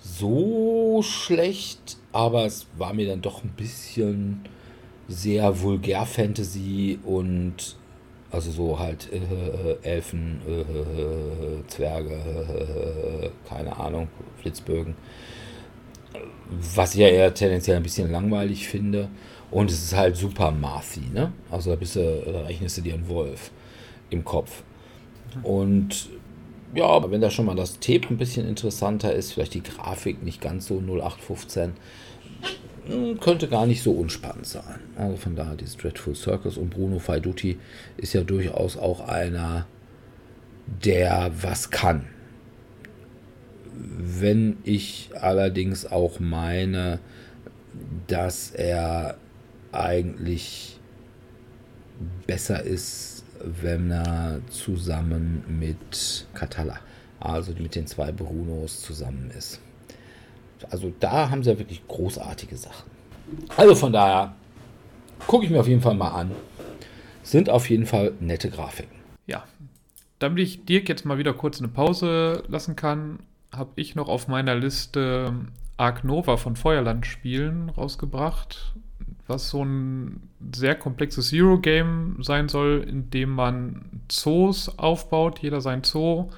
so 0.01 1.01
schlecht, 1.03 1.97
aber 2.11 2.45
es 2.45 2.67
war 2.77 2.93
mir 2.93 3.07
dann 3.07 3.21
doch 3.21 3.43
ein 3.43 3.53
bisschen 3.55 4.41
sehr 5.07 5.61
vulgär 5.61 6.05
Fantasy 6.05 6.99
und 7.03 7.75
also 8.31 8.51
so 8.51 8.79
halt 8.79 9.09
äh, 9.11 9.17
äh, 9.17 9.77
Elfen, 9.81 10.41
äh, 10.47 10.61
äh, 10.61 11.67
Zwerge, 11.67 12.13
äh, 12.13 13.29
keine 13.47 13.75
Ahnung, 13.77 14.07
Flitzbögen. 14.41 14.95
Was 16.75 16.93
ich 16.93 17.01
ja 17.01 17.07
eher 17.07 17.33
tendenziell 17.33 17.77
ein 17.77 17.83
bisschen 17.83 18.11
langweilig 18.11 18.67
finde. 18.67 19.09
Und 19.51 19.71
es 19.71 19.83
ist 19.83 19.95
halt 19.95 20.15
super 20.15 20.51
Marthy, 20.51 21.01
ne? 21.11 21.31
Also 21.49 21.71
da, 21.71 21.75
bist 21.75 21.95
du, 21.95 22.23
da 22.23 22.41
rechnest 22.41 22.77
du 22.77 22.81
dir 22.81 22.93
einen 22.93 23.07
Wolf 23.07 23.51
im 24.11 24.23
Kopf. 24.23 24.63
Und 25.41 26.09
ja, 26.75 26.85
aber 26.85 27.09
wenn 27.09 27.21
da 27.21 27.31
schon 27.31 27.45
mal 27.45 27.55
das 27.55 27.79
Tape 27.79 28.07
ein 28.11 28.17
bisschen 28.17 28.47
interessanter 28.47 29.13
ist, 29.13 29.33
vielleicht 29.33 29.55
die 29.55 29.63
Grafik 29.63 30.21
nicht 30.21 30.39
ganz 30.39 30.67
so 30.67 30.75
0815, 30.79 31.63
hm, 31.63 31.73
könnte 33.19 33.47
gar 33.47 33.65
nicht 33.65 33.83
so 33.83 33.91
unspannend 33.91 34.45
sein. 34.45 34.79
Also 34.95 35.17
von 35.17 35.35
daher, 35.35 35.55
dieses 35.55 35.77
Dreadful 35.77 36.15
Circus 36.15 36.57
und 36.57 36.69
Bruno 36.69 36.99
Faiduti 36.99 37.57
ist 37.97 38.13
ja 38.13 38.21
durchaus 38.21 38.77
auch 38.77 39.07
einer, 39.07 39.67
der 40.83 41.31
was 41.41 41.69
kann. 41.71 42.05
Wenn 43.73 44.57
ich 44.63 45.09
allerdings 45.19 45.85
auch 45.85 46.19
meine, 46.19 46.99
dass 48.07 48.51
er 48.51 49.17
eigentlich 49.71 50.79
besser 52.27 52.63
ist, 52.63 53.23
wenn 53.43 53.91
er 53.91 54.41
zusammen 54.49 55.43
mit 55.47 56.27
Katala, 56.33 56.79
also 57.19 57.53
mit 57.53 57.75
den 57.75 57.87
zwei 57.87 58.11
Brunos 58.11 58.81
zusammen 58.81 59.31
ist. 59.37 59.59
Also 60.69 60.91
da 60.99 61.29
haben 61.29 61.43
sie 61.43 61.51
ja 61.51 61.59
wirklich 61.59 61.87
großartige 61.87 62.57
Sachen. 62.57 62.89
Also 63.55 63.75
von 63.75 63.93
daher 63.93 64.33
gucke 65.27 65.45
ich 65.45 65.51
mir 65.51 65.59
auf 65.59 65.67
jeden 65.67 65.81
Fall 65.81 65.95
mal 65.95 66.09
an. 66.09 66.31
Sind 67.23 67.49
auf 67.49 67.69
jeden 67.69 67.85
Fall 67.85 68.13
nette 68.19 68.49
Grafiken. 68.49 68.97
Ja, 69.27 69.43
damit 70.19 70.39
ich 70.39 70.65
Dirk 70.65 70.89
jetzt 70.89 71.05
mal 71.05 71.17
wieder 71.17 71.33
kurz 71.33 71.59
eine 71.59 71.67
Pause 71.67 72.43
lassen 72.47 72.75
kann, 72.75 73.19
habe 73.53 73.71
ich 73.75 73.95
noch 73.95 74.09
auf 74.09 74.27
meiner 74.27 74.55
Liste 74.55 75.33
Ark 75.77 76.03
Nova 76.03 76.37
von 76.37 76.55
Feuerland 76.55 77.05
Spielen 77.05 77.69
rausgebracht, 77.69 78.73
was 79.27 79.49
so 79.49 79.63
ein 79.63 80.29
sehr 80.53 80.75
komplexes 80.75 81.29
Zero-Game 81.29 82.17
sein 82.21 82.49
soll, 82.49 82.85
in 82.87 83.09
dem 83.09 83.29
man 83.29 83.85
Zoos 84.09 84.77
aufbaut, 84.77 85.39
jeder 85.39 85.61
sein 85.61 85.83
Zoo, 85.83 86.29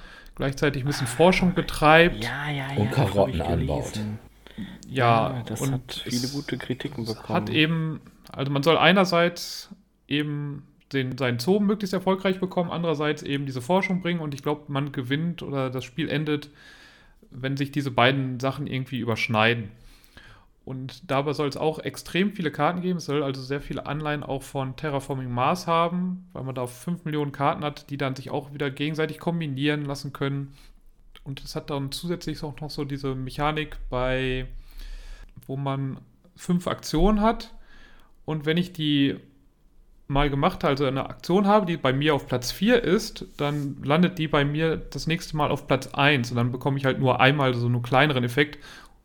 gleichzeitig 0.42 0.84
ein 0.84 0.88
bisschen 0.88 1.06
Forschung 1.06 1.54
betreibt. 1.54 2.24
Ja, 2.24 2.50
ja, 2.50 2.74
ja. 2.74 2.78
Und 2.78 2.92
Karotten 2.92 3.42
anbaut. 3.42 4.00
Ja, 4.90 5.44
das 5.46 5.62
und 5.62 5.74
hat 5.74 6.04
viele 6.04 6.28
gute 6.30 6.58
Kritiken 6.58 7.06
bekommen. 7.06 7.30
Hat 7.30 7.52
eben, 7.52 8.02
also 8.32 8.52
man 8.52 8.64
soll 8.64 8.76
einerseits 8.76 9.70
eben 10.08 10.64
den, 10.94 11.16
seinen 11.16 11.38
Zoo 11.38 11.60
möglichst 11.60 11.94
erfolgreich 11.94 12.40
bekommen, 12.40 12.72
andererseits 12.72 13.22
eben 13.22 13.46
diese 13.46 13.62
Forschung 13.62 14.02
bringen 14.02 14.20
und 14.20 14.34
ich 14.34 14.42
glaube, 14.42 14.64
man 14.68 14.92
gewinnt 14.92 15.44
oder 15.44 15.70
das 15.70 15.86
Spiel 15.86 16.10
endet, 16.10 16.50
wenn 17.30 17.56
sich 17.56 17.72
diese 17.72 17.92
beiden 17.92 18.40
Sachen 18.40 18.66
irgendwie 18.66 18.98
überschneiden. 18.98 19.70
Und 20.72 21.12
dabei 21.12 21.34
soll 21.34 21.50
es 21.50 21.58
auch 21.58 21.80
extrem 21.80 22.32
viele 22.32 22.50
Karten 22.50 22.80
geben. 22.80 23.00
Es 23.00 23.06
soll 23.08 23.24
also 23.24 23.42
sehr 23.42 23.60
viele 23.60 23.88
Anleihen 23.88 24.24
auch 24.24 24.42
von 24.42 24.78
Terraforming 24.78 25.30
Mars 25.30 25.68
haben, 25.68 26.30
weil 26.32 26.46
man 26.46 26.56
da 26.56 26.66
5 26.66 27.04
Millionen 27.04 27.34
Karten 27.34 27.66
hat, 27.66 27.90
die 27.90 27.98
dann 27.98 28.16
sich 28.16 28.30
auch 28.30 28.54
wieder 28.54 28.72
gegenseitig 28.72 29.20
kombinieren 29.20 29.84
lassen 29.84 30.14
können. 30.14 30.54
Und 31.26 31.44
es 31.44 31.58
hat 31.58 31.72
dann 31.72 31.92
zusätzlich 31.92 32.42
auch 32.42 32.62
noch 32.62 32.70
so 32.70 32.86
diese 32.86 33.16
Mechanik 33.16 33.80
bei, 33.90 34.48
wo 35.46 35.58
man 35.58 36.00
fünf 36.38 36.68
Aktionen 36.68 37.20
hat. 37.20 37.54
Und 38.24 38.46
wenn 38.46 38.56
ich 38.56 38.72
die 38.72 39.18
mal 40.08 40.30
gemacht 40.30 40.64
habe, 40.64 40.72
also 40.72 40.86
eine 40.86 41.10
Aktion 41.10 41.48
habe, 41.48 41.66
die 41.66 41.76
bei 41.76 41.92
mir 41.92 42.16
auf 42.16 42.28
Platz 42.28 42.54
4 42.54 42.82
ist, 42.82 43.26
dann 43.36 43.78
landet 43.84 44.20
die 44.20 44.30
bei 44.30 44.46
mir 44.46 44.78
das 44.78 45.06
nächste 45.06 45.36
Mal 45.36 45.52
auf 45.52 45.68
Platz 45.68 45.88
1 45.88 46.32
und 46.32 46.38
dann 46.38 46.54
bekomme 46.54 46.78
ich 46.78 46.86
halt 46.86 47.00
nur 47.00 47.20
einmal 47.20 47.54
so 47.56 47.66
einen 47.66 47.82
kleineren 47.82 48.24
Effekt 48.24 48.64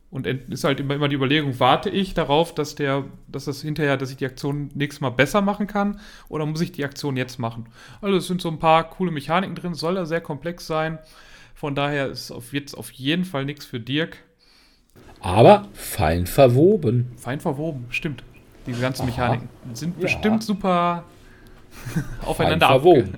und 0.09 0.25
ist 0.25 0.63
halt 0.63 0.79
immer, 0.79 0.95
immer 0.95 1.09
die 1.09 1.15
Überlegung, 1.15 1.59
warte 1.59 1.89
ich 1.89 2.13
darauf, 2.13 2.53
dass 2.55 2.75
der, 2.75 3.03
dass 3.27 3.45
das 3.45 3.61
hinterher, 3.61 3.97
dass 3.97 4.09
ich 4.09 4.17
die 4.17 4.25
Aktion 4.25 4.69
nächstes 4.73 5.01
Mal 5.01 5.09
besser 5.09 5.41
machen 5.41 5.67
kann 5.67 5.99
oder 6.29 6.45
muss 6.45 6.61
ich 6.61 6.71
die 6.71 6.85
Aktion 6.85 7.17
jetzt 7.17 7.39
machen? 7.39 7.65
Also 8.01 8.17
es 8.17 8.27
sind 8.27 8.41
so 8.41 8.49
ein 8.49 8.59
paar 8.59 8.89
coole 8.89 9.11
Mechaniken 9.11 9.55
drin, 9.55 9.73
soll 9.73 9.95
da 9.95 10.05
sehr 10.05 10.21
komplex 10.21 10.65
sein. 10.65 10.97
Von 11.55 11.75
daher 11.75 12.07
ist 12.07 12.31
auf, 12.31 12.53
jetzt 12.53 12.73
auf 12.75 12.91
jeden 12.91 13.25
Fall 13.25 13.43
nichts 13.45 13.65
für 13.65 13.79
Dirk. 13.79 14.17
Aber 15.19 15.67
fein 15.73 16.25
verwoben. 16.27 17.11
Fein 17.17 17.39
verwoben, 17.39 17.85
stimmt. 17.89 18.23
Diese 18.65 18.79
ganzen 18.81 19.03
Aha. 19.03 19.07
Mechaniken 19.09 19.49
sind 19.73 19.95
Ja. 19.97 20.03
bestimmt 20.03 20.43
super 20.43 21.03
Fein 21.71 22.03
aufeinander 22.25 22.67
verwoben. 22.67 23.15
abge- 23.15 23.17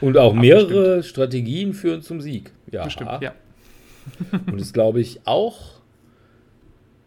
Und 0.00 0.18
auch 0.18 0.34
mehrere 0.34 1.02
Strategien 1.02 1.74
führen 1.74 2.02
zum 2.02 2.20
Sieg. 2.20 2.52
Ja. 2.72 2.84
Bestimmt, 2.84 3.10
ja. 3.20 3.32
Und 4.46 4.60
ist, 4.60 4.72
glaube 4.72 5.00
ich, 5.00 5.20
auch 5.26 5.75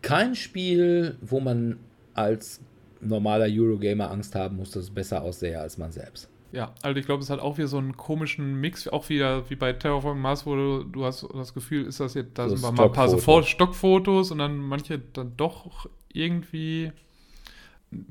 kein 0.02 0.36
Spiel, 0.36 1.18
wo 1.22 1.40
man 1.40 1.78
als 2.14 2.62
normaler 3.02 3.48
Eurogamer 3.50 4.12
Angst 4.12 4.36
haben 4.36 4.58
muss, 4.58 4.72
dass 4.72 4.84
es 4.86 4.90
besser 4.92 5.22
aussähe 5.22 5.60
als 5.60 5.78
man 5.78 5.92
selbst. 5.92 6.30
Ja, 6.52 6.74
also 6.82 7.00
ich 7.00 7.06
glaube, 7.06 7.22
es 7.22 7.30
hat 7.30 7.40
auch 7.40 7.58
wieder 7.58 7.68
so 7.68 7.78
einen 7.78 7.96
komischen 7.96 8.60
Mix, 8.60 8.88
auch 8.88 9.08
wieder 9.10 9.50
wie 9.52 9.56
bei 9.56 9.72
Terraforming 9.72 10.22
Mars, 10.22 10.46
wo 10.48 10.56
du, 10.56 10.84
du 10.84 11.06
hast 11.06 11.28
das 11.34 11.54
Gefühl, 11.54 11.86
ist 11.86 12.00
das 12.00 12.16
jetzt, 12.16 12.38
da 12.40 12.50
So 12.50 12.56
sind 12.56 12.64
wir 12.64 12.72
mal 12.72 12.86
ein 12.86 12.92
paar 12.92 13.08
so 13.08 13.18
Stockfotos. 13.18 13.24
Vor- 13.24 13.44
Stockfotos 13.44 14.32
und 14.32 14.40
dann 14.40 14.58
manche 14.58 15.00
dann 15.00 15.34
doch 15.38 15.88
irgendwie 16.12 16.92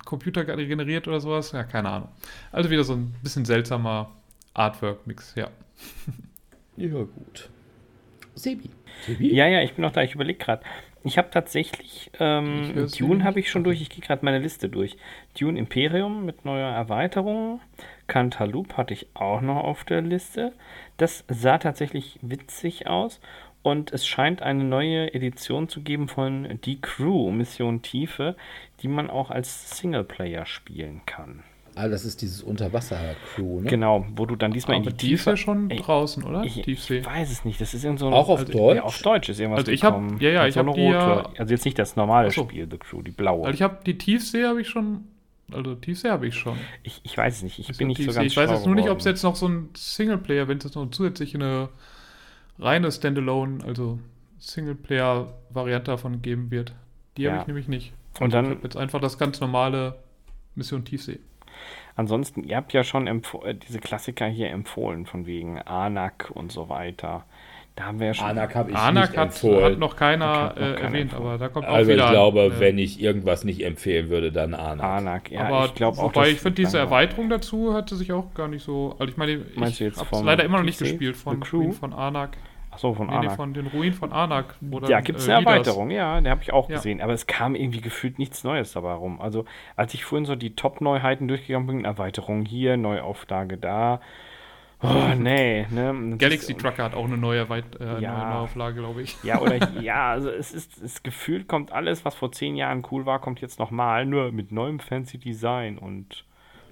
Computer 0.04 0.44
generiert 0.44 1.08
oder 1.08 1.20
sowas. 1.20 1.52
Ja, 1.52 1.64
keine 1.64 1.88
Ahnung. 1.88 2.08
Also 2.52 2.70
wieder 2.70 2.84
so 2.84 2.94
ein 2.94 3.12
bisschen 3.22 3.44
seltsamer 3.44 4.12
Artwork-Mix, 4.54 5.34
ja. 5.36 5.48
Ja, 6.76 6.90
gut. 6.90 7.50
Sebi. 8.34 8.70
Sebi? 9.04 9.34
Ja, 9.34 9.46
ja, 9.48 9.62
ich 9.62 9.72
bin 9.74 9.82
noch 9.82 9.92
da. 9.92 10.02
Ich 10.02 10.14
überlege 10.14 10.38
gerade. 10.38 10.62
Ich 11.08 11.16
habe 11.16 11.30
tatsächlich, 11.30 12.10
ähm, 12.20 12.86
Dune 12.98 13.24
habe 13.24 13.40
ich 13.40 13.50
schon 13.50 13.64
durch. 13.64 13.80
Ich 13.80 13.88
gehe 13.88 14.04
gerade 14.04 14.22
meine 14.26 14.40
Liste 14.40 14.68
durch. 14.68 14.98
Dune 15.38 15.58
Imperium 15.58 16.26
mit 16.26 16.44
neuer 16.44 16.68
Erweiterung. 16.68 17.62
Cantaloupe 18.08 18.76
hatte 18.76 18.92
ich 18.92 19.06
auch 19.14 19.40
noch 19.40 19.64
auf 19.64 19.84
der 19.84 20.02
Liste. 20.02 20.52
Das 20.98 21.24
sah 21.28 21.56
tatsächlich 21.56 22.18
witzig 22.20 22.88
aus. 22.88 23.22
Und 23.62 23.90
es 23.90 24.06
scheint 24.06 24.42
eine 24.42 24.64
neue 24.64 25.14
Edition 25.14 25.70
zu 25.70 25.80
geben 25.80 26.08
von 26.08 26.60
Die 26.66 26.78
Crew, 26.78 27.30
Mission 27.30 27.80
Tiefe, 27.80 28.36
die 28.82 28.88
man 28.88 29.08
auch 29.08 29.30
als 29.30 29.78
Singleplayer 29.78 30.44
spielen 30.44 31.00
kann. 31.06 31.42
Ah, 31.80 31.88
das 31.88 32.04
ist 32.04 32.22
dieses 32.22 32.42
Unterwasser-Crew, 32.42 33.60
ne? 33.60 33.70
Genau, 33.70 34.04
wo 34.16 34.26
du 34.26 34.34
dann 34.36 34.52
diesmal 34.52 34.76
Aber 34.78 34.86
in 34.90 34.96
die 34.96 35.06
die 35.06 35.12
ist 35.14 35.20
Tiefe. 35.20 35.30
ja 35.30 35.36
schon 35.36 35.70
Ey, 35.70 35.78
draußen, 35.78 36.24
oder? 36.24 36.42
Ich, 36.42 36.60
Tiefsee. 36.62 36.98
ich 36.98 37.06
weiß 37.06 37.30
es 37.30 37.44
nicht. 37.44 37.60
Das 37.60 37.72
ist 37.74 37.84
irgend 37.84 38.00
so 38.00 38.08
ein. 38.08 38.12
Auch 38.12 38.28
auf 38.28 38.40
Also, 38.40 38.52
Deutsch? 38.52 38.76
Ja, 38.76 38.82
auf 38.82 39.00
Deutsch 39.02 39.28
ist 39.28 39.38
irgendwas 39.38 39.60
Also 39.60 39.72
ich 39.72 39.84
hab- 39.84 39.94
gekommen. 39.94 40.18
ja, 40.20 40.30
ja, 40.30 40.42
Und 40.42 40.48
ich 40.48 40.54
so 40.54 40.60
hab 40.60 40.66
eine 40.66 40.74
die 40.76 40.82
ja-. 40.82 41.30
Also 41.38 41.54
jetzt 41.54 41.64
nicht 41.64 41.78
das 41.78 41.94
normale 41.96 42.30
so. 42.30 42.42
Spiel, 42.44 42.66
The 42.70 42.78
Crew, 42.78 43.02
die 43.02 43.10
blaue. 43.12 43.46
Also 43.46 43.54
ich 43.54 43.62
habe 43.62 43.78
die 43.86 43.96
Tiefsee 43.96 44.44
habe 44.44 44.60
ich 44.60 44.68
schon, 44.68 45.04
also 45.52 45.74
Tiefsee 45.76 46.10
habe 46.10 46.26
ich 46.26 46.34
schon. 46.34 46.56
ich, 46.82 47.00
ich 47.04 47.16
weiß 47.16 47.36
es 47.36 47.42
nicht. 47.44 47.58
Ich 47.60 47.70
Ist 47.70 47.78
bin 47.78 47.86
nicht 47.88 47.98
so 47.98 48.04
Tiefsee. 48.04 48.18
ganz 48.20 48.32
Ich 48.32 48.36
weiß 48.36 48.50
jetzt 48.50 48.66
nur 48.66 48.74
nicht, 48.74 48.88
ob 48.90 48.98
es 48.98 49.04
jetzt 49.04 49.22
noch 49.22 49.36
so 49.36 49.46
ein 49.46 49.68
Singleplayer, 49.76 50.48
wenn 50.48 50.58
es 50.58 50.64
jetzt 50.64 50.74
noch 50.74 50.90
zusätzlich 50.90 51.34
eine 51.34 51.68
reine 52.58 52.90
Standalone, 52.90 53.62
also 53.64 53.98
Singleplayer-Variante 54.38 55.90
davon 55.92 56.22
geben 56.22 56.50
wird. 56.50 56.72
Die 57.16 57.22
Ja. 57.22 57.32
habe 57.32 57.40
ich 57.42 57.46
nämlich 57.46 57.68
nicht. 57.68 57.92
Und 58.20 58.24
Also 58.24 58.36
dann- 58.36 58.44
ich 58.46 58.50
habe 58.52 58.60
jetzt 58.64 58.76
einfach 58.76 59.00
das 59.00 59.18
ganz 59.18 59.40
normale 59.40 59.96
Mission 60.54 60.84
Tiefsee. 60.84 61.20
Ansonsten, 61.98 62.44
ihr 62.44 62.56
habt 62.56 62.72
ja 62.72 62.84
schon 62.84 63.08
äh, 63.08 63.54
diese 63.56 63.80
Klassiker 63.80 64.26
hier 64.26 64.50
empfohlen, 64.50 65.04
von 65.04 65.26
wegen 65.26 65.58
Anak 65.58 66.30
und 66.32 66.52
so 66.52 66.68
weiter. 66.68 67.24
Da 67.74 67.86
haben 67.86 67.98
wir 67.98 68.06
ja 68.06 68.14
schon. 68.14 68.26
Anak 68.28 68.54
habe 68.54 68.70
ich 68.70 68.76
Anak 68.76 69.10
nicht 69.10 69.18
hat, 69.18 69.26
empfohlen. 69.26 69.64
hat 69.64 69.78
noch 69.80 69.96
keiner 69.96 70.26
hat 70.26 70.60
noch 70.60 70.62
äh, 70.62 70.74
keiner 70.74 70.78
erwähnt, 70.78 71.12
empfohlen. 71.12 71.26
aber 71.26 71.38
da 71.38 71.48
kommt 71.48 71.66
auch 71.66 71.72
also 71.72 71.90
ich 71.90 71.96
wieder. 71.96 72.10
glaube, 72.10 72.40
äh, 72.42 72.60
wenn 72.60 72.78
ich 72.78 73.02
irgendwas 73.02 73.42
nicht 73.42 73.64
empfehlen 73.64 74.10
würde, 74.10 74.30
dann 74.30 74.54
Anak. 74.54 74.84
Anak, 74.84 75.30
ja, 75.32 75.40
aber 75.40 75.64
ich 75.64 75.74
glaube 75.74 75.98
auch. 75.98 76.04
wobei 76.04 76.30
ich 76.30 76.38
finde, 76.38 76.62
diese. 76.62 76.78
Erweiterung 76.78 77.30
dazu 77.30 77.74
hatte 77.74 77.96
sich 77.96 78.12
auch 78.12 78.32
gar 78.32 78.46
nicht 78.46 78.62
so. 78.62 78.94
Also 79.00 79.10
ich 79.10 79.16
meine, 79.16 79.32
ich 79.32 79.80
habe 79.80 80.06
vom 80.06 80.24
leider 80.24 80.44
immer 80.44 80.58
noch 80.58 80.64
nicht 80.64 80.78
gespielt 80.78 81.16
von 81.16 81.40
Crew? 81.40 81.72
Von 81.72 81.92
Anak. 81.92 82.36
Achso, 82.78 82.94
von 82.94 83.08
Nee, 83.08 83.18
nee, 83.26 83.28
von 83.30 83.52
den 83.54 83.66
Ruinen 83.66 83.92
von 83.92 84.12
Anak. 84.12 84.54
wo 84.60 84.78
Ja, 84.86 85.00
gibt 85.00 85.18
es 85.18 85.26
äh, 85.26 85.32
eine 85.32 85.40
Leaders- 85.40 85.52
Erweiterung, 85.66 85.90
ja, 85.90 86.20
der 86.20 86.30
habe 86.30 86.42
ich 86.42 86.52
auch 86.52 86.68
Ja. 86.70 86.76
gesehen, 86.76 87.00
aber 87.00 87.12
es 87.12 87.26
kam 87.26 87.56
irgendwie 87.56 87.80
gefühlt 87.80 88.20
nichts 88.20 88.44
Neues 88.44 88.72
dabei 88.72 88.92
rum. 88.92 89.20
Also, 89.20 89.46
als 89.74 89.94
ich 89.94 90.04
vorhin 90.04 90.26
so 90.26 90.36
die 90.36 90.54
Top-Neuheiten 90.54 91.26
durchgegangen 91.26 91.66
bin, 91.66 91.84
Erweiterung 91.84 92.44
hier, 92.44 92.76
Neuauflage 92.76 93.56
da. 93.58 94.00
Oh, 94.80 94.86
nee, 95.18 95.66
ne? 95.70 96.14
Galaxy 96.18 96.54
Trucker 96.54 96.84
hat 96.84 96.94
auch 96.94 97.06
eine 97.06 97.16
neue, 97.18 97.48
Weit 97.48 97.64
äh, 97.80 98.00
Ja. 98.00 98.16
neue 98.16 98.28
Neuauflage, 98.28 98.78
glaube 98.78 99.02
ich. 99.02 99.16
Ja, 99.24 99.40
oder 99.40 99.56
ja, 99.82 100.10
also 100.12 100.30
es 100.30 100.52
ist, 100.52 100.80
es 100.80 101.02
gefühlt 101.02 101.48
kommt 101.48 101.72
alles, 101.72 102.04
was 102.04 102.14
vor 102.14 102.30
zehn 102.30 102.54
Jahren 102.54 102.84
cool 102.92 103.04
war, 103.04 103.18
kommt 103.18 103.40
jetzt 103.40 103.58
nochmal, 103.58 104.06
nur 104.06 104.30
mit 104.30 104.52
neuem 104.52 104.78
fancy 104.78 105.18
Design 105.18 105.78
und 105.78 106.24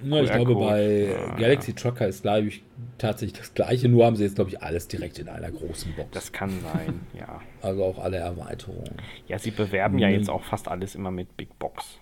Na, 0.03 0.21
ich 0.21 0.31
glaube, 0.31 0.55
bei 0.55 1.09
Ja. 1.11 1.35
Galaxy 1.37 1.73
Trucker 1.75 2.07
ist, 2.07 2.23
glaube 2.23 2.49
ich, 2.49 2.63
tatsächlich 2.99 3.39
das 3.39 3.55
gleiche, 3.55 3.89
nur 3.89 4.05
haben 4.07 4.17
sie 4.17 4.25
jetzt, 4.25 4.35
glaube 4.37 4.51
ich, 4.51 4.63
alles 4.63 4.89
direkt 4.89 5.19
in 5.19 5.29
einer 5.29 5.51
großen 5.51 5.95
Box. 5.95 6.09
das 6.13 6.33
kann 6.33 6.51
sein, 6.61 7.01
ja. 7.19 7.41
also 7.63 7.85
auch 7.85 7.99
alle 7.99 8.19
Erweiterungen. 8.19 8.97
Ja, 9.29 9.39
sie 9.39 9.51
bewerben 9.51 9.99
ja 9.99 10.09
Mhm. 10.09 10.15
jetzt 10.15 10.31
auch 10.31 10.45
fast 10.45 10.69
alles 10.69 10.95
immer 10.95 11.11
mit 11.11 11.37
Big 11.37 11.59
Box. 11.59 11.99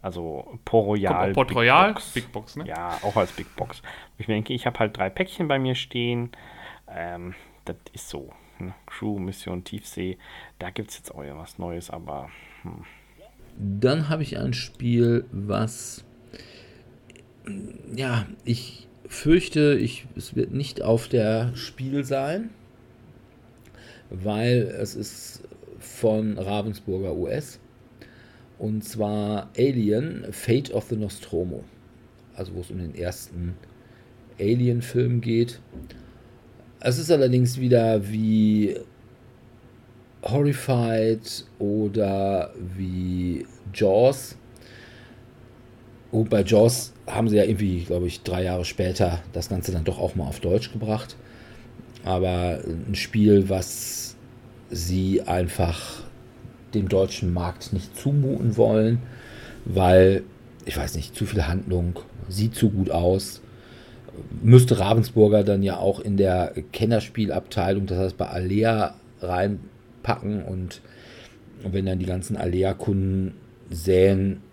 Also 0.00 0.58
Port 0.64 0.86
Royal. 0.86 1.32
Port 1.32 1.48
Big 1.48 1.56
Royal, 1.56 1.92
Box. 1.94 2.10
Big 2.12 2.30
Box, 2.30 2.56
ne? 2.56 2.66
Ja, 2.66 2.98
auch 3.02 3.16
als 3.16 3.32
Big 3.32 3.54
Box. 3.56 3.82
Ich 4.18 4.26
denke, 4.26 4.52
ich 4.52 4.66
habe 4.66 4.78
halt 4.78 4.96
drei 4.96 5.08
Päckchen 5.10 5.48
bei 5.48 5.58
mir 5.58 5.74
stehen. 5.74 6.30
Ähm, 6.94 7.34
das 7.64 7.76
ist 7.94 8.10
so. 8.10 8.30
Ne? 8.58 8.74
Crew, 8.86 9.18
Mission 9.18 9.64
Tiefsee. 9.64 10.18
Da 10.58 10.68
gibt 10.70 10.90
es 10.90 10.98
jetzt 10.98 11.14
auch 11.14 11.24
ja 11.24 11.36
was 11.38 11.58
Neues, 11.58 11.88
aber 11.90 12.28
hm. 12.62 12.84
Dann 13.56 14.08
habe 14.08 14.22
ich 14.24 14.36
ein 14.38 14.52
Spiel, 14.52 15.24
was 15.32 16.04
ja, 17.94 18.26
ich 18.44 18.86
fürchte, 19.06 19.78
ich, 19.80 20.06
es 20.16 20.34
wird 20.34 20.52
nicht 20.52 20.82
auf 20.82 21.08
der 21.08 21.54
Spiel 21.54 22.04
sein, 22.04 22.50
weil 24.10 24.74
es 24.80 24.94
ist 24.94 25.42
von 25.78 26.38
Ravensburger 26.38 27.14
US 27.14 27.60
und 28.58 28.84
zwar 28.84 29.50
Alien 29.56 30.26
Fate 30.30 30.72
of 30.72 30.84
the 30.88 30.96
Nostromo. 30.96 31.64
Also 32.34 32.54
wo 32.54 32.60
es 32.60 32.70
um 32.70 32.78
den 32.78 32.94
ersten 32.94 33.54
Alien-Film 34.40 35.20
geht. 35.20 35.60
Es 36.80 36.98
ist 36.98 37.10
allerdings 37.10 37.60
wieder 37.60 38.10
wie 38.10 38.76
Horrified 40.22 41.44
oder 41.58 42.52
wie 42.76 43.46
Jaws. 43.72 44.36
Und 46.14 46.30
bei 46.30 46.44
Jaws 46.44 46.92
haben 47.08 47.28
sie 47.28 47.38
ja 47.38 47.42
irgendwie, 47.42 47.80
glaube 47.80 48.06
ich, 48.06 48.22
drei 48.22 48.44
Jahre 48.44 48.64
später 48.64 49.18
das 49.32 49.48
Ganze 49.48 49.72
dann 49.72 49.82
doch 49.82 49.98
auch 49.98 50.14
mal 50.14 50.28
auf 50.28 50.38
Deutsch 50.38 50.72
gebracht. 50.72 51.16
Aber 52.04 52.60
ein 52.64 52.94
Spiel, 52.94 53.48
was 53.48 54.14
sie 54.70 55.22
einfach 55.22 56.04
dem 56.72 56.88
deutschen 56.88 57.32
Markt 57.32 57.72
nicht 57.72 57.96
zumuten 57.96 58.56
wollen, 58.56 59.00
weil, 59.64 60.22
ich 60.64 60.76
weiß 60.76 60.94
nicht, 60.94 61.16
zu 61.16 61.26
viel 61.26 61.48
Handlung, 61.48 61.98
sieht 62.28 62.54
zu 62.54 62.70
gut 62.70 62.92
aus. 62.92 63.40
Müsste 64.40 64.78
Ravensburger 64.78 65.42
dann 65.42 65.64
ja 65.64 65.78
auch 65.78 65.98
in 65.98 66.16
der 66.16 66.54
Kennerspielabteilung, 66.70 67.86
das 67.86 67.98
heißt 67.98 68.16
bei 68.16 68.28
Alea 68.28 68.94
reinpacken 69.20 70.44
und 70.44 70.80
wenn 71.64 71.86
dann 71.86 71.98
die 71.98 72.06
ganzen 72.06 72.36
Alea-Kunden 72.36 73.34
sehen, 73.68 74.43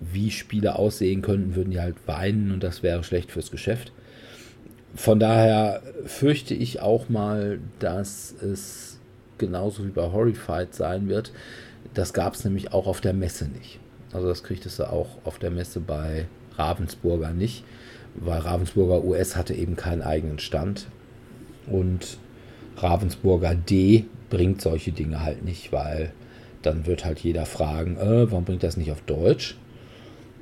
wie 0.00 0.30
Spiele 0.30 0.76
aussehen 0.76 1.22
könnten, 1.22 1.54
würden 1.56 1.70
die 1.70 1.80
halt 1.80 1.96
weinen 2.06 2.52
und 2.52 2.62
das 2.62 2.82
wäre 2.82 3.02
schlecht 3.04 3.32
fürs 3.32 3.50
Geschäft. 3.50 3.92
Von 4.94 5.20
daher 5.20 5.82
fürchte 6.06 6.54
ich 6.54 6.80
auch 6.80 7.08
mal, 7.08 7.58
dass 7.78 8.34
es 8.42 8.98
genauso 9.36 9.84
wie 9.84 9.90
bei 9.90 10.10
Horrified 10.10 10.74
sein 10.74 11.08
wird. 11.08 11.32
Das 11.94 12.12
gab 12.12 12.34
es 12.34 12.44
nämlich 12.44 12.72
auch 12.72 12.86
auf 12.86 13.00
der 13.00 13.12
Messe 13.12 13.48
nicht. 13.48 13.78
Also 14.12 14.28
das 14.28 14.42
kriegtest 14.42 14.78
du 14.78 14.90
auch 14.90 15.18
auf 15.24 15.38
der 15.38 15.50
Messe 15.50 15.80
bei 15.80 16.26
Ravensburger 16.56 17.32
nicht, 17.32 17.64
weil 18.14 18.40
Ravensburger 18.40 19.04
US 19.04 19.36
hatte 19.36 19.54
eben 19.54 19.76
keinen 19.76 20.02
eigenen 20.02 20.38
Stand. 20.38 20.86
Und 21.66 22.18
Ravensburger 22.76 23.54
D 23.54 24.06
bringt 24.30 24.60
solche 24.62 24.92
Dinge 24.92 25.22
halt 25.22 25.44
nicht, 25.44 25.72
weil 25.72 26.12
dann 26.62 26.86
wird 26.86 27.04
halt 27.04 27.20
jeder 27.20 27.46
fragen, 27.46 27.96
äh, 27.96 28.30
warum 28.30 28.44
bringt 28.44 28.62
das 28.62 28.76
nicht 28.76 28.90
auf 28.90 29.02
Deutsch? 29.02 29.56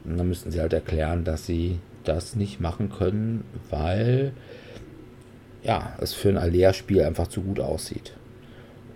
Und 0.07 0.17
dann 0.17 0.29
müssten 0.29 0.51
sie 0.51 0.61
halt 0.61 0.73
erklären, 0.73 1.25
dass 1.25 1.47
sie 1.47 1.79
das 2.05 2.37
nicht 2.37 2.61
machen 2.61 2.91
können, 2.91 3.45
weil 3.71 4.33
ja, 5.63 5.97
es 6.01 6.15
für 6.15 6.29
ein 6.29 6.39
Alea-Spiel 6.39 7.03
einfach 7.03 7.27
zu 7.27 7.43
gut 7.43 7.59
aussieht. 7.59 8.13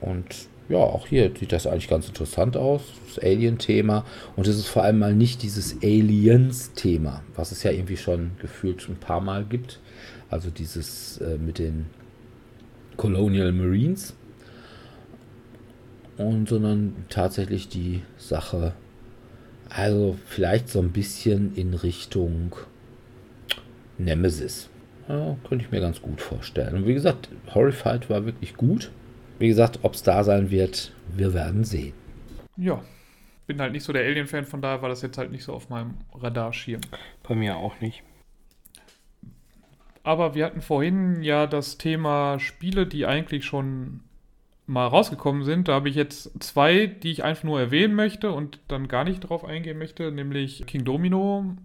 Und 0.00 0.24
ja, 0.68 0.78
auch 0.78 1.08
hier 1.08 1.32
sieht 1.36 1.50
das 1.50 1.66
eigentlich 1.66 1.88
ganz 1.88 2.06
interessant 2.06 2.56
aus, 2.56 2.82
das 3.08 3.18
Alien-Thema. 3.24 4.04
Und 4.36 4.46
es 4.46 4.56
ist 4.56 4.68
vor 4.68 4.84
allem 4.84 5.00
mal 5.00 5.14
nicht 5.14 5.42
dieses 5.42 5.82
Aliens-Thema, 5.82 7.24
was 7.34 7.50
es 7.50 7.64
ja 7.64 7.72
irgendwie 7.72 7.96
schon 7.96 8.30
gefühlt 8.40 8.88
ein 8.88 8.96
paar 8.96 9.20
Mal 9.20 9.44
gibt. 9.44 9.80
Also 10.30 10.48
dieses 10.48 11.18
äh, 11.18 11.38
mit 11.38 11.58
den 11.58 11.86
Colonial 12.96 13.50
Marines. 13.50 14.14
Und 16.16 16.48
sondern 16.48 17.04
tatsächlich 17.08 17.68
die 17.68 18.02
Sache 18.16 18.74
also 19.70 20.18
vielleicht 20.26 20.68
so 20.68 20.80
ein 20.80 20.92
bisschen 20.92 21.54
in 21.54 21.74
Richtung 21.74 22.56
Nemesis. 23.98 24.68
Ja, 25.08 25.36
könnte 25.48 25.64
ich 25.64 25.70
mir 25.70 25.80
ganz 25.80 26.02
gut 26.02 26.20
vorstellen. 26.20 26.74
Und 26.74 26.86
wie 26.86 26.94
gesagt, 26.94 27.28
Horrified 27.54 28.10
war 28.10 28.26
wirklich 28.26 28.56
gut. 28.56 28.90
Wie 29.38 29.48
gesagt, 29.48 29.80
ob 29.82 29.94
es 29.94 30.02
da 30.02 30.22
sein 30.22 30.50
wird, 30.50 30.92
wir 31.16 31.34
werden 31.34 31.64
sehen. 31.64 31.94
Ja, 32.56 32.82
bin 33.46 33.60
halt 33.60 33.72
nicht 33.72 33.82
so 33.82 33.92
der 33.92 34.04
Alien-Fan, 34.04 34.44
von 34.44 34.62
daher 34.62 34.82
war 34.82 34.88
das 34.88 35.02
jetzt 35.02 35.18
halt 35.18 35.32
nicht 35.32 35.42
so 35.42 35.52
auf 35.52 35.70
meinem 35.70 35.94
Radarschirm. 36.14 36.82
Bei 37.26 37.34
mir 37.34 37.56
auch 37.56 37.80
nicht. 37.80 38.04
Aber 40.02 40.34
wir 40.34 40.44
hatten 40.44 40.60
vorhin 40.60 41.22
ja 41.22 41.46
das 41.46 41.76
Thema 41.76 42.38
Spiele, 42.38 42.86
die 42.86 43.06
eigentlich 43.06 43.44
schon 43.44 44.00
mal 44.70 44.86
rausgekommen 44.86 45.44
sind. 45.44 45.68
Da 45.68 45.74
habe 45.74 45.88
ich 45.88 45.96
jetzt 45.96 46.42
zwei, 46.42 46.86
die 46.86 47.10
ich 47.10 47.24
einfach 47.24 47.44
nur 47.44 47.60
erwähnen 47.60 47.94
möchte 47.94 48.32
und 48.32 48.60
dann 48.68 48.88
gar 48.88 49.04
nicht 49.04 49.20
drauf 49.20 49.44
eingehen 49.44 49.78
möchte, 49.78 50.12
nämlich 50.12 50.64
King 50.66 50.84
Domino 50.84 51.56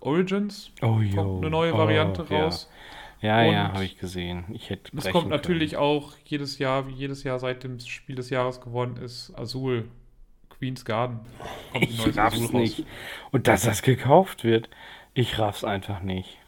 Origins. 0.00 0.70
Oh, 0.82 1.00
jo. 1.00 1.16
Kommt 1.16 1.44
eine 1.44 1.50
neue 1.50 1.72
Variante 1.72 2.26
oh, 2.28 2.34
raus. 2.34 2.70
Ja, 3.22 3.42
ja, 3.42 3.52
ja 3.52 3.72
habe 3.72 3.84
ich 3.84 3.98
gesehen. 3.98 4.44
Ich 4.52 4.70
hätte 4.70 4.90
Das 4.94 5.04
brechen 5.04 5.12
kommt 5.12 5.30
natürlich 5.30 5.72
können. 5.72 5.82
auch 5.82 6.12
jedes 6.24 6.58
Jahr, 6.58 6.86
wie 6.86 6.92
jedes 6.92 7.24
Jahr 7.24 7.38
seit 7.38 7.64
dem 7.64 7.80
Spiel 7.80 8.16
des 8.16 8.30
Jahres 8.30 8.60
gewonnen 8.60 8.96
ist, 8.96 9.32
Azul. 9.36 9.88
Queen's 10.50 10.84
Garden. 10.84 11.20
Kommt 11.72 11.84
Ich 11.84 12.16
raff's 12.16 12.52
nicht. 12.52 12.84
Und 13.30 13.48
dass 13.48 13.62
das 13.62 13.80
gekauft 13.80 14.44
wird, 14.44 14.68
ich 15.14 15.38
raff's 15.38 15.64
einfach 15.64 16.02
nicht. 16.02 16.39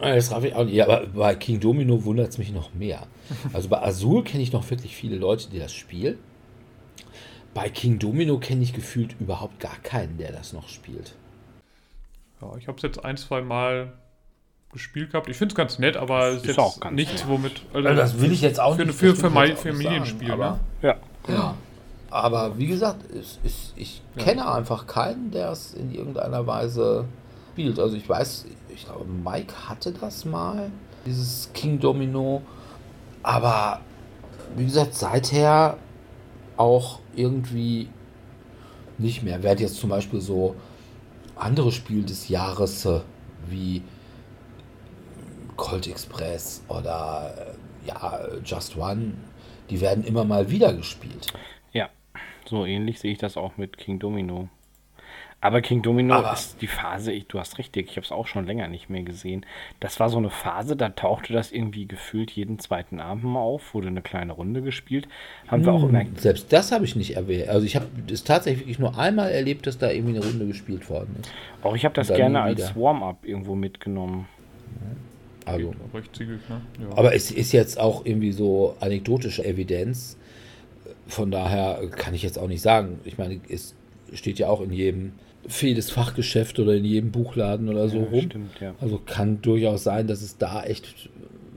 Das 0.00 0.30
raff 0.30 0.44
ich 0.44 0.54
auch 0.54 0.64
nicht. 0.64 0.74
Ja, 0.74 0.84
aber 0.84 1.06
bei 1.06 1.34
King 1.34 1.58
Domino 1.60 2.04
wundert 2.04 2.28
es 2.28 2.38
mich 2.38 2.52
noch 2.52 2.74
mehr. 2.74 3.06
Also 3.52 3.68
bei 3.68 3.80
Azul 3.82 4.22
kenne 4.24 4.42
ich 4.42 4.52
noch 4.52 4.68
wirklich 4.70 4.94
viele 4.94 5.16
Leute, 5.16 5.48
die 5.50 5.58
das 5.58 5.72
spielen. 5.72 6.18
Bei 7.54 7.70
King 7.70 7.98
Domino 7.98 8.38
kenne 8.38 8.62
ich 8.62 8.74
gefühlt 8.74 9.16
überhaupt 9.18 9.58
gar 9.60 9.76
keinen, 9.82 10.18
der 10.18 10.32
das 10.32 10.52
noch 10.52 10.68
spielt. 10.68 11.14
Ja, 12.42 12.54
ich 12.58 12.68
habe 12.68 12.76
es 12.76 12.82
jetzt 12.82 13.02
ein, 13.04 13.16
zwei 13.16 13.40
Mal 13.40 13.94
gespielt 14.72 15.12
gehabt. 15.12 15.30
Ich 15.30 15.38
finde 15.38 15.52
es 15.52 15.56
ganz 15.56 15.78
nett, 15.78 15.96
aber 15.96 16.28
es 16.28 16.42
ist, 16.42 16.50
Ist 16.50 16.56
jetzt 16.58 16.90
nichts, 16.92 17.12
nett. 17.22 17.28
womit. 17.28 17.62
Also 17.72 17.88
das 17.94 18.20
will 18.20 18.30
ich 18.32 18.42
jetzt 18.42 18.60
auch 18.60 18.76
für, 18.76 18.84
nicht. 18.84 18.94
Für, 18.98 19.14
das 19.14 19.20
für, 19.20 19.44
ich 19.46 19.54
Familienspiel, 19.58 20.28
ne? 20.28 20.34
aber, 20.34 20.60
Ja. 20.82 20.96
Ja. 21.28 21.54
Aber 22.10 22.58
wie 22.58 22.66
gesagt, 22.66 23.10
es, 23.10 23.38
es, 23.44 23.72
ich 23.76 24.02
Ja. 24.16 24.22
kenne 24.24 24.52
einfach 24.52 24.86
keinen, 24.86 25.30
der 25.30 25.50
es 25.50 25.72
in 25.72 25.94
irgendeiner 25.94 26.46
Weise 26.46 27.06
spielt. 27.56 27.78
Also 27.78 27.96
ich 27.96 28.06
weiß, 28.06 28.44
ich 28.68 28.84
glaube, 28.84 29.06
Mike 29.06 29.54
hatte 29.66 29.90
das 29.90 30.26
mal, 30.26 30.70
dieses 31.06 31.50
King 31.54 31.80
Domino. 31.80 32.42
Aber 33.22 33.80
wie 34.56 34.66
gesagt, 34.66 34.94
seither 34.94 35.78
auch 36.58 37.00
irgendwie 37.14 37.88
nicht 38.98 39.22
mehr. 39.22 39.42
Während 39.42 39.60
jetzt 39.60 39.76
zum 39.76 39.88
Beispiel 39.88 40.20
so 40.20 40.54
andere 41.34 41.72
Spiele 41.72 42.02
des 42.02 42.28
Jahres 42.28 42.84
äh, 42.84 43.00
wie 43.48 43.82
Colt 45.56 45.86
Express 45.86 46.62
oder 46.68 47.54
äh, 47.84 47.88
ja, 47.88 48.20
Just 48.44 48.76
One, 48.76 49.14
die 49.70 49.80
werden 49.80 50.04
immer 50.04 50.24
mal 50.24 50.50
wieder 50.50 50.74
gespielt. 50.74 51.32
Ja, 51.72 51.88
so 52.44 52.66
ähnlich 52.66 53.00
sehe 53.00 53.12
ich 53.12 53.18
das 53.18 53.38
auch 53.38 53.56
mit 53.56 53.78
King 53.78 53.98
Domino. 53.98 54.50
Aber 55.46 55.60
King 55.60 55.80
Domino 55.80 56.14
Aber- 56.14 56.32
ist 56.32 56.60
die 56.60 56.66
Phase, 56.66 57.12
ich, 57.12 57.28
du 57.28 57.38
hast 57.38 57.56
richtig, 57.58 57.88
ich 57.88 57.96
habe 57.96 58.04
es 58.04 58.10
auch 58.10 58.26
schon 58.26 58.46
länger 58.46 58.66
nicht 58.66 58.90
mehr 58.90 59.04
gesehen. 59.04 59.46
Das 59.78 60.00
war 60.00 60.08
so 60.08 60.18
eine 60.18 60.28
Phase, 60.28 60.74
da 60.74 60.88
tauchte 60.88 61.32
das 61.32 61.52
irgendwie 61.52 61.86
gefühlt 61.86 62.32
jeden 62.32 62.58
zweiten 62.58 62.98
Abend 62.98 63.22
mal 63.22 63.38
auf, 63.38 63.72
wurde 63.72 63.86
eine 63.86 64.02
kleine 64.02 64.32
Runde 64.32 64.60
gespielt. 64.60 65.06
Haben 65.46 65.64
wir 65.64 65.72
auch 65.72 65.88
immer. 65.88 66.02
Selbst 66.16 66.52
das 66.52 66.72
habe 66.72 66.84
ich 66.84 66.96
nicht 66.96 67.14
erwähnt. 67.14 67.48
Also 67.48 67.64
ich 67.64 67.76
habe 67.76 67.86
es 68.10 68.24
tatsächlich 68.24 68.62
wirklich 68.62 68.80
nur 68.80 68.98
einmal 68.98 69.30
erlebt, 69.30 69.68
dass 69.68 69.78
da 69.78 69.88
irgendwie 69.88 70.16
eine 70.16 70.26
Runde 70.26 70.48
gespielt 70.48 70.90
worden 70.90 71.14
ist. 71.20 71.30
Auch 71.62 71.76
ich 71.76 71.84
habe 71.84 71.94
das 71.94 72.08
gerne 72.08 72.40
als. 72.42 72.74
Warm-up 72.74 73.24
irgendwo 73.24 73.54
mitgenommen. 73.54 74.26
Also, 75.44 75.72
zügig, 76.12 76.40
ne? 76.48 76.60
Ja. 76.80 76.98
aber 76.98 77.14
es 77.14 77.30
ist 77.30 77.52
jetzt 77.52 77.78
auch 77.78 78.04
irgendwie 78.04 78.32
so 78.32 78.74
anekdotische 78.80 79.44
Evidenz. 79.44 80.16
Von 81.06 81.30
daher 81.30 81.80
kann 81.90 82.14
ich 82.14 82.24
jetzt 82.24 82.36
auch 82.36 82.48
nicht 82.48 82.62
sagen. 82.62 82.98
Ich 83.04 83.16
meine, 83.16 83.38
es 83.48 83.76
steht 84.12 84.38
ja 84.38 84.48
auch 84.48 84.60
in 84.60 84.72
jedem 84.72 85.12
vieles 85.48 85.90
Fachgeschäft 85.90 86.58
oder 86.58 86.74
in 86.74 86.84
jedem 86.84 87.12
Buchladen 87.12 87.68
oder 87.68 87.88
so 87.88 87.98
Ja, 87.98 88.04
rum. 88.04 88.22
Stimmt, 88.22 88.60
ja. 88.60 88.74
Also 88.80 88.98
kann 88.98 89.40
durchaus 89.42 89.84
sein, 89.84 90.06
dass 90.06 90.22
es 90.22 90.38
da 90.38 90.64
echt 90.64 91.08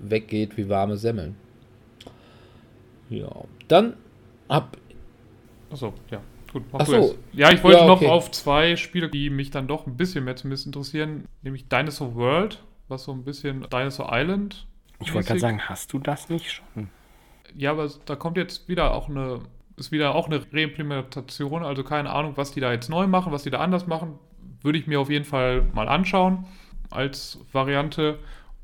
weggeht 0.01 0.57
wie 0.57 0.69
warme 0.69 0.97
Semmeln. 0.97 1.35
Ja, 3.09 3.29
dann 3.67 3.95
hab 4.47 4.77
Achso, 5.71 5.93
ja. 6.09 6.21
Gut, 6.51 6.63
mach 6.71 6.79
Ach 6.81 6.85
du 6.85 7.03
so. 7.03 7.15
Ja, 7.31 7.51
ich 7.51 7.63
wollte 7.63 7.79
Ja, 7.79 7.89
okay. 7.89 8.05
noch 8.05 8.11
auf 8.11 8.31
zwei 8.31 8.75
Spiele, 8.75 9.09
die 9.09 9.29
mich 9.29 9.51
dann 9.51 9.67
doch 9.67 9.85
ein 9.85 9.97
bisschen 9.97 10.25
mehr 10.25 10.35
zumindest 10.35 10.65
interessieren, 10.65 11.25
nämlich 11.43 11.67
Dinosaur 11.67 12.15
World, 12.15 12.63
was 12.87 13.03
so 13.03 13.11
ein 13.11 13.23
bisschen 13.23 13.67
Dinosaur 13.69 14.09
Island. 14.11 14.65
Ich 15.01 15.13
wollte 15.13 15.27
gerade 15.27 15.39
sagen, 15.39 15.61
hast 15.61 15.93
du 15.93 15.99
das 15.99 16.29
nicht 16.29 16.51
schon? 16.51 16.89
Ja, 17.55 17.71
aber 17.71 17.89
da 18.05 18.15
kommt 18.15 18.37
jetzt 18.37 18.67
wieder 18.67 18.93
auch 18.93 19.09
eine, 19.09 19.39
ist 19.79 19.91
wieder 19.91 20.15
auch 20.15 20.27
eine 20.27 20.41
Reimplementation, 20.51 21.63
also 21.63 21.83
keine 21.83 22.09
Ahnung, 22.11 22.33
was 22.35 22.51
die 22.51 22.59
da 22.59 22.71
jetzt 22.71 22.89
neu 22.89 23.07
machen, 23.07 23.31
was 23.31 23.43
die 23.43 23.49
da 23.49 23.59
anders 23.59 23.87
machen, 23.87 24.19
würde 24.61 24.77
ich 24.77 24.87
mir 24.87 24.99
auf 24.99 25.09
jeden 25.09 25.25
Fall 25.25 25.63
mal 25.73 25.87
anschauen 25.87 26.45
als 26.89 27.39
Variante. 27.53 28.19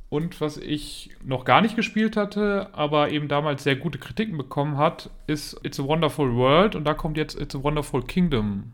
Und 0.10 0.40
was 0.40 0.58
ich 0.58 1.10
noch 1.24 1.46
gar 1.46 1.62
nicht 1.62 1.76
gespielt 1.76 2.16
hatte, 2.16 2.70
aber 2.74 3.10
eben 3.10 3.28
damals 3.28 3.64
sehr 3.64 3.76
gute 3.76 3.98
Kritiken 3.98 4.38
bekommen 4.38 4.78
hat, 4.78 5.10
ist 5.28 5.60
It's 5.64 5.80
a 5.80 5.84
Wonderful 5.84 6.36
World 6.36 6.76
und 6.76 6.84
da 6.86 6.94
kommt 6.94 7.18
jetzt 7.18 7.40
It's 7.40 7.56
a 7.56 7.64
Wonderful 7.64 8.04
Kingdom 8.04 8.72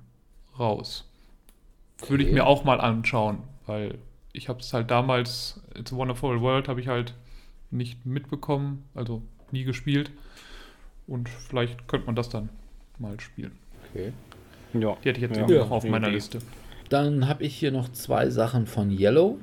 raus. 0.59 1.07
Würde 2.07 2.23
ich 2.23 2.30
Okay. 2.30 2.35
mir 2.35 2.45
auch 2.47 2.63
mal 2.63 2.81
anschauen, 2.81 3.39
weil 3.65 3.97
ich 4.34 4.49
habe 4.49 4.59
es 4.59 4.73
halt 4.73 4.91
damals, 4.91 5.61
It's 5.76 5.93
a 5.93 5.95
Wonderful 5.95 6.41
World 6.41 6.68
habe 6.68 6.80
ich 6.81 6.88
halt 6.88 7.13
nicht 7.72 8.05
mitbekommen, 8.05 8.84
also 8.93 9.22
nie 9.51 9.63
gespielt. 9.63 10.11
Und 11.11 11.27
vielleicht 11.27 11.89
könnte 11.89 12.05
man 12.05 12.15
das 12.15 12.29
dann 12.29 12.47
mal 12.97 13.19
spielen. 13.19 13.51
okay. 13.89 14.13
Ja. 14.73 14.95
Die 15.03 15.09
hätte 15.09 15.19
ich 15.19 15.29
jetzt 15.29 15.38
Ja, 15.38 15.59
noch 15.59 15.71
auf 15.71 15.83
eine 15.83 15.91
meiner. 15.91 16.09
Liste. 16.09 16.39
Dann 16.88 17.27
habe 17.27 17.43
ich 17.43 17.53
hier 17.53 17.73
noch 17.73 17.91
zwei 17.91 18.29
Sachen 18.29 18.65
von 18.65 18.89
Yellow. 18.89 19.38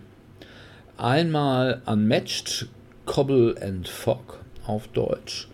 Einmal 0.96 1.82
Unmatched 1.84 2.68
Cobble 3.04 3.54
and 3.60 3.86
Fog 3.86 4.40
auf 4.66 4.88
Deutsch. 4.88 5.48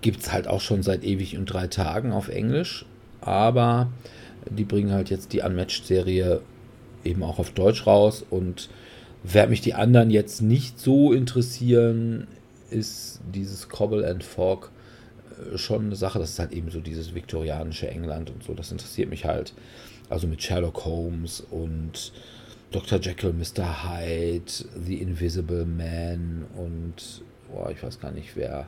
Gibt 0.00 0.20
es 0.20 0.32
halt 0.32 0.46
auch 0.46 0.60
schon 0.60 0.84
seit 0.84 1.02
ewig 1.02 1.36
und 1.36 1.46
drei 1.46 1.66
Tagen 1.66 2.12
auf 2.12 2.28
Englisch. 2.28 2.86
Aber 3.20 3.88
die 4.48 4.64
bringen 4.64 4.92
halt 4.92 5.10
jetzt 5.10 5.32
die 5.32 5.40
Unmatched-Serie 5.40 6.40
eben 7.02 7.24
auch 7.24 7.40
auf 7.40 7.50
Deutsch 7.50 7.84
raus 7.84 8.24
und 8.30 8.70
wer 9.24 9.48
mich 9.48 9.60
die 9.60 9.74
anderen 9.74 10.10
jetzt 10.10 10.40
nicht 10.40 10.78
so 10.78 11.12
interessieren, 11.12 12.28
ist 12.72 13.20
dieses 13.32 13.68
Cobble 13.68 14.08
and 14.08 14.24
Fork 14.24 14.70
äh, 15.52 15.58
schon 15.58 15.86
eine 15.86 15.96
Sache. 15.96 16.18
Das 16.18 16.30
ist 16.30 16.38
halt 16.38 16.52
eben 16.52 16.70
so 16.70 16.80
dieses 16.80 17.14
viktorianische 17.14 17.88
England 17.88 18.30
und 18.30 18.42
so. 18.42 18.54
Das 18.54 18.72
interessiert 18.72 19.08
mich 19.08 19.24
halt. 19.24 19.52
Also 20.08 20.26
mit 20.26 20.42
Sherlock 20.42 20.84
Holmes 20.84 21.40
und 21.40 22.12
Dr. 22.70 22.98
Jekyll, 23.00 23.32
Mr. 23.32 23.84
Hyde, 23.84 24.52
The 24.84 25.00
Invisible 25.00 25.64
Man 25.64 26.46
und 26.56 27.22
boah, 27.50 27.70
ich 27.70 27.82
weiß 27.82 28.00
gar 28.00 28.10
nicht, 28.10 28.34
wer, 28.34 28.66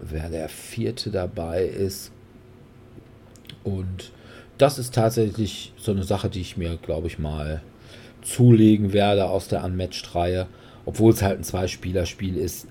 wer 0.00 0.30
der 0.30 0.48
vierte 0.48 1.10
dabei 1.10 1.64
ist. 1.64 2.10
Und 3.64 4.12
das 4.58 4.78
ist 4.78 4.94
tatsächlich 4.94 5.72
so 5.76 5.92
eine 5.92 6.04
Sache, 6.04 6.30
die 6.30 6.40
ich 6.40 6.56
mir, 6.56 6.76
glaube 6.76 7.06
ich, 7.06 7.18
mal 7.18 7.62
zulegen 8.22 8.92
werde 8.92 9.26
aus 9.26 9.48
der 9.48 9.64
Unmatched-Reihe. 9.64 10.46
Obwohl 10.86 11.12
es 11.12 11.22
halt 11.22 11.40
ein 11.40 11.44
Zwei-Spieler-Spiel 11.44 12.36
ist, 12.36 12.68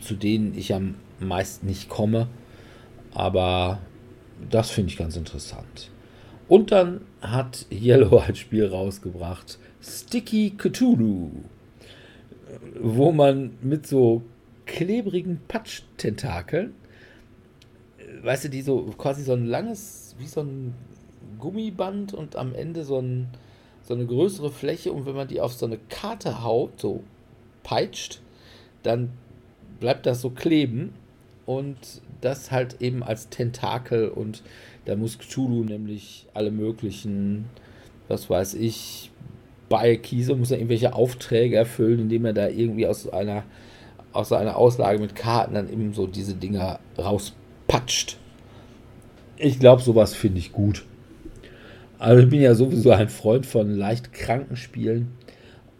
zu 0.00 0.14
denen 0.14 0.56
ich 0.56 0.74
am 0.74 0.94
meisten 1.20 1.66
nicht 1.66 1.88
komme. 1.88 2.28
Aber 3.12 3.80
das 4.50 4.70
finde 4.70 4.90
ich 4.90 4.96
ganz 4.96 5.16
interessant. 5.16 5.90
Und 6.48 6.72
dann 6.72 7.02
hat 7.20 7.66
Yellow 7.70 8.18
ein 8.18 8.34
Spiel 8.34 8.66
rausgebracht, 8.66 9.58
Sticky 9.80 10.50
Cthulhu, 10.56 11.30
wo 12.80 13.12
man 13.12 13.52
mit 13.62 13.86
so 13.86 14.22
klebrigen 14.66 15.40
Patsch-Tentakeln, 15.48 16.74
weißt 18.22 18.44
du, 18.44 18.48
die 18.50 18.62
so 18.62 18.82
quasi 18.98 19.22
so 19.22 19.32
ein 19.32 19.46
langes, 19.46 20.14
wie 20.18 20.26
so 20.26 20.42
ein 20.42 20.74
Gummiband 21.38 22.14
und 22.14 22.36
am 22.36 22.54
Ende 22.54 22.84
so, 22.84 22.98
ein, 22.98 23.28
so 23.82 23.94
eine 23.94 24.06
größere 24.06 24.50
Fläche 24.50 24.92
und 24.92 25.06
wenn 25.06 25.16
man 25.16 25.28
die 25.28 25.40
auf 25.40 25.54
so 25.54 25.66
eine 25.66 25.78
Karte 25.88 26.44
haut, 26.44 26.80
so 26.80 27.02
peitscht, 27.62 28.20
dann 28.82 29.10
bleibt 29.82 30.06
das 30.06 30.20
so 30.20 30.30
kleben 30.30 30.94
und 31.44 31.76
das 32.20 32.52
halt 32.52 32.80
eben 32.80 33.02
als 33.02 33.28
Tentakel 33.28 34.08
und 34.08 34.42
da 34.84 34.94
muss 34.94 35.18
Cthulhu 35.18 35.64
nämlich 35.64 36.28
alle 36.34 36.52
möglichen, 36.52 37.46
was 38.06 38.30
weiß 38.30 38.54
ich, 38.54 39.10
bei 39.68 39.96
Kiese 39.96 40.36
muss 40.36 40.52
er 40.52 40.58
irgendwelche 40.58 40.94
Aufträge 40.94 41.56
erfüllen, 41.56 41.98
indem 41.98 42.26
er 42.26 42.32
da 42.32 42.48
irgendwie 42.48 42.86
aus 42.86 43.08
einer, 43.08 43.42
aus 44.12 44.32
einer 44.32 44.56
Auslage 44.56 45.00
mit 45.00 45.16
Karten 45.16 45.54
dann 45.54 45.68
eben 45.68 45.92
so 45.94 46.06
diese 46.06 46.34
Dinger 46.34 46.78
rauspatscht. 46.96 48.18
Ich 49.36 49.58
glaube, 49.58 49.82
sowas 49.82 50.14
finde 50.14 50.38
ich 50.38 50.52
gut. 50.52 50.84
Also 51.98 52.22
ich 52.22 52.28
bin 52.28 52.40
ja 52.40 52.54
sowieso 52.54 52.92
ein 52.92 53.08
Freund 53.08 53.46
von 53.46 53.74
leicht 53.74 54.12
kranken 54.12 54.56
Spielen. 54.56 55.12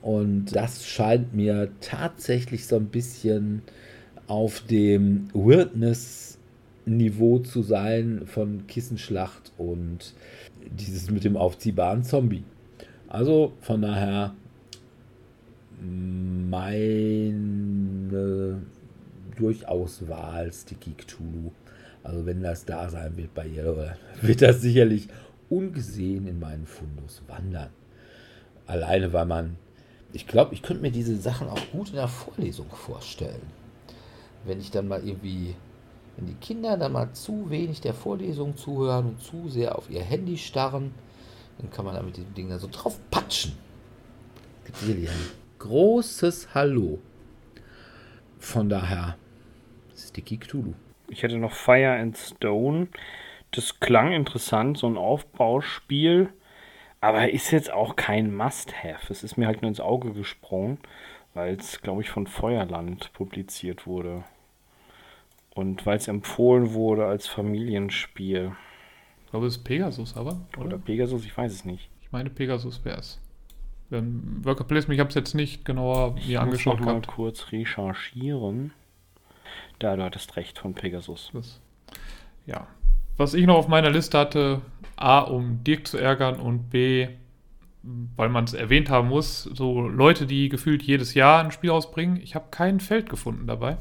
Und 0.01 0.47
das 0.57 0.85
scheint 0.85 1.33
mir 1.33 1.69
tatsächlich 1.81 2.67
so 2.67 2.75
ein 2.75 2.87
bisschen 2.87 3.63
auf 4.27 4.61
dem 4.61 5.29
Weirdness-Niveau 5.35 7.41
zu 7.41 7.61
sein 7.63 8.23
von 8.27 8.67
Kissenschlacht 8.67 9.53
und 9.59 10.15
dieses 10.71 11.11
mit 11.11 11.25
dem 11.25 11.37
aufziehbaren 11.37 12.05
Zombie. 12.05 12.45
Also 13.09 13.53
von 13.61 13.83
daher 13.83 14.33
meine 16.51 17.43
durchaus 19.37 20.09
Wahl 20.09 20.53
Sticky 20.53 20.93
Cthulhu. 20.93 21.51
Also 22.03 22.27
wenn 22.27 22.43
das 22.43 22.65
da 22.65 22.89
sein 22.89 23.17
wird 23.17 23.35
bei 23.35 23.47
Yellow, 23.47 23.77
wird 24.21 24.43
das 24.43 24.61
sicherlich 24.61 25.09
ungesehen 25.49 26.27
in 26.27 26.41
meinen 26.41 26.67
Fundus 26.67 27.23
wandern. 27.29 27.71
Alleine, 28.67 29.13
weil 29.13 29.27
man, 29.27 29.57
ich 30.13 30.27
glaube, 30.27 30.55
ich 30.55 30.63
könnte 30.63 30.83
mir 30.83 30.91
diese 30.91 31.17
Sachen 31.17 31.49
auch 31.49 31.61
gut 31.73 31.91
in 31.91 31.97
der 31.97 32.09
Vorlesung 32.09 32.71
vorstellen. 32.71 33.62
Wenn 34.45 34.61
ich 34.61 34.71
dann 34.71 34.89
mal 34.89 35.07
irgendwie, 35.07 35.55
wenn 36.17 36.27
die 36.27 36.35
Kinder 36.35 36.77
dann 36.77 36.93
mal 36.93 37.13
zu 37.13 37.51
wenig 37.51 37.81
der 37.81 37.95
Vorlesung 37.95 38.57
zuhören 38.57 39.07
und 39.07 39.21
zu 39.21 39.49
sehr 39.49 39.77
auf 39.77 39.91
ihr 39.91 40.03
Handy 40.03 40.37
starren, 40.37 40.95
dann 41.59 41.71
kann 41.71 41.85
man 41.85 41.95
da 41.95 42.03
mit 42.03 42.17
dem 42.17 42.35
Ding 42.35 42.49
da 42.49 42.59
so 42.59 42.69
drauf 42.71 42.99
patschen. 43.11 43.53
Gibt 44.65 44.79
sicherlich 44.79 45.11
ein 45.11 45.31
großes 45.59 46.55
Hallo. 46.55 46.99
Von 48.39 48.69
daher, 48.69 49.17
Sticky 49.97 50.39
Cthulhu. 50.39 50.75
Ich 51.09 51.23
hätte 51.23 51.37
noch 51.37 51.53
Fire 51.53 51.93
and 51.93 52.17
Stone 52.17 52.89
das 53.53 53.81
klang 53.81 54.13
interessant, 54.13 54.79
so 54.79 54.89
ein 54.89 54.97
Aufbauspiel. 54.97 56.33
Aber 57.01 57.31
ist 57.31 57.51
jetzt 57.51 57.73
auch 57.73 57.97
kein 57.97 58.35
Must-Have. 58.35 59.13
Es 59.13 59.23
ist 59.23 59.37
mir 59.37 59.47
halt 59.47 59.63
nur 59.63 59.69
ins 59.69 59.81
Auge 59.81 60.13
gesprungen, 60.13 60.79
weil 61.35 61.57
es, 61.57 61.83
glaube 61.83 62.03
ich, 62.03 62.11
von 62.11 62.27
Feuerland 62.27 63.13
publiziert 63.13 63.87
wurde. 63.87 64.25
Und 65.55 65.85
weil 65.85 65.99
es 65.99 66.09
empfohlen 66.09 66.73
wurde 66.73 67.07
als 67.07 67.27
Familienspiel. 67.27 68.53
Ich 69.25 69.31
glaube, 69.31 69.47
es 69.47 69.57
ist 69.57 69.65
Pegasus, 69.65 70.17
aber. 70.17 70.41
Oder, 70.57 70.67
oder 70.67 70.79
Pegasus, 70.79 71.25
ich 71.25 71.37
weiß 71.37 71.53
es 71.53 71.65
nicht. 71.65 71.89
Ich 72.01 72.11
meine, 72.13 72.31
Pegasus 72.31 72.85
wäre 72.85 72.99
es. 72.99 73.21
Worker 73.91 74.65
Placement, 74.65 74.95
ich 74.95 75.01
habe 75.01 75.11
es 75.11 75.15
jetzt 75.15 75.35
nicht 75.35 75.67
genauer 75.67 76.15
mir 76.15 76.41
angeschaut. 76.41 76.81
Ich 76.81 76.87
muss 76.87 76.95
mal 76.95 77.03
kurz 77.03 77.53
recherchieren. 77.53 78.73
Da, 79.79 79.97
du 79.97 80.03
hattest 80.03 80.37
recht 80.37 80.59
von 80.59 80.73
Pegasus. 80.75 81.31
Das, 81.35 81.61
ja, 82.47 82.67
was 83.17 83.35
ich 83.35 83.45
noch 83.47 83.57
auf 83.57 83.69
meiner 83.69 83.91
Liste 83.91 84.19
hatte, 84.19 84.63
A, 84.97 85.21
um 85.21 85.63
Dirk 85.65 85.87
zu 85.87 85.99
ärgern 85.99 86.41
und 86.41 86.71
B, 86.71 87.09
weil 87.83 88.29
man 88.29 88.45
es 88.45 88.55
erwähnt 88.55 88.89
haben 88.89 89.09
muss, 89.09 89.43
so 89.43 89.81
Leute, 89.81 90.27
die 90.27 90.49
gefühlt 90.49 90.83
jedes 90.83 91.15
Jahr 91.15 91.45
ein 91.45 91.51
Spiel 91.51 91.71
rausbringen. 91.71 92.21
Ich 92.23 92.35
habe 92.35 92.47
kein 92.51 92.81
Feld 92.81 93.11
gefunden 93.11 93.47
dabei. 93.47 93.77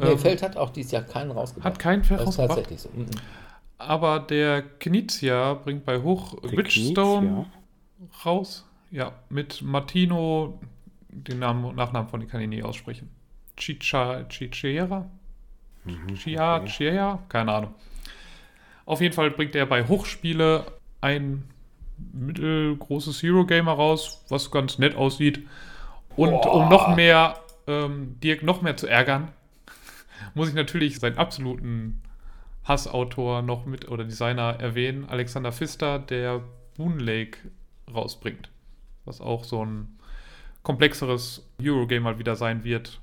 Nee, 0.00 0.12
ähm, 0.12 0.18
Feld 0.18 0.42
hat 0.42 0.56
auch 0.56 0.70
dieses 0.70 0.92
Jahr 0.92 1.02
keinen 1.02 1.30
rausgebracht. 1.30 1.74
Hat 1.74 1.78
kein 1.78 2.04
Feld 2.04 2.20
rausgebracht. 2.20 2.48
Tatsächlich 2.56 2.80
so. 2.80 2.90
Mhm. 2.94 3.06
Aber 3.78 4.20
der 4.20 4.62
Knizia 4.62 5.54
bringt 5.54 5.84
bei 5.84 6.02
Hoch 6.02 6.36
Witchstone 6.42 7.46
raus. 8.24 8.64
Ja, 8.90 9.12
mit 9.28 9.62
Martino, 9.62 10.58
den 11.08 11.40
Namen 11.40 11.64
und 11.64 11.76
Nachnamen 11.76 12.08
von, 12.08 12.20
die 12.20 12.26
kann 12.26 12.40
ich 12.40 12.48
nie 12.48 12.62
aussprechen. 12.62 13.10
Chicha, 13.56 14.24
Chichera? 14.28 15.08
Mhm, 15.84 16.14
Chia, 16.14 16.56
okay. 16.56 16.66
Chia? 16.66 17.18
Keine 17.28 17.52
Ahnung. 17.52 17.74
Auf 18.86 19.00
jeden 19.00 19.14
Fall 19.14 19.30
bringt 19.30 19.54
er 19.54 19.66
bei 19.66 19.86
Hochspiele 19.86 20.64
ein 21.00 21.44
mittelgroßes 22.12 23.22
Hero 23.22 23.44
Gamer 23.44 23.72
raus, 23.72 24.24
was 24.28 24.50
ganz 24.50 24.78
nett 24.78 24.96
aussieht. 24.96 25.46
Und 26.16 26.30
Boah. 26.30 26.54
um 26.54 26.68
noch 26.68 26.96
mehr 26.96 27.38
ähm, 27.66 28.18
Dirk 28.22 28.42
noch 28.42 28.62
mehr 28.62 28.76
zu 28.76 28.86
ärgern, 28.86 29.28
muss 30.34 30.48
ich 30.48 30.54
natürlich 30.54 30.98
seinen 30.98 31.18
absoluten 31.18 32.02
Hassautor 32.64 33.42
noch 33.42 33.66
mit 33.66 33.88
oder 33.88 34.04
Designer 34.04 34.56
erwähnen, 34.60 35.06
Alexander 35.08 35.52
Pfister, 35.52 35.98
der 35.98 36.42
Boon 36.76 36.98
Lake 36.98 37.38
rausbringt. 37.92 38.50
Was 39.04 39.20
auch 39.20 39.44
so 39.44 39.64
ein 39.64 39.98
komplexeres 40.62 41.48
Eurogame 41.62 42.02
mal 42.02 42.18
wieder 42.18 42.36
sein 42.36 42.64
wird, 42.64 43.00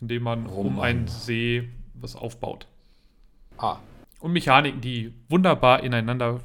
in 0.00 0.08
dem 0.08 0.22
man 0.22 0.46
oh 0.46 0.60
um 0.60 0.80
einen 0.80 1.08
See 1.08 1.68
was 1.94 2.14
aufbaut. 2.14 2.66
Ah, 3.56 3.78
und 4.20 4.32
Mechaniken, 4.32 4.80
die 4.80 5.14
wunderbar 5.28 5.82
ineinander 5.82 6.40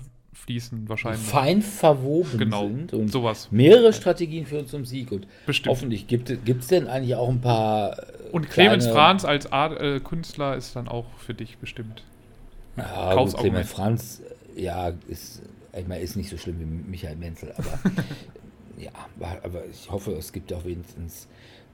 fließen 0.46 0.90
wahrscheinlich. 0.90 1.22
Fein 1.22 1.62
verwoben 1.62 2.38
genau, 2.38 2.68
sind 2.68 2.94
und 2.94 3.10
sowas. 3.10 3.50
mehrere 3.52 3.94
Strategien 3.94 4.46
führen 4.46 4.68
zum 4.68 4.86
Sieg. 4.86 5.12
Und 5.12 5.28
Bestimmt. 5.46 5.72
hoffentlich 5.72 6.08
gibt 6.08 6.30
es 6.30 6.68
denn 6.68 6.88
eigentlich 6.88 7.16
auch 7.16 7.30
ein 7.30 7.42
paar. 7.42 7.98
Äh, 7.98 8.30
und 8.32 8.50
Clemens 8.50 8.88
Franz 8.88 9.24
als 9.24 9.52
Art, 9.52 9.80
äh, 9.80 10.00
Künstler 10.00 10.56
ist 10.56 10.76
dann 10.76 10.88
auch 10.88 11.06
für 11.18 11.34
dich 11.34 11.58
bestimmt. 11.58 12.04
Ja, 12.76 13.14
gut, 13.16 13.38
Clemens 13.38 13.70
Franz, 13.70 14.22
ja, 14.56 14.94
ist, 15.08 15.44
ich 15.78 15.88
meine, 15.88 16.02
ist 16.02 16.16
nicht 16.16 16.30
so 16.30 16.38
schlimm 16.38 16.60
wie 16.60 16.66
Michael 16.66 17.18
Menzel, 17.18 17.54
aber 17.58 17.80
ja, 18.78 18.92
aber 19.44 19.66
ich 19.70 19.92
hoffe, 19.92 20.14
es 20.14 20.34
gibt 20.34 20.52
auch 20.54 20.66
wenigstens 20.66 21.28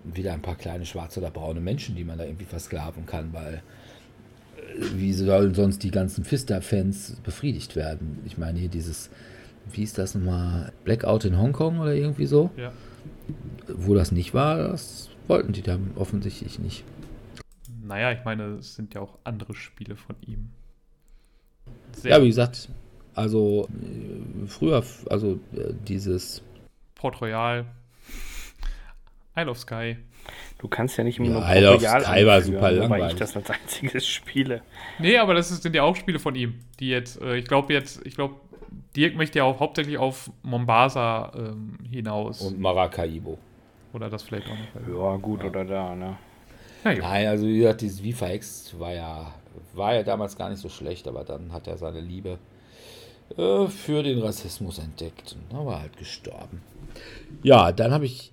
wieder 0.04 0.34
ein 0.34 0.42
paar 0.42 0.56
kleine 0.56 0.86
schwarze 0.86 1.20
oder 1.20 1.32
braune 1.32 1.62
Menschen, 1.62 1.96
die 1.96 2.04
man 2.04 2.18
da 2.18 2.26
irgendwie 2.26 2.46
versklaven 2.46 3.06
kann, 3.06 3.32
weil 3.34 3.62
wie 4.76 5.14
sollen 5.14 5.54
sonst 5.54 5.84
die 5.84 5.92
ganzen 5.92 6.24
Fister-Fans 6.24 7.18
befriedigt 7.24 7.76
werden? 7.76 8.20
Ich 8.26 8.38
meine, 8.38 8.60
hier 8.60 8.70
dieses, 8.70 9.10
wie 9.72 9.84
ist 9.84 9.98
das 9.98 10.16
nochmal, 10.16 10.72
Blackout 10.84 11.26
in 11.26 11.38
Hongkong 11.38 11.80
oder 11.80 11.94
irgendwie 11.94 12.26
so? 12.26 12.52
Ja. 12.58 12.72
Wo 13.68 13.94
das 13.94 14.12
nicht 14.12 14.34
war, 14.34 14.58
das 14.58 15.10
wollten 15.28 15.54
die 15.54 15.62
dann 15.62 15.92
offensichtlich 15.96 16.60
nicht. 16.60 16.84
Naja, 17.84 18.12
ich 18.12 18.24
meine, 18.26 18.56
es 18.56 18.76
sind 18.76 18.94
ja 18.94 19.02
auch 19.02 19.18
andere 19.24 19.54
Spiele 19.54 19.96
von 19.96 20.16
ihm. 20.26 20.50
Sehr 21.94 22.12
ja, 22.12 22.22
wie 22.22 22.28
gesagt, 22.28 22.70
also 23.14 23.68
äh, 23.82 24.48
früher, 24.48 24.84
also 25.10 25.40
äh, 25.54 25.74
dieses 25.88 26.42
Port 26.96 27.22
Royal, 27.22 27.66
Isle 29.36 29.50
of 29.50 29.60
Sky. 29.60 29.98
Du 30.60 30.68
kannst 30.68 30.98
ja 30.98 31.04
nicht 31.04 31.20
immer 31.20 31.56
ja, 31.56 31.72
nur 31.72 31.80
Sky 31.80 32.26
war 32.26 32.42
super 32.42 32.72
langweilig. 32.72 32.90
Weil 32.90 33.12
ich 33.12 33.16
das 33.16 33.36
als 33.36 33.50
einziges 33.50 34.08
spiele. 34.08 34.62
Nee, 35.00 35.18
aber 35.18 35.34
das 35.34 35.50
sind 35.50 35.76
ja 35.76 35.84
auch 35.84 35.96
Spiele 35.96 36.20
von 36.20 36.36
ihm, 36.36 36.60
die 36.80 36.90
jetzt, 36.90 37.22
äh, 37.22 37.36
ich 37.38 37.46
glaube 37.46 37.74
jetzt, 37.74 38.06
ich 38.06 38.16
glaube, 38.16 38.36
Dirk 38.96 39.16
möchte 39.16 39.40
ja 39.40 39.46
auch 39.46 39.60
hauptsächlich 39.60 39.98
auf 39.98 40.32
Mombasa 40.42 41.32
ähm, 41.36 41.78
hinaus. 41.90 42.42
Und 42.42 42.60
Maracaibo. 42.60 43.38
Oder 43.94 44.10
das 44.10 44.24
vielleicht 44.24 44.48
auch 44.48 44.88
noch. 44.90 45.12
Ja, 45.12 45.18
gut 45.18 45.44
oder 45.44 45.64
da, 45.64 45.96
ne? 45.96 46.18
Ja, 46.84 46.92
ja. 46.92 47.02
Nein, 47.02 47.28
also 47.28 47.46
wie 47.48 47.60
gesagt, 47.60 47.82
dieses 47.82 48.04
Viva 48.04 48.30
X 48.30 48.74
war 48.78 48.94
ja, 48.94 49.34
war 49.74 49.94
ja 49.94 50.04
damals 50.04 50.36
gar 50.36 50.50
nicht 50.50 50.60
so 50.60 50.70
schlecht, 50.70 51.08
aber 51.08 51.24
dann 51.24 51.52
hat 51.52 51.68
er 51.68 51.78
seine 51.78 52.02
Liebe 52.02 52.40
äh, 53.38 53.68
für 53.68 54.04
den 54.04 54.20
Rassismus 54.20 54.80
entdeckt 54.80 55.36
und 55.36 55.54
dann 55.54 55.66
war 55.66 55.76
er 55.76 55.82
halt 55.82 55.98
gestorben. 55.98 56.62
Ja, 57.44 57.72
dann 57.72 57.92
habe 57.92 58.06
ich 58.06 58.32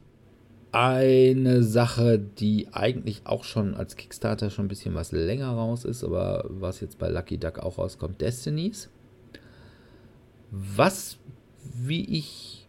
eine 0.75 1.63
Sache, 1.63 2.19
die 2.19 2.67
eigentlich 2.73 3.23
auch 3.27 3.45
schon 3.45 3.75
als 3.75 3.95
Kickstarter 3.95 4.51
schon 4.51 4.65
ein 4.65 4.69
bisschen 4.69 4.97
was 4.97 5.13
länger 5.13 5.51
raus 5.51 5.85
ist, 5.85 6.03
aber 6.03 6.47
was 6.49 6.81
jetzt 6.81 6.99
bei 6.99 7.09
Lucky 7.09 7.39
Duck 7.39 7.61
auch 7.61 7.79
rauskommt, 7.79 8.21
Destinies. 8.21 8.91
Was, 10.51 11.19
wie 11.63 12.05
ich 12.05 12.67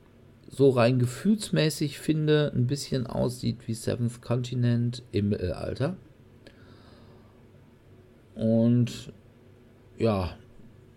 so 0.48 0.70
rein 0.70 1.00
gefühlsmäßig 1.00 1.98
finde, 1.98 2.52
ein 2.56 2.68
bisschen 2.68 3.08
aussieht 3.08 3.58
wie 3.66 3.74
Seventh 3.74 4.22
Continent 4.22 5.02
im 5.12 5.30
Mittelalter. 5.30 5.98
Und 8.36 9.12
ja, 9.98 10.38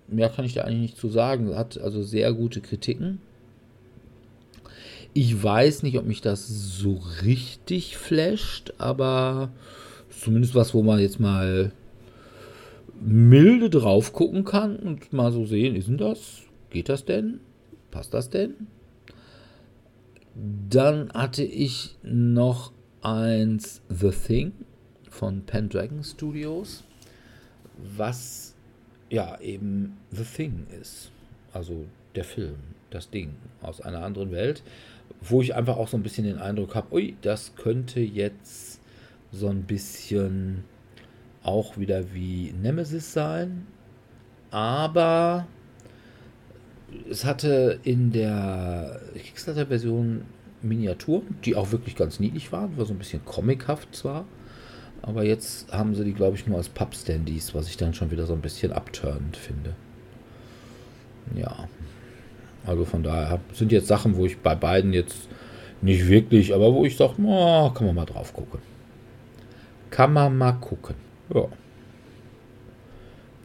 mehr 0.09 0.29
kann 0.29 0.45
ich 0.45 0.53
da 0.53 0.65
eigentlich 0.65 0.81
nicht 0.81 0.99
zu 0.99 1.09
sagen. 1.09 1.57
Hat 1.57 1.79
also 1.79 2.03
sehr 2.03 2.35
gute 2.35 2.61
Kritiken. 2.61 3.21
Ich 5.15 5.43
weiß 5.43 5.83
nicht, 5.83 5.99
ob 5.99 6.07
mich 6.07 6.21
das 6.21 6.47
so 6.49 7.01
richtig 7.23 7.97
flasht, 7.97 8.75
aber 8.79 9.51
zumindest 10.11 10.55
was, 10.55 10.75
wo 10.75 10.83
man 10.83 11.01
jetzt 11.01 11.19
mal 11.19 11.73
milde 13.01 13.71
drauf 13.71 14.13
gucken 14.13 14.45
kann 14.45 14.77
und 14.77 15.13
mal 15.13 15.33
so 15.33 15.47
sehen, 15.47 15.77
ist 15.77 15.89
denn 15.89 15.99
das? 15.99 16.43
Geht 16.71 16.89
das 16.89 17.05
denn? 17.05 17.41
Passt 17.91 18.13
das 18.15 18.31
denn? 18.31 18.55
Dann 20.69 21.11
hatte 21.13 21.43
ich 21.43 21.97
noch 22.03 22.73
eins 23.03 23.83
The 23.89 24.11
Thing 24.11 24.53
von 25.09 25.43
Pendragon 25.43 26.05
Studios, 26.05 26.85
was 27.97 28.55
ja 29.11 29.41
eben 29.41 29.97
The 30.11 30.25
Thing 30.25 30.67
ist. 30.81 31.11
Also 31.53 31.87
der 32.15 32.25
Film, 32.25 32.57
das 32.91 33.11
Ding 33.11 33.35
aus 33.63 33.81
einer 33.81 34.03
anderen 34.03 34.31
Welt, 34.31 34.63
wo 35.21 35.43
ich 35.43 35.55
einfach 35.55 35.77
auch 35.77 35.89
so 35.89 35.97
ein 35.97 36.03
bisschen 36.03 36.25
den 36.25 36.39
Eindruck 36.39 36.75
habe, 36.75 36.95
ui, 36.95 37.17
das 37.23 37.55
könnte 37.57 38.01
jetzt 38.01 38.81
so 39.33 39.49
ein 39.49 39.63
bisschen 39.63 40.65
auch 41.43 41.77
wieder 41.79 42.15
wie 42.15 42.53
Nemesis 42.61 43.13
sein. 43.13 43.67
Aber 44.51 45.47
es 47.11 47.25
hatte 47.25 47.81
in 47.83 48.13
der 48.13 49.01
Kickstarter-Version 49.15 50.23
Miniaturen, 50.63 51.37
die 51.45 51.55
auch 51.55 51.71
wirklich 51.71 51.95
ganz 51.97 52.19
niedlich 52.19 52.51
waren, 52.51 52.77
war 52.77 52.87
so 52.87 52.93
ein 52.93 52.99
bisschen 52.99 53.25
comichaft 53.25 53.95
zwar, 53.95 54.25
aber 55.03 55.23
jetzt 55.25 55.73
haben 55.73 55.95
sie 55.95 56.05
die, 56.05 56.15
glaube 56.15 56.37
ich, 56.37 56.47
nur 56.47 56.57
als 56.57 56.69
Pub-Standys, 56.69 57.55
was 57.55 57.69
ich 57.69 57.77
dann 57.77 57.95
schon 57.95 58.11
wieder 58.11 58.27
so 58.27 58.33
ein 58.33 58.41
bisschen 58.41 58.73
abturnend 58.73 59.37
finde. 59.37 59.75
Ja. 61.35 61.69
Also 62.69 62.85
von 62.85 63.03
daher 63.03 63.41
sind 63.53 63.73
jetzt 63.73 63.89
Sachen, 63.89 64.17
wo 64.17 64.27
ich 64.27 64.39
bei 64.39 64.55
beiden 64.55 64.93
jetzt 64.93 65.29
nicht 65.81 66.07
wirklich, 66.09 66.55
aber 66.55 66.73
wo 66.73 66.85
ich 66.85 66.97
sage, 66.97 67.15
oh, 67.25 67.71
kann 67.71 67.87
man 67.87 67.97
mal 67.97 68.05
drauf 68.05 68.33
gucken. 68.35 68.61
Kann 69.91 70.13
man 70.13 70.37
mal 70.37 70.53
gucken. 70.53 70.97
Ja. 71.35 71.47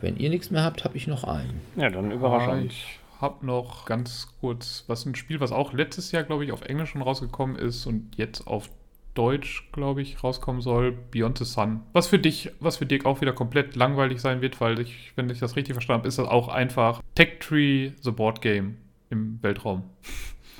Wenn 0.02 0.18
ihr 0.18 0.30
nichts 0.30 0.52
mehr 0.52 0.64
habt, 0.64 0.84
habe 0.84 0.98
ich 0.98 1.08
noch 1.08 1.24
einen. 1.24 1.62
Ja, 1.78 1.90
dann 1.90 2.12
Ah, 2.12 2.16
überraschend. 2.16 2.72
Ich 2.72 3.00
habe 3.22 3.46
noch 3.46 3.86
ganz 3.86 4.28
kurz, 4.42 4.84
was 4.88 5.06
ein 5.06 5.16
Spiel, 5.16 5.40
was 5.40 5.54
auch 5.54 5.72
letztes 5.72 6.12
Jahr, 6.12 6.24
glaube 6.24 6.44
ich, 6.44 6.52
auf 6.52 6.64
Englisch 6.64 6.90
schon 6.90 7.02
rausgekommen 7.02 7.56
ist 7.56 7.86
und 7.86 8.18
jetzt 8.18 8.46
auf 8.46 8.70
Deutsch, 9.14 9.70
glaube 9.72 10.02
ich, 10.02 10.22
rauskommen 10.24 10.62
soll, 10.62 10.92
Beyond 11.12 11.38
the 11.38 11.46
Sun. 11.46 11.82
Was 11.94 12.08
für 12.08 12.20
dich, 12.20 12.52
was 12.60 12.78
für 12.78 12.86
Dirk 12.86 13.06
auch 13.06 13.22
wieder 13.22 13.32
komplett 13.32 13.76
langweilig 13.76 14.20
sein 14.20 14.42
wird, 14.42 14.60
weil 14.60 14.80
ich, 14.80 15.14
wenn 15.16 15.30
ich 15.30 15.40
das 15.40 15.56
richtig 15.56 15.76
verstanden 15.76 16.00
habe, 16.02 16.08
ist 16.10 16.18
das 16.18 16.28
auch 16.28 16.50
einfach 16.50 17.02
Tech 17.16 17.40
Tree 17.40 17.92
The 18.02 18.12
Board 18.12 18.42
Game 18.42 18.78
im 19.14 19.40
Weltraum. 19.42 19.84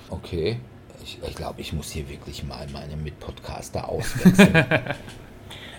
Okay. 0.10 0.60
Ich, 1.04 1.20
ich 1.28 1.36
glaube, 1.36 1.60
ich 1.60 1.74
muss 1.74 1.92
hier 1.92 2.08
wirklich 2.08 2.44
mal 2.46 2.66
meine 2.72 2.96
Mitpodcaster 2.96 3.90
auswechseln. 3.90 4.66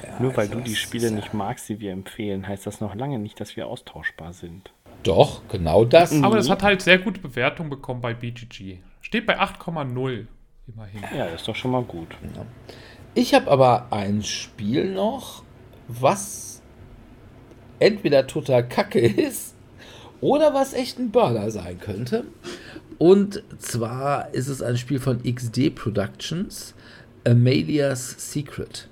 Ja, 0.07 0.21
Nur 0.21 0.33
weil 0.37 0.47
also 0.49 0.59
du 0.59 0.61
die 0.61 0.73
das 0.73 0.79
Spiele 0.81 1.09
ja- 1.09 1.15
nicht 1.15 1.33
magst, 1.33 1.67
die 1.71 1.81
wir 1.81 1.91
empfehlen, 1.93 2.47
heißt 2.47 2.67
das 2.67 2.81
noch 2.83 2.95
lange 2.95 3.19
nicht, 3.19 3.41
dass 3.41 3.57
wir 3.57 3.67
austauschbar 3.67 4.35
sind. 4.35 4.71
Doch, 5.03 5.41
genau 5.49 5.85
das. 5.87 6.13
Aber 6.23 6.35
Mhm. 6.35 6.41
es 6.41 6.51
hat 6.51 6.63
halt 6.63 6.83
sehr 6.83 6.99
gute 6.99 7.21
Bewertung 7.21 7.71
bekommen 7.71 8.03
bei 8.03 8.13
BGG. 8.13 8.79
Steht 9.01 9.25
bei 9.27 9.39
8,0 9.41 10.27
immerhin. 10.69 11.03
Ja, 11.17 11.25
das 11.31 11.41
ist 11.41 11.49
doch 11.49 11.57
schon 11.57 11.71
mal 11.71 11.83
gut. 11.83 12.09
Ich 13.15 13.33
habe 13.35 13.51
aber 13.51 13.87
ein 13.93 14.23
Spiel 14.23 14.93
noch, 14.93 15.43
was 15.89 16.61
entweder 17.79 18.27
total 18.27 18.69
kacke 18.69 19.01
ist 19.01 19.54
oder 20.21 20.55
was 20.55 20.73
echt 20.73 20.99
ein 20.99 21.11
Burner 21.11 21.51
sein 21.51 21.79
könnte. 21.79 22.25
Und 22.99 23.43
zwar 23.59 24.33
ist 24.33 24.49
es 24.49 24.63
ein 24.63 24.77
Spiel 24.77 25.01
von 25.01 25.23
XD 25.23 25.75
Productions, 25.75 26.75
Amelia's 27.25 28.33
Secret. 28.33 28.89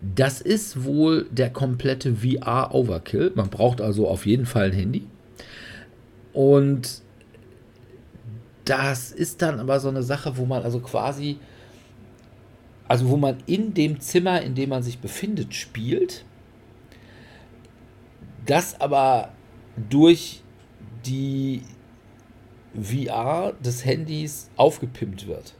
Das 0.00 0.40
ist 0.40 0.84
wohl 0.84 1.26
der 1.30 1.50
komplette 1.50 2.14
VR-Overkill. 2.14 3.32
Man 3.34 3.50
braucht 3.50 3.80
also 3.80 4.08
auf 4.08 4.24
jeden 4.24 4.46
Fall 4.46 4.66
ein 4.66 4.72
Handy. 4.72 5.06
Und 6.32 7.02
das 8.64 9.10
ist 9.10 9.42
dann 9.42 9.60
aber 9.60 9.80
so 9.80 9.88
eine 9.88 10.02
Sache, 10.02 10.36
wo 10.36 10.46
man 10.46 10.62
also 10.62 10.80
quasi, 10.80 11.38
also 12.88 13.08
wo 13.08 13.16
man 13.16 13.38
in 13.46 13.74
dem 13.74 14.00
Zimmer, 14.00 14.40
in 14.40 14.54
dem 14.54 14.70
man 14.70 14.82
sich 14.82 15.00
befindet, 15.00 15.54
spielt. 15.54 16.24
Das 18.46 18.80
aber 18.80 19.32
durch 19.88 20.42
die 21.04 21.62
VR 22.74 23.52
des 23.64 23.84
Handys 23.84 24.50
aufgepimpt 24.56 25.26
wird. 25.26 25.54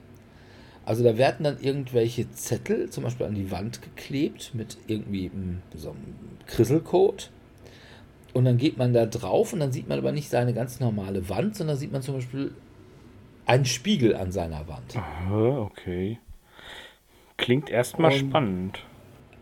Also 0.84 1.04
da 1.04 1.16
werden 1.16 1.44
dann 1.44 1.60
irgendwelche 1.60 2.30
Zettel 2.32 2.90
zum 2.90 3.04
Beispiel 3.04 3.26
an 3.26 3.34
die 3.34 3.50
Wand 3.50 3.82
geklebt 3.82 4.52
mit 4.54 4.78
irgendwie 4.86 5.30
einem, 5.32 5.62
so 5.74 5.90
einem 5.90 6.16
Krisselcode. 6.46 7.30
Und 8.32 8.44
dann 8.44 8.58
geht 8.58 8.76
man 8.76 8.92
da 8.92 9.06
drauf 9.06 9.52
und 9.52 9.60
dann 9.60 9.72
sieht 9.72 9.88
man 9.88 9.98
aber 9.98 10.12
nicht 10.12 10.30
seine 10.30 10.54
ganz 10.54 10.80
normale 10.80 11.28
Wand, 11.28 11.56
sondern 11.56 11.76
sieht 11.76 11.92
man 11.92 12.02
zum 12.02 12.14
Beispiel 12.14 12.52
einen 13.46 13.64
Spiegel 13.64 14.14
an 14.14 14.30
seiner 14.30 14.68
Wand. 14.68 14.96
Aha, 14.96 15.58
okay. 15.58 16.18
Klingt 17.36 17.70
erstmal 17.70 18.12
spannend. 18.12 18.84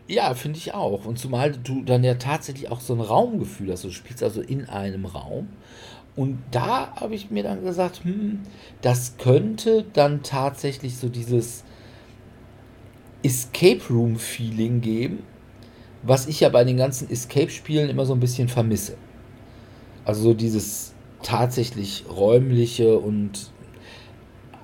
Ja, 0.08 0.32
finde 0.34 0.58
ich 0.58 0.72
auch. 0.72 1.04
Und 1.04 1.18
zumal 1.18 1.52
du 1.52 1.82
dann 1.82 2.02
ja 2.02 2.14
tatsächlich 2.14 2.70
auch 2.70 2.80
so 2.80 2.94
ein 2.94 3.00
Raumgefühl 3.00 3.70
hast. 3.70 3.84
Du 3.84 3.90
spielst 3.90 4.22
also 4.22 4.40
in 4.40 4.64
einem 4.68 5.04
Raum. 5.04 5.48
Und 6.16 6.38
da 6.50 6.94
habe 6.96 7.14
ich 7.14 7.30
mir 7.30 7.42
dann 7.42 7.62
gesagt, 7.62 8.04
hm, 8.04 8.40
das 8.80 9.18
könnte 9.18 9.84
dann 9.92 10.22
tatsächlich 10.22 10.96
so 10.96 11.08
dieses 11.08 11.62
Escape 13.22 13.82
Room 13.90 14.16
Feeling 14.16 14.80
geben, 14.80 15.22
was 16.02 16.26
ich 16.26 16.40
ja 16.40 16.48
bei 16.48 16.64
den 16.64 16.78
ganzen 16.78 17.10
Escape-Spielen 17.10 17.90
immer 17.90 18.06
so 18.06 18.14
ein 18.14 18.20
bisschen 18.20 18.48
vermisse. 18.48 18.96
Also 20.06 20.22
so 20.22 20.34
dieses 20.34 20.94
tatsächlich 21.22 22.06
räumliche 22.08 22.98
und 22.98 23.50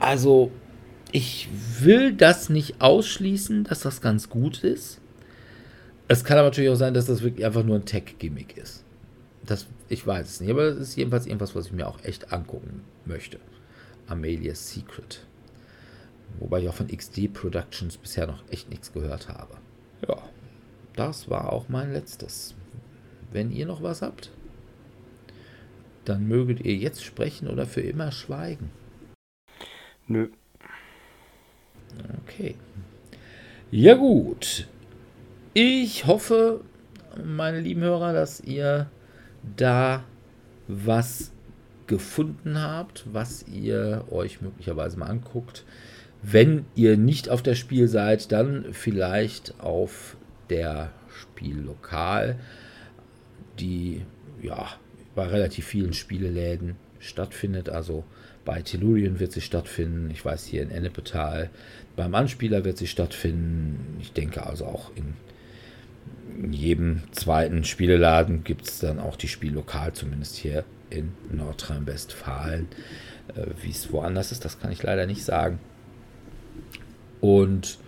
also 0.00 0.50
ich 1.12 1.48
will 1.80 2.14
das 2.14 2.48
nicht 2.48 2.80
ausschließen, 2.80 3.64
dass 3.64 3.80
das 3.80 4.00
ganz 4.00 4.30
gut 4.30 4.64
ist. 4.64 5.00
Es 6.06 6.24
kann 6.24 6.38
aber 6.38 6.48
natürlich 6.48 6.70
auch 6.70 6.76
sein, 6.76 6.94
dass 6.94 7.06
das 7.06 7.22
wirklich 7.22 7.46
einfach 7.46 7.64
nur 7.64 7.76
ein 7.76 7.86
Tech-Gimmick 7.86 8.56
ist. 8.56 8.84
Das, 9.42 9.66
ich 9.88 10.06
weiß 10.06 10.26
es 10.26 10.40
nicht, 10.40 10.50
aber 10.50 10.70
das 10.70 10.78
ist 10.78 10.96
jedenfalls 10.96 11.26
irgendwas, 11.26 11.54
was 11.54 11.66
ich 11.66 11.72
mir 11.72 11.86
auch 11.86 12.02
echt 12.04 12.32
angucken 12.32 12.82
möchte. 13.04 13.38
Amelia's 14.06 14.70
Secret. 14.70 15.26
Wobei 16.38 16.60
ich 16.60 16.68
auch 16.68 16.74
von 16.74 16.88
XD 16.88 17.32
Productions 17.32 17.96
bisher 17.96 18.26
noch 18.26 18.42
echt 18.50 18.68
nichts 18.68 18.92
gehört 18.92 19.28
habe. 19.28 19.56
Ja, 20.06 20.22
das 20.96 21.30
war 21.30 21.52
auch 21.52 21.68
mein 21.68 21.92
letztes. 21.92 22.54
Wenn 23.32 23.50
ihr 23.50 23.66
noch 23.66 23.82
was 23.82 24.02
habt, 24.02 24.30
dann 26.04 26.26
möget 26.26 26.60
ihr 26.64 26.76
jetzt 26.76 27.02
sprechen 27.02 27.48
oder 27.48 27.66
für 27.66 27.80
immer 27.80 28.12
schweigen. 28.12 28.70
Nö. 30.06 30.28
Okay. 32.22 32.56
Ja 33.70 33.94
gut. 33.94 34.68
Ich 35.56 36.04
hoffe, 36.06 36.62
meine 37.24 37.60
lieben 37.60 37.82
Hörer, 37.82 38.12
dass 38.12 38.40
ihr 38.40 38.90
da 39.56 40.02
was 40.66 41.30
gefunden 41.86 42.60
habt, 42.60 43.04
was 43.12 43.44
ihr 43.46 44.04
euch 44.10 44.40
möglicherweise 44.40 44.98
mal 44.98 45.06
anguckt. 45.06 45.64
Wenn 46.22 46.64
ihr 46.74 46.96
nicht 46.96 47.28
auf 47.28 47.40
der 47.40 47.54
Spiel 47.54 47.86
seid, 47.86 48.32
dann 48.32 48.72
vielleicht 48.72 49.60
auf 49.60 50.16
der 50.50 50.90
Spiellokal, 51.08 52.36
die 53.60 54.02
ja 54.42 54.66
bei 55.14 55.28
relativ 55.28 55.66
vielen 55.66 55.92
Spieleläden 55.92 56.74
stattfindet. 56.98 57.68
Also 57.68 58.02
bei 58.44 58.60
Tellurien 58.62 59.20
wird 59.20 59.30
sie 59.30 59.40
stattfinden. 59.40 60.10
Ich 60.10 60.24
weiß 60.24 60.46
hier 60.46 60.62
in 60.62 60.72
Ennepetal. 60.72 61.48
Beim 61.94 62.16
Anspieler 62.16 62.64
wird 62.64 62.76
sie 62.76 62.88
stattfinden. 62.88 63.98
Ich 64.00 64.12
denke 64.12 64.44
also 64.44 64.64
auch 64.64 64.90
in, 64.96 65.14
in 66.42 66.52
jedem 66.52 67.02
zweiten 67.12 67.64
Spieleladen 67.64 68.44
gibt 68.44 68.68
es 68.68 68.78
dann 68.78 68.98
auch 68.98 69.16
die 69.16 69.28
Spiellokal, 69.28 69.92
zumindest 69.92 70.36
hier 70.36 70.64
in 70.90 71.12
Nordrhein-Westfalen. 71.32 72.68
Äh, 73.34 73.46
Wie 73.62 73.70
es 73.70 73.92
woanders 73.92 74.32
ist, 74.32 74.44
das 74.44 74.60
kann 74.60 74.72
ich 74.72 74.82
leider 74.82 75.06
nicht 75.06 75.24
sagen. 75.24 75.58
Und 77.20 77.78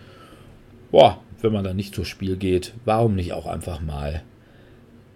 boah, 0.91 1.21
wenn 1.41 1.53
man 1.53 1.63
dann 1.63 1.75
nicht 1.75 1.93
zur 1.93 2.05
Spiel 2.05 2.37
geht, 2.37 2.73
warum 2.85 3.15
nicht 3.15 3.33
auch 3.33 3.45
einfach 3.45 3.81
mal 3.81 4.23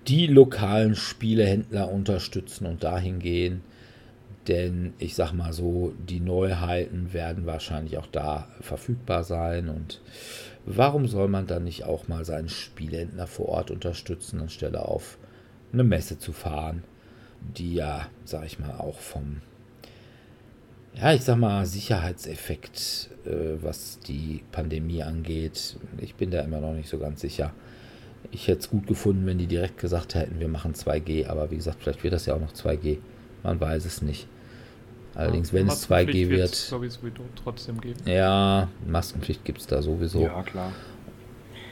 die 0.08 0.28
lokalen 0.28 0.96
Spielehändler 0.96 1.92
unterstützen 1.92 2.66
und 2.66 2.84
dahin 2.84 3.20
gehen? 3.20 3.62
Denn 4.48 4.94
ich 4.98 5.14
sag 5.16 5.34
mal 5.34 5.54
so, 5.54 5.94
die 6.10 6.20
Neuheiten 6.20 7.14
werden 7.14 7.46
wahrscheinlich 7.46 7.98
auch 7.98 8.08
da 8.08 8.48
verfügbar 8.60 9.24
sein. 9.24 9.70
Und 9.70 10.02
warum 10.66 11.08
soll 11.08 11.28
man 11.28 11.48
dann 11.48 11.64
nicht 11.64 11.86
auch 11.86 12.08
mal 12.08 12.26
seinen 12.26 12.50
Spielhändler 12.50 13.28
vor 13.28 13.50
Ort 13.50 13.72
unterstützen, 13.72 14.42
anstelle 14.42 14.86
auf 14.86 15.18
eine 15.74 15.84
Messe 15.84 16.20
zu 16.20 16.34
fahren, 16.34 16.84
die 17.58 17.74
ja, 17.76 18.08
sag 18.26 18.46
ich 18.46 18.60
mal, 18.60 18.76
auch 18.78 19.00
vom, 19.00 19.42
ja, 20.94 21.14
ich 21.14 21.22
sag 21.22 21.38
mal, 21.38 21.66
Sicherheitseffekt, 21.66 23.10
äh, 23.26 23.62
was 23.62 24.00
die 24.00 24.44
Pandemie 24.52 25.04
angeht, 25.04 25.78
ich 25.98 26.16
bin 26.16 26.32
da 26.32 26.42
immer 26.42 26.60
noch 26.60 26.74
nicht 26.74 26.90
so 26.90 27.00
ganz 27.00 27.22
sicher. 27.22 27.54
Ich 28.32 28.48
hätte 28.48 28.60
es 28.60 28.70
gut 28.70 28.86
gefunden, 28.86 29.26
wenn 29.26 29.40
die 29.40 29.48
direkt 29.48 29.80
gesagt 29.80 30.16
hätten, 30.16 30.40
wir 30.40 30.48
machen 30.48 30.74
2G, 30.74 31.28
aber 31.28 31.50
wie 31.50 31.56
gesagt, 31.56 31.82
vielleicht 31.82 32.04
wird 32.04 32.14
das 32.14 32.28
ja 32.28 32.36
auch 32.36 32.40
noch 32.40 32.54
2G. 32.54 33.00
Man 33.44 33.60
weiß 33.60 33.86
es 33.86 34.02
nicht. 34.02 34.28
Allerdings, 35.16 35.52
wenn 35.52 35.68
es 35.68 35.90
2G 35.90 36.30
wird. 36.30 36.56
sowieso 36.56 37.00
trotzdem 37.44 37.82
geben. 37.82 38.00
Ja, 38.06 38.70
Maskenpflicht 38.88 39.44
gibt 39.44 39.60
es 39.60 39.68
da 39.68 39.82
sowieso. 39.82 40.22
Ja, 40.22 40.42
klar. 40.44 40.72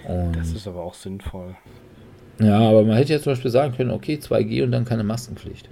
Und, 0.08 0.36
Das 0.36 0.52
ist 0.52 0.68
aber 0.68 0.82
auch 0.84 0.94
sinnvoll. 0.94 1.56
ja, 2.40 2.60
aber 2.60 2.84
man 2.84 2.98
hätte 2.98 3.14
ja 3.14 3.22
zum 3.22 3.34
Beispiel 3.34 3.52
sagen 3.52 3.76
können, 3.76 3.92
okay, 3.92 4.16
2G 4.22 4.64
und 4.64 4.72
dann 4.72 4.86
keine 4.86 5.04
Maskenpflicht. 5.04 5.70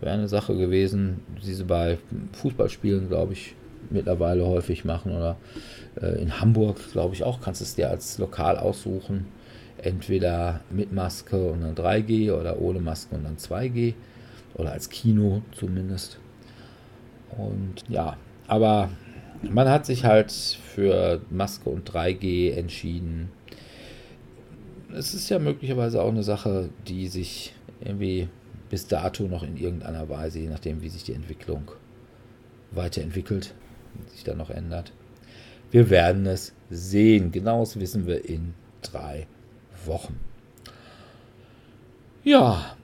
Wäre 0.00 0.14
eine 0.14 0.28
Sache 0.28 0.56
gewesen, 0.56 1.20
die 1.44 1.52
sie 1.54 1.64
bei 1.64 1.98
Fußballspielen, 2.34 3.08
glaube 3.08 3.32
ich, 3.32 3.54
mittlerweile 3.90 4.46
häufig 4.46 4.84
machen. 4.84 5.16
Oder 5.16 5.36
äh, 6.00 6.22
in 6.22 6.40
Hamburg, 6.40 6.76
glaube 6.92 7.14
ich, 7.14 7.24
auch, 7.24 7.40
kannst 7.40 7.60
du 7.60 7.64
es 7.64 7.74
dir 7.74 7.90
als 7.90 8.18
Lokal 8.18 8.58
aussuchen. 8.58 9.26
Entweder 9.78 10.60
mit 10.70 10.92
Maske 10.92 11.50
und 11.50 11.62
dann 11.62 11.74
3G 11.74 12.32
oder 12.32 12.60
ohne 12.60 12.78
Maske 12.80 13.16
und 13.16 13.24
dann 13.24 13.36
2G. 13.36 13.94
Oder 14.58 14.72
als 14.72 14.90
Kino 14.90 15.42
zumindest. 15.52 16.18
Und 17.36 17.84
ja, 17.88 18.16
aber 18.46 18.90
man 19.42 19.68
hat 19.68 19.86
sich 19.86 20.04
halt 20.04 20.32
für 20.32 21.22
Maske 21.30 21.70
und 21.70 21.90
3G 21.90 22.52
entschieden. 22.52 23.30
Es 24.92 25.14
ist 25.14 25.28
ja 25.28 25.38
möglicherweise 25.38 26.02
auch 26.02 26.08
eine 26.08 26.22
Sache, 26.22 26.70
die 26.86 27.06
sich 27.08 27.54
irgendwie 27.80 28.28
bis 28.68 28.86
dato 28.86 29.24
noch 29.24 29.42
in 29.42 29.56
irgendeiner 29.56 30.08
Weise, 30.08 30.40
je 30.40 30.48
nachdem 30.48 30.82
wie 30.82 30.88
sich 30.88 31.04
die 31.04 31.14
Entwicklung 31.14 31.70
weiterentwickelt, 32.72 33.54
sich 34.08 34.24
dann 34.24 34.38
noch 34.38 34.50
ändert. 34.50 34.92
Wir 35.70 35.90
werden 35.90 36.26
es 36.26 36.54
sehen. 36.70 37.30
Genaues 37.30 37.78
wissen 37.78 38.06
wir 38.06 38.24
in 38.24 38.54
drei 38.82 39.26
Wochen. 39.84 40.18
Ja, 42.24 42.76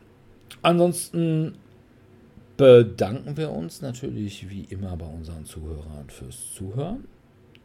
ansonsten 0.62 1.56
bedanken 2.56 3.36
wir 3.36 3.50
uns 3.50 3.82
natürlich 3.82 4.48
wie 4.48 4.64
immer 4.64 4.96
bei 4.96 5.06
unseren 5.06 5.44
Zuhörern 5.44 6.08
fürs 6.08 6.52
Zuhören. 6.54 7.08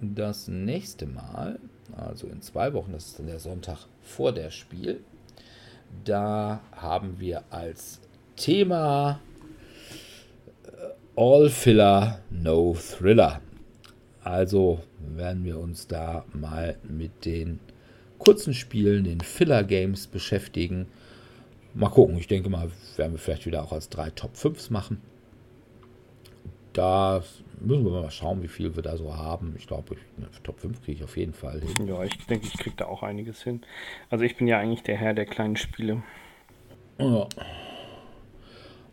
Das 0.02 0.48
nächste 0.48 1.06
Mal, 1.06 1.60
also 1.96 2.28
in 2.28 2.42
zwei 2.42 2.74
Wochen, 2.74 2.94
das 2.94 3.08
ist 3.08 3.20
dann 3.20 3.28
der 3.28 3.40
Sonntag 3.40 3.88
vor 4.02 4.32
der 4.32 4.50
Spiel, 4.50 5.02
da 6.06 6.62
haben 6.72 7.20
wir 7.20 7.44
als 7.50 8.00
Thema 8.36 9.20
äh, 10.64 11.20
All 11.20 11.50
Filler, 11.50 12.20
No 12.30 12.76
Thriller. 12.76 13.42
Also 14.24 14.80
werden 15.00 15.44
wir 15.44 15.60
uns 15.60 15.88
da 15.88 16.26
mal 16.34 16.78
mit 16.84 17.26
den 17.26 17.60
kurzen 18.18 18.54
Spielen, 18.54 19.04
den 19.04 19.22
Filler 19.22 19.64
Games 19.64 20.08
beschäftigen. 20.08 20.88
Mal 21.74 21.90
gucken, 21.90 22.18
ich 22.18 22.28
denke 22.28 22.50
mal, 22.50 22.70
werden 22.98 23.12
wir 23.14 23.20
vielleicht 23.20 23.46
wieder 23.46 23.64
auch 23.64 23.72
als 23.72 23.90
drei 23.90 24.10
Top 24.10 24.36
5s 24.36 24.72
machen. 24.72 25.02
Da 26.74 27.24
müssen 27.60 27.84
wir 27.86 27.92
mal 27.92 28.12
schauen, 28.12 28.42
wie 28.42 28.48
viel 28.48 28.76
wir 28.76 28.84
da 28.84 28.98
so 28.98 29.16
haben. 29.16 29.54
Ich 29.58 29.68
glaube, 29.68 29.96
Top 30.44 30.60
5 30.60 30.82
kriege 30.82 30.98
ich 31.00 31.04
auf 31.04 31.18
jeden 31.18 31.34
Fall 31.34 31.62
hin. 31.62 31.88
Ja, 31.88 32.04
ich 32.04 32.18
denke, 32.26 32.48
ich 32.48 32.58
kriege 32.58 32.76
da 32.78 32.86
auch 32.86 33.04
einiges 33.04 33.44
hin. 33.44 33.62
Also 34.10 34.24
ich 34.24 34.38
bin 34.38 34.48
ja 34.48 34.60
eigentlich 34.60 34.84
der 34.84 34.98
Herr 34.98 35.14
der 35.14 35.26
kleinen 35.26 35.58
Spiele. 35.58 36.04
Ja. 36.98 37.28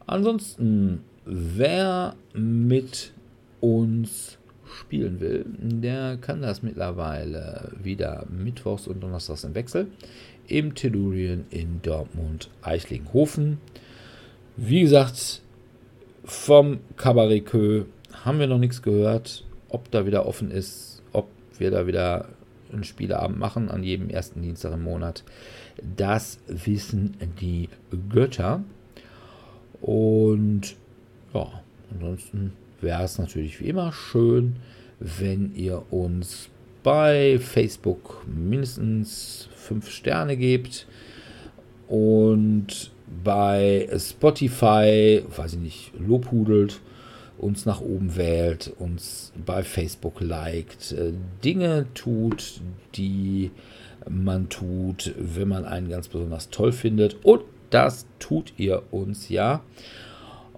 Ansonsten, 0.06 1.02
wer 1.24 2.14
mit 2.32 3.12
uns 3.60 4.38
spielen 4.66 5.20
will, 5.20 5.44
der 5.46 6.16
kann 6.16 6.42
das 6.42 6.62
mittlerweile 6.62 7.72
wieder 7.82 8.26
mittwochs 8.28 8.86
und 8.86 9.00
donnerstags 9.00 9.44
im 9.44 9.54
Wechsel 9.54 9.88
im 10.48 10.74
Tellurien 10.74 11.46
in 11.50 11.80
Dortmund-Eichlinghofen. 11.82 13.58
Wie 14.56 14.80
gesagt, 14.80 15.42
vom 16.24 16.80
Cabaret 16.96 17.44
haben 18.24 18.38
wir 18.38 18.46
noch 18.46 18.58
nichts 18.58 18.82
gehört, 18.82 19.44
ob 19.68 19.90
da 19.90 20.06
wieder 20.06 20.26
offen 20.26 20.50
ist, 20.50 21.02
ob 21.12 21.28
wir 21.58 21.70
da 21.70 21.86
wieder 21.86 22.28
einen 22.72 22.84
Spieleabend 22.84 23.38
machen 23.38 23.70
an 23.70 23.82
jedem 23.82 24.10
ersten 24.10 24.42
Dienstag 24.42 24.72
im 24.72 24.82
Monat. 24.82 25.24
Das 25.96 26.38
wissen 26.46 27.16
die 27.40 27.68
Götter. 28.08 28.62
Und 29.80 30.74
ja, 31.34 31.62
ansonsten 31.92 32.52
wäre 32.80 33.04
es 33.04 33.18
natürlich 33.18 33.60
wie 33.60 33.68
immer 33.68 33.92
schön, 33.92 34.56
wenn 34.98 35.54
ihr 35.54 35.92
uns 35.92 36.48
bei 36.86 37.40
Facebook 37.40 38.24
mindestens 38.28 39.48
5 39.56 39.90
Sterne 39.90 40.36
gebt 40.36 40.86
und 41.88 42.92
bei 43.24 43.88
Spotify, 43.98 45.24
weiß 45.36 45.54
ich 45.54 45.58
nicht, 45.58 45.92
lobhudelt, 45.98 46.80
uns 47.38 47.66
nach 47.66 47.80
oben 47.80 48.14
wählt, 48.14 48.72
uns 48.78 49.32
bei 49.44 49.64
Facebook 49.64 50.20
liked, 50.20 50.92
äh, 50.92 51.12
Dinge 51.42 51.86
tut, 51.94 52.60
die 52.94 53.50
man 54.08 54.48
tut, 54.48 55.12
wenn 55.18 55.48
man 55.48 55.64
einen 55.64 55.88
ganz 55.88 56.06
besonders 56.06 56.50
toll 56.50 56.70
findet. 56.70 57.16
Und 57.24 57.42
das 57.70 58.06
tut 58.20 58.52
ihr 58.58 58.84
uns 58.92 59.28
ja. 59.28 59.60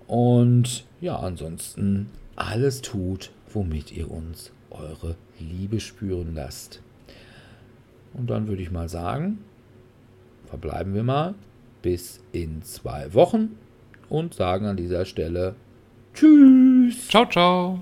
Und 0.06 0.84
ja, 1.00 1.16
ansonsten 1.16 2.10
alles 2.36 2.82
tut, 2.82 3.30
womit 3.50 3.92
ihr 3.92 4.10
uns 4.10 4.52
eure 4.68 5.16
Liebe 5.40 5.80
spüren 5.80 6.34
lasst. 6.34 6.82
Und 8.14 8.30
dann 8.30 8.48
würde 8.48 8.62
ich 8.62 8.70
mal 8.70 8.88
sagen, 8.88 9.38
verbleiben 10.46 10.94
wir 10.94 11.02
mal 11.02 11.34
bis 11.82 12.20
in 12.32 12.62
zwei 12.62 13.14
Wochen 13.14 13.56
und 14.08 14.34
sagen 14.34 14.66
an 14.66 14.76
dieser 14.76 15.04
Stelle 15.04 15.54
Tschüss. 16.14 17.08
Ciao, 17.08 17.26
ciao. 17.26 17.80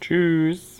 Tschüss. 0.00 0.79